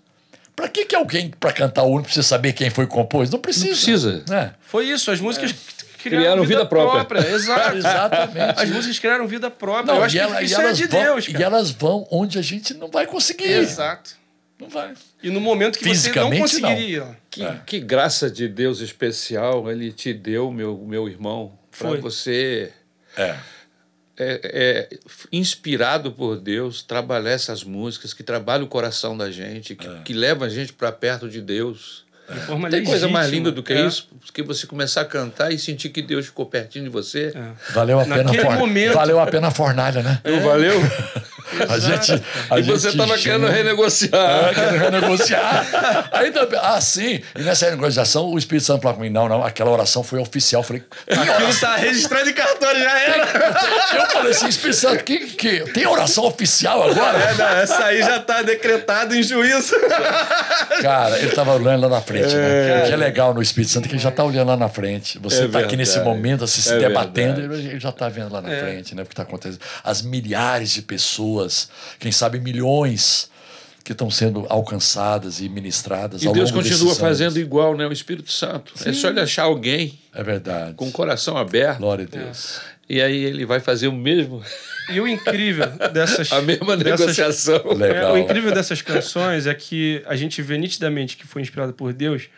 Pra 0.54 0.68
que, 0.68 0.84
que 0.84 0.96
alguém, 0.96 1.30
pra 1.38 1.52
cantar 1.52 1.84
o 1.84 1.86
único, 1.86 2.04
precisa 2.04 2.26
saber 2.26 2.52
quem 2.52 2.68
foi 2.68 2.84
que 2.86 2.92
compôs? 2.92 3.30
Não 3.30 3.38
precisa. 3.38 3.66
Não 3.66 3.72
precisa. 3.74 4.24
Né? 4.28 4.54
Foi 4.60 4.86
isso, 4.86 5.10
as 5.10 5.20
músicas 5.20 5.54
criaram, 5.98 6.22
Criaram 6.22 6.42
vida, 6.42 6.54
vida 6.60 6.66
própria. 6.68 7.04
própria. 7.04 7.30
Exato. 7.34 7.76
Exatamente. 7.78 8.60
As 8.60 8.70
músicas 8.70 8.98
criaram 8.98 9.26
vida 9.26 9.50
própria. 9.50 9.86
Não, 9.86 9.96
eu 9.96 10.04
acho 10.04 10.16
e 10.16 10.18
que 10.18 10.24
ela- 10.24 10.42
e 10.42 10.44
isso 10.46 10.60
é 10.60 10.64
elas 10.64 10.76
de 10.76 10.86
vão, 10.86 11.02
Deus, 11.02 11.28
E 11.28 11.32
cara. 11.32 11.44
elas 11.44 11.70
vão 11.70 12.06
onde 12.10 12.38
a 12.38 12.42
gente 12.42 12.74
não 12.74 12.88
vai 12.90 13.06
conseguir. 13.06 13.50
Exato. 13.52 14.16
Não 14.60 14.68
vai. 14.68 14.92
E 15.22 15.30
no 15.30 15.40
momento 15.40 15.78
que 15.78 15.84
você 15.84 15.88
não 15.88 15.94
Fisicamente, 16.30 16.60
não. 16.60 16.68
conseguiria. 16.70 17.16
Que, 17.30 17.44
É. 17.44 17.60
que 17.64 17.78
graça 17.80 18.28
de 18.30 18.48
Deus 18.48 18.80
especial 18.80 19.70
ele 19.70 19.92
te 19.92 20.12
deu, 20.12 20.50
meu, 20.50 20.76
meu 20.78 21.08
irmão, 21.08 21.56
para 21.78 21.88
Foi. 21.90 22.00
você 22.00 22.72
É. 23.16 23.36
é, 24.16 24.40
é, 24.90 24.98
inspirado 25.30 26.10
por 26.10 26.40
Deus, 26.40 26.82
trabalhar 26.82 27.30
essas 27.30 27.62
músicas, 27.62 28.12
que 28.12 28.24
trabalham 28.24 28.64
o 28.64 28.68
coração 28.68 29.16
da 29.16 29.30
gente, 29.30 29.76
que, 29.76 29.88
que 30.02 30.12
levam 30.12 30.44
a 30.44 30.48
gente 30.50 30.72
para 30.72 30.90
perto 30.90 31.28
de 31.28 31.40
Deus. 31.40 32.04
De 32.30 32.40
forma 32.40 32.68
Tem 32.68 32.84
coisa 32.84 33.08
mais 33.08 33.26
legítima. 33.26 33.36
linda 33.48 33.52
do 33.52 33.62
que 33.62 33.72
É. 33.72 33.86
isso? 33.86 34.08
Que 34.34 34.42
você 34.42 34.66
começar 34.66 35.00
a 35.00 35.04
cantar 35.04 35.50
e 35.50 35.58
sentir 35.58 35.88
que 35.88 36.02
Deus 36.02 36.26
ficou 36.26 36.44
pertinho 36.46 36.84
de 36.84 36.90
você. 36.90 37.32
Valeu 37.72 37.98
a 38.00 38.04
pena 38.04 38.16
Naquele 38.18 38.38
a 38.38 38.42
fornalha. 38.42 38.60
momento. 38.66 38.94
Valeu 38.94 39.20
a 39.20 39.26
pena 39.26 39.48
a 39.48 39.50
fornalha, 39.50 40.02
né? 40.02 40.20
Não 40.24 40.40
valeu? 40.40 40.74
A 41.68 41.78
gente, 41.78 42.22
a 42.50 42.58
e 42.58 42.62
você 42.62 42.90
gente 42.90 43.00
estava 43.00 43.16
junta- 43.16 43.22
querendo 43.22 43.46
renegociar. 43.46 44.10
Ah, 44.14 44.54
querendo 44.54 44.78
renegociar. 44.78 46.08
Aí, 46.12 46.32
ah, 46.60 46.80
sim. 46.80 47.20
E 47.36 47.42
nessa 47.42 47.66
renegociação, 47.66 48.26
o 48.26 48.38
Espírito 48.38 48.66
Santo 48.66 48.82
falou 48.82 48.96
comigo: 48.96 49.14
não, 49.14 49.28
não, 49.28 49.44
aquela 49.44 49.70
oração 49.70 50.02
foi 50.02 50.18
oficial. 50.20 50.62
Eu 50.62 50.66
falei, 50.66 50.82
Aquilo 51.10 51.60
tá 51.60 51.76
registrado 51.76 52.28
em 52.28 52.32
cartório, 52.32 52.80
já 52.82 52.98
era. 52.98 53.26
eu 53.96 54.06
falei 54.10 54.30
assim, 54.32 54.48
Espírito 54.48 54.78
Santo, 54.80 55.04
que, 55.04 55.18
que, 55.18 55.60
tem 55.72 55.86
oração 55.86 56.24
oficial 56.24 56.90
agora? 56.90 57.18
É, 57.18 57.34
não, 57.34 57.48
essa 57.48 57.84
aí 57.84 58.00
já 58.00 58.18
tá 58.20 58.42
decretado 58.42 59.14
em 59.14 59.22
juízo. 59.22 59.74
Cara, 60.82 61.18
ele 61.18 61.30
tava 61.32 61.54
olhando 61.54 61.82
lá 61.82 61.88
na 61.88 62.00
frente, 62.00 62.34
né? 62.34 62.82
O 62.82 62.86
que 62.86 62.92
é 62.92 62.96
legal 62.96 63.34
no 63.34 63.42
Espírito 63.42 63.72
Santo 63.72 63.86
é 63.86 63.88
que 63.88 63.94
ele 63.94 64.02
já 64.02 64.10
tá 64.10 64.24
olhando 64.24 64.48
lá 64.48 64.56
na 64.56 64.68
frente. 64.68 65.18
Você 65.18 65.44
É 65.44 65.48
tá 65.48 65.60
aqui 65.60 65.76
nesse 65.76 66.00
momento, 66.00 66.44
assim, 66.44 66.60
se 66.60 66.72
É 66.72 66.78
debatendo, 66.78 67.40
ele 67.54 67.78
já 67.78 67.92
tá 67.92 68.08
vendo 68.08 68.32
lá 68.32 68.40
na 68.40 68.48
frente, 68.48 68.94
né? 68.94 69.02
O 69.02 69.06
que 69.06 69.14
tá 69.14 69.22
acontecendo. 69.22 69.60
As 69.84 70.02
milhares 70.02 70.70
de 70.70 70.82
pessoas, 70.82 71.37
quem 71.98 72.10
sabe 72.12 72.38
milhões, 72.40 73.30
que 73.84 73.92
estão 73.92 74.10
sendo 74.10 74.44
alcançadas 74.50 75.40
e 75.40 75.48
ministradas 75.48 76.22
E 76.22 76.26
ao 76.26 76.32
Deus 76.34 76.50
longo 76.50 76.62
continua 76.62 76.94
fazendo 76.94 77.28
anos. 77.32 77.38
igual, 77.38 77.76
né? 77.76 77.86
O 77.86 77.92
Espírito 77.92 78.30
Santo. 78.30 78.74
É 78.84 78.92
só 78.92 79.08
ele 79.08 79.20
achar 79.20 79.44
alguém 79.44 79.98
É 80.14 80.22
verdade. 80.22 80.74
com 80.74 80.86
o 80.88 80.92
coração 80.92 81.36
aberto. 81.38 81.78
Glória 81.78 82.04
a 82.10 82.16
Deus. 82.16 82.60
E 82.88 83.00
aí 83.02 83.24
ele 83.24 83.44
vai 83.46 83.60
fazer 83.60 83.88
o 83.88 83.92
mesmo, 83.92 84.42
E 84.90 85.00
o 85.00 85.06
incrível 85.08 85.66
dessas. 85.92 86.30
a 86.32 86.40
mesma 86.42 86.76
dessas- 86.76 87.00
negociação. 87.00 87.62
É, 87.72 87.74
Legal. 87.74 88.14
o 88.14 88.18
incrível 88.18 88.52
dessas 88.52 88.80
canções 88.82 89.46
é 89.46 89.54
que 89.54 90.02
a 90.06 90.16
gente 90.16 90.40
vê 90.42 90.56
nitidamente 90.58 91.16
que 91.16 91.26
foi 91.26 91.40
inspirada 91.42 91.72
por 91.72 91.92
Deus, 91.92 92.28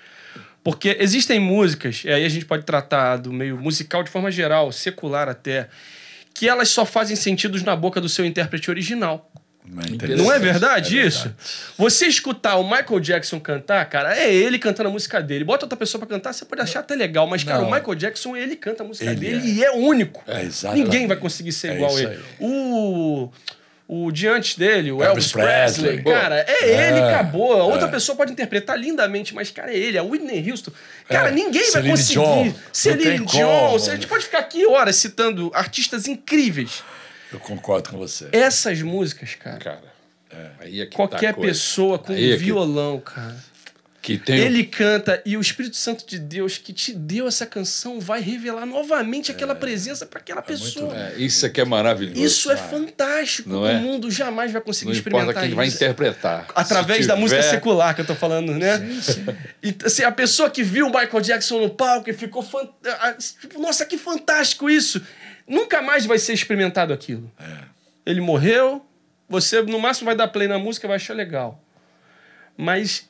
porque 0.63 0.97
existem 1.01 1.39
músicas, 1.41 2.03
e 2.05 2.11
aí 2.11 2.25
a 2.25 2.29
gente 2.29 2.45
pode 2.45 2.65
tratar 2.65 3.17
do 3.17 3.33
meio 3.33 3.57
musical 3.57 4.03
de 4.03 4.11
forma 4.11 4.31
geral, 4.31 4.71
secular 4.73 5.29
até, 5.29 5.69
que 6.41 6.49
elas 6.49 6.71
só 6.71 6.87
fazem 6.87 7.15
sentidos 7.17 7.63
na 7.63 7.77
boca 7.77 8.01
do 8.01 8.09
seu 8.09 8.25
intérprete 8.25 8.71
original. 8.71 9.31
Não 9.63 9.83
é, 9.83 10.17
Não 10.17 10.33
é 10.33 10.39
verdade 10.39 10.99
É 10.99 11.07
isso? 11.07 11.31
Você 11.77 12.07
escutar 12.07 12.57
o 12.57 12.65
Michael 12.65 12.99
Jackson 12.99 13.39
cantar, 13.39 13.85
cara, 13.91 14.17
é 14.17 14.33
ele 14.33 14.59
cantando 14.59 14.89
a 14.89 14.93
música 14.93 15.21
dele. 15.23 15.45
Bota 15.45 15.67
outra 15.67 15.77
pessoa 15.77 16.01
pra 16.01 16.09
cantar, 16.09 16.33
você 16.33 16.47
pode 16.47 16.63
achar 16.63 16.81
até 16.81 16.95
legal, 16.95 17.27
mas, 17.27 17.45
cara, 17.45 17.59
Não. 17.61 17.69
o 17.69 17.71
Michael 17.71 17.95
Jackson, 17.95 18.35
ele 18.35 18.57
canta 18.57 18.83
a 18.83 18.87
música 18.87 19.11
Ele 19.11 19.21
dele 19.21 19.51
é. 19.51 19.55
e 19.55 19.65
é 19.65 19.71
único. 19.73 20.25
É. 20.27 20.49
Ninguém 20.73 21.07
vai 21.07 21.19
conseguir 21.19 21.53
ser 21.53 21.73
É 21.73 21.75
igual 21.75 21.95
a 21.95 22.01
ele. 22.01 22.11
aí. 22.15 22.21
O. 22.41 23.31
O 23.93 24.13
diante 24.13 24.57
dele, 24.57 24.93
o 24.93 25.03
Elvis 25.03 25.25
Elvis, 25.25 25.33
Presley, 25.33 25.93
Presley. 26.01 26.15
cara, 26.15 26.45
é, 26.47 26.63
ele, 26.91 26.99
É. 27.01 27.13
acabou. 27.13 27.61
A 27.61 27.65
outra 27.65 27.89
É. 27.89 27.91
pessoa 27.91 28.15
pode 28.15 28.31
interpretar 28.31 28.79
lindamente, 28.79 29.35
mas, 29.35 29.51
cara, 29.51 29.73
é 29.73 29.77
ele, 29.77 29.99
a 29.99 30.03
Whitney 30.05 30.49
Houston. 30.49 30.71
Cara, 31.09 31.29
É. 31.29 31.33
ninguém 31.33 31.63
vai 31.63 31.71
Celine 31.83 31.91
conseguir. 31.91 32.17
Não 32.21 32.55
Celine 32.73 33.27
Dion. 33.27 33.49
como. 33.49 33.75
A 33.91 33.95
gente 33.97 34.07
pode 34.07 34.25
ficar 34.27 34.39
aqui 34.39 34.65
horas 34.65 34.95
citando 34.95 35.51
artistas 35.53 36.07
incríveis. 36.07 36.85
Eu 37.33 37.41
concordo 37.41 37.91
com 37.91 37.99
você. 37.99 38.29
Essas 38.31 38.81
músicas, 38.81 39.35
cara. 39.35 39.59
Cara, 39.59 39.83
aí 40.61 40.81
é 40.81 40.85
que 40.85 40.93
tá 40.93 40.97
Qualquer 40.97 41.35
coisa. 41.35 41.49
pessoa 41.51 41.99
com 41.99 42.13
Aí 42.13 42.31
é 42.33 42.37
que- 42.37 42.45
violão, 42.45 43.01
cara. 43.01 43.35
Que 44.03 44.17
tem 44.17 44.39
Ele 44.39 44.65
canta 44.65 45.23
e 45.27 45.37
o 45.37 45.41
Espírito 45.41 45.77
Santo 45.77 46.07
de 46.07 46.19
Deus 46.19 46.57
que 46.57 46.73
te 46.73 46.93
deu 46.93 47.29
essa 47.29 47.45
canção 47.45 48.01
vai 48.01 48.21
revelar 48.21 48.65
novamente 48.65 49.31
aquela 49.31 49.55
presença 49.55 50.07
para 50.07 50.21
aquela 50.21 50.41
pessoa. 50.41 50.97
É, 50.97 51.19
isso 51.19 51.45
aqui 51.45 51.61
é 51.61 51.65
maravilhoso. 51.65 52.21
Isso 52.23 52.51
é 52.51 52.57
fantástico. 52.57 53.51
Não 53.51 53.63
o 53.63 53.67
é? 53.67 53.79
mundo 53.79 54.11
jamais 54.11 54.53
vai 54.53 54.63
conseguir 54.63 54.91
Não 54.93 54.97
experimentar 54.97 55.43
quem 55.43 55.55
vai 55.55 55.67
isso. 55.67 55.77
interpretar. 55.77 56.47
Através 56.55 57.07
da 57.07 57.15
música 57.15 57.43
secular 57.43 57.95
que 57.95 58.01
eu 58.01 58.07
tô 58.07 58.15
falando, 58.15 58.55
né? 58.55 58.81
E 59.63 59.77
assim, 59.85 60.03
a 60.03 60.13
pessoa 60.13 60.49
que 60.49 60.63
viu 60.63 60.87
o 60.87 60.89
Michael 60.89 61.21
Jackson 61.21 61.61
no 61.61 61.71
palco 61.71 62.09
e 62.09 62.13
ficou 62.15 62.43
ah, 62.85 63.17
tipo, 63.19 63.61
nossa, 63.61 63.85
que 63.85 63.99
fantástico 63.99 64.71
isso. 64.71 65.03
Nunca 65.47 65.83
mais 65.83 66.07
vai 66.07 66.19
ser 66.19 66.33
experimentado 66.33 66.93
aquilo. 66.93 67.31
Ele 68.07 68.21
morreu, 68.21 68.85
você 69.29 69.61
no 69.63 69.79
máximo 69.79 70.07
vai 70.07 70.17
dar 70.17 70.29
play 70.29 70.49
na 70.49 70.59
música, 70.59 70.89
vai 70.89 70.97
achar 70.97 71.15
legal. 71.15 71.63
Mas 72.57 73.01
é 73.01 73.10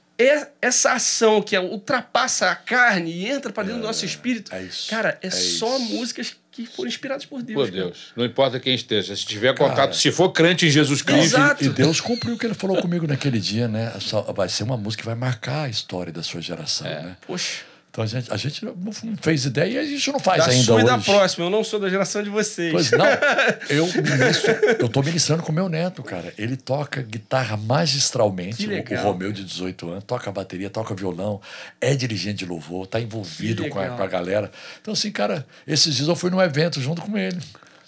essa 0.60 0.92
ação 0.92 1.40
que 1.42 1.54
é- 1.56 1.60
ultrapassa 1.60 2.50
a 2.50 2.56
carne 2.56 3.10
e 3.12 3.26
entra 3.26 3.52
para 3.52 3.64
dentro 3.64 3.80
do 3.80 3.86
nosso 3.86 4.04
espírito, 4.04 4.54
é 4.54 4.62
isso, 4.62 4.88
cara, 4.90 5.18
é, 5.22 5.26
é 5.26 5.30
só 5.30 5.76
isso. 5.76 5.84
músicas 5.94 6.36
que 6.52 6.66
foram 6.66 6.88
inspiradas 6.88 7.24
por 7.24 7.42
Deus. 7.42 7.54
Por 7.60 7.70
cara. 7.70 7.84
Deus. 7.84 7.98
Não 8.16 8.24
importa 8.24 8.58
quem 8.58 8.74
esteja. 8.74 9.14
Se 9.14 9.24
tiver 9.24 9.54
contato, 9.56 9.94
se 9.94 10.10
for 10.10 10.30
crente 10.30 10.66
em 10.66 10.70
Jesus 10.70 11.00
Cristo. 11.00 11.36
Exato. 11.36 11.64
E 11.64 11.68
Deus 11.68 12.00
cumpriu 12.00 12.34
o 12.34 12.38
que 12.38 12.44
ele 12.44 12.54
falou 12.54 12.80
comigo 12.82 13.06
naquele 13.06 13.38
dia, 13.38 13.68
né? 13.68 13.92
Vai 14.34 14.48
ser 14.48 14.64
uma 14.64 14.76
música 14.76 15.02
que 15.02 15.06
vai 15.06 15.14
marcar 15.14 15.62
a 15.64 15.68
história 15.68 16.12
da 16.12 16.22
sua 16.24 16.40
geração, 16.42 16.86
É. 16.88 17.02
né? 17.02 17.16
Poxa. 17.26 17.69
Então 18.00 18.04
a 18.04 18.06
gente, 18.06 18.32
a 18.32 18.36
gente 18.36 18.64
não 18.64 18.74
fez 19.20 19.44
ideia 19.44 19.72
e 19.72 19.78
a 19.78 19.84
gente 19.84 20.12
não 20.12 20.18
faz 20.18 20.46
Da 20.46 20.52
ainda 20.52 20.64
sua 20.64 20.76
hoje. 20.76 20.86
da 20.86 20.98
próxima. 20.98 21.46
Eu 21.46 21.50
não 21.50 21.62
sou 21.62 21.78
da 21.78 21.88
geração 21.88 22.22
de 22.22 22.30
vocês. 22.30 22.72
Pois 22.72 22.90
não, 22.92 23.04
eu 23.68 23.86
ministro, 23.86 24.52
eu 24.78 24.88
tô 24.88 25.02
ministrando 25.02 25.42
com 25.42 25.52
meu 25.52 25.68
neto, 25.68 26.02
cara. 26.02 26.32
Ele 26.38 26.56
toca 26.56 27.02
guitarra 27.02 27.56
magistralmente, 27.56 28.66
o, 28.66 28.94
o 28.94 29.02
Romeu 29.02 29.32
de 29.32 29.44
18 29.44 29.90
anos, 29.90 30.04
toca 30.04 30.30
bateria, 30.32 30.70
toca 30.70 30.94
violão, 30.94 31.40
é 31.80 31.94
dirigente 31.94 32.38
de 32.38 32.46
louvor, 32.46 32.86
tá 32.86 33.00
envolvido 33.00 33.68
com 33.68 33.78
a, 33.78 33.88
com 33.88 34.02
a 34.02 34.06
galera. 34.06 34.50
Então, 34.80 34.94
assim, 34.94 35.10
cara, 35.10 35.46
esses 35.66 35.94
dias 35.94 36.08
eu 36.08 36.16
fui 36.16 36.30
num 36.30 36.40
evento 36.40 36.80
junto 36.80 37.02
com 37.02 37.18
ele. 37.18 37.38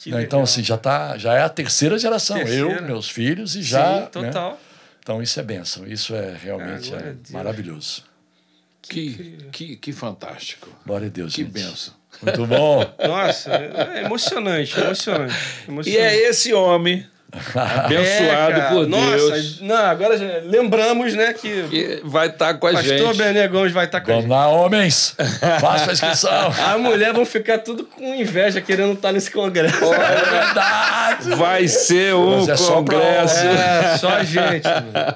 Né? 0.07 0.23
Então, 0.23 0.43
assim, 0.43 0.63
já, 0.63 0.77
tá, 0.77 1.17
já 1.17 1.35
é 1.35 1.43
a 1.43 1.49
terceira 1.49 1.97
geração. 1.99 2.37
Terceira. 2.37 2.73
Eu, 2.73 2.83
meus 2.83 3.09
filhos 3.09 3.55
e 3.55 3.63
já. 3.63 3.95
Sim, 3.95 4.01
né? 4.01 4.07
total. 4.07 4.61
Então, 5.01 5.23
isso 5.23 5.39
é 5.39 5.43
bênção. 5.43 5.87
Isso 5.87 6.15
é 6.15 6.37
realmente 6.41 6.93
é 6.95 7.15
maravilhoso. 7.31 8.05
Que, 8.83 9.39
que, 9.53 9.77
que 9.77 9.93
fantástico. 9.93 10.69
Glória 10.85 11.07
a 11.07 11.11
Deus, 11.11 11.35
Que 11.35 11.43
gente. 11.43 11.53
benção. 11.53 11.95
Muito 12.23 12.47
bom. 12.47 12.95
Nossa, 13.07 13.51
é 13.55 14.05
emocionante, 14.05 14.79
emocionante. 14.79 15.35
E 15.67 15.71
emocionante. 15.71 15.97
é 15.99 16.29
esse 16.29 16.53
homem, 16.53 17.07
abençoado 17.55 18.61
É, 18.61 18.69
por 18.69 18.87
Nossa, 18.87 19.17
Deus, 19.17 19.61
Não, 19.61 19.77
agora 19.77 20.19
já 20.19 20.27
lembramos, 20.45 21.15
né, 21.15 21.33
que 21.33 21.63
que 21.65 22.01
vai 22.05 22.27
estar 22.29 22.55
com 22.55 22.67
a 22.67 22.73
Pastor 22.73 22.97
gente. 22.99 23.17
Bené 23.17 23.49
Gomes 23.49 23.73
vai 23.73 23.87
estar 23.87 24.01
com 24.01 24.11
a 24.11 24.15
Vamos 24.15 24.23
gente. 24.25 24.31
lá, 24.33 24.49
homens. 24.49 25.17
Faça 25.61 25.91
a 25.91 25.93
inscrição. 25.95 26.53
A 26.73 26.79
mulher 26.79 27.13
vão 27.13 27.25
ficar 27.25 27.59
tudo 27.59 27.85
com 27.85 28.15
inveja 28.15 28.61
querendo 28.61 28.93
estar 28.93 29.13
nesse 29.13 29.31
congresso. 29.31 29.83
É 29.93 30.31
verdade. 30.31 31.35
Vai 31.37 31.67
ser 31.69 32.15
um 32.15 32.41
Mas 32.41 32.49
é 32.49 32.57
só 32.57 32.83
pra 32.83 32.99
congresso. 32.99 33.47
É, 33.47 33.97
só 33.99 34.09
a 34.11 34.25
gente. 34.25 34.65
mano. 34.65 35.15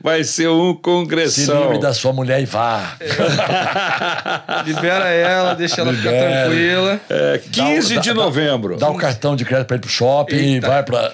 Vai 0.00 0.24
ser 0.24 0.48
um 0.48 0.74
Se 0.74 0.80
congressão. 0.80 1.62
livre 1.62 1.78
da 1.80 1.92
sua 1.94 2.12
mulher 2.12 2.40
e 2.42 2.46
vá. 2.46 2.96
Libera 4.66 5.08
ela, 5.10 5.54
deixa 5.54 5.80
ela 5.80 5.92
ficar 5.92 6.10
Libera. 6.10 6.44
tranquila. 6.44 7.00
É, 7.10 7.40
15 7.50 7.94
Dá- 7.96 8.00
de 8.00 8.08
dá- 8.08 8.14
novembro. 8.14 8.76
Dá 8.76 8.88
o 8.90 8.96
cartão 8.96 9.36
de 9.36 9.44
crédito 9.44 9.66
pra 9.66 9.76
ele 9.76 9.82
pro 9.82 9.90
shopping 9.90 10.56
e 10.56 10.60
vai 10.60 10.82
pra. 10.82 11.12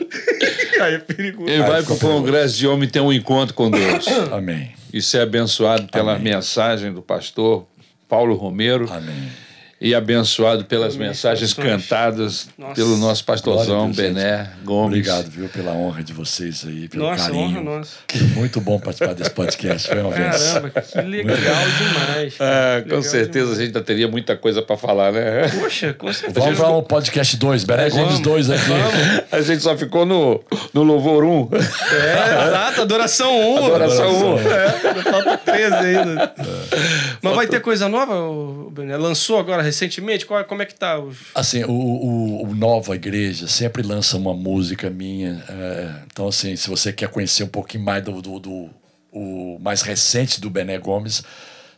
Aí 0.82 0.94
é 0.94 0.98
perigoso. 0.98 1.50
Ele 1.50 1.62
vai 1.62 1.82
para 1.82 1.94
o 1.94 1.98
congresso 1.98 2.56
de 2.56 2.66
homem 2.66 2.88
ter 2.88 3.00
um 3.00 3.12
encontro 3.12 3.54
com 3.54 3.70
Deus. 3.70 4.06
Amém. 4.32 4.70
E 4.92 5.02
ser 5.02 5.20
abençoado 5.20 5.88
pela 5.88 6.14
Amém. 6.14 6.34
mensagem 6.34 6.92
do 6.92 7.02
pastor 7.02 7.66
Paulo 8.08 8.34
Romero 8.34 8.90
Amém. 8.90 9.28
E 9.80 9.94
abençoado 9.94 10.64
pelas 10.64 10.96
Amém. 10.96 11.08
mensagens 11.08 11.52
cantadas 11.54 12.48
Nossa. 12.58 12.74
pelo 12.74 12.96
nosso 12.96 13.24
pastorzão 13.24 13.90
Bené 13.92 14.50
Gomes. 14.64 14.98
Obrigado, 14.98 15.30
viu, 15.30 15.48
pela 15.48 15.72
honra 15.72 16.02
de 16.02 16.12
vocês 16.12 16.64
aí, 16.66 16.88
pelo 16.88 17.04
Nossa, 17.04 17.24
carinho. 17.26 17.60
honra 17.60 17.60
nossa. 17.78 17.92
Muito 18.34 18.60
bom 18.60 18.78
participar 18.78 19.14
desse 19.14 19.30
podcast. 19.30 19.88
Foi 19.88 20.00
uma 20.00 20.10
vez. 20.10 20.36
Caramba, 20.36 20.70
que 20.70 21.00
legal 21.02 21.36
demais. 21.78 22.34
Ah, 22.40 22.80
com 22.82 22.88
Legal 22.88 23.02
certeza 23.02 23.28
demais. 23.44 23.50
a 23.50 23.54
gente 23.62 23.66
ainda 23.76 23.80
teria 23.82 24.08
muita 24.08 24.36
coisa 24.36 24.62
para 24.62 24.76
falar, 24.76 25.12
né? 25.12 25.48
Poxa, 25.60 25.94
com 25.94 26.12
certeza. 26.12 26.40
Vamos 26.40 26.58
para 26.58 26.70
um 26.70 26.82
podcast 26.82 27.36
2, 27.36 27.64
Bené 27.64 27.90
Gomes 27.90 28.04
Vamos, 28.06 28.20
2 28.20 28.50
aqui. 28.50 28.62
A 29.30 29.40
gente 29.42 29.62
só 29.62 29.76
ficou 29.76 30.04
no, 30.04 30.42
no 30.74 30.82
Louvor 30.82 31.22
1. 31.24 31.48
É, 31.54 32.48
exato, 32.48 32.82
adoração 32.82 33.54
1. 33.54 33.66
Adoração 33.66 34.34
1. 34.36 34.38
É, 34.97 35.03
falta 35.03 35.36
13 35.39 35.74
ainda. 35.76 36.34
Mas 37.22 37.34
vai 37.34 37.47
ter 37.47 37.61
coisa 37.61 37.89
nova, 37.89 38.70
Bené? 38.70 38.97
Lançou 38.97 39.39
agora 39.39 39.62
recentemente? 39.62 40.24
Qual, 40.26 40.45
como 40.45 40.62
é 40.62 40.66
que 40.66 40.74
tá? 40.74 40.97
Assim, 41.34 41.64
o, 41.64 41.70
o, 41.72 42.43
o 42.49 42.55
Nova 42.55 42.95
Igreja 42.95 43.47
sempre 43.49 43.82
lança 43.82 44.16
uma 44.16 44.34
música 44.34 44.89
minha. 44.91 45.43
é, 45.49 46.02
então, 46.10 46.28
assim, 46.28 46.56
se 46.56 46.69
você 46.69 46.93
quer 46.93 47.09
conhecer 47.09 47.44
um 47.44 47.48
pouquinho 47.48 47.85
mais 47.85 48.02
do, 48.05 48.20
do, 48.23 48.39
do- 48.39 48.70
o 49.10 49.59
mais 49.60 49.82
recente 49.82 50.40
do 50.40 50.51
Bené 50.51 50.78
Gomes, 50.78 51.23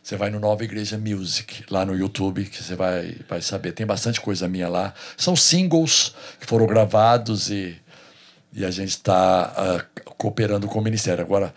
você 0.03 0.15
vai 0.17 0.29
no 0.29 0.39
Nova 0.39 0.63
Igreja 0.63 0.97
Music, 0.97 1.63
lá 1.69 1.85
no 1.85 1.95
YouTube, 1.95 2.43
que 2.45 2.61
você 2.61 2.75
vai, 2.75 3.15
vai 3.29 3.41
saber. 3.41 3.71
Tem 3.71 3.85
bastante 3.85 4.19
coisa 4.19 4.47
minha 4.47 4.67
lá. 4.67 4.93
São 5.15 5.35
singles 5.35 6.13
que 6.39 6.45
foram 6.45 6.65
gravados 6.65 7.49
e, 7.49 7.77
e 8.51 8.65
a 8.65 8.71
gente 8.71 8.89
está 8.89 9.85
cooperando 10.17 10.67
com 10.67 10.79
o 10.79 10.83
Ministério. 10.83 11.23
Agora, 11.23 11.53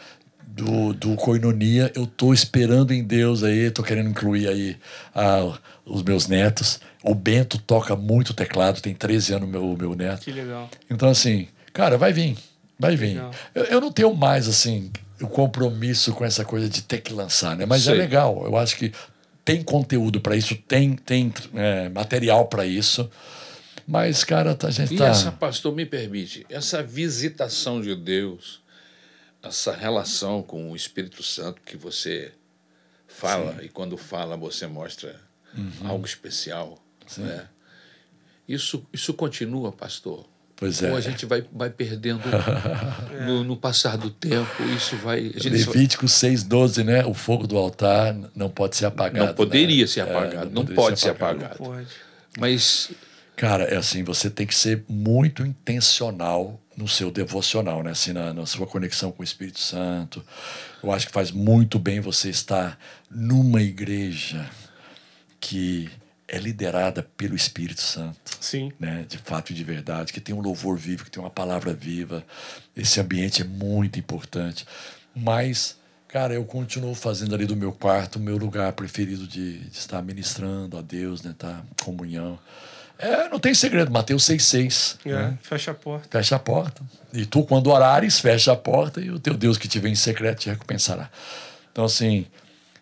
do, 0.55 0.93
do 0.93 1.17
Coinonia, 1.17 1.91
eu 1.97 2.07
tô 2.07 2.33
esperando 2.33 2.93
em 2.95 3.03
Deus 3.03 3.43
aí, 3.43 3.71
tô 3.73 3.83
querendo 3.83 4.09
incluir 4.09 4.47
aí 4.49 4.77
ah, 5.15 5.59
os 5.85 6.03
meus 6.03 6.29
netos. 6.29 6.79
O 7.03 7.15
Bento 7.15 7.59
toca 7.59 7.97
muito 7.97 8.33
teclado, 8.33 8.81
tem 8.81 8.95
13 8.95 9.35
anos 9.35 9.49
meu 9.49 9.77
meu 9.77 9.95
neto. 9.95 10.23
Que 10.23 10.31
legal. 10.33 10.71
Então, 10.89 11.09
assim, 11.09 11.49
cara, 11.73 11.99
vai 11.99 12.13
vir. 12.13 12.37
Vai 12.79 12.97
vir. 12.97 13.21
Eu, 13.55 13.65
eu 13.65 13.81
não 13.81 13.91
tenho 13.91 14.15
mais, 14.15 14.47
assim, 14.49 14.91
o 15.21 15.27
compromisso 15.27 16.13
com 16.13 16.25
essa 16.25 16.45
coisa 16.45 16.69
de 16.69 16.83
ter 16.83 17.01
que 17.01 17.13
lançar, 17.13 17.57
né? 17.57 17.67
Mas 17.67 17.83
é 17.89 17.91
Sei. 17.91 17.99
legal. 17.99 18.43
Eu 18.45 18.57
acho 18.57 18.77
que 18.77 18.93
tem 19.45 19.63
conteúdo 19.63 20.21
para 20.21 20.37
isso, 20.37 20.55
tem, 20.69 20.95
tem 20.95 21.33
é, 21.55 21.89
material 21.89 22.47
para 22.47 22.65
isso. 22.65 23.11
Mas, 23.87 24.25
cara, 24.25 24.55
tá- 24.55 24.69
a 24.69 24.71
gente 24.71 24.95
E 24.95 24.97
tá. 24.99 25.09
essa, 25.09 25.31
pastor, 25.31 25.75
me 25.75 25.85
permite, 25.85 26.47
essa 26.49 26.83
visitação 26.83 27.81
de 27.83 27.95
Deus, 27.95 28.61
essa 29.45 29.73
relação 29.75 30.43
com 30.43 30.71
o 30.71 30.77
Espírito 30.77 31.23
Santo 31.23 31.61
que 31.63 31.77
você 31.77 32.33
fala, 33.07 33.63
e 33.63 33.69
quando 33.69 33.97
fala 33.97 34.37
você 34.37 34.67
mostra 34.67 35.23
Uhum. 35.57 35.89
algo 35.89 36.05
especial. 36.05 36.83
Né? 37.17 37.47
Isso, 38.49 38.85
isso 38.93 39.15
continua, 39.15 39.71
pastor? 39.71 40.27
Pois 40.57 40.83
é. 40.83 40.91
Ou 40.91 40.97
a 40.97 41.01
gente 41.01 41.27
vai, 41.27 41.45
vai 41.53 41.71
perdendo 41.71 42.23
no, 43.27 43.45
no 43.45 43.57
passar 43.57 43.97
do 43.97 44.11
tempo, 44.11 44.63
isso 44.77 44.97
vai. 44.97 45.19
A 45.21 45.39
gente 45.39 45.51
Levítico 45.51 46.07
6,12, 46.07 46.85
né? 46.85 47.05
O 47.05 47.15
fogo 47.15 47.47
do 47.47 47.57
altar 47.57 48.15
não 48.35 48.49
pode 48.49 48.77
ser 48.77 48.87
apagado. 48.87 49.27
não 49.29 49.35
poderia 49.35 49.83
né? 49.83 49.87
ser 49.87 50.01
É, 50.01 50.03
apagado, 50.03 50.47
não, 50.47 50.63
poderia 50.63 50.75
pode 50.75 51.01
ser 51.01 51.11
apagado. 51.11 51.57
Pode. 51.57 51.89
Mas 52.39 52.91
Cara, 53.37 53.65
é 53.65 53.77
assim, 53.77 54.05
você 54.05 54.31
tem 54.31 54.47
que 54.47 54.55
ser 54.55 54.85
muito 54.89 55.45
intencional 55.45 56.61
no 56.77 56.89
seu 56.89 57.11
devocional, 57.11 57.83
né? 57.83 57.91
Assim, 57.91 58.13
na, 58.13 58.35
na 58.35 58.47
sua 58.47 58.67
conexão 58.67 59.13
com 59.13 59.23
o 59.23 59.25
Espírito 59.25 59.61
Santo. 59.61 60.25
Eu 60.83 60.93
acho 60.93 61.07
que 61.07 61.13
faz 61.13 61.31
muito 61.31 61.79
bem 61.79 62.01
você 62.01 62.29
estar 62.29 62.79
numa 63.11 63.63
igreja 63.63 64.49
que 65.41 65.91
é 66.27 66.39
liderada 66.39 67.03
pelo 67.17 67.37
Espírito 67.37 67.81
Santo. 67.81 68.37
Sim. 68.41 68.73
Né, 68.79 69.05
de 69.09 69.19
fato 69.19 69.53
e 69.53 69.55
de 69.55 69.63
verdade, 69.63 70.13
que 70.13 70.21
tem 70.21 70.35
um 70.35 70.41
louvor 70.41 70.77
vivo, 70.77 71.05
que 71.05 71.11
tem 71.11 71.23
uma 71.23 71.31
palavra 71.31 71.73
viva. 71.73 72.25
Esse 72.77 73.01
ambiente 73.01 73.43
é 73.43 73.45
muito 73.45 73.99
importante. 73.99 74.67
Mas, 75.15 75.79
cara, 76.09 76.35
eu 76.35 76.45
continuo 76.45 76.95
fazendo 76.95 77.35
ali 77.35 77.47
do 77.47 77.55
meu 77.55 77.73
quarto 77.73 78.17
o 78.17 78.21
meu 78.21 78.37
lugar 78.37 78.73
preferido 78.73 79.27
de, 79.27 79.59
de 79.59 79.79
estar 79.79 80.03
ministrando 80.03 80.77
a 80.77 80.83
Deus, 80.83 81.23
né, 81.23 81.35
tá 81.39 81.63
comunhão. 81.83 82.39
É, 82.99 83.29
não 83.29 83.39
tem 83.39 83.55
segredo, 83.55 83.91
Mateus 83.91 84.25
6,6. 84.25 84.99
É, 85.05 85.13
Né? 85.13 85.39
Fecha 85.43 85.71
a 85.73 85.75
porta. 85.75 86.09
Fecha 86.11 86.37
a 86.37 86.39
porta. 86.39 86.83
E 87.13 87.27
tu, 87.27 87.45
quando 87.45 87.71
orares, 87.71 88.21
fecha 88.21 88.53
a 88.53 88.57
porta 88.57 89.01
e 89.01 89.11
o 89.11 89.19
teu 89.19 89.35
Deus 89.35 89.59
que 89.59 89.69
te 89.69 89.79
vem 89.79 89.93
em 89.93 89.97
secreto 89.97 90.41
te 90.41 90.51
recompensará. 90.51 91.11
Então, 91.73 91.85
assim, 91.85 92.27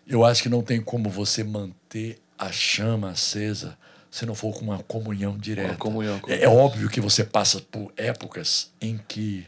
eu 0.07 0.23
acho 0.23 0.43
que 0.43 0.49
não 0.49 0.61
tem 0.61 0.81
como 0.81 1.09
você 1.09 1.43
manter 1.43 2.21
a 2.37 2.51
chama 2.51 3.09
acesa 3.09 3.77
se 4.11 4.27
não 4.27 4.35
for 4.35 4.53
com 4.53 4.65
uma 4.65 4.77
comunhão 4.83 5.35
direta. 5.35 5.69
Uma 5.69 5.77
comunhão 5.77 6.19
com 6.19 6.31
é, 6.31 6.43
é 6.43 6.47
óbvio 6.47 6.87
que 6.87 7.01
você 7.01 7.23
passa 7.23 7.59
por 7.59 7.91
épocas 7.97 8.71
em 8.79 8.99
que, 9.07 9.47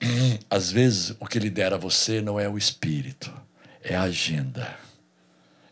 às 0.48 0.70
vezes, 0.70 1.16
o 1.18 1.26
que 1.26 1.40
lidera 1.40 1.76
você 1.76 2.20
não 2.20 2.38
é 2.38 2.48
o 2.48 2.56
espírito, 2.56 3.32
é 3.82 3.96
a 3.96 4.02
agenda. 4.02 4.76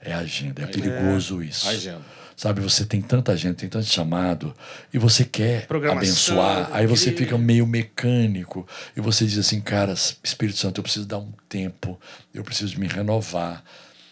É 0.00 0.12
a 0.12 0.18
agenda. 0.18 0.62
É 0.62 0.66
perigoso 0.66 1.42
isso. 1.42 1.68
a 1.68 1.70
agenda. 1.70 2.02
Sabe, 2.36 2.60
você 2.60 2.84
tem 2.84 3.00
tanta 3.00 3.34
gente, 3.34 3.56
tem 3.56 3.68
tanto 3.68 3.86
chamado, 3.86 4.54
e 4.92 4.98
você 4.98 5.24
quer 5.24 5.66
abençoar, 5.90 6.68
aí 6.70 6.86
você 6.86 7.10
fica 7.10 7.38
meio 7.38 7.66
mecânico, 7.66 8.68
e 8.94 9.00
você 9.00 9.24
diz 9.24 9.38
assim, 9.38 9.58
cara, 9.58 9.94
Espírito 10.22 10.58
Santo, 10.58 10.78
eu 10.78 10.82
preciso 10.82 11.06
dar 11.06 11.16
um 11.18 11.32
tempo, 11.48 11.98
eu 12.34 12.44
preciso 12.44 12.78
me 12.78 12.86
renovar. 12.86 13.64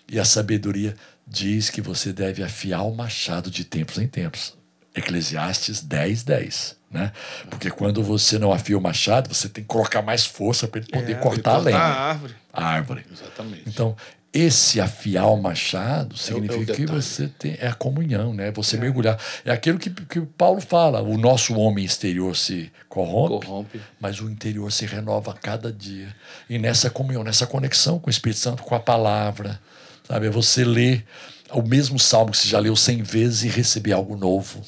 E 0.09 0.19
a 0.19 0.25
sabedoria 0.25 0.97
diz 1.27 1.69
que 1.69 1.83
você 1.83 2.13
deve 2.15 2.43
afiar 2.43 2.83
o 2.87 2.95
machado 2.95 3.51
de 3.51 3.63
tempos 3.63 3.99
em 3.99 4.07
tempos. 4.09 4.55
Eclesiastes 4.95 5.83
10, 5.83 6.23
10. 6.23 6.77
Né? 6.91 7.13
Porque 7.51 7.71
quando 7.71 8.03
você 8.05 8.39
não 8.39 8.53
afia 8.53 8.79
o 8.79 8.81
machado, 8.81 9.29
você 9.35 9.49
tem 9.49 9.65
que 9.65 9.69
colocar 9.69 10.01
mais 10.01 10.25
força 10.25 10.69
para 10.69 10.81
ele 10.81 10.89
poder 10.89 11.13
É, 11.13 11.15
cortar 11.17 11.51
a 11.51 11.55
cortar 11.55 11.59
lenha, 11.59 11.79
a 11.79 12.09
árvore. 12.11 12.35
a 12.53 12.65
árvore. 12.65 13.07
Exatamente. 13.13 13.63
Então, 13.67 13.97
esse 14.35 14.81
afiar 14.81 15.29
o 15.29 15.41
machado 15.41 16.17
significa 16.17 16.55
é 16.55 16.63
o 16.63 16.67
que 16.67 16.83
detalhe. 16.83 17.01
você 17.03 17.29
tem 17.29 17.57
é 17.61 17.69
a 17.69 17.73
comunhão, 17.73 18.35
né? 18.35 18.51
Você 18.51 18.77
mergulhar. 18.77 19.17
É 19.45 19.53
aquilo 19.53 19.79
que, 19.79 19.89
que 19.91 20.21
Paulo 20.23 20.61
fala: 20.61 21.01
o 21.01 21.17
nosso 21.17 21.55
homem 21.55 21.85
exterior 21.85 22.35
se 22.35 22.73
corrompe, 22.89 23.47
Corrompe. 23.47 23.81
mas 24.01 24.21
o 24.21 24.29
interior 24.29 24.73
se 24.73 24.87
renova 24.87 25.31
a 25.31 25.35
cada 25.35 25.73
dia. 25.73 26.15
E 26.51 26.59
nessa 26.59 26.91
comunhão, 26.91 27.23
nessa 27.23 27.47
conexão 27.47 28.01
com 28.01 28.09
o 28.09 28.11
Espírito 28.11 28.41
Santo, 28.41 28.65
com 28.65 28.75
a 28.75 28.81
palavra, 28.81 29.61
sabe? 30.09 30.27
É 30.27 30.31
você 30.31 30.65
ler 30.65 31.05
o 31.53 31.63
mesmo 31.63 31.97
salmo 31.97 32.33
que 32.33 32.39
você 32.39 32.49
já 32.49 32.59
leu 32.59 32.75
cem 32.75 33.05
vezes 33.05 33.45
e 33.45 33.49
receber 33.49 33.93
algo 33.93 34.17
novo, 34.17 34.63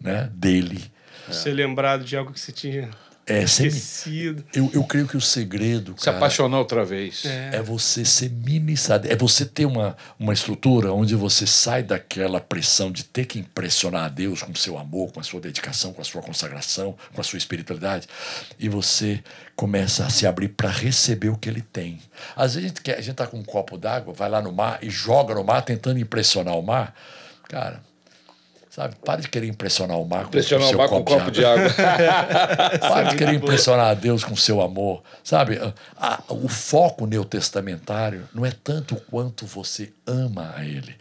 né? 0.00 0.30
Dele. 0.32 0.84
Ser 1.32 1.52
lembrado 1.54 2.04
de 2.04 2.16
algo 2.16 2.32
que 2.32 2.38
você 2.40 2.52
tinha 2.52 2.88
É, 3.28 3.46
sem, 3.46 3.66
esquecido. 3.66 4.42
eu, 4.54 4.70
eu 4.72 4.82
creio 4.84 5.06
que 5.06 5.16
o 5.16 5.20
segredo, 5.20 5.94
Se 5.98 6.06
cara, 6.06 6.16
apaixonar 6.16 6.58
outra 6.58 6.82
vez. 6.82 7.26
É. 7.26 7.56
é 7.56 7.62
você 7.62 8.02
ser 8.02 8.30
ministrado, 8.30 9.06
é 9.06 9.14
você 9.14 9.44
ter 9.44 9.66
uma, 9.66 9.94
uma 10.18 10.32
estrutura 10.32 10.92
onde 10.94 11.14
você 11.14 11.46
sai 11.46 11.82
daquela 11.82 12.40
pressão 12.40 12.90
de 12.90 13.04
ter 13.04 13.26
que 13.26 13.38
impressionar 13.38 14.06
a 14.06 14.08
Deus 14.08 14.42
com 14.42 14.52
o 14.52 14.56
seu 14.56 14.78
amor, 14.78 15.12
com 15.12 15.20
a 15.20 15.22
sua 15.22 15.40
dedicação, 15.40 15.92
com 15.92 16.00
a 16.00 16.04
sua 16.04 16.22
consagração, 16.22 16.96
com 17.12 17.20
a 17.20 17.24
sua 17.24 17.36
espiritualidade, 17.36 18.08
e 18.58 18.66
você 18.66 19.22
começa 19.54 20.06
a 20.06 20.10
se 20.10 20.26
abrir 20.26 20.48
para 20.48 20.70
receber 20.70 21.28
o 21.28 21.36
que 21.36 21.50
ele 21.50 21.60
tem. 21.60 22.00
Às 22.34 22.54
vezes 22.54 22.64
a 22.64 22.68
gente, 22.68 22.80
quer, 22.80 22.96
a 22.96 23.00
gente 23.02 23.16
tá 23.16 23.26
com 23.26 23.36
um 23.36 23.44
copo 23.44 23.76
d'água, 23.76 24.14
vai 24.14 24.30
lá 24.30 24.40
no 24.40 24.52
mar 24.52 24.78
e 24.80 24.88
joga 24.88 25.34
no 25.34 25.44
mar 25.44 25.60
tentando 25.62 25.98
impressionar 25.98 26.56
o 26.56 26.62
mar. 26.62 26.94
Cara, 27.46 27.82
sabe, 28.78 28.94
para 29.04 29.20
de 29.20 29.28
querer 29.28 29.48
impressionar 29.48 29.98
o 29.98 30.04
mar 30.06 30.22
com 30.22 30.28
Impressionar 30.28 30.64
o 30.66 30.68
o 30.68 30.70
seu 30.70 30.78
mar 30.78 30.88
com 30.88 30.98
um 31.00 31.04
copo 31.04 31.30
de 31.32 31.44
água. 31.44 31.68
para 32.78 33.02
de 33.10 33.16
querer 33.16 33.34
impressionar 33.34 33.86
a 33.86 33.94
Deus 33.94 34.22
com 34.22 34.36
seu 34.36 34.60
amor. 34.62 35.02
Sabe, 35.24 35.58
a- 35.96 36.22
o 36.28 36.48
foco 36.48 37.04
neotestamentário 37.06 38.28
não 38.32 38.46
é 38.46 38.52
tanto 38.52 38.94
quanto 39.10 39.46
você 39.46 39.92
ama 40.06 40.54
a 40.56 40.64
Ele, 40.64 40.94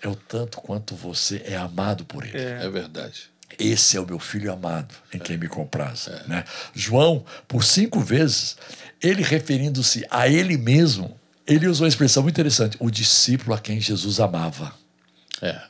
é 0.00 0.06
o 0.08 0.14
tanto 0.14 0.58
quanto 0.60 0.94
você 0.94 1.42
é 1.44 1.56
amado 1.56 2.04
por 2.04 2.24
Ele. 2.24 2.38
é 2.38 2.68
verdade. 2.70 3.24
Esse 3.58 3.96
é 3.96 4.00
o 4.00 4.06
meu 4.06 4.18
filho 4.20 4.52
amado, 4.52 4.94
em 5.12 5.18
quem 5.18 5.36
me 5.36 5.48
compraz. 5.48 6.08
Né? 6.28 6.44
João, 6.74 7.24
por 7.48 7.64
cinco 7.64 7.98
vezes, 7.98 8.56
ele 9.02 9.22
referindo-se 9.22 10.06
a 10.10 10.28
ele 10.28 10.56
mesmo, 10.56 11.18
ele 11.46 11.66
usou 11.66 11.84
uma 11.84 11.88
expressão 11.88 12.22
muito 12.22 12.34
interessante: 12.36 12.76
o 12.78 12.90
discípulo 12.90 13.54
a 13.56 13.58
quem 13.58 13.80
Jesus 13.80 14.20
amava. 14.20 14.72
É. 15.42 15.60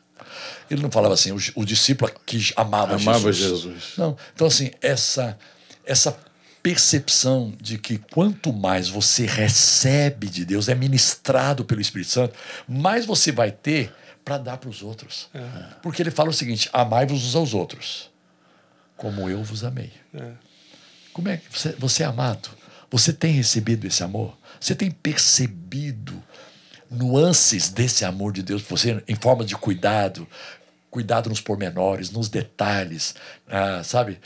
Ele 0.70 0.82
não 0.82 0.90
falava 0.90 1.14
assim, 1.14 1.32
o, 1.32 1.38
o 1.54 1.64
discípulo 1.64 2.10
que 2.26 2.52
amava, 2.56 2.96
Amava 2.96 3.32
Jesus. 3.32 3.62
Jesus. 3.62 3.84
Não. 3.96 4.16
Então, 4.34 4.46
assim, 4.46 4.70
essa, 4.82 5.38
essa 5.84 6.18
percepção 6.62 7.54
de 7.60 7.78
que 7.78 7.98
quanto 7.98 8.52
mais 8.52 8.88
você 8.88 9.24
recebe 9.24 10.28
de 10.28 10.44
Deus, 10.44 10.68
é 10.68 10.74
ministrado 10.74 11.64
pelo 11.64 11.80
Espírito 11.80 12.10
Santo, 12.10 12.34
mais 12.68 13.06
você 13.06 13.32
vai 13.32 13.50
ter 13.50 13.92
para 14.24 14.36
dar 14.36 14.58
para 14.58 14.68
os 14.68 14.82
outros. 14.82 15.30
Porque 15.82 16.02
ele 16.02 16.10
fala 16.10 16.28
o 16.28 16.34
seguinte: 16.34 16.68
amai-vos 16.72 17.24
uns 17.24 17.34
aos 17.34 17.54
outros, 17.54 18.10
como 18.96 19.28
eu 19.30 19.42
vos 19.42 19.64
amei. 19.64 19.92
É. 20.12 20.32
Como 21.12 21.28
é 21.28 21.38
que 21.38 21.44
você, 21.50 21.72
você 21.78 22.02
é 22.02 22.06
amado? 22.06 22.50
Você 22.90 23.12
tem 23.12 23.32
recebido 23.32 23.86
esse 23.86 24.02
amor? 24.02 24.36
Você 24.60 24.74
tem 24.74 24.90
percebido 24.90 26.22
nuances 26.90 27.68
desse 27.68 28.04
amor 28.04 28.32
de 28.32 28.42
Deus 28.42 28.62
por 28.62 28.78
você 28.78 29.02
em 29.06 29.14
forma 29.14 29.44
de 29.44 29.54
cuidado, 29.56 30.26
cuidado 30.98 31.28
nos 31.28 31.40
pormenores, 31.40 32.10
nos 32.10 32.28
detalhes, 32.28 33.14
ah, 33.46 33.84
sabe? 33.84 34.18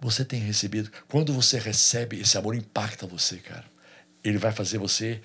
Você 0.00 0.24
tem 0.24 0.40
recebido. 0.40 0.90
Quando 1.08 1.32
você 1.32 1.56
recebe 1.56 2.20
esse 2.20 2.36
amor, 2.36 2.56
impacta 2.56 3.06
você, 3.06 3.36
cara. 3.36 3.64
Ele 4.24 4.38
vai 4.38 4.50
fazer 4.50 4.78
você. 4.78 5.20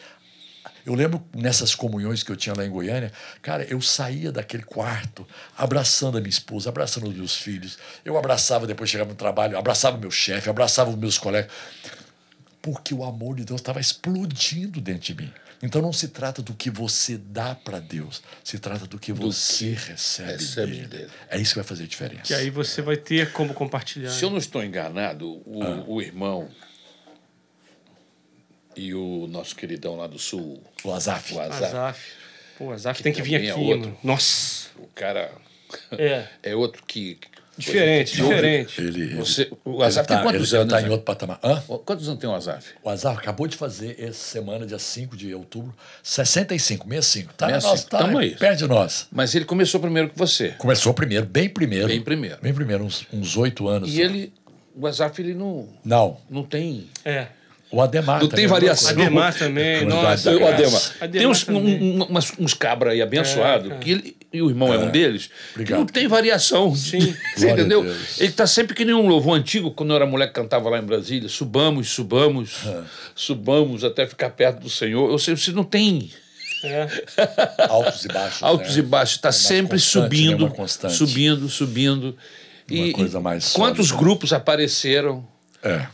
Eu 0.85 0.93
lembro 0.93 1.25
nessas 1.35 1.73
comunhões 1.73 2.21
que 2.21 2.31
eu 2.31 2.35
tinha 2.35 2.53
lá 2.55 2.63
em 2.63 2.69
Goiânia, 2.69 3.11
cara, 3.41 3.63
eu 3.63 3.81
saía 3.81 4.31
daquele 4.31 4.61
quarto 4.61 5.27
abraçando 5.57 6.19
a 6.19 6.21
minha 6.21 6.29
esposa, 6.29 6.69
abraçando 6.69 7.09
os 7.09 7.15
meus 7.15 7.35
filhos. 7.35 7.79
Eu 8.05 8.15
abraçava 8.15 8.67
depois 8.67 8.91
chegava 8.91 9.09
no 9.09 9.15
trabalho, 9.15 9.57
abraçava 9.57 9.97
o 9.97 9.99
meu 9.99 10.11
chefe, 10.11 10.51
abraçava 10.51 10.91
os 10.91 10.95
meus 10.95 11.17
colegas 11.17 11.51
porque 12.63 12.93
o 12.93 13.03
amor 13.03 13.35
de 13.35 13.43
Deus 13.43 13.59
estava 13.59 13.81
explodindo 13.81 14.79
dentro 14.79 15.13
de 15.13 15.15
mim. 15.15 15.33
Então 15.65 15.81
não 15.81 15.93
se 15.93 16.09
trata 16.09 16.41
do 16.41 16.53
que 16.53 16.69
você 16.69 17.17
dá 17.17 17.55
para 17.55 17.79
Deus, 17.79 18.21
se 18.43 18.59
trata 18.59 18.85
do 18.85 18.99
que 18.99 19.13
você 19.13 19.69
recebe, 19.71 20.31
recebe 20.33 20.71
dele. 20.73 20.87
dele. 20.87 21.09
É 21.29 21.39
isso 21.39 21.51
que 21.53 21.59
vai 21.59 21.63
fazer 21.67 21.85
a 21.85 21.87
diferença. 21.87 22.23
Que 22.23 22.33
aí 22.33 22.49
você 22.49 22.81
vai 22.81 22.97
ter 22.97 23.31
como 23.31 23.53
compartilhar. 23.53 24.09
Se 24.11 24.25
eu 24.25 24.29
não 24.29 24.37
estou 24.37 24.61
enganado, 24.61 25.41
o, 25.45 25.63
Ah. 25.63 25.83
o 25.87 26.01
irmão 26.01 26.49
e 28.75 28.93
o 28.93 29.25
nosso 29.27 29.55
queridão 29.55 29.95
lá 29.95 30.05
do 30.07 30.19
sul, 30.19 30.61
O 30.83 30.91
Azaf. 30.91 31.33
o 31.33 31.39
Azar, 31.39 31.63
Azaf. 31.63 32.11
Pô, 32.57 32.71
Azaf 32.71 33.01
tem 33.01 33.13
que 33.13 33.21
vir 33.21 33.33
também 33.37 33.49
aqui. 33.51 33.59
é 33.61 33.63
outro. 33.63 33.79
mano. 33.89 33.99
Nossa. 34.03 34.69
o 34.77 34.87
cara 34.87 35.31
É. 35.97 36.27
é 36.51 36.55
outro 36.55 36.83
que 36.85 37.17
Diferente, 37.57 38.15
diferente. 38.15 38.81
Ele, 38.81 39.15
Você, 39.15 39.51
o 39.63 39.75
ele 39.75 39.83
Azaf 39.83 40.07
tá, 40.07 40.15
tem 40.15 40.23
quantos 40.23 40.51
ele, 40.51 40.61
anos? 40.61 40.73
Ele 40.73 40.81
tá 40.81 40.81
né? 40.81 40.87
em 40.87 40.91
outro 40.91 41.05
patamar. 41.05 41.39
Hã? 41.43 41.61
Quantos 41.85 42.07
anos 42.07 42.19
tem 42.19 42.29
o 42.29 42.33
Azaf? 42.33 42.71
O 42.83 42.89
Azar 42.89 43.17
acabou 43.17 43.47
de 43.47 43.55
fazer 43.55 43.95
essa 43.99 44.13
semana, 44.13 44.65
dia 44.65 44.79
5 44.79 45.15
de 45.15 45.35
outubro, 45.35 45.73
65, 46.01 46.87
65. 46.87 47.33
Tá, 47.33 47.47
65, 47.47 47.69
nós, 47.71 47.83
tá 47.85 47.97
tamo 47.99 48.17
aí. 48.17 48.35
perto 48.35 48.59
de 48.59 48.67
nós. 48.67 49.07
Mas 49.11 49.35
ele 49.35 49.45
começou 49.45 49.79
primeiro 49.79 50.09
que 50.09 50.17
você. 50.17 50.49
Começou 50.57 50.93
primeiro, 50.93 51.25
bem 51.25 51.47
primeiro. 51.47 51.87
Bem 51.87 52.01
primeiro. 52.01 52.37
Bem 52.41 52.53
primeiro, 52.53 52.83
uns 52.83 53.05
uns 53.13 53.37
oito 53.37 53.67
anos. 53.67 53.93
E 53.93 54.01
ele, 54.01 54.33
o 54.75 54.87
Azaf, 54.87 55.21
ele 55.21 55.35
não, 55.35 55.69
Não, 55.85 56.17
não 56.29 56.43
tem... 56.43 56.87
É. 57.05 57.27
o 57.75 57.81
Ademar 57.81 58.21
Não 58.21 58.29
tem 58.29 58.45
é 58.45 58.47
variação. 58.47 58.91
Ademar 58.91 59.33
também. 59.33 59.83
Nossa, 59.85 60.31
O 60.31 60.37
Graça. 60.39 60.53
Adema. 60.53 60.81
Ademar 61.01 61.11
Tem 61.11 61.27
uns, 61.27 61.47
um- 61.49 61.57
um- 61.57 62.03
umas- 62.03 62.31
uns 62.39 62.53
cabra 62.53 62.91
aí 62.91 63.01
abençoados, 63.01 63.65
É, 63.67 63.69
cara. 63.69 63.81
que 63.81 63.91
ele, 63.91 64.17
e 64.31 64.41
o 64.41 64.49
irmão 64.49 64.71
é, 64.73 64.77
um 64.77 64.89
deles, 64.91 65.27
que 65.27 65.33
Obrigado. 65.55 65.79
não 65.79 65.85
tem 65.87 66.07
variação. 66.07 66.75
Sim. 66.75 66.99
Você 67.35 67.49
entendeu? 67.51 67.83
Ele 68.19 68.31
tá 68.31 68.45
sempre 68.47 68.75
que 68.75 68.85
nem 68.85 68.93
um 68.93 69.07
louvor 69.07 69.35
antigo, 69.37 69.71
quando 69.71 69.89
eu 69.89 69.95
era 69.95 70.05
mulher 70.05 70.27
que 70.27 70.33
cantava 70.33 70.69
lá 70.69 70.77
em 70.77 70.83
Brasília. 70.83 71.27
Subamos, 71.27 71.89
subamos, 71.89 72.51
subamos 73.15 73.83
até 73.83 74.05
ficar 74.07 74.29
perto 74.31 74.59
do 74.61 74.69
Senhor. 74.69 75.09
Eu 75.11 75.17
sei, 75.19 75.35
você 75.35 75.51
não 75.51 75.63
tem 75.63 76.11
É. 76.63 76.87
Altos 77.69 78.05
e 78.05 78.07
baixos. 78.07 78.41
altos 78.43 78.73
né? 78.75 78.79
e 78.79 78.81
baixos, 78.85 79.15
está 79.15 79.29
É 79.29 79.31
sempre 79.33 79.73
né? 79.77 79.79
subindo, 79.83 80.45
Uma 80.45 80.51
constante. 80.55 80.93
subindo, 80.95 81.49
subindo. 81.49 82.15
Uma 82.71 82.93
coisa 82.93 83.19
mais 83.19 83.51
quantos 83.51 83.87
sólida. 83.89 84.05
grupos 84.05 84.31
apareceram 84.31 85.27
É. 85.61 85.85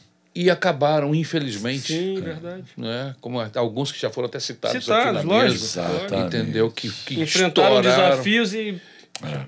e 0.44 0.50
acabaram, 0.50 1.14
infelizmente. 1.14 1.88
Sim, 1.94 2.22
verdade. 2.22 2.64
Né? 2.78 3.16
Como 3.20 3.40
alguns 3.56 3.92
que 3.92 4.00
já 4.00 4.10
foram 4.10 4.28
até 4.28 4.40
citados, 4.40 4.84
Citados, 4.84 5.18
aqui 5.18 5.28
na 5.28 5.34
lógico. 5.34 5.52
mesa. 5.62 5.82
Exatamente. 5.82 6.28
Entendeu? 6.38 6.72
Que, 6.72 6.90
que 6.90 7.22
Enfrentaram 7.22 7.82
desafios 7.82 8.54
e. 8.54 8.80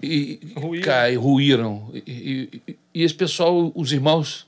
e 0.03 0.39
Ruíram. 0.55 0.85
cai, 0.85 1.15
ruíram. 1.15 1.89
E, 1.93 2.49
e- 2.67 2.73
e- 2.93 3.03
esse 3.03 3.13
pessoal, 3.13 3.71
os 3.73 3.91
irmãos, 3.93 4.45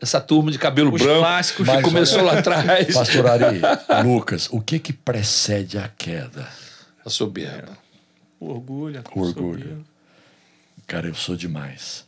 essa 0.00 0.20
turma 0.20 0.50
de 0.50 0.58
cabelo 0.58 0.92
Os 0.92 1.00
branco, 1.00 1.20
clássicos. 1.20 1.66
que 1.68 1.74
Mas, 1.74 1.84
começou 1.84 2.22
lá 2.22 2.38
atrás. 2.40 2.92
Pastor 2.92 3.26
Ari, 3.28 3.60
Lucas, 4.04 4.48
o 4.50 4.60
que 4.60 4.78
que 4.80 4.92
precede 4.92 5.78
a 5.78 5.88
queda? 5.96 6.48
A 7.04 7.08
soberba. 7.10 7.78
O 8.40 8.50
orgulho. 8.50 8.98
a 9.04 9.18
O 9.18 9.22
orgulho. 9.22 9.60
soberba. 9.60 9.84
Cara, 10.88 11.06
eu 11.06 11.14
sou 11.14 11.36
demais. 11.36 12.04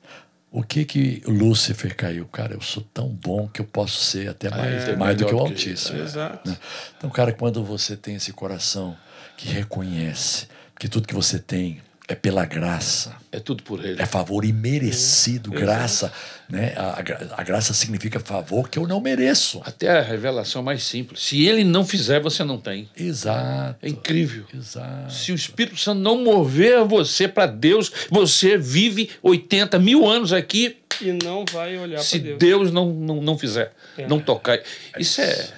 O 0.56 0.62
que 0.62 0.86
que 0.86 1.22
Lúcifer 1.26 1.94
caiu? 1.94 2.24
Cara, 2.24 2.54
eu 2.54 2.62
sou 2.62 2.82
tão 2.94 3.08
bom 3.10 3.46
que 3.46 3.60
eu 3.60 3.66
posso 3.66 4.02
ser 4.02 4.30
até 4.30 4.48
mais, 4.48 4.88
É, 4.88 4.96
mais 4.96 5.14
do 5.14 5.26
que 5.26 5.34
o 5.34 5.38
Altíssimo. 5.38 5.98
Exato. 5.98 6.48
né? 6.48 6.56
Então, 6.96 7.10
cara, 7.10 7.30
quando 7.30 7.62
você 7.62 7.94
tem 7.94 8.14
esse 8.14 8.32
coração 8.32 8.96
que 9.36 9.48
reconhece 9.48 10.48
que 10.80 10.88
tudo 10.88 11.06
que 11.06 11.14
você 11.14 11.38
tem 11.38 11.82
é 12.08 12.14
pela 12.14 12.44
graça, 12.44 13.16
É 13.32 13.40
tudo 13.40 13.62
por 13.64 13.84
ele. 13.84 14.00
é 14.00 14.06
favor 14.06 14.44
imerecido, 14.44 15.50
graça, 15.50 16.12
né? 16.48 16.72
A, 16.76 17.00
a 17.00 17.02
gra- 17.02 17.28
a 17.36 17.42
graça 17.42 17.74
significa 17.74 18.20
favor 18.20 18.68
que 18.68 18.78
eu 18.78 18.86
não 18.86 19.00
mereço. 19.00 19.60
Até 19.64 19.88
a 19.90 20.00
revelação 20.02 20.62
mais 20.62 20.84
simples. 20.84 21.20
Se 21.22 21.44
ele 21.44 21.64
não 21.64 21.84
fizer, 21.84 22.20
você 22.20 22.44
não 22.44 22.58
tem. 22.58 22.88
Exato. 22.96 23.84
É 23.84 23.88
incrível. 23.88 24.44
Exato. 24.54 25.12
Se 25.12 25.32
o 25.32 25.34
Espírito 25.34 25.76
Santo 25.78 26.00
não 26.00 26.22
mover 26.22 26.84
você 26.84 27.26
para 27.26 27.46
Deus, 27.46 27.90
você 28.08 28.56
vive 28.56 29.10
80 29.22 29.78
mil 29.80 30.06
anos 30.08 30.32
aqui 30.32 30.76
E 31.00 31.10
não 31.12 31.44
vai 31.52 31.76
olhar 31.76 31.98
se 31.98 32.18
para 32.20 32.28
Deus. 32.28 32.38
Deus 32.38 32.72
não, 32.72 32.92
não, 32.92 33.20
não 33.20 33.36
fizer, 33.36 33.72
É. 33.98 34.06
não 34.06 34.20
tocar. 34.20 34.60
Isso 34.96 35.20
é, 35.20 35.48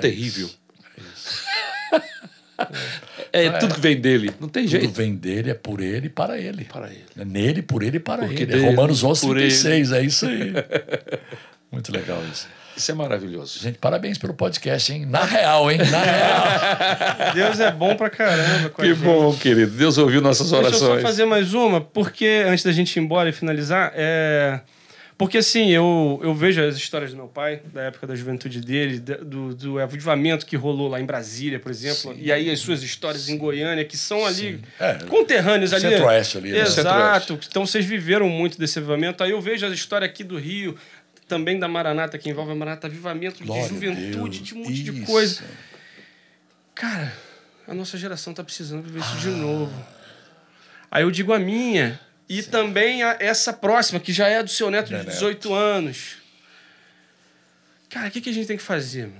terrível. 0.00 0.50
É, 3.36 3.50
tudo 3.58 3.74
que 3.74 3.80
vem 3.80 4.00
dele. 4.00 4.32
Não 4.40 4.48
tem 4.48 4.64
Tudo 4.64 4.70
jeito. 4.72 4.92
vem 4.92 5.14
dele, 5.14 5.50
é 5.50 5.54
por 5.54 5.80
ele 5.80 6.06
e 6.06 6.10
para 6.10 6.38
ele. 6.38 6.64
Para 6.64 6.86
ele. 6.88 7.04
É 7.18 7.24
Nele, 7.24 7.62
por 7.62 7.82
ele 7.82 7.96
e 7.96 8.00
para 8.00 8.22
Porque 8.26 8.42
ele. 8.44 8.46
dele, 8.52 8.66
É 8.66 8.70
Romanos 8.70 9.02
11, 9.02 9.20
por 9.26 9.34
36, 9.36 9.92
é 9.92 10.02
isso 10.02 10.26
aí. 10.26 10.52
Muito 11.72 11.90
legal 11.92 12.22
isso. 12.32 12.46
Isso 12.76 12.90
é 12.90 12.94
maravilhoso. 12.94 13.60
Gente, 13.60 13.78
parabéns 13.78 14.18
pelo 14.18 14.34
podcast, 14.34 14.92
hein? 14.92 15.06
Na 15.06 15.24
real, 15.24 15.70
hein? 15.70 15.78
Na 15.78 16.02
real. 16.02 17.32
Deus 17.34 17.60
é 17.60 17.70
bom 17.70 17.94
pra 17.96 18.10
caramba. 18.10 18.68
Com 18.70 18.82
a 18.82 18.84
Que 18.84 18.94
gente. 18.94 19.04
bom, 19.04 19.32
querido. 19.36 19.70
Deus 19.76 19.96
ouviu 19.98 20.20
nossas 20.20 20.50
Deixa 20.50 20.64
eu 20.64 20.68
orações. 20.68 21.02
só 21.02 21.06
fazer 21.06 21.24
mais 21.24 21.54
uma, 21.54 21.80
porque 21.80 22.44
antes 22.48 22.64
da 22.64 22.72
gente 22.72 22.96
ir 22.96 23.00
embora 23.00 23.28
e 23.28 23.32
finalizar, 23.32 23.92
é. 23.94 24.60
Porque 25.24 25.38
assim, 25.38 25.70
eu, 25.70 26.20
eu 26.22 26.34
vejo 26.34 26.62
as 26.62 26.76
histórias 26.76 27.10
do 27.12 27.16
meu 27.16 27.28
pai, 27.28 27.62
da 27.72 27.82
época 27.84 28.06
da 28.06 28.14
juventude 28.14 28.60
dele, 28.60 28.98
do, 29.00 29.54
do 29.54 29.78
avivamento 29.78 30.44
que 30.44 30.54
rolou 30.54 30.86
lá 30.88 31.00
em 31.00 31.06
Brasília, 31.06 31.58
por 31.58 31.70
exemplo, 31.70 32.14
e 32.18 32.30
aí 32.30 32.50
as 32.50 32.60
suas 32.60 32.82
histórias 32.82 33.28
em 33.28 33.38
Goiânia, 33.38 33.84
que 33.84 33.96
são 33.96 34.26
ali 34.26 34.60
É, 34.78 34.94
conterrâneos 35.08 35.72
ali. 35.72 35.82
Centro-Oeste 35.82 36.38
ali, 36.38 36.52
né? 36.52 36.58
Exato. 36.60 37.38
Então 37.48 37.64
vocês 37.66 37.84
viveram 37.86 38.28
muito 38.28 38.58
desse 38.58 38.78
avivamento. 38.78 39.24
Aí 39.24 39.30
eu 39.30 39.40
vejo 39.40 39.64
a 39.64 39.70
história 39.70 40.04
aqui 40.04 40.22
do 40.22 40.36
Rio, 40.38 40.76
também 41.26 41.58
da 41.58 41.66
Maranata, 41.66 42.18
que 42.18 42.28
envolve 42.28 42.52
a 42.52 42.54
Maranata, 42.54 42.86
avivamento 42.86 43.42
Glória 43.42 43.62
de 43.62 43.68
juventude, 43.70 44.38
Deus. 44.38 44.48
de 44.48 44.54
um 44.54 44.58
monte 44.58 44.82
de 44.82 44.90
Isso. 44.98 45.06
coisa. 45.06 45.42
Cara, 46.74 47.12
a 47.66 47.72
nossa 47.74 47.96
geração 47.96 48.34
tá 48.34 48.44
precisando 48.44 48.82
viver 48.82 48.98
isso 49.00 49.14
Ah. 49.16 49.20
de 49.20 49.28
novo. 49.28 49.72
Aí 50.90 51.02
eu 51.02 51.10
digo 51.10 51.32
a 51.32 51.38
minha 51.38 51.98
e 52.28 52.42
também 52.42 53.02
a 53.02 53.16
essa 53.20 53.52
próxima, 53.52 54.00
que 54.00 54.12
já 54.12 54.28
é 54.28 54.42
do 54.42 54.50
seu 54.50 54.70
neto 54.70 54.88
de 54.88 54.94
neto. 54.94 55.10
18 55.10 55.52
anos. 55.52 56.16
Cara, 57.90 58.08
o 58.08 58.10
que, 58.10 58.20
que 58.20 58.30
a 58.30 58.32
gente 58.32 58.46
tem 58.46 58.56
que 58.56 58.62
fazer? 58.62 59.10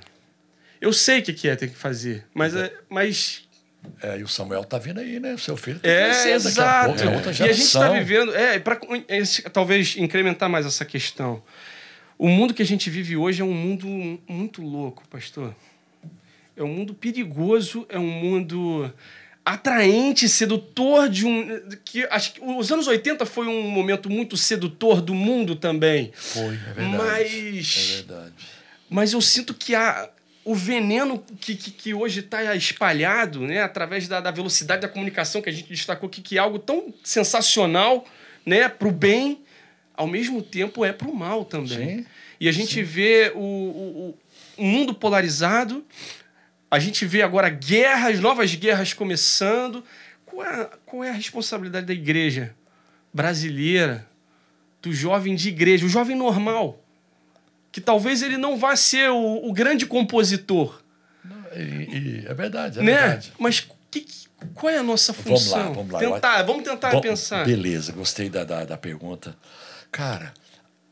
Eu 0.80 0.92
sei 0.92 1.20
o 1.20 1.22
que, 1.22 1.32
que 1.32 1.48
é 1.48 1.56
ter 1.56 1.68
que 1.68 1.76
fazer, 1.76 2.26
mas, 2.34 2.54
é, 2.54 2.72
mas 2.88 3.44
É, 4.02 4.18
e 4.18 4.22
o 4.22 4.28
Samuel 4.28 4.64
tá 4.64 4.78
vindo 4.78 5.00
aí, 5.00 5.20
né? 5.20 5.34
O 5.34 5.38
seu 5.38 5.56
filho 5.56 5.78
tá 5.78 5.88
é, 5.88 6.32
exato. 6.32 6.94
pouco, 6.94 7.02
é 7.02 7.14
outra 7.14 7.30
e 7.30 7.42
a 7.50 7.52
gente 7.52 7.64
está 7.64 7.90
vivendo. 7.90 8.34
É, 8.34 8.58
para 8.58 8.78
talvez 9.52 9.96
incrementar 9.96 10.48
mais 10.48 10.66
essa 10.66 10.84
questão. 10.84 11.42
O 12.18 12.28
mundo 12.28 12.54
que 12.54 12.62
a 12.62 12.66
gente 12.66 12.88
vive 12.90 13.16
hoje 13.16 13.42
é 13.42 13.44
um 13.44 13.52
mundo 13.52 13.86
muito 14.26 14.62
louco, 14.62 15.06
pastor. 15.08 15.54
É 16.56 16.62
um 16.62 16.68
mundo 16.68 16.94
perigoso, 16.94 17.84
é 17.88 17.98
um 17.98 18.10
mundo 18.10 18.92
atraente, 19.44 20.28
sedutor 20.28 21.08
de 21.08 21.26
um 21.26 21.60
que 21.84 22.04
acho 22.10 22.32
que 22.34 22.40
os 22.42 22.72
anos 22.72 22.86
80 22.86 23.26
foi 23.26 23.46
um 23.46 23.62
momento 23.68 24.08
muito 24.10 24.36
sedutor 24.36 25.00
do 25.02 25.14
mundo 25.14 25.54
também. 25.54 26.10
Foi, 26.14 26.54
é 26.54 26.72
verdade. 26.72 26.96
Mas 26.96 27.76
É 27.92 27.96
verdade. 27.96 28.34
mas 28.88 29.12
eu 29.12 29.20
sinto 29.20 29.52
que 29.52 29.74
há 29.74 30.08
o 30.44 30.54
veneno 30.54 31.22
que, 31.40 31.54
que, 31.54 31.70
que 31.70 31.94
hoje 31.94 32.20
está 32.20 32.54
espalhado, 32.54 33.40
né, 33.40 33.62
através 33.62 34.06
da, 34.08 34.20
da 34.20 34.30
velocidade 34.30 34.82
da 34.82 34.88
comunicação 34.88 35.40
que 35.40 35.48
a 35.48 35.52
gente 35.52 35.68
destacou 35.68 36.06
aqui, 36.06 36.20
que 36.20 36.36
é 36.36 36.40
algo 36.40 36.58
tão 36.58 36.92
sensacional, 37.02 38.04
né, 38.44 38.68
para 38.68 38.88
o 38.88 38.92
bem, 38.92 39.42
ao 39.96 40.06
mesmo 40.06 40.42
tempo 40.42 40.84
é 40.84 40.92
para 40.92 41.08
o 41.08 41.14
mal 41.14 41.44
também. 41.44 41.98
Sim, 41.98 42.06
E 42.40 42.48
a 42.48 42.52
gente 42.52 42.82
vê 42.82 43.32
o, 43.34 43.38
o, 43.38 44.08
o- 44.10 44.18
mundo 44.62 44.92
polarizado, 44.94 45.82
a 46.74 46.78
gente 46.78 47.04
vê 47.06 47.22
agora 47.22 47.48
guerras, 47.48 48.20
novas 48.20 48.54
guerras 48.54 48.92
começando. 48.92 49.84
Qual 50.26 50.44
é, 50.44 50.70
qual 50.84 51.04
é 51.04 51.10
a 51.10 51.12
responsabilidade 51.14 51.86
da 51.86 51.92
igreja 51.92 52.54
brasileira, 53.12 54.06
do 54.82 54.92
jovem 54.92 55.34
de 55.34 55.48
igreja, 55.48 55.86
o 55.86 55.88
jovem 55.88 56.16
normal? 56.16 56.80
Que 57.72 57.80
talvez 57.80 58.22
ele 58.22 58.36
não 58.36 58.56
vá 58.56 58.76
ser 58.76 59.10
o, 59.10 59.48
o 59.48 59.52
grande 59.52 59.86
compositor, 59.86 60.80
E, 61.56 61.60
e 61.60 62.24
é 62.26 62.34
verdade, 62.34 62.78
é 62.78 62.82
né? 62.82 62.92
verdade. 63.00 63.32
Mas 63.38 63.66
que- 63.90 64.06
qual 64.54 64.72
é 64.72 64.78
a 64.78 64.82
nossa 64.82 65.12
Vamos 65.12 65.42
função? 65.44 65.58
lá, 65.68 65.72
vamos 65.72 65.92
lá. 65.92 65.98
Tentar, 65.98 66.42
vamos 66.42 66.64
tentar 66.64 66.90
Bom, 66.90 67.00
pensar. 67.00 67.46
Beleza, 67.46 67.92
gostei 67.92 68.28
da, 68.28 68.44
da, 68.44 68.64
da 68.64 68.76
pergunta. 68.76 69.36
Cara, 69.90 70.34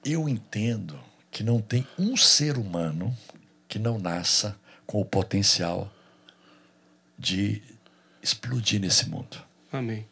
eu 0.04 0.28
entendo 0.28 0.98
que 1.30 1.42
não 1.42 1.60
tem 1.60 1.86
um 1.98 2.16
ser 2.16 2.56
humano 2.56 3.14
que 3.68 3.78
não 3.78 3.98
nasça 3.98 4.56
com 4.86 5.00
o 5.00 5.04
potencial 5.04 5.92
de 7.18 7.62
explodir 8.22 8.80
nesse 8.80 9.08
mundo. 9.08 9.36
Amém. 9.72 10.06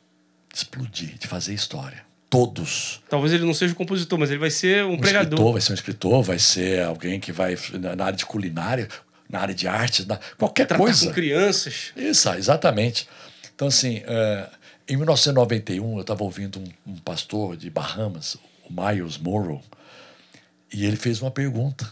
Explodir, 0.53 1.19
de 1.19 1.27
fazer 1.27 1.55
história. 1.55 2.05
Todos. 2.29 3.03
Talvez 3.09 3.33
ele 3.33 3.45
não 3.45 3.53
seja 3.53 3.73
o 3.73 3.77
compositor, 3.77 4.19
mas 4.19 4.31
ele 4.31 4.39
vai 4.39 4.51
ser 4.51 4.85
um, 4.85 4.93
Um 4.93 4.99
pregador. 4.99 5.25
escritor, 5.25 5.53
vai 5.53 5.61
ser 5.61 5.73
um 5.73 5.75
escritor, 5.75 6.23
vai 6.23 6.39
ser 6.39 6.83
alguém 6.85 7.19
que 7.19 7.33
vai 7.33 7.57
na, 7.97 8.05
área 8.05 8.17
de 8.17 8.25
culinária, 8.25 8.89
na 9.29 9.41
área 9.41 9.55
de 9.55 9.67
arte, 9.67 10.07
na, 10.07 10.19
qualquer 10.39 10.67
Tratar 10.67 10.83
coisa. 10.83 11.07
com 11.07 11.13
crianças. 11.13 11.93
Isso, 11.97 12.29
exatamente. 12.31 13.09
Então, 13.55 13.69
assim, 13.69 14.03
eh, 14.07 14.49
em 14.89 14.97
1991, 14.97 15.95
eu 15.97 16.01
estava 16.01 16.23
ouvindo 16.23 16.61
um, 16.61 16.93
um 16.93 16.97
pastor 16.97 17.57
de 17.57 17.69
Bahamas, 17.69 18.37
o 18.69 18.73
Miles 18.73 19.19
Morrow, 19.19 19.63
e 20.73 20.85
ele 20.85 20.97
fez 20.97 21.21
uma 21.21 21.31
pergunta. 21.31 21.91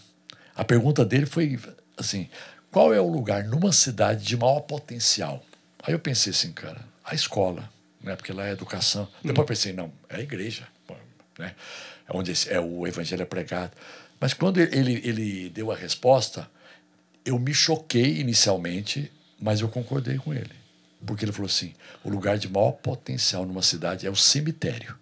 A 0.54 0.64
pergunta 0.64 1.04
dele 1.04 1.26
foi 1.26 1.58
assim: 1.96 2.28
qual 2.70 2.92
é 2.92 3.00
o 3.00 3.08
lugar 3.08 3.44
numa 3.44 3.72
cidade 3.72 4.24
de 4.24 4.36
maior 4.36 4.60
potencial? 4.60 5.42
Aí 5.82 5.94
eu 5.94 5.98
pensei 5.98 6.30
assim, 6.30 6.52
cara, 6.52 6.84
a 7.04 7.14
escola, 7.14 7.68
né? 8.02 8.14
porque 8.14 8.32
lá 8.32 8.46
é 8.46 8.52
educação. 8.52 9.08
Depois 9.22 9.38
eu 9.38 9.44
pensei, 9.44 9.72
não, 9.72 9.92
é 10.08 10.16
a 10.16 10.20
igreja, 10.20 10.68
né? 11.38 11.54
é 12.08 12.16
onde 12.16 12.32
é 12.48 12.60
o 12.60 12.86
evangelho 12.86 13.22
é 13.22 13.26
pregado. 13.26 13.72
Mas 14.20 14.34
quando 14.34 14.58
ele, 14.58 15.00
ele 15.04 15.50
deu 15.50 15.70
a 15.70 15.76
resposta, 15.76 16.50
eu 17.24 17.38
me 17.38 17.54
choquei 17.54 18.18
inicialmente, 18.18 19.10
mas 19.40 19.60
eu 19.60 19.68
concordei 19.68 20.16
com 20.18 20.34
ele. 20.34 20.58
Porque 21.06 21.24
ele 21.24 21.32
falou 21.32 21.46
assim: 21.46 21.72
o 22.02 22.10
lugar 22.10 22.38
de 22.38 22.48
maior 22.48 22.72
potencial 22.72 23.46
numa 23.46 23.62
cidade 23.62 24.06
é 24.06 24.10
o 24.10 24.16
cemitério. 24.16 24.96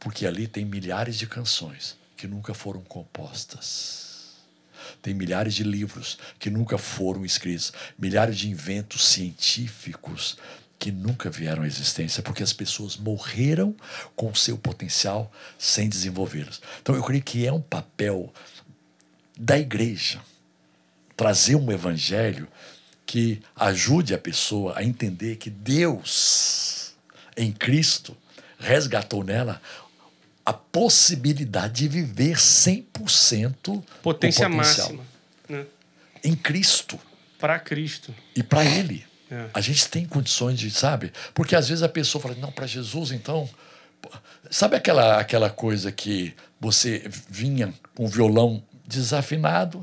Porque 0.00 0.26
ali 0.26 0.48
tem 0.48 0.64
milhares 0.64 1.16
de 1.16 1.26
canções 1.26 1.96
que 2.16 2.26
nunca 2.26 2.52
foram 2.52 2.80
compostas. 2.82 4.11
Tem 5.00 5.14
milhares 5.14 5.54
de 5.54 5.62
livros 5.62 6.18
que 6.38 6.50
nunca 6.50 6.76
foram 6.76 7.24
escritos, 7.24 7.72
milhares 7.98 8.38
de 8.38 8.50
inventos 8.50 9.06
científicos 9.06 10.36
que 10.78 10.90
nunca 10.90 11.30
vieram 11.30 11.62
à 11.62 11.66
existência, 11.66 12.22
porque 12.22 12.42
as 12.42 12.52
pessoas 12.52 12.96
morreram 12.96 13.74
com 14.16 14.34
seu 14.34 14.58
potencial 14.58 15.30
sem 15.56 15.88
desenvolvê-los. 15.88 16.60
Então 16.80 16.94
eu 16.94 17.02
creio 17.04 17.22
que 17.22 17.46
é 17.46 17.52
um 17.52 17.60
papel 17.60 18.32
da 19.38 19.56
igreja 19.56 20.20
trazer 21.16 21.54
um 21.54 21.70
evangelho 21.70 22.48
que 23.06 23.40
ajude 23.54 24.12
a 24.12 24.18
pessoa 24.18 24.76
a 24.76 24.82
entender 24.82 25.36
que 25.36 25.50
Deus, 25.50 26.94
em 27.36 27.52
Cristo, 27.52 28.16
resgatou 28.58 29.22
nela 29.22 29.62
a 30.44 30.52
possibilidade 30.52 31.74
de 31.74 31.88
viver 31.88 32.36
100% 32.36 33.82
Potência 34.02 34.48
o 34.48 34.50
máxima. 34.50 35.04
Né? 35.48 35.64
Em 36.24 36.34
Cristo 36.34 36.98
Para 37.38 37.58
Cristo. 37.58 38.14
e 38.34 38.42
para 38.42 38.64
Ele. 38.64 39.04
É. 39.30 39.46
A 39.54 39.60
gente 39.60 39.88
tem 39.88 40.04
condições 40.04 40.58
de, 40.58 40.70
sabe? 40.70 41.12
Porque 41.32 41.56
às 41.56 41.68
vezes 41.68 41.82
a 41.82 41.88
pessoa 41.88 42.20
fala, 42.20 42.34
não, 42.34 42.52
para 42.52 42.66
Jesus, 42.66 43.12
então. 43.12 43.48
Sabe 44.50 44.76
aquela, 44.76 45.18
aquela 45.18 45.48
coisa 45.48 45.90
que 45.90 46.34
você 46.60 47.08
vinha 47.30 47.72
com 47.94 48.04
o 48.04 48.08
violão 48.08 48.62
desafinado, 48.84 49.82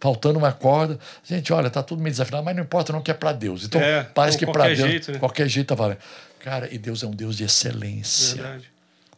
faltando 0.00 0.38
uma 0.38 0.52
corda? 0.52 0.98
Gente, 1.22 1.52
olha, 1.52 1.68
tá 1.68 1.82
tudo 1.82 2.00
meio 2.00 2.12
desafinado, 2.12 2.44
mas 2.44 2.56
não 2.56 2.62
importa, 2.62 2.92
não, 2.92 3.02
que 3.02 3.10
é 3.10 3.14
para 3.14 3.32
Deus. 3.32 3.64
Então, 3.64 3.80
É, 3.80 4.04
parece 4.04 4.38
que 4.38 4.46
para 4.46 4.68
Deus, 4.68 4.78
jeito, 4.78 5.12
né? 5.12 5.18
qualquer 5.18 5.48
jeito 5.48 5.66
tá 5.66 5.74
valendo. 5.74 5.98
Cara, 6.38 6.72
e 6.72 6.78
Deus 6.78 7.02
é 7.02 7.06
um 7.06 7.10
Deus 7.10 7.36
de 7.36 7.44
excelência. 7.44 8.36
Verdade. 8.36 8.70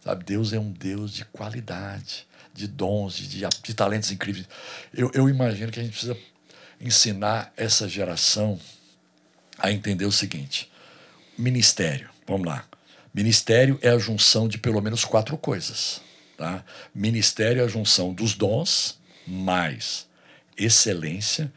Sabe? 0.04 0.24
Deus 0.24 0.52
é 0.52 0.58
um 0.58 0.70
Deus 0.70 1.12
de 1.12 1.24
qualidade, 1.24 2.26
de 2.54 2.66
dons, 2.66 3.16
de, 3.16 3.46
de, 3.62 3.74
talentos 3.74 4.10
incríveis. 4.10 4.46
Eu, 4.92 5.10
eu 5.14 5.28
imagino 5.28 5.70
que 5.70 5.80
a 5.80 5.82
gente 5.82 5.92
precisa 5.92 6.16
ensinar 6.80 7.52
essa 7.56 7.88
geração 7.88 8.58
a 9.58 9.70
entender 9.70 10.06
o 10.06 10.12
seguinte: 10.12 10.70
ministério, 11.36 12.08
vamos 12.26 12.46
lá. 12.46 12.64
Ministério 13.12 13.78
é 13.82 13.88
a 13.90 13.98
junção 13.98 14.46
de 14.46 14.58
pelo 14.58 14.80
menos 14.80 15.04
quatro 15.04 15.36
coisas. 15.36 16.00
Tá? 16.36 16.64
Ministério 16.94 17.62
é 17.62 17.64
a 17.64 17.68
junção 17.68 18.14
dos 18.14 18.34
dons 18.34 18.98
mais 19.26 20.06
excelência, 20.56 21.52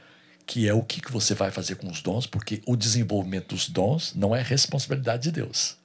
que 0.46 0.68
é 0.68 0.74
o 0.74 0.84
que, 0.84 1.02
que 1.02 1.12
você 1.12 1.34
vai 1.34 1.52
fazer 1.52 1.76
com 1.76 1.90
os 1.90 2.02
dons, 2.02 2.26
porque 2.26 2.62
o 2.66 2.76
desenvolvimento 2.76 3.50
dos 3.50 3.70
dons 3.70 4.14
não 4.16 4.36
é 4.36 4.42
responsabilidade 4.42 5.24
de 5.24 5.32
Deus. 5.32 5.78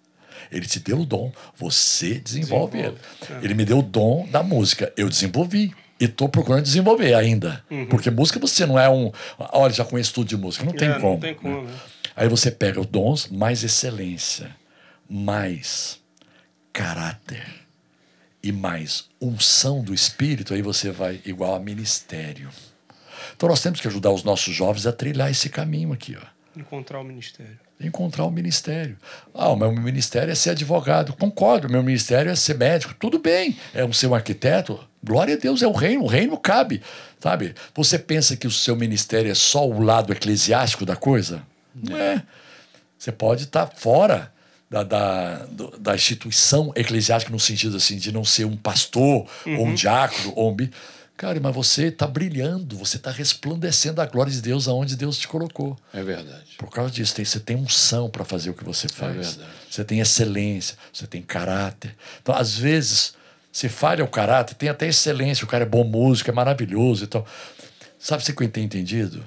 Ele 0.50 0.66
te 0.66 0.78
deu 0.80 1.00
o 1.00 1.06
dom, 1.06 1.32
você 1.56 2.18
desenvolve, 2.18 2.78
Desenvolve, 2.78 2.98
ele. 3.30 3.44
Ele 3.44 3.54
me 3.54 3.64
deu 3.64 3.78
o 3.78 3.82
dom 3.82 4.26
da 4.30 4.42
música, 4.42 4.92
eu 4.96 5.08
desenvolvi. 5.08 5.74
E 5.98 6.04
estou 6.04 6.28
procurando 6.28 6.62
desenvolver 6.62 7.14
ainda. 7.14 7.64
Porque 7.88 8.10
música 8.10 8.38
você 8.38 8.66
não 8.66 8.78
é 8.78 8.86
um. 8.88 9.10
Olha, 9.38 9.72
já 9.72 9.84
conheço 9.84 10.12
tudo 10.12 10.28
de 10.28 10.36
música. 10.36 10.62
Não 10.64 10.72
tem 10.72 10.90
É, 10.90 10.94
como. 10.94 11.12
Não 11.12 11.20
tem 11.20 11.34
como, 11.34 11.62
né? 11.62 11.70
né? 11.70 11.78
Aí 12.14 12.28
você 12.28 12.50
pega 12.50 12.80
os 12.80 12.86
dons, 12.86 13.28
mais 13.28 13.64
excelência, 13.64 14.54
mais 15.08 15.98
caráter 16.72 17.46
e 18.42 18.52
mais 18.52 19.08
unção 19.20 19.82
do 19.82 19.94
Espírito, 19.94 20.52
aí 20.54 20.62
você 20.62 20.90
vai 20.90 21.20
igual 21.24 21.54
a 21.54 21.58
ministério. 21.58 22.50
Então 23.34 23.48
nós 23.48 23.62
temos 23.62 23.80
que 23.80 23.88
ajudar 23.88 24.10
os 24.10 24.22
nossos 24.22 24.54
jovens 24.54 24.86
a 24.86 24.92
trilhar 24.92 25.30
esse 25.30 25.48
caminho 25.48 25.92
aqui, 25.92 26.16
ó. 26.16 26.58
Encontrar 26.58 27.00
o 27.00 27.04
ministério. 27.04 27.58
Encontrar 27.78 28.24
o 28.24 28.30
ministério. 28.30 28.96
Ah, 29.34 29.50
o 29.50 29.56
meu 29.56 29.70
ministério 29.70 30.32
é 30.32 30.34
ser 30.34 30.50
advogado. 30.50 31.12
Concordo, 31.12 31.68
o 31.68 31.70
meu 31.70 31.82
ministério 31.82 32.30
é 32.30 32.34
ser 32.34 32.56
médico. 32.56 32.94
Tudo 32.94 33.18
bem. 33.18 33.56
É 33.74 33.84
um 33.84 33.92
ser 33.92 34.06
um 34.06 34.14
arquiteto. 34.14 34.80
Glória 35.04 35.34
a 35.34 35.38
Deus, 35.38 35.62
é 35.62 35.66
o 35.66 35.72
reino. 35.72 36.04
O 36.04 36.06
reino 36.06 36.38
cabe. 36.38 36.82
Sabe? 37.20 37.54
Você 37.74 37.98
pensa 37.98 38.36
que 38.36 38.46
o 38.46 38.50
seu 38.50 38.74
ministério 38.76 39.30
é 39.30 39.34
só 39.34 39.68
o 39.68 39.80
lado 39.80 40.12
eclesiástico 40.12 40.86
da 40.86 40.96
coisa? 40.96 41.42
Não 41.74 41.96
é. 41.96 42.22
Você 42.98 43.12
pode 43.12 43.44
estar 43.44 43.66
fora 43.66 44.32
da, 44.70 44.82
da, 44.82 45.46
da 45.78 45.94
instituição 45.94 46.72
eclesiástica 46.74 47.30
no 47.30 47.38
sentido 47.38 47.76
assim 47.76 47.96
de 47.96 48.10
não 48.10 48.24
ser 48.24 48.44
um 48.44 48.56
pastor 48.56 49.26
ou 49.46 49.66
um 49.66 49.74
diácono 49.74 50.32
ou 50.34 50.52
um 50.52 50.56
Cara, 51.16 51.40
mas 51.40 51.54
você 51.54 51.86
está 51.86 52.06
brilhando, 52.06 52.76
você 52.76 52.98
está 52.98 53.10
resplandecendo 53.10 54.00
a 54.00 54.06
glória 54.06 54.30
de 54.30 54.42
Deus 54.42 54.68
aonde 54.68 54.96
Deus 54.96 55.16
te 55.16 55.26
colocou. 55.26 55.78
É 55.92 56.02
verdade. 56.02 56.56
Por 56.58 56.70
causa 56.70 56.92
disso, 56.92 57.14
tem, 57.14 57.24
você 57.24 57.40
tem 57.40 57.56
unção 57.56 58.10
para 58.10 58.24
fazer 58.24 58.50
o 58.50 58.54
que 58.54 58.62
você 58.62 58.86
faz. 58.86 59.14
verdade. 59.14 59.50
você 59.70 59.82
tem 59.82 60.00
excelência, 60.00 60.76
você 60.92 61.06
tem 61.06 61.22
caráter. 61.22 61.96
Então, 62.20 62.34
às 62.34 62.58
vezes, 62.58 63.14
se 63.50 63.66
falha 63.70 64.04
o 64.04 64.08
caráter, 64.08 64.54
tem 64.56 64.68
até 64.68 64.86
excelência, 64.86 65.44
o 65.46 65.48
cara 65.48 65.64
é 65.64 65.66
bom 65.66 65.84
músico, 65.84 66.28
é 66.28 66.34
maravilhoso 66.34 67.04
e 67.04 67.06
tal. 67.06 67.26
Sabe 67.98 68.22
o 68.22 68.36
que 68.36 68.44
eu 68.44 68.48
tenho 68.50 68.66
entendido? 68.66 69.26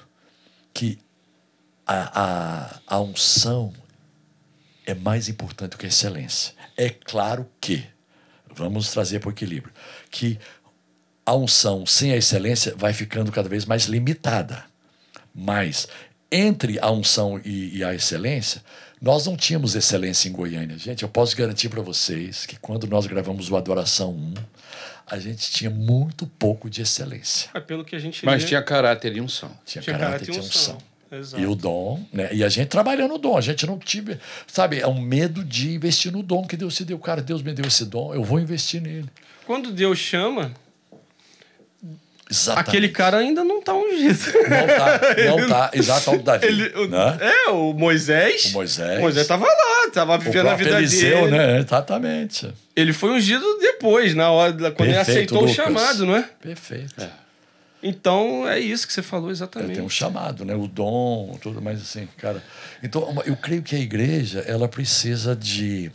Que 0.72 0.99
a, 1.88 2.22
a, 2.22 2.80
a 2.86 3.02
unção 3.02 3.74
é 4.86 4.94
mais 4.94 5.28
importante 5.28 5.72
do 5.72 5.78
que 5.78 5.88
a 5.88 5.90
excelência. 5.90 6.53
É 6.78 6.90
claro 6.90 7.49
que, 7.60 7.84
vamos 8.53 8.91
trazer 8.91 9.20
para 9.20 9.30
o 9.30 9.32
equilíbrio, 9.32 9.74
que 10.11 10.38
a 11.30 11.35
unção 11.35 11.85
sem 11.85 12.11
a 12.11 12.18
excelência 12.18 12.73
vai 12.76 12.91
ficando 12.91 13.31
cada 13.31 13.47
vez 13.47 13.64
mais 13.64 13.85
limitada. 13.85 14.65
Mas 15.34 15.88
entre 16.31 16.80
a 16.80 16.89
unção 16.89 17.39
e, 17.45 17.77
e 17.77 17.84
a 17.84 17.93
excelência, 17.93 18.64
nós 18.99 19.27
não 19.27 19.38
tínhamos 19.38 19.76
excelência 19.76 20.27
em 20.27 20.31
Goiânia. 20.31 20.76
Gente, 20.76 21.03
eu 21.03 21.10
posso 21.10 21.38
garantir 21.38 21.69
para 21.69 21.84
vocês 21.84 22.47
que 22.47 22.57
quando 22.57 22.88
nós 22.88 23.06
gravamos 23.06 23.51
o 23.51 23.56
Adoração 23.56 24.11
1, 24.11 24.34
a 25.06 25.19
gente 25.19 25.51
tinha 25.51 25.69
muito 25.69 26.26
pouco 26.26 26.68
de 26.68 26.81
excelência. 26.81 27.51
É 27.53 27.60
pelo 27.60 27.85
que 27.85 27.95
a 27.95 27.99
gente 27.99 28.26
Mas 28.26 28.45
tinha 28.45 28.61
caráter 28.64 29.15
e 29.15 29.22
unção. 29.22 29.51
Tinha, 29.64 29.84
tinha 29.84 29.95
caráter, 29.95 30.26
caráter 30.26 30.35
e 30.35 30.39
unção. 30.39 30.77
unção. 30.77 30.89
Exato. 31.11 31.43
E 31.43 31.45
o 31.45 31.53
dom, 31.53 32.03
né? 32.11 32.30
E 32.31 32.43
a 32.43 32.49
gente 32.49 32.69
trabalhando 32.69 33.14
o 33.14 33.18
dom, 33.19 33.38
a 33.38 33.41
gente 33.41 33.68
não 33.68 33.77
tive, 33.77 34.18
sabe, 34.47 34.80
é 34.80 34.88
um 34.88 34.99
medo 34.99 35.43
de 35.43 35.76
investir 35.76 36.11
no 36.11 36.23
dom 36.23 36.45
que 36.47 36.57
Deus 36.57 36.76
te 36.76 36.84
deu. 36.84 36.97
Cara, 36.97 37.22
Deus 37.22 37.43
me 37.43 37.53
deu 37.53 37.65
esse 37.68 37.85
dom, 37.85 38.15
eu 38.15 38.23
vou 38.23 38.39
investir 38.39 38.81
nele. 38.81 39.10
Quando 39.45 39.72
Deus 39.72 39.97
chama, 39.99 40.53
Exatamente. 42.31 42.69
aquele 42.69 42.89
cara 42.89 43.18
ainda 43.18 43.43
não 43.43 43.60
tá 43.61 43.73
ungido. 43.73 44.19
Não 44.49 44.68
tá, 44.68 45.01
não 45.39 45.47
tá. 45.49 45.72
Exato, 45.73 46.11
o 46.11 46.22
Davi. 46.22 46.45
Ele, 46.45 46.68
o- 46.77 46.88
né? 46.88 47.18
É, 47.22 47.49
o 47.49 47.73
Moisés. 47.73 48.45
O 48.45 48.51
Moisés. 48.53 48.97
O 48.99 49.01
Moisés 49.01 49.26
tava 49.27 49.45
lá, 49.45 49.89
tava 49.91 50.18
vivendo 50.18 50.47
a 50.49 50.56
vida 50.56 50.77
Eliseu, 50.77 51.26
dele. 51.26 51.38
né? 51.38 51.60
Exatamente. 51.60 52.53
Ele 52.76 52.93
foi 52.93 53.10
ungido 53.11 53.43
depois, 53.60 54.14
na 54.14 54.30
hora, 54.30 54.51
quando 54.53 54.89
ele 54.89 54.93
Perfeito, 54.97 54.99
aceitou 54.99 55.39
Lucas. 55.41 55.51
o 55.53 55.56
chamado, 55.56 56.06
não 56.06 56.15
é? 56.15 56.30
Perfeito. 56.41 57.07
Então 57.81 58.47
é 58.47 58.60
isso 58.60 58.85
que 58.85 58.91
você 58.93 59.01
falou 59.01 59.30
É, 59.30 59.31
exatamente. 59.31 59.73
tem 59.76 59.84
um 59.84 59.89
chamado, 59.89 60.43
né? 60.43 60.53
O 60.53 60.68
dom, 60.68 61.38
tudo 61.41 61.61
mais 61.61 61.81
assim, 61.81 62.07
cara. 62.18 62.43
Então, 62.84 63.22
eu 63.26 63.35
creio 63.38 63.61
que 63.64 63.76
a 63.76 63.80
igreja, 63.80 64.43
ela 64.45 64.68
precisa 64.68 65.35
de... 65.35 65.89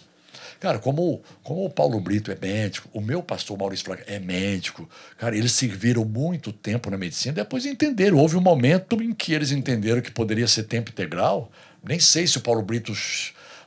Cara, 0.64 0.78
como, 0.78 1.20
como 1.42 1.62
o 1.66 1.68
Paulo 1.68 2.00
Brito 2.00 2.32
é 2.32 2.38
médico, 2.40 2.88
o 2.94 2.98
meu 2.98 3.22
pastor 3.22 3.58
Maurício 3.58 3.84
Fraga 3.84 4.02
é 4.06 4.18
médico, 4.18 4.88
cara, 5.18 5.36
eles 5.36 5.52
serviram 5.52 6.06
muito 6.06 6.54
tempo 6.54 6.88
na 6.88 6.96
medicina, 6.96 7.34
depois 7.34 7.66
entenderam. 7.66 8.16
Houve 8.16 8.38
um 8.38 8.40
momento 8.40 8.96
em 9.02 9.12
que 9.12 9.34
eles 9.34 9.52
entenderam 9.52 10.00
que 10.00 10.10
poderia 10.10 10.48
ser 10.48 10.62
tempo 10.62 10.90
integral. 10.90 11.52
Nem 11.86 12.00
sei 12.00 12.26
se 12.26 12.38
o 12.38 12.40
Paulo 12.40 12.62
Brito 12.62 12.94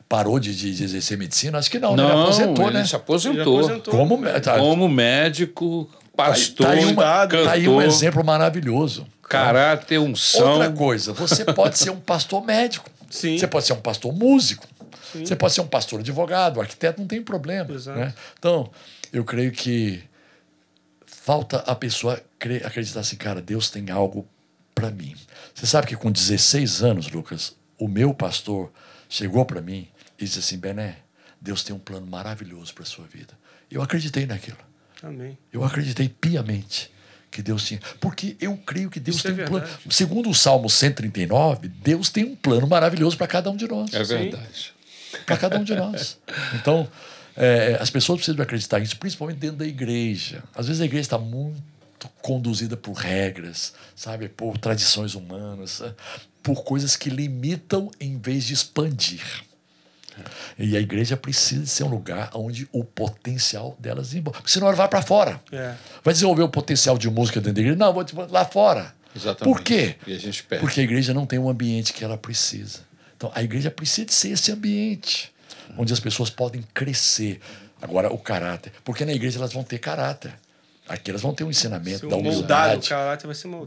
parou 0.10 0.40
de, 0.40 0.56
de, 0.56 0.74
de 0.74 0.84
exercer 0.84 1.20
medicina, 1.20 1.60
acho 1.60 1.70
que 1.70 1.78
não, 1.78 1.96
né? 1.96 2.02
ele 2.02 2.12
Não, 2.12 2.24
aposentou, 2.24 2.66
ele 2.68 2.78
né? 2.80 2.86
se 2.86 2.96
aposentou. 2.96 3.60
aposentou. 3.60 3.94
Como, 3.94 4.18
tá, 4.42 4.58
Como 4.58 4.90
médico, 4.90 5.88
pastor, 6.16 6.66
tá 6.66 6.74
aí, 6.74 6.84
uma, 6.84 7.28
cantor, 7.28 7.46
tá 7.46 7.52
aí 7.52 7.70
um 7.70 7.80
exemplo 7.80 8.26
maravilhoso. 8.26 9.06
caráter, 9.30 10.00
unção. 10.00 10.54
Outra 10.54 10.72
coisa, 10.72 11.14
você 11.14 11.46
pode 11.46 11.78
ser 11.78 11.92
um 11.92 12.00
pastor 12.00 12.44
médico. 12.44 12.90
Sim. 13.08 13.38
Você 13.38 13.46
pode 13.46 13.68
ser 13.68 13.74
um 13.74 13.82
pastor 13.82 14.12
músico. 14.12 14.66
Você 15.14 15.36
pode 15.36 15.54
ser 15.54 15.62
um 15.62 15.68
pastor 15.68 16.00
advogado, 16.00 16.60
arquiteto, 16.62 17.00
não 17.00 17.08
tem 17.08 17.22
problema. 17.22 17.74
Exato. 17.74 18.00
Né? 18.00 18.14
Então, 18.38 18.70
eu 19.12 19.24
creio 19.24 19.52
que 19.52 20.04
falta 21.06 21.58
a 21.60 21.76
pessoa 21.76 22.22
crer- 22.40 22.66
acreditar 22.66 23.02
assim, 23.02 23.16
cara, 23.16 23.42
Deus 23.42 23.70
tem 23.70 23.90
algo 23.90 24.28
para 24.74 24.90
mim. 24.92 25.16
Você 25.54 25.66
sabe 25.66 25.88
que 25.88 25.96
com 25.96 26.12
16 26.12 26.84
anos, 26.84 27.10
Lucas, 27.10 27.56
o 27.78 27.88
meu 27.88 28.14
pastor 28.14 28.72
chegou 29.10 29.46
para 29.46 29.62
mim 29.62 29.88
e 30.20 30.26
disse 30.26 30.40
assim, 30.40 30.58
Bené, 30.58 30.98
Deus 31.42 31.64
tem 31.64 31.76
um 31.76 31.80
plano 31.80 32.06
maravilhoso 32.08 32.74
para 32.74 32.86
sua 32.86 33.06
vida. 33.06 33.34
Eu 33.70 33.82
acreditei 33.82 34.26
naquilo. 34.26 34.58
Amém. 35.04 35.38
Eu 35.52 35.64
acreditei 35.64 36.10
piamente 36.10 36.92
que 37.30 37.42
Deus 37.42 37.66
tinha. 37.66 37.80
Porque 38.00 38.36
eu 38.40 38.58
creio 38.58 38.90
que 38.90 39.00
Deus 39.00 39.18
Isso 39.18 39.28
é 39.28 39.34
tem 39.34 39.44
um 39.44 39.48
plano. 39.48 39.68
Segundo 39.90 40.30
o 40.30 40.34
Salmo 40.34 40.70
139, 40.70 41.68
Deus 41.68 42.10
tem 42.10 42.24
um 42.24 42.36
plano 42.36 42.68
maravilhoso 42.68 43.18
para 43.18 43.28
cada 43.28 43.50
um 43.52 43.56
de 43.56 43.68
nós. 43.68 43.94
É 43.94 44.04
verdade. 44.04 44.74
Para 45.26 45.38
cada 45.38 45.58
um 45.60 45.64
de 45.64 45.76
nós. 45.76 46.18
Então, 46.56 46.88
é, 47.36 47.78
as 47.80 47.90
pessoas 47.90 48.18
precisam 48.20 48.42
acreditar 48.42 48.80
nisso, 48.80 48.98
principalmente 48.98 49.38
dentro 49.38 49.58
da 49.58 49.66
igreja. 49.66 50.44
Às 50.56 50.68
vezes 50.68 50.82
a 50.82 50.86
igreja 50.86 51.02
está 51.02 51.18
muito 51.18 51.62
conduzida 52.22 52.76
por 52.78 52.94
regras, 52.94 53.74
sabe? 53.96 54.28
Por 54.30 54.58
tradições 54.58 55.16
humanas, 55.16 55.82
eh, 55.82 55.94
por 56.44 56.64
coisas 56.64 56.96
que 56.96 57.10
limitam 57.10 57.90
em 58.00 58.18
vez 58.20 58.46
de 58.46 58.54
expandir. 58.54 59.22
E 60.58 60.76
a 60.76 60.80
igreja 60.80 61.16
precisa 61.16 61.62
de 61.64 61.70
ser 61.70 61.84
um 61.84 61.90
lugar 61.90 62.32
onde 62.34 62.68
o 62.72 62.84
potencial 62.84 63.76
delas 63.80 64.08
desenvolve. 64.08 64.40
Porque 64.40 64.52
senão 64.52 64.68
ela 64.68 64.76
vai 64.76 64.88
para 64.88 65.02
fora. 65.02 65.40
É. 65.52 65.76
Vai 66.04 66.14
desenvolver 66.14 66.42
o 66.44 66.50
potencial 66.50 66.98
de 66.98 67.10
música 67.10 67.40
dentro 67.40 67.54
da 67.56 67.62
igreja? 67.62 67.78
Não, 67.78 67.94
vou 67.94 68.04
te- 68.04 68.16
lá 68.16 68.44
fora. 68.46 68.94
Exatamente. 69.16 69.56
Por 69.56 69.64
quê? 69.64 69.96
E 70.08 70.14
a 70.14 70.18
gente 70.20 70.44
perde. 70.44 70.64
Porque 70.64 70.80
a 70.80 70.84
igreja 70.84 71.14
não 71.14 71.26
tem 71.26 71.38
o 71.38 71.48
ambiente 71.50 71.94
que 71.94 72.04
ela 72.04 72.18
precisa. 72.18 72.80
Então, 73.18 73.32
a 73.34 73.42
igreja 73.42 73.72
precisa 73.72 74.06
de 74.06 74.14
ser 74.14 74.30
esse 74.30 74.52
ambiente 74.52 75.34
onde 75.76 75.92
as 75.92 76.00
pessoas 76.00 76.30
podem 76.30 76.64
crescer. 76.74 77.42
Agora, 77.82 78.14
o 78.14 78.18
caráter. 78.18 78.72
Porque 78.84 79.04
na 79.04 79.12
igreja 79.12 79.40
elas 79.40 79.52
vão 79.52 79.64
ter 79.64 79.80
caráter. 79.80 80.34
Aqui 80.88 81.10
elas 81.12 81.22
vão 81.22 81.34
ter 81.34 81.44
um 81.44 81.50
ensinamento 81.50 82.00
Se 82.00 82.08
da 82.08 82.16
humildade, 82.16 82.90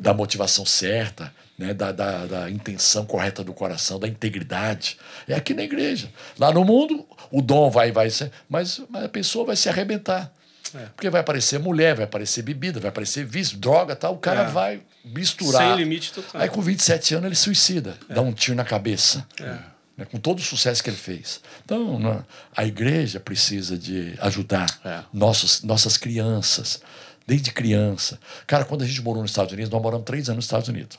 da 0.00 0.14
motivação 0.14 0.64
certa, 0.64 1.34
né? 1.58 1.74
da, 1.74 1.92
da, 1.92 2.24
da 2.26 2.50
intenção 2.50 3.04
correta 3.04 3.44
do 3.44 3.52
coração, 3.52 3.98
da 3.98 4.08
integridade. 4.08 4.96
É 5.28 5.34
aqui 5.34 5.52
na 5.52 5.62
igreja. 5.62 6.10
Lá 6.38 6.50
no 6.50 6.64
mundo, 6.64 7.06
o 7.30 7.42
dom 7.42 7.70
vai, 7.70 7.92
vai 7.92 8.08
ser, 8.08 8.32
mas, 8.48 8.80
mas 8.88 9.04
a 9.04 9.08
pessoa 9.08 9.44
vai 9.44 9.56
se 9.56 9.68
arrebentar. 9.68 10.32
É. 10.74 10.86
Porque 10.94 11.10
vai 11.10 11.20
aparecer 11.20 11.58
mulher, 11.58 11.94
vai 11.94 12.04
aparecer 12.04 12.42
bebida, 12.42 12.78
vai 12.80 12.88
aparecer 12.90 13.24
vício, 13.24 13.56
droga, 13.58 13.94
tal. 13.96 14.14
O 14.14 14.18
cara 14.18 14.42
É. 14.42 14.46
vai 14.50 14.80
misturar. 15.04 15.62
Sem 15.62 15.76
limite 15.84 16.12
total. 16.12 16.40
Aí 16.40 16.48
com 16.48 16.60
27 16.60 17.14
anos 17.14 17.26
ele 17.26 17.34
suicida, 17.34 17.96
dá 18.08 18.20
um 18.22 18.32
tiro 18.32 18.56
na 18.56 18.64
cabeça. 18.64 19.26
É. 19.40 19.58
né, 19.96 20.06
com 20.10 20.18
todo 20.18 20.38
o 20.38 20.42
sucesso 20.42 20.82
que 20.82 20.88
ele 20.88 20.96
fez. 20.96 21.42
Então, 21.62 21.98
né, 21.98 22.24
a 22.56 22.64
igreja 22.64 23.20
precisa 23.20 23.76
de 23.76 24.14
ajudar 24.20 24.66
É. 24.82 25.00
nossos, 25.12 25.62
nossas 25.62 25.98
crianças, 25.98 26.80
desde 27.26 27.50
criança. 27.52 28.18
Cara, 28.46 28.64
quando 28.64 28.82
a 28.82 28.86
gente 28.86 29.02
morou 29.02 29.20
nos 29.20 29.30
Estados 29.30 29.52
Unidos, 29.52 29.70
nós 29.70 29.82
moramos 29.82 30.06
três 30.06 30.28
anos 30.30 30.36
nos 30.36 30.44
Estados 30.46 30.68
Unidos. 30.68 30.98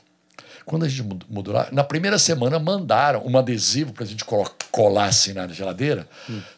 Quando 0.64 0.84
a 0.84 0.88
gente 0.88 1.02
mud- 1.02 1.24
mudou 1.28 1.54
lá, 1.54 1.68
na 1.72 1.82
primeira 1.84 2.18
semana 2.18 2.58
mandaram 2.58 3.26
um 3.26 3.36
adesivo 3.36 3.92
para 3.92 4.04
a 4.04 4.06
gente 4.06 4.24
colar 4.70 5.06
assim 5.06 5.32
na 5.32 5.46
geladeira. 5.48 6.08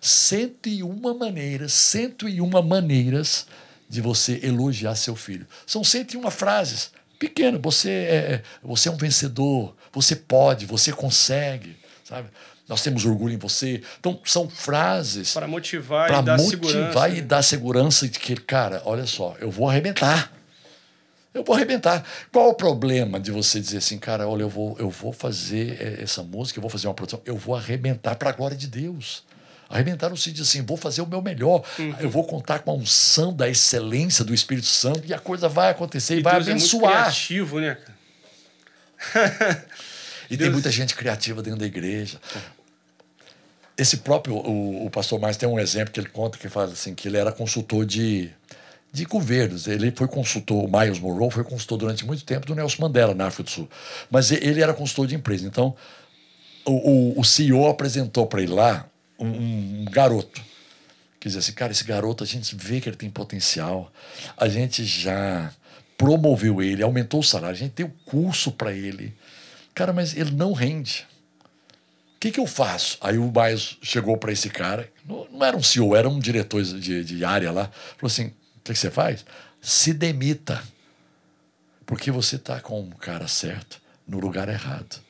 101 0.00 1.18
maneiras, 1.18 1.72
101 1.72 2.62
maneiras 2.62 3.46
de 3.88 4.00
você 4.00 4.40
elogiar 4.42 4.94
seu 4.94 5.16
filho. 5.16 5.46
São 5.66 5.82
101 5.82 6.30
frases. 6.30 6.90
Pequeno, 7.18 7.58
você 7.60 7.90
é, 7.90 8.42
você 8.62 8.88
é 8.88 8.92
um 8.92 8.96
vencedor, 8.96 9.74
você 9.92 10.14
pode, 10.16 10.66
você 10.66 10.92
consegue, 10.92 11.76
sabe? 12.04 12.28
Nós 12.68 12.82
temos 12.82 13.04
orgulho 13.04 13.34
em 13.34 13.38
você. 13.38 13.82
Então, 14.00 14.18
são 14.24 14.48
frases 14.48 15.32
Para 15.34 15.46
motivar 15.46 16.08
para 16.08 16.20
e 16.20 16.22
dar 16.22 16.36
motivar 16.38 16.70
segurança. 16.70 17.08
e 17.08 17.14
né? 17.16 17.20
dar 17.22 17.42
segurança 17.42 18.08
de 18.08 18.18
que, 18.18 18.34
cara, 18.36 18.82
olha 18.84 19.06
só, 19.06 19.36
eu 19.40 19.50
vou 19.50 19.68
arrebentar. 19.68 20.32
Eu 21.34 21.42
vou 21.42 21.56
arrebentar. 21.56 22.04
Qual 22.32 22.48
o 22.50 22.54
problema 22.54 23.18
de 23.18 23.32
você 23.32 23.58
dizer 23.60 23.78
assim, 23.78 23.98
cara, 23.98 24.28
olha, 24.28 24.42
eu 24.42 24.48
vou, 24.48 24.76
eu 24.78 24.88
vou 24.88 25.12
fazer 25.12 25.76
eh, 25.80 26.02
essa 26.02 26.22
música, 26.22 26.58
eu 26.58 26.62
vou 26.62 26.70
fazer 26.70 26.86
uma 26.86 26.94
produção, 26.94 27.20
eu 27.26 27.36
vou 27.36 27.56
arrebentar 27.56 28.14
para 28.14 28.30
a 28.30 28.32
glória 28.32 28.56
de 28.56 28.68
Deus. 28.68 29.24
Arrebentar 29.68 30.10
no 30.10 30.16
sentido 30.16 30.42
assim, 30.42 30.62
vou 30.62 30.76
fazer 30.76 31.02
o 31.02 31.06
meu 31.06 31.20
melhor, 31.20 31.64
Uhum. 31.78 31.94
eu 31.98 32.08
vou 32.08 32.22
contar 32.24 32.60
com 32.60 32.70
a 32.70 32.74
unção 32.74 33.32
da 33.34 33.48
excelência 33.48 34.24
do 34.24 34.32
Espírito 34.32 34.66
Santo 34.68 35.02
e 35.04 35.12
a 35.12 35.18
coisa 35.18 35.48
vai 35.48 35.70
acontecer 35.70 36.16
e, 36.16 36.18
E 36.20 36.22
vai 36.22 36.34
Deus 36.34 36.46
é 36.46 36.50
muito 36.52 36.62
abençoar. 36.64 37.02
criativo, 37.02 37.60
né? 37.60 37.76
E 40.26 40.28
tem 40.28 40.38
Deus- 40.38 40.52
muita 40.52 40.70
gente 40.70 40.94
criativa 40.94 41.42
dentro 41.42 41.58
da 41.60 41.66
igreja. 41.66 42.18
Esse 43.76 43.98
próprio, 43.98 44.36
o, 44.36 44.86
o 44.86 44.90
pastor 44.90 45.20
Mais 45.20 45.36
tem 45.36 45.48
um 45.48 45.58
exemplo 45.58 45.92
que 45.92 46.00
ele 46.00 46.08
conta 46.08 46.38
que 46.38 46.48
fala 46.48 46.72
assim, 46.72 46.94
que 46.94 47.08
ele 47.08 47.16
era 47.18 47.30
consultor 47.32 47.84
de, 47.84 48.30
de 48.94 49.04
governos. 49.04 49.66
Ele 49.66 49.90
foi 49.90 50.06
consultor, 50.06 50.64
o 50.64 50.70
Miles 50.80 51.00
Monroe 51.00 51.30
foi 51.30 51.42
consultor 51.42 51.76
durante 51.78 52.06
muito 52.06 52.24
tempo 52.24 52.46
do 52.46 52.54
Nelson 52.54 52.80
Mandela 52.80 53.12
na 53.12 53.26
África 53.26 53.42
do 53.42 53.50
Sul. 53.50 53.68
Mas 54.08 54.30
ele 54.30 54.62
era 54.62 54.72
consultor 54.72 55.08
de 55.08 55.16
empresa. 55.16 55.44
Então, 55.46 55.74
o, 56.64 57.16
o, 57.16 57.20
o 57.20 57.24
CEO 57.24 57.68
apresentou 57.68 58.24
para 58.26 58.40
ele 58.40 58.52
lá 58.52 58.88
um, 59.18 59.26
um- 59.26 59.80
um 59.82 59.84
garoto. 59.86 60.40
Quer 61.18 61.28
dizer 61.28 61.40
assim, 61.40 61.52
cara, 61.52 61.72
esse 61.72 61.82
garoto, 61.84 62.22
a 62.22 62.26
gente 62.26 62.54
vê 62.54 62.80
que 62.80 62.88
ele 62.88 62.96
tem 62.96 63.10
potencial. 63.10 63.92
A 64.36 64.46
gente 64.48 64.84
já 64.84 65.52
promoveu 65.98 66.62
ele, 66.62 66.82
aumentou 66.82 67.18
o 67.20 67.24
salário, 67.24 67.56
a 67.56 67.58
gente 67.58 67.72
tem 67.72 67.86
o 67.86 67.92
curso 68.06 68.52
para 68.52 68.72
ele. 68.72 69.12
Cara, 69.74 69.92
mas 69.92 70.16
ele 70.16 70.30
não 70.30 70.52
rende. 70.52 71.04
O 72.16 72.20
que, 72.20 72.30
que 72.30 72.38
eu 72.40 72.46
faço? 72.46 72.96
Aí 73.00 73.18
o 73.18 73.30
Miles 73.30 73.76
chegou 73.82 74.16
para 74.16 74.32
esse 74.32 74.48
cara, 74.48 74.88
não, 75.04 75.26
não 75.32 75.44
era 75.44 75.56
um 75.56 75.62
CEO, 75.62 75.94
era 75.96 76.08
um 76.08 76.18
diretor 76.18 76.62
de, 76.62 77.04
de 77.04 77.24
área 77.24 77.50
lá, 77.52 77.70
falou 77.98 78.06
assim: 78.10 78.32
o 78.64 78.72
que, 78.72 78.78
você 78.78 78.90
faz? 78.90 79.26
Se 79.60 79.92
demita. 79.92 80.62
Porque 81.84 82.10
você 82.10 82.36
está 82.36 82.60
com 82.60 82.80
o 82.80 82.96
cara 82.96 83.28
certo 83.28 83.80
no 84.08 84.18
lugar 84.18 84.48
errado. 84.48 85.02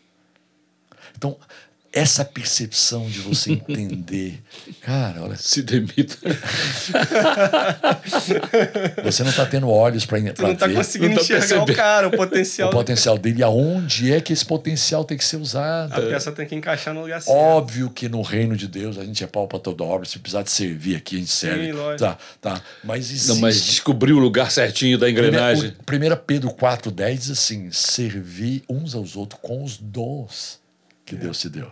Então, 1.17 1.39
essa 1.95 2.25
percepção 2.25 3.09
de 3.09 3.21
você 3.21 3.53
entender, 3.53 4.43
cara, 4.83 5.23
olha, 5.23 5.37
Se 5.37 5.63
demita. 5.63 6.17
você 9.05 9.23
não 9.23 9.31
está 9.31 9.47
tendo 9.47 9.71
olhos 9.71 10.05
para 10.05 10.21
Tu 10.33 10.43
não 10.43 10.57
tá 10.57 10.67
ver 10.67 10.75
conseguindo 10.75 11.11
não 11.11 11.19
tá 11.19 11.23
enxergar 11.23 11.41
percebendo. 11.41 11.73
o 11.73 11.77
cara, 11.77 12.09
o 12.09 12.11
potencial. 12.11 12.69
o 12.69 12.73
potencial 12.73 13.17
dele, 13.17 13.45
aonde 13.45 14.13
é 14.13 14.21
que 14.21 14.33
esse 14.33 14.45
potencial 14.45 15.05
tem 15.05 15.17
que 15.17 15.25
ser 15.25 15.37
usado. 15.37 15.93
A 15.93 16.01
peça 16.01 16.33
tem 16.33 16.47
que 16.47 16.57
encaixar 16.57 16.93
no 16.93 17.03
lugar 17.03 17.23
certo. 17.23 17.37
Óbvio 17.37 17.89
que 17.89 18.09
no 18.09 18.23
reino 18.23 18.57
de 18.57 18.67
Deus 18.67 18.99
a 18.99 19.05
gente 19.05 19.23
é 19.23 19.29
pau 19.29 19.47
para 19.47 19.61
toda 19.61 19.85
obra. 19.85 20.05
Se 20.05 20.19
precisar 20.19 20.43
de 20.43 20.51
servir 20.51 20.97
aqui, 20.97 21.15
a 21.15 21.19
gente 21.21 21.31
serve. 21.31 21.71
lógico. 21.71 22.01
Tá, 22.01 22.19
tá. 22.41 22.61
Mas 22.83 23.11
existe. 23.11 23.29
Não, 23.29 23.37
mas 23.37 23.63
descobriu 23.63 24.17
o 24.17 24.21
lugar 24.21 24.51
certinho 24.51 24.99
da 24.99 25.09
engrenagem. 25.09 25.71
1 25.71 25.75
Pedro 26.27 26.51
4,10 26.51 27.19
diz 27.19 27.31
assim: 27.31 27.71
servir 27.71 28.65
uns 28.69 28.97
aos 28.97 29.15
outros 29.15 29.41
com 29.41 29.63
os 29.63 29.77
dons 29.77 30.59
que 31.07 31.15
Deus 31.15 31.39
te 31.39 31.49
deu. 31.49 31.71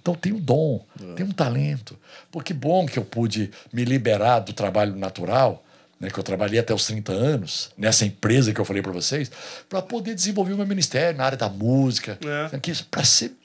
Então 0.00 0.14
tem 0.14 0.32
um 0.32 0.40
dom, 0.40 0.84
tem 1.14 1.24
um 1.26 1.30
talento. 1.32 1.98
Pô, 2.30 2.40
que 2.40 2.54
bom 2.54 2.86
que 2.86 2.98
eu 2.98 3.04
pude 3.04 3.50
me 3.72 3.84
liberar 3.84 4.40
do 4.40 4.52
trabalho 4.52 4.96
natural, 4.96 5.62
né, 6.00 6.08
que 6.10 6.18
eu 6.18 6.22
trabalhei 6.24 6.58
até 6.58 6.72
os 6.72 6.86
30 6.86 7.12
anos, 7.12 7.70
nessa 7.76 8.06
empresa 8.06 8.52
que 8.54 8.60
eu 8.60 8.64
falei 8.64 8.82
para 8.82 8.92
vocês, 8.92 9.30
para 9.68 9.82
poder 9.82 10.14
desenvolver 10.14 10.54
o 10.54 10.56
meu 10.56 10.66
ministério 10.66 11.18
na 11.18 11.24
área 11.26 11.36
da 11.36 11.48
música, 11.50 12.18
É. 12.24 12.58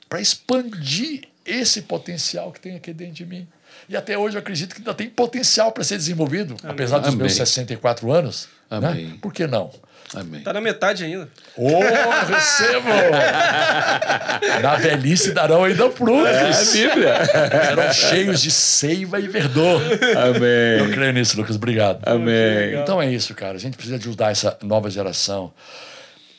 para 0.07 0.21
expandir 0.21 1.23
esse 1.45 1.81
potencial 1.83 2.51
que 2.51 2.59
tem 2.59 2.75
aqui 2.75 2.93
dentro 2.93 3.15
de 3.15 3.25
mim. 3.25 3.47
E 3.89 3.95
até 3.95 4.17
hoje 4.17 4.35
eu 4.35 4.39
acredito 4.39 4.73
que 4.73 4.81
ainda 4.81 4.93
tem 4.93 5.09
potencial 5.09 5.71
para 5.71 5.83
ser 5.83 5.97
desenvolvido, 5.97 6.55
apesar 6.63 6.99
dos 6.99 7.13
meus 7.13 7.33
Amém. 7.33 7.45
64 7.45 8.11
anos. 8.11 8.47
Né? 8.71 8.77
Amém. 8.77 9.09
Por 9.21 9.33
que 9.33 9.45
não? 9.45 9.69
Amém. 10.13 10.41
Tá 10.41 10.53
na 10.53 10.61
metade 10.61 11.03
ainda. 11.03 11.27
Ô, 11.57 11.79
recebo! 12.27 12.89
Na 14.61 14.75
velhice 14.75 15.31
darão 15.31 15.63
ainda 15.63 15.89
frutos. 15.89 16.27
É 16.27 16.51
a 16.51 16.71
Bíblia. 16.71 17.25
Serão 17.25 17.93
cheios 17.93 18.41
de 18.41 18.51
seiva 18.51 19.19
e 19.19 19.27
verdor. 19.27 19.81
Eu 19.81 20.83
Amém. 20.83 20.91
creio 20.93 21.13
nisso, 21.13 21.37
Lucas. 21.37 21.55
Obrigado. 21.55 22.07
Amém. 22.07 22.75
Então 22.81 23.01
é 23.01 23.11
isso, 23.11 23.33
cara. 23.33 23.55
A 23.55 23.59
gente 23.59 23.75
precisa 23.75 23.97
ajudar 23.97 24.31
essa 24.31 24.57
nova 24.61 24.89
geração 24.89 25.51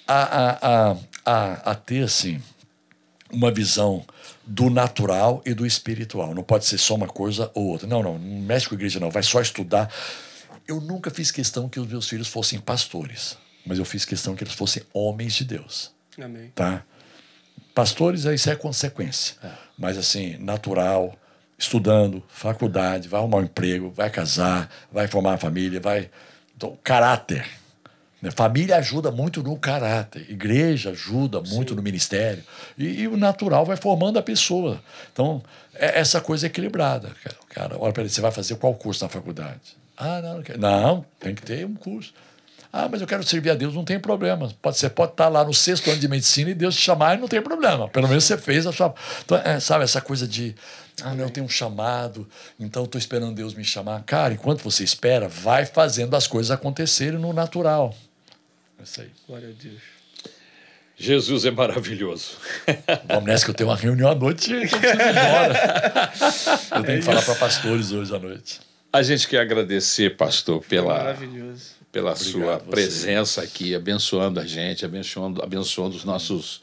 a, 0.07 0.23
a, 0.23 0.59
a, 0.63 0.97
a, 1.25 1.53
a 1.73 1.75
ter, 1.75 2.05
assim, 2.05 2.41
uma 3.33 3.51
visão 3.51 4.05
do 4.47 4.71
natural 4.71 5.43
e 5.45 5.53
do 5.53 5.67
espiritual. 5.67 6.35
Não 6.35 6.43
pode 6.43 6.65
ser 6.67 6.79
só 6.79 6.95
uma 6.95 7.09
coisa 7.09 7.51
ou 7.55 7.67
outra. 7.67 7.89
Não, 7.89 8.03
não. 8.03 8.19
Não 8.19 8.41
mexe 8.43 8.69
com 8.69 8.75
a 8.75 8.79
igreja, 8.79 9.01
não. 9.01 9.11
Vai 9.11 9.23
só 9.23 9.41
estudar. 9.41 9.93
Eu 10.69 10.81
nunca 10.81 11.11
fiz 11.11 11.31
questão 11.31 11.69
que 11.69 11.81
os 11.81 11.87
meus 11.87 12.09
filhos 12.09 12.29
fossem 12.29 12.59
pastores, 12.59 13.37
mas 13.67 13.79
eu 13.79 13.85
fiz 13.85 14.05
questão 14.05 14.35
que 14.35 14.45
eles 14.45 14.55
fossem 14.55 14.83
homens 14.93 15.35
de 15.35 15.45
Deus 15.45 15.91
Amém. 16.19 16.51
tá? 16.55 16.83
Pastores, 17.75 18.25
isso 18.25 18.49
é 18.49 18.57
consequência. 18.57 19.37
Mas, 19.77 19.99
assim, 19.99 20.39
natural, 20.39 21.15
estudando, 21.59 22.23
faculdade, 22.29 23.07
vai 23.07 23.21
arrumar 23.21 23.39
um 23.39 23.43
emprego, 23.43 23.91
vai 23.91 24.09
casar, 24.09 24.71
vai 24.91 25.07
formar 25.09 25.33
uma 25.33 25.39
família, 25.39 25.79
vai. 25.79 26.11
Então, 26.57 26.79
caráter. 26.83 27.47
né? 28.23 28.31
Família 28.31 28.77
ajuda 28.77 29.11
muito 29.11 29.43
no 29.43 29.59
caráter, 29.59 30.25
igreja 30.31 30.91
ajuda 30.91 31.43
muito 31.43 31.75
no 31.75 31.83
ministério. 31.83 32.43
E, 32.79 33.03
e 33.03 33.09
o 33.09 33.17
natural 33.17 33.67
vai 33.67 33.77
formando 33.77 34.19
a 34.19 34.23
pessoa. 34.23 34.83
Então, 35.13 35.43
é 35.75 36.01
essa 36.01 36.19
coisa 36.19 36.47
equilibrada. 36.47 37.11
Cara, 37.23 37.37
cara 37.51 37.77
olha 37.79 37.93
para 37.93 38.05
ele, 38.05 38.11
você 38.11 38.23
vai 38.23 38.33
fazer 38.33 38.57
qual 38.57 38.75
curso 38.75 39.05
na 39.05 39.11
faculdade? 39.11 39.77
Ah, 39.97 40.23
não, 40.23 40.37
não, 40.37 40.43
quero. 40.43 40.59
não, 40.59 41.05
tem 41.21 41.35
que 41.35 41.43
ter 41.43 41.67
um 41.67 41.75
curso. 41.75 42.15
Ah, 42.73 42.89
mas 42.91 43.01
eu 43.01 43.07
quero 43.07 43.23
servir 43.23 43.51
a 43.51 43.55
Deus, 43.55 43.75
não 43.75 43.85
tem 43.85 43.99
problema. 43.99 44.53
Pode, 44.61 44.77
você 44.77 44.91
pode 44.91 45.13
estar 45.13 45.29
lá 45.29 45.45
no 45.45 45.55
sexto 45.55 45.91
ano 45.91 45.99
de 45.99 46.09
medicina 46.09 46.51
e 46.51 46.55
Deus 46.55 46.75
te 46.75 46.83
chamar 46.83 47.17
e 47.17 47.21
não 47.21 47.29
tem 47.29 47.41
problema. 47.41 47.89
Pelo 47.89 48.09
menos 48.09 48.25
você 48.25 48.37
fez 48.37 48.67
a 48.67 48.73
sua. 48.73 48.95
Então, 49.25 49.39
é, 49.39 49.61
sabe, 49.61 49.85
essa 49.85 50.01
coisa 50.01 50.27
de. 50.27 50.55
Ah, 51.03 51.15
não, 51.15 51.25
eu 51.25 51.31
tenho 51.31 51.45
um 51.45 51.49
chamado, 51.49 52.27
então 52.59 52.85
estou 52.85 52.99
esperando 52.99 53.35
Deus 53.35 53.55
me 53.55 53.65
chamar. 53.65 54.03
Cara, 54.05 54.33
enquanto 54.33 54.63
você 54.63 54.83
espera, 54.83 55.29
vai 55.29 55.67
fazendo 55.67 56.17
as 56.17 56.27
coisas 56.27 56.51
acontecerem 56.51 57.19
no 57.19 57.33
natural. 57.33 57.95
É 58.79 58.83
isso 58.83 59.01
aí. 59.03 59.11
Glória 59.27 59.49
a 59.49 59.63
Deus. 59.63 59.97
Jesus 60.99 61.45
é 61.45 61.51
maravilhoso. 61.51 62.39
Vamos 63.07 63.25
nessa 63.25 63.45
que 63.45 63.51
eu 63.51 63.55
tenho 63.55 63.69
uma 63.69 63.77
reunião 63.77 64.11
à 64.11 64.15
noite 64.15 64.51
e 64.51 64.55
eu 64.55 64.61
preciso 64.61 64.87
ir 64.87 65.11
embora. 65.11 66.13
Eu 66.75 66.85
tenho 66.85 66.99
que 67.01 67.05
falar 67.05 67.23
para 67.23 67.35
pastores 67.35 67.93
hoje 67.93 68.17
à 68.17 68.19
noite. 68.19 68.61
A 68.91 69.03
gente 69.03 69.29
quer 69.29 69.41
agradecer, 69.41 70.17
pastor, 70.17 70.65
pela, 70.65 70.95
Maravilhoso. 70.95 71.76
Pela 71.97 72.13
Obrigado 72.13 72.31
sua 72.31 72.59
você. 72.59 72.71
presença 72.71 73.43
aqui, 73.43 73.75
abençoando 73.75 74.39
a 74.39 74.45
gente, 74.45 74.85
abençoando, 74.85 75.43
abençoando 75.43 75.97
os 75.97 76.05
nossos, 76.05 76.61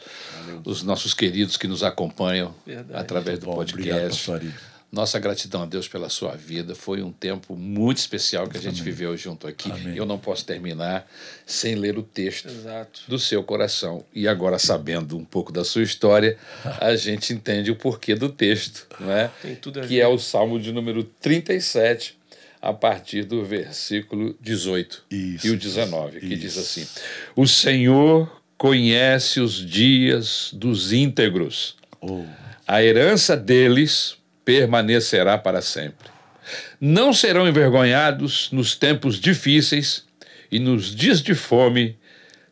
os 0.64 0.84
nossos 0.84 1.16
queridos 1.16 1.58
que 1.58 1.68
nos 1.68 1.82
acompanham 1.82 2.54
Verdade. 2.64 3.00
através 3.00 3.40
do 3.40 3.48
Bom, 3.48 3.54
obrigado, 3.54 4.02
podcast. 4.02 4.32
Ari. 4.32 4.54
Nossa 4.92 5.18
gratidão 5.18 5.64
a 5.64 5.66
Deus 5.66 5.88
pela 5.88 6.08
sua 6.08 6.36
vida. 6.36 6.76
Foi 6.76 7.02
um 7.02 7.12
tempo 7.12 7.56
muito 7.56 7.98
especial 7.98 8.48
que 8.48 8.56
a 8.56 8.62
gente 8.62 8.84
viveu 8.84 9.18
junto 9.18 9.48
aqui. 9.48 9.72
Amém. 9.72 9.98
Eu 9.98 10.06
não 10.06 10.20
posso 10.20 10.46
terminar 10.46 11.10
sem 11.48 11.74
ler 11.74 11.98
o 11.98 12.04
texto 12.04 12.48
Exato. 12.48 13.02
do 13.08 13.18
seu 13.18 13.44
coração. 13.44 14.06
E 14.14 14.28
agora, 14.28 14.60
sabendo 14.60 15.18
um 15.18 15.26
pouco 15.26 15.52
da 15.52 15.64
sua 15.64 15.82
história, 15.82 16.38
a 16.80 16.94
gente 16.96 17.34
entende 17.34 17.72
o 17.72 17.76
porquê 17.76 18.14
do 18.14 18.30
texto, 18.30 18.86
é? 19.10 19.32
A 19.44 19.82
que 19.82 19.88
ver. 19.88 19.98
é 20.02 20.08
o 20.08 20.20
Salmo 20.20 20.60
de 20.60 20.72
número 20.72 21.04
37, 21.04 22.16
a 22.64 22.72
partir 22.72 23.26
do 23.26 23.44
versículo 23.44 24.38
18 24.40 25.04
Isso, 25.12 25.48
e 25.48 25.50
o 25.52 25.58
19, 25.58 26.22
que 26.22 26.28
isso. 26.28 26.38
diz 26.38 26.58
assim: 26.58 26.88
O 27.36 27.46
Senhor 27.46 28.42
conhece 28.58 29.42
os 29.42 29.54
dias 29.54 30.50
dos 30.54 30.94
íntegros, 30.94 31.76
Oh, 32.00 32.24
a 32.68 32.82
herança 32.84 33.36
deles 33.36 34.16
permanecerá 34.44 35.38
para 35.38 35.62
sempre. 35.62 36.10
Não 36.80 37.14
serão 37.14 37.48
envergonhados 37.48 38.50
nos 38.52 38.76
tempos 38.76 39.20
difíceis 39.20 40.04
e 40.52 40.60
nos 40.60 40.94
dias 40.94 41.22
de 41.22 41.34
fome 41.34 41.98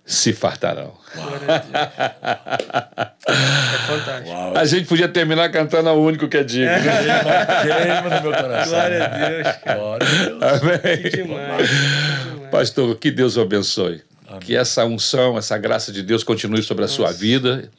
se 0.05 0.31
fartarão. 0.33 0.97
Glória 1.15 1.55
a 1.55 1.57
Deus. 1.57 3.01
É 3.27 3.77
fantástico. 3.87 4.29
uau. 4.29 4.57
A 4.57 4.65
gente 4.65 4.87
podia 4.87 5.07
terminar 5.07 5.49
cantando 5.49 5.89
a 5.89 5.93
único 5.93 6.27
que 6.27 6.37
é 6.37 6.43
digno. 6.43 6.65
né? 6.67 6.81
Queima 7.61 8.15
no 8.15 8.21
meu 8.21 8.41
coração. 8.41 8.69
Glória 8.73 9.05
a 9.05 9.07
Deus, 9.07 9.47
cara. 9.57 9.79
Glória 9.79 10.07
a 10.07 10.25
Deus. 10.25 10.43
Amém. 10.43 11.01
Que 11.03 11.09
demais. 11.09 11.69
que 11.69 12.29
demais. 12.29 12.49
Pastor, 12.51 12.95
que 12.95 13.11
Deus 13.11 13.37
o 13.37 13.41
abençoe. 13.41 14.01
Que 14.39 14.55
essa 14.55 14.85
unção, 14.85 15.37
essa 15.37 15.57
graça 15.57 15.91
de 15.91 16.01
Deus 16.01 16.23
continue 16.23 16.61
sobre 16.61 16.85
a 16.85 16.87
sua 16.87 17.11
vida 17.11 17.69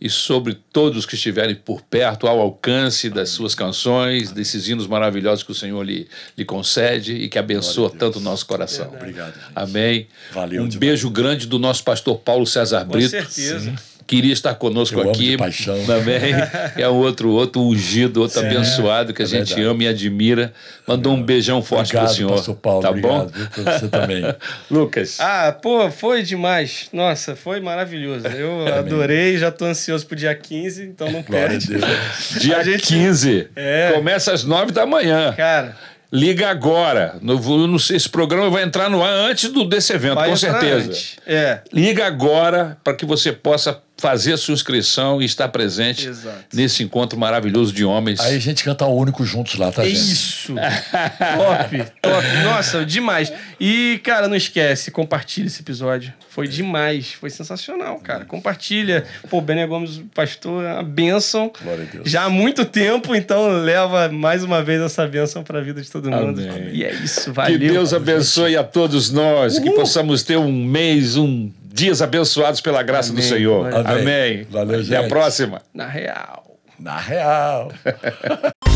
e 0.00 0.10
sobre 0.10 0.54
todos 0.72 1.06
que 1.06 1.14
estiverem 1.14 1.54
por 1.54 1.80
perto, 1.82 2.26
ao 2.26 2.40
alcance 2.40 3.08
das 3.08 3.30
suas 3.30 3.54
canções, 3.54 4.32
desses 4.32 4.68
hinos 4.68 4.86
maravilhosos 4.86 5.44
que 5.44 5.52
o 5.52 5.54
Senhor 5.54 5.82
lhe, 5.82 6.08
lhe 6.36 6.44
concede 6.44 7.14
e 7.14 7.28
que 7.28 7.38
abençoa 7.38 7.90
tanto 7.90 8.18
o 8.18 8.20
nosso 8.20 8.46
coração. 8.46 8.88
Obrigado, 8.92 9.34
gente. 9.34 9.52
Amém. 9.54 10.06
Valeu 10.32 10.62
um 10.62 10.68
beijo 10.68 11.08
grande 11.10 11.46
do 11.46 11.58
nosso 11.58 11.84
pastor 11.84 12.18
Paulo 12.18 12.46
César 12.46 12.84
Com 12.84 12.92
Brito. 12.92 13.10
certeza. 13.10 13.74
Queria 14.16 14.32
estar 14.32 14.54
conosco 14.54 14.96
Eu 14.96 15.02
amo 15.02 15.10
aqui 15.10 15.30
de 15.30 15.36
paixão. 15.38 15.84
também. 15.86 16.32
É 16.76 16.88
um 16.88 16.94
outro, 16.96 17.30
outro 17.30 17.62
ungido, 17.62 18.20
outro 18.20 18.40
abençoado 18.40 19.12
que 19.14 19.22
a 19.22 19.24
é 19.24 19.28
gente 19.28 19.48
verdade. 19.54 19.62
ama 19.68 19.84
e 19.84 19.88
admira. 19.88 20.52
Mandou 20.86 21.12
um 21.14 21.22
beijão 21.22 21.62
forte 21.62 21.88
Obrigado, 21.96 22.06
pro 22.06 22.14
senhor. 22.16 22.30
pastor 22.32 22.54
Paulo. 22.56 22.82
Tá 22.82 22.90
obrigado, 22.90 23.32
bom? 23.32 23.62
você 23.64 23.88
também. 23.88 24.22
Lucas. 24.70 25.18
Ah, 25.20 25.50
pô, 25.62 25.90
foi 25.90 26.22
demais. 26.22 26.88
Nossa, 26.92 27.34
foi 27.36 27.60
maravilhoso. 27.60 28.26
Eu 28.26 28.66
adorei, 28.74 29.38
já 29.38 29.50
tô 29.50 29.64
ansioso 29.64 30.06
pro 30.06 30.16
dia 30.16 30.34
15, 30.34 30.82
então 30.84 31.10
não 31.10 31.20
a 31.20 31.22
perde. 31.22 31.68
Deus. 31.68 31.82
Dia 32.40 32.58
A 32.58 32.62
gente- 32.64 32.82
15. 32.86 33.48
É. 33.56 33.92
Começa 33.94 34.32
às 34.32 34.44
9 34.44 34.72
da 34.72 34.84
manhã. 34.86 35.32
Cara, 35.36 35.76
Liga 36.14 36.50
agora. 36.50 37.16
No, 37.22 37.38
no- 37.66 37.76
esse 37.76 38.06
programa 38.08 38.50
vai 38.50 38.62
entrar 38.64 38.90
no 38.90 39.02
ar 39.02 39.10
antes 39.30 39.50
do, 39.50 39.64
desse 39.64 39.94
evento, 39.94 40.16
vai 40.16 40.28
com 40.28 40.36
certeza. 40.36 40.86
antes. 40.88 41.16
É, 41.26 41.60
Liga 41.72 42.04
agora 42.06 42.76
para 42.84 42.94
que 42.94 43.06
você 43.06 43.32
possa 43.32 43.80
fazer 44.02 44.32
a 44.32 44.36
sua 44.36 44.52
inscrição 44.52 45.22
e 45.22 45.24
estar 45.24 45.48
presente 45.48 46.08
Exato. 46.08 46.44
nesse 46.52 46.82
encontro 46.82 47.16
maravilhoso 47.16 47.72
de 47.72 47.84
homens. 47.84 48.18
Aí 48.18 48.34
a 48.34 48.38
gente 48.40 48.64
canta 48.64 48.84
o 48.84 48.96
único 48.96 49.24
juntos 49.24 49.54
lá, 49.54 49.70
tá, 49.70 49.84
é 49.84 49.90
gente? 49.90 50.00
isso. 50.12 50.54
top, 50.56 51.92
top. 52.02 52.26
Nossa, 52.42 52.84
demais. 52.84 53.32
E, 53.60 54.00
cara, 54.02 54.26
não 54.26 54.34
esquece, 54.34 54.90
compartilha 54.90 55.46
esse 55.46 55.60
episódio. 55.62 56.12
Foi 56.28 56.48
demais, 56.48 57.12
foi 57.12 57.30
sensacional, 57.30 57.96
cara. 58.00 58.24
Compartilha. 58.24 59.04
Pô, 59.30 59.40
Bené 59.40 59.68
Gomes, 59.68 60.02
pastor, 60.12 60.64
é 60.64 60.72
uma 60.72 60.82
bênção. 60.82 61.52
Glória 61.62 61.84
a 61.88 61.92
Deus. 61.94 62.10
Já 62.10 62.24
há 62.24 62.28
muito 62.28 62.64
tempo, 62.64 63.14
então 63.14 63.48
leva 63.62 64.08
mais 64.08 64.42
uma 64.42 64.64
vez 64.64 64.80
essa 64.80 65.06
bênção 65.06 65.44
para 65.44 65.60
a 65.60 65.62
vida 65.62 65.80
de 65.80 65.88
todo 65.88 66.10
mundo. 66.10 66.40
Amém. 66.40 66.70
E 66.72 66.82
é 66.82 66.92
isso, 66.92 67.26
que 67.26 67.30
valeu. 67.30 67.56
Deus 67.56 67.94
abençoe 67.94 68.56
a 68.56 68.64
todos 68.64 69.12
nós, 69.12 69.60
que 69.60 69.68
Uhul. 69.68 69.78
possamos 69.78 70.24
ter 70.24 70.36
um 70.36 70.50
mês, 70.52 71.16
um 71.16 71.52
dias 71.72 72.02
abençoados 72.02 72.60
pela 72.60 72.82
graça 72.82 73.12
do 73.12 73.18
Amém. 73.18 73.28
Senhor. 73.28 73.74
Amém. 73.74 74.02
Amém. 74.02 74.46
Valeu, 74.50 74.80
Até 74.80 74.96
a 74.96 75.00
gente. 75.00 75.08
próxima. 75.08 75.62
Na 75.72 75.86
real. 75.86 76.58
Na 76.78 76.98
real. 76.98 77.72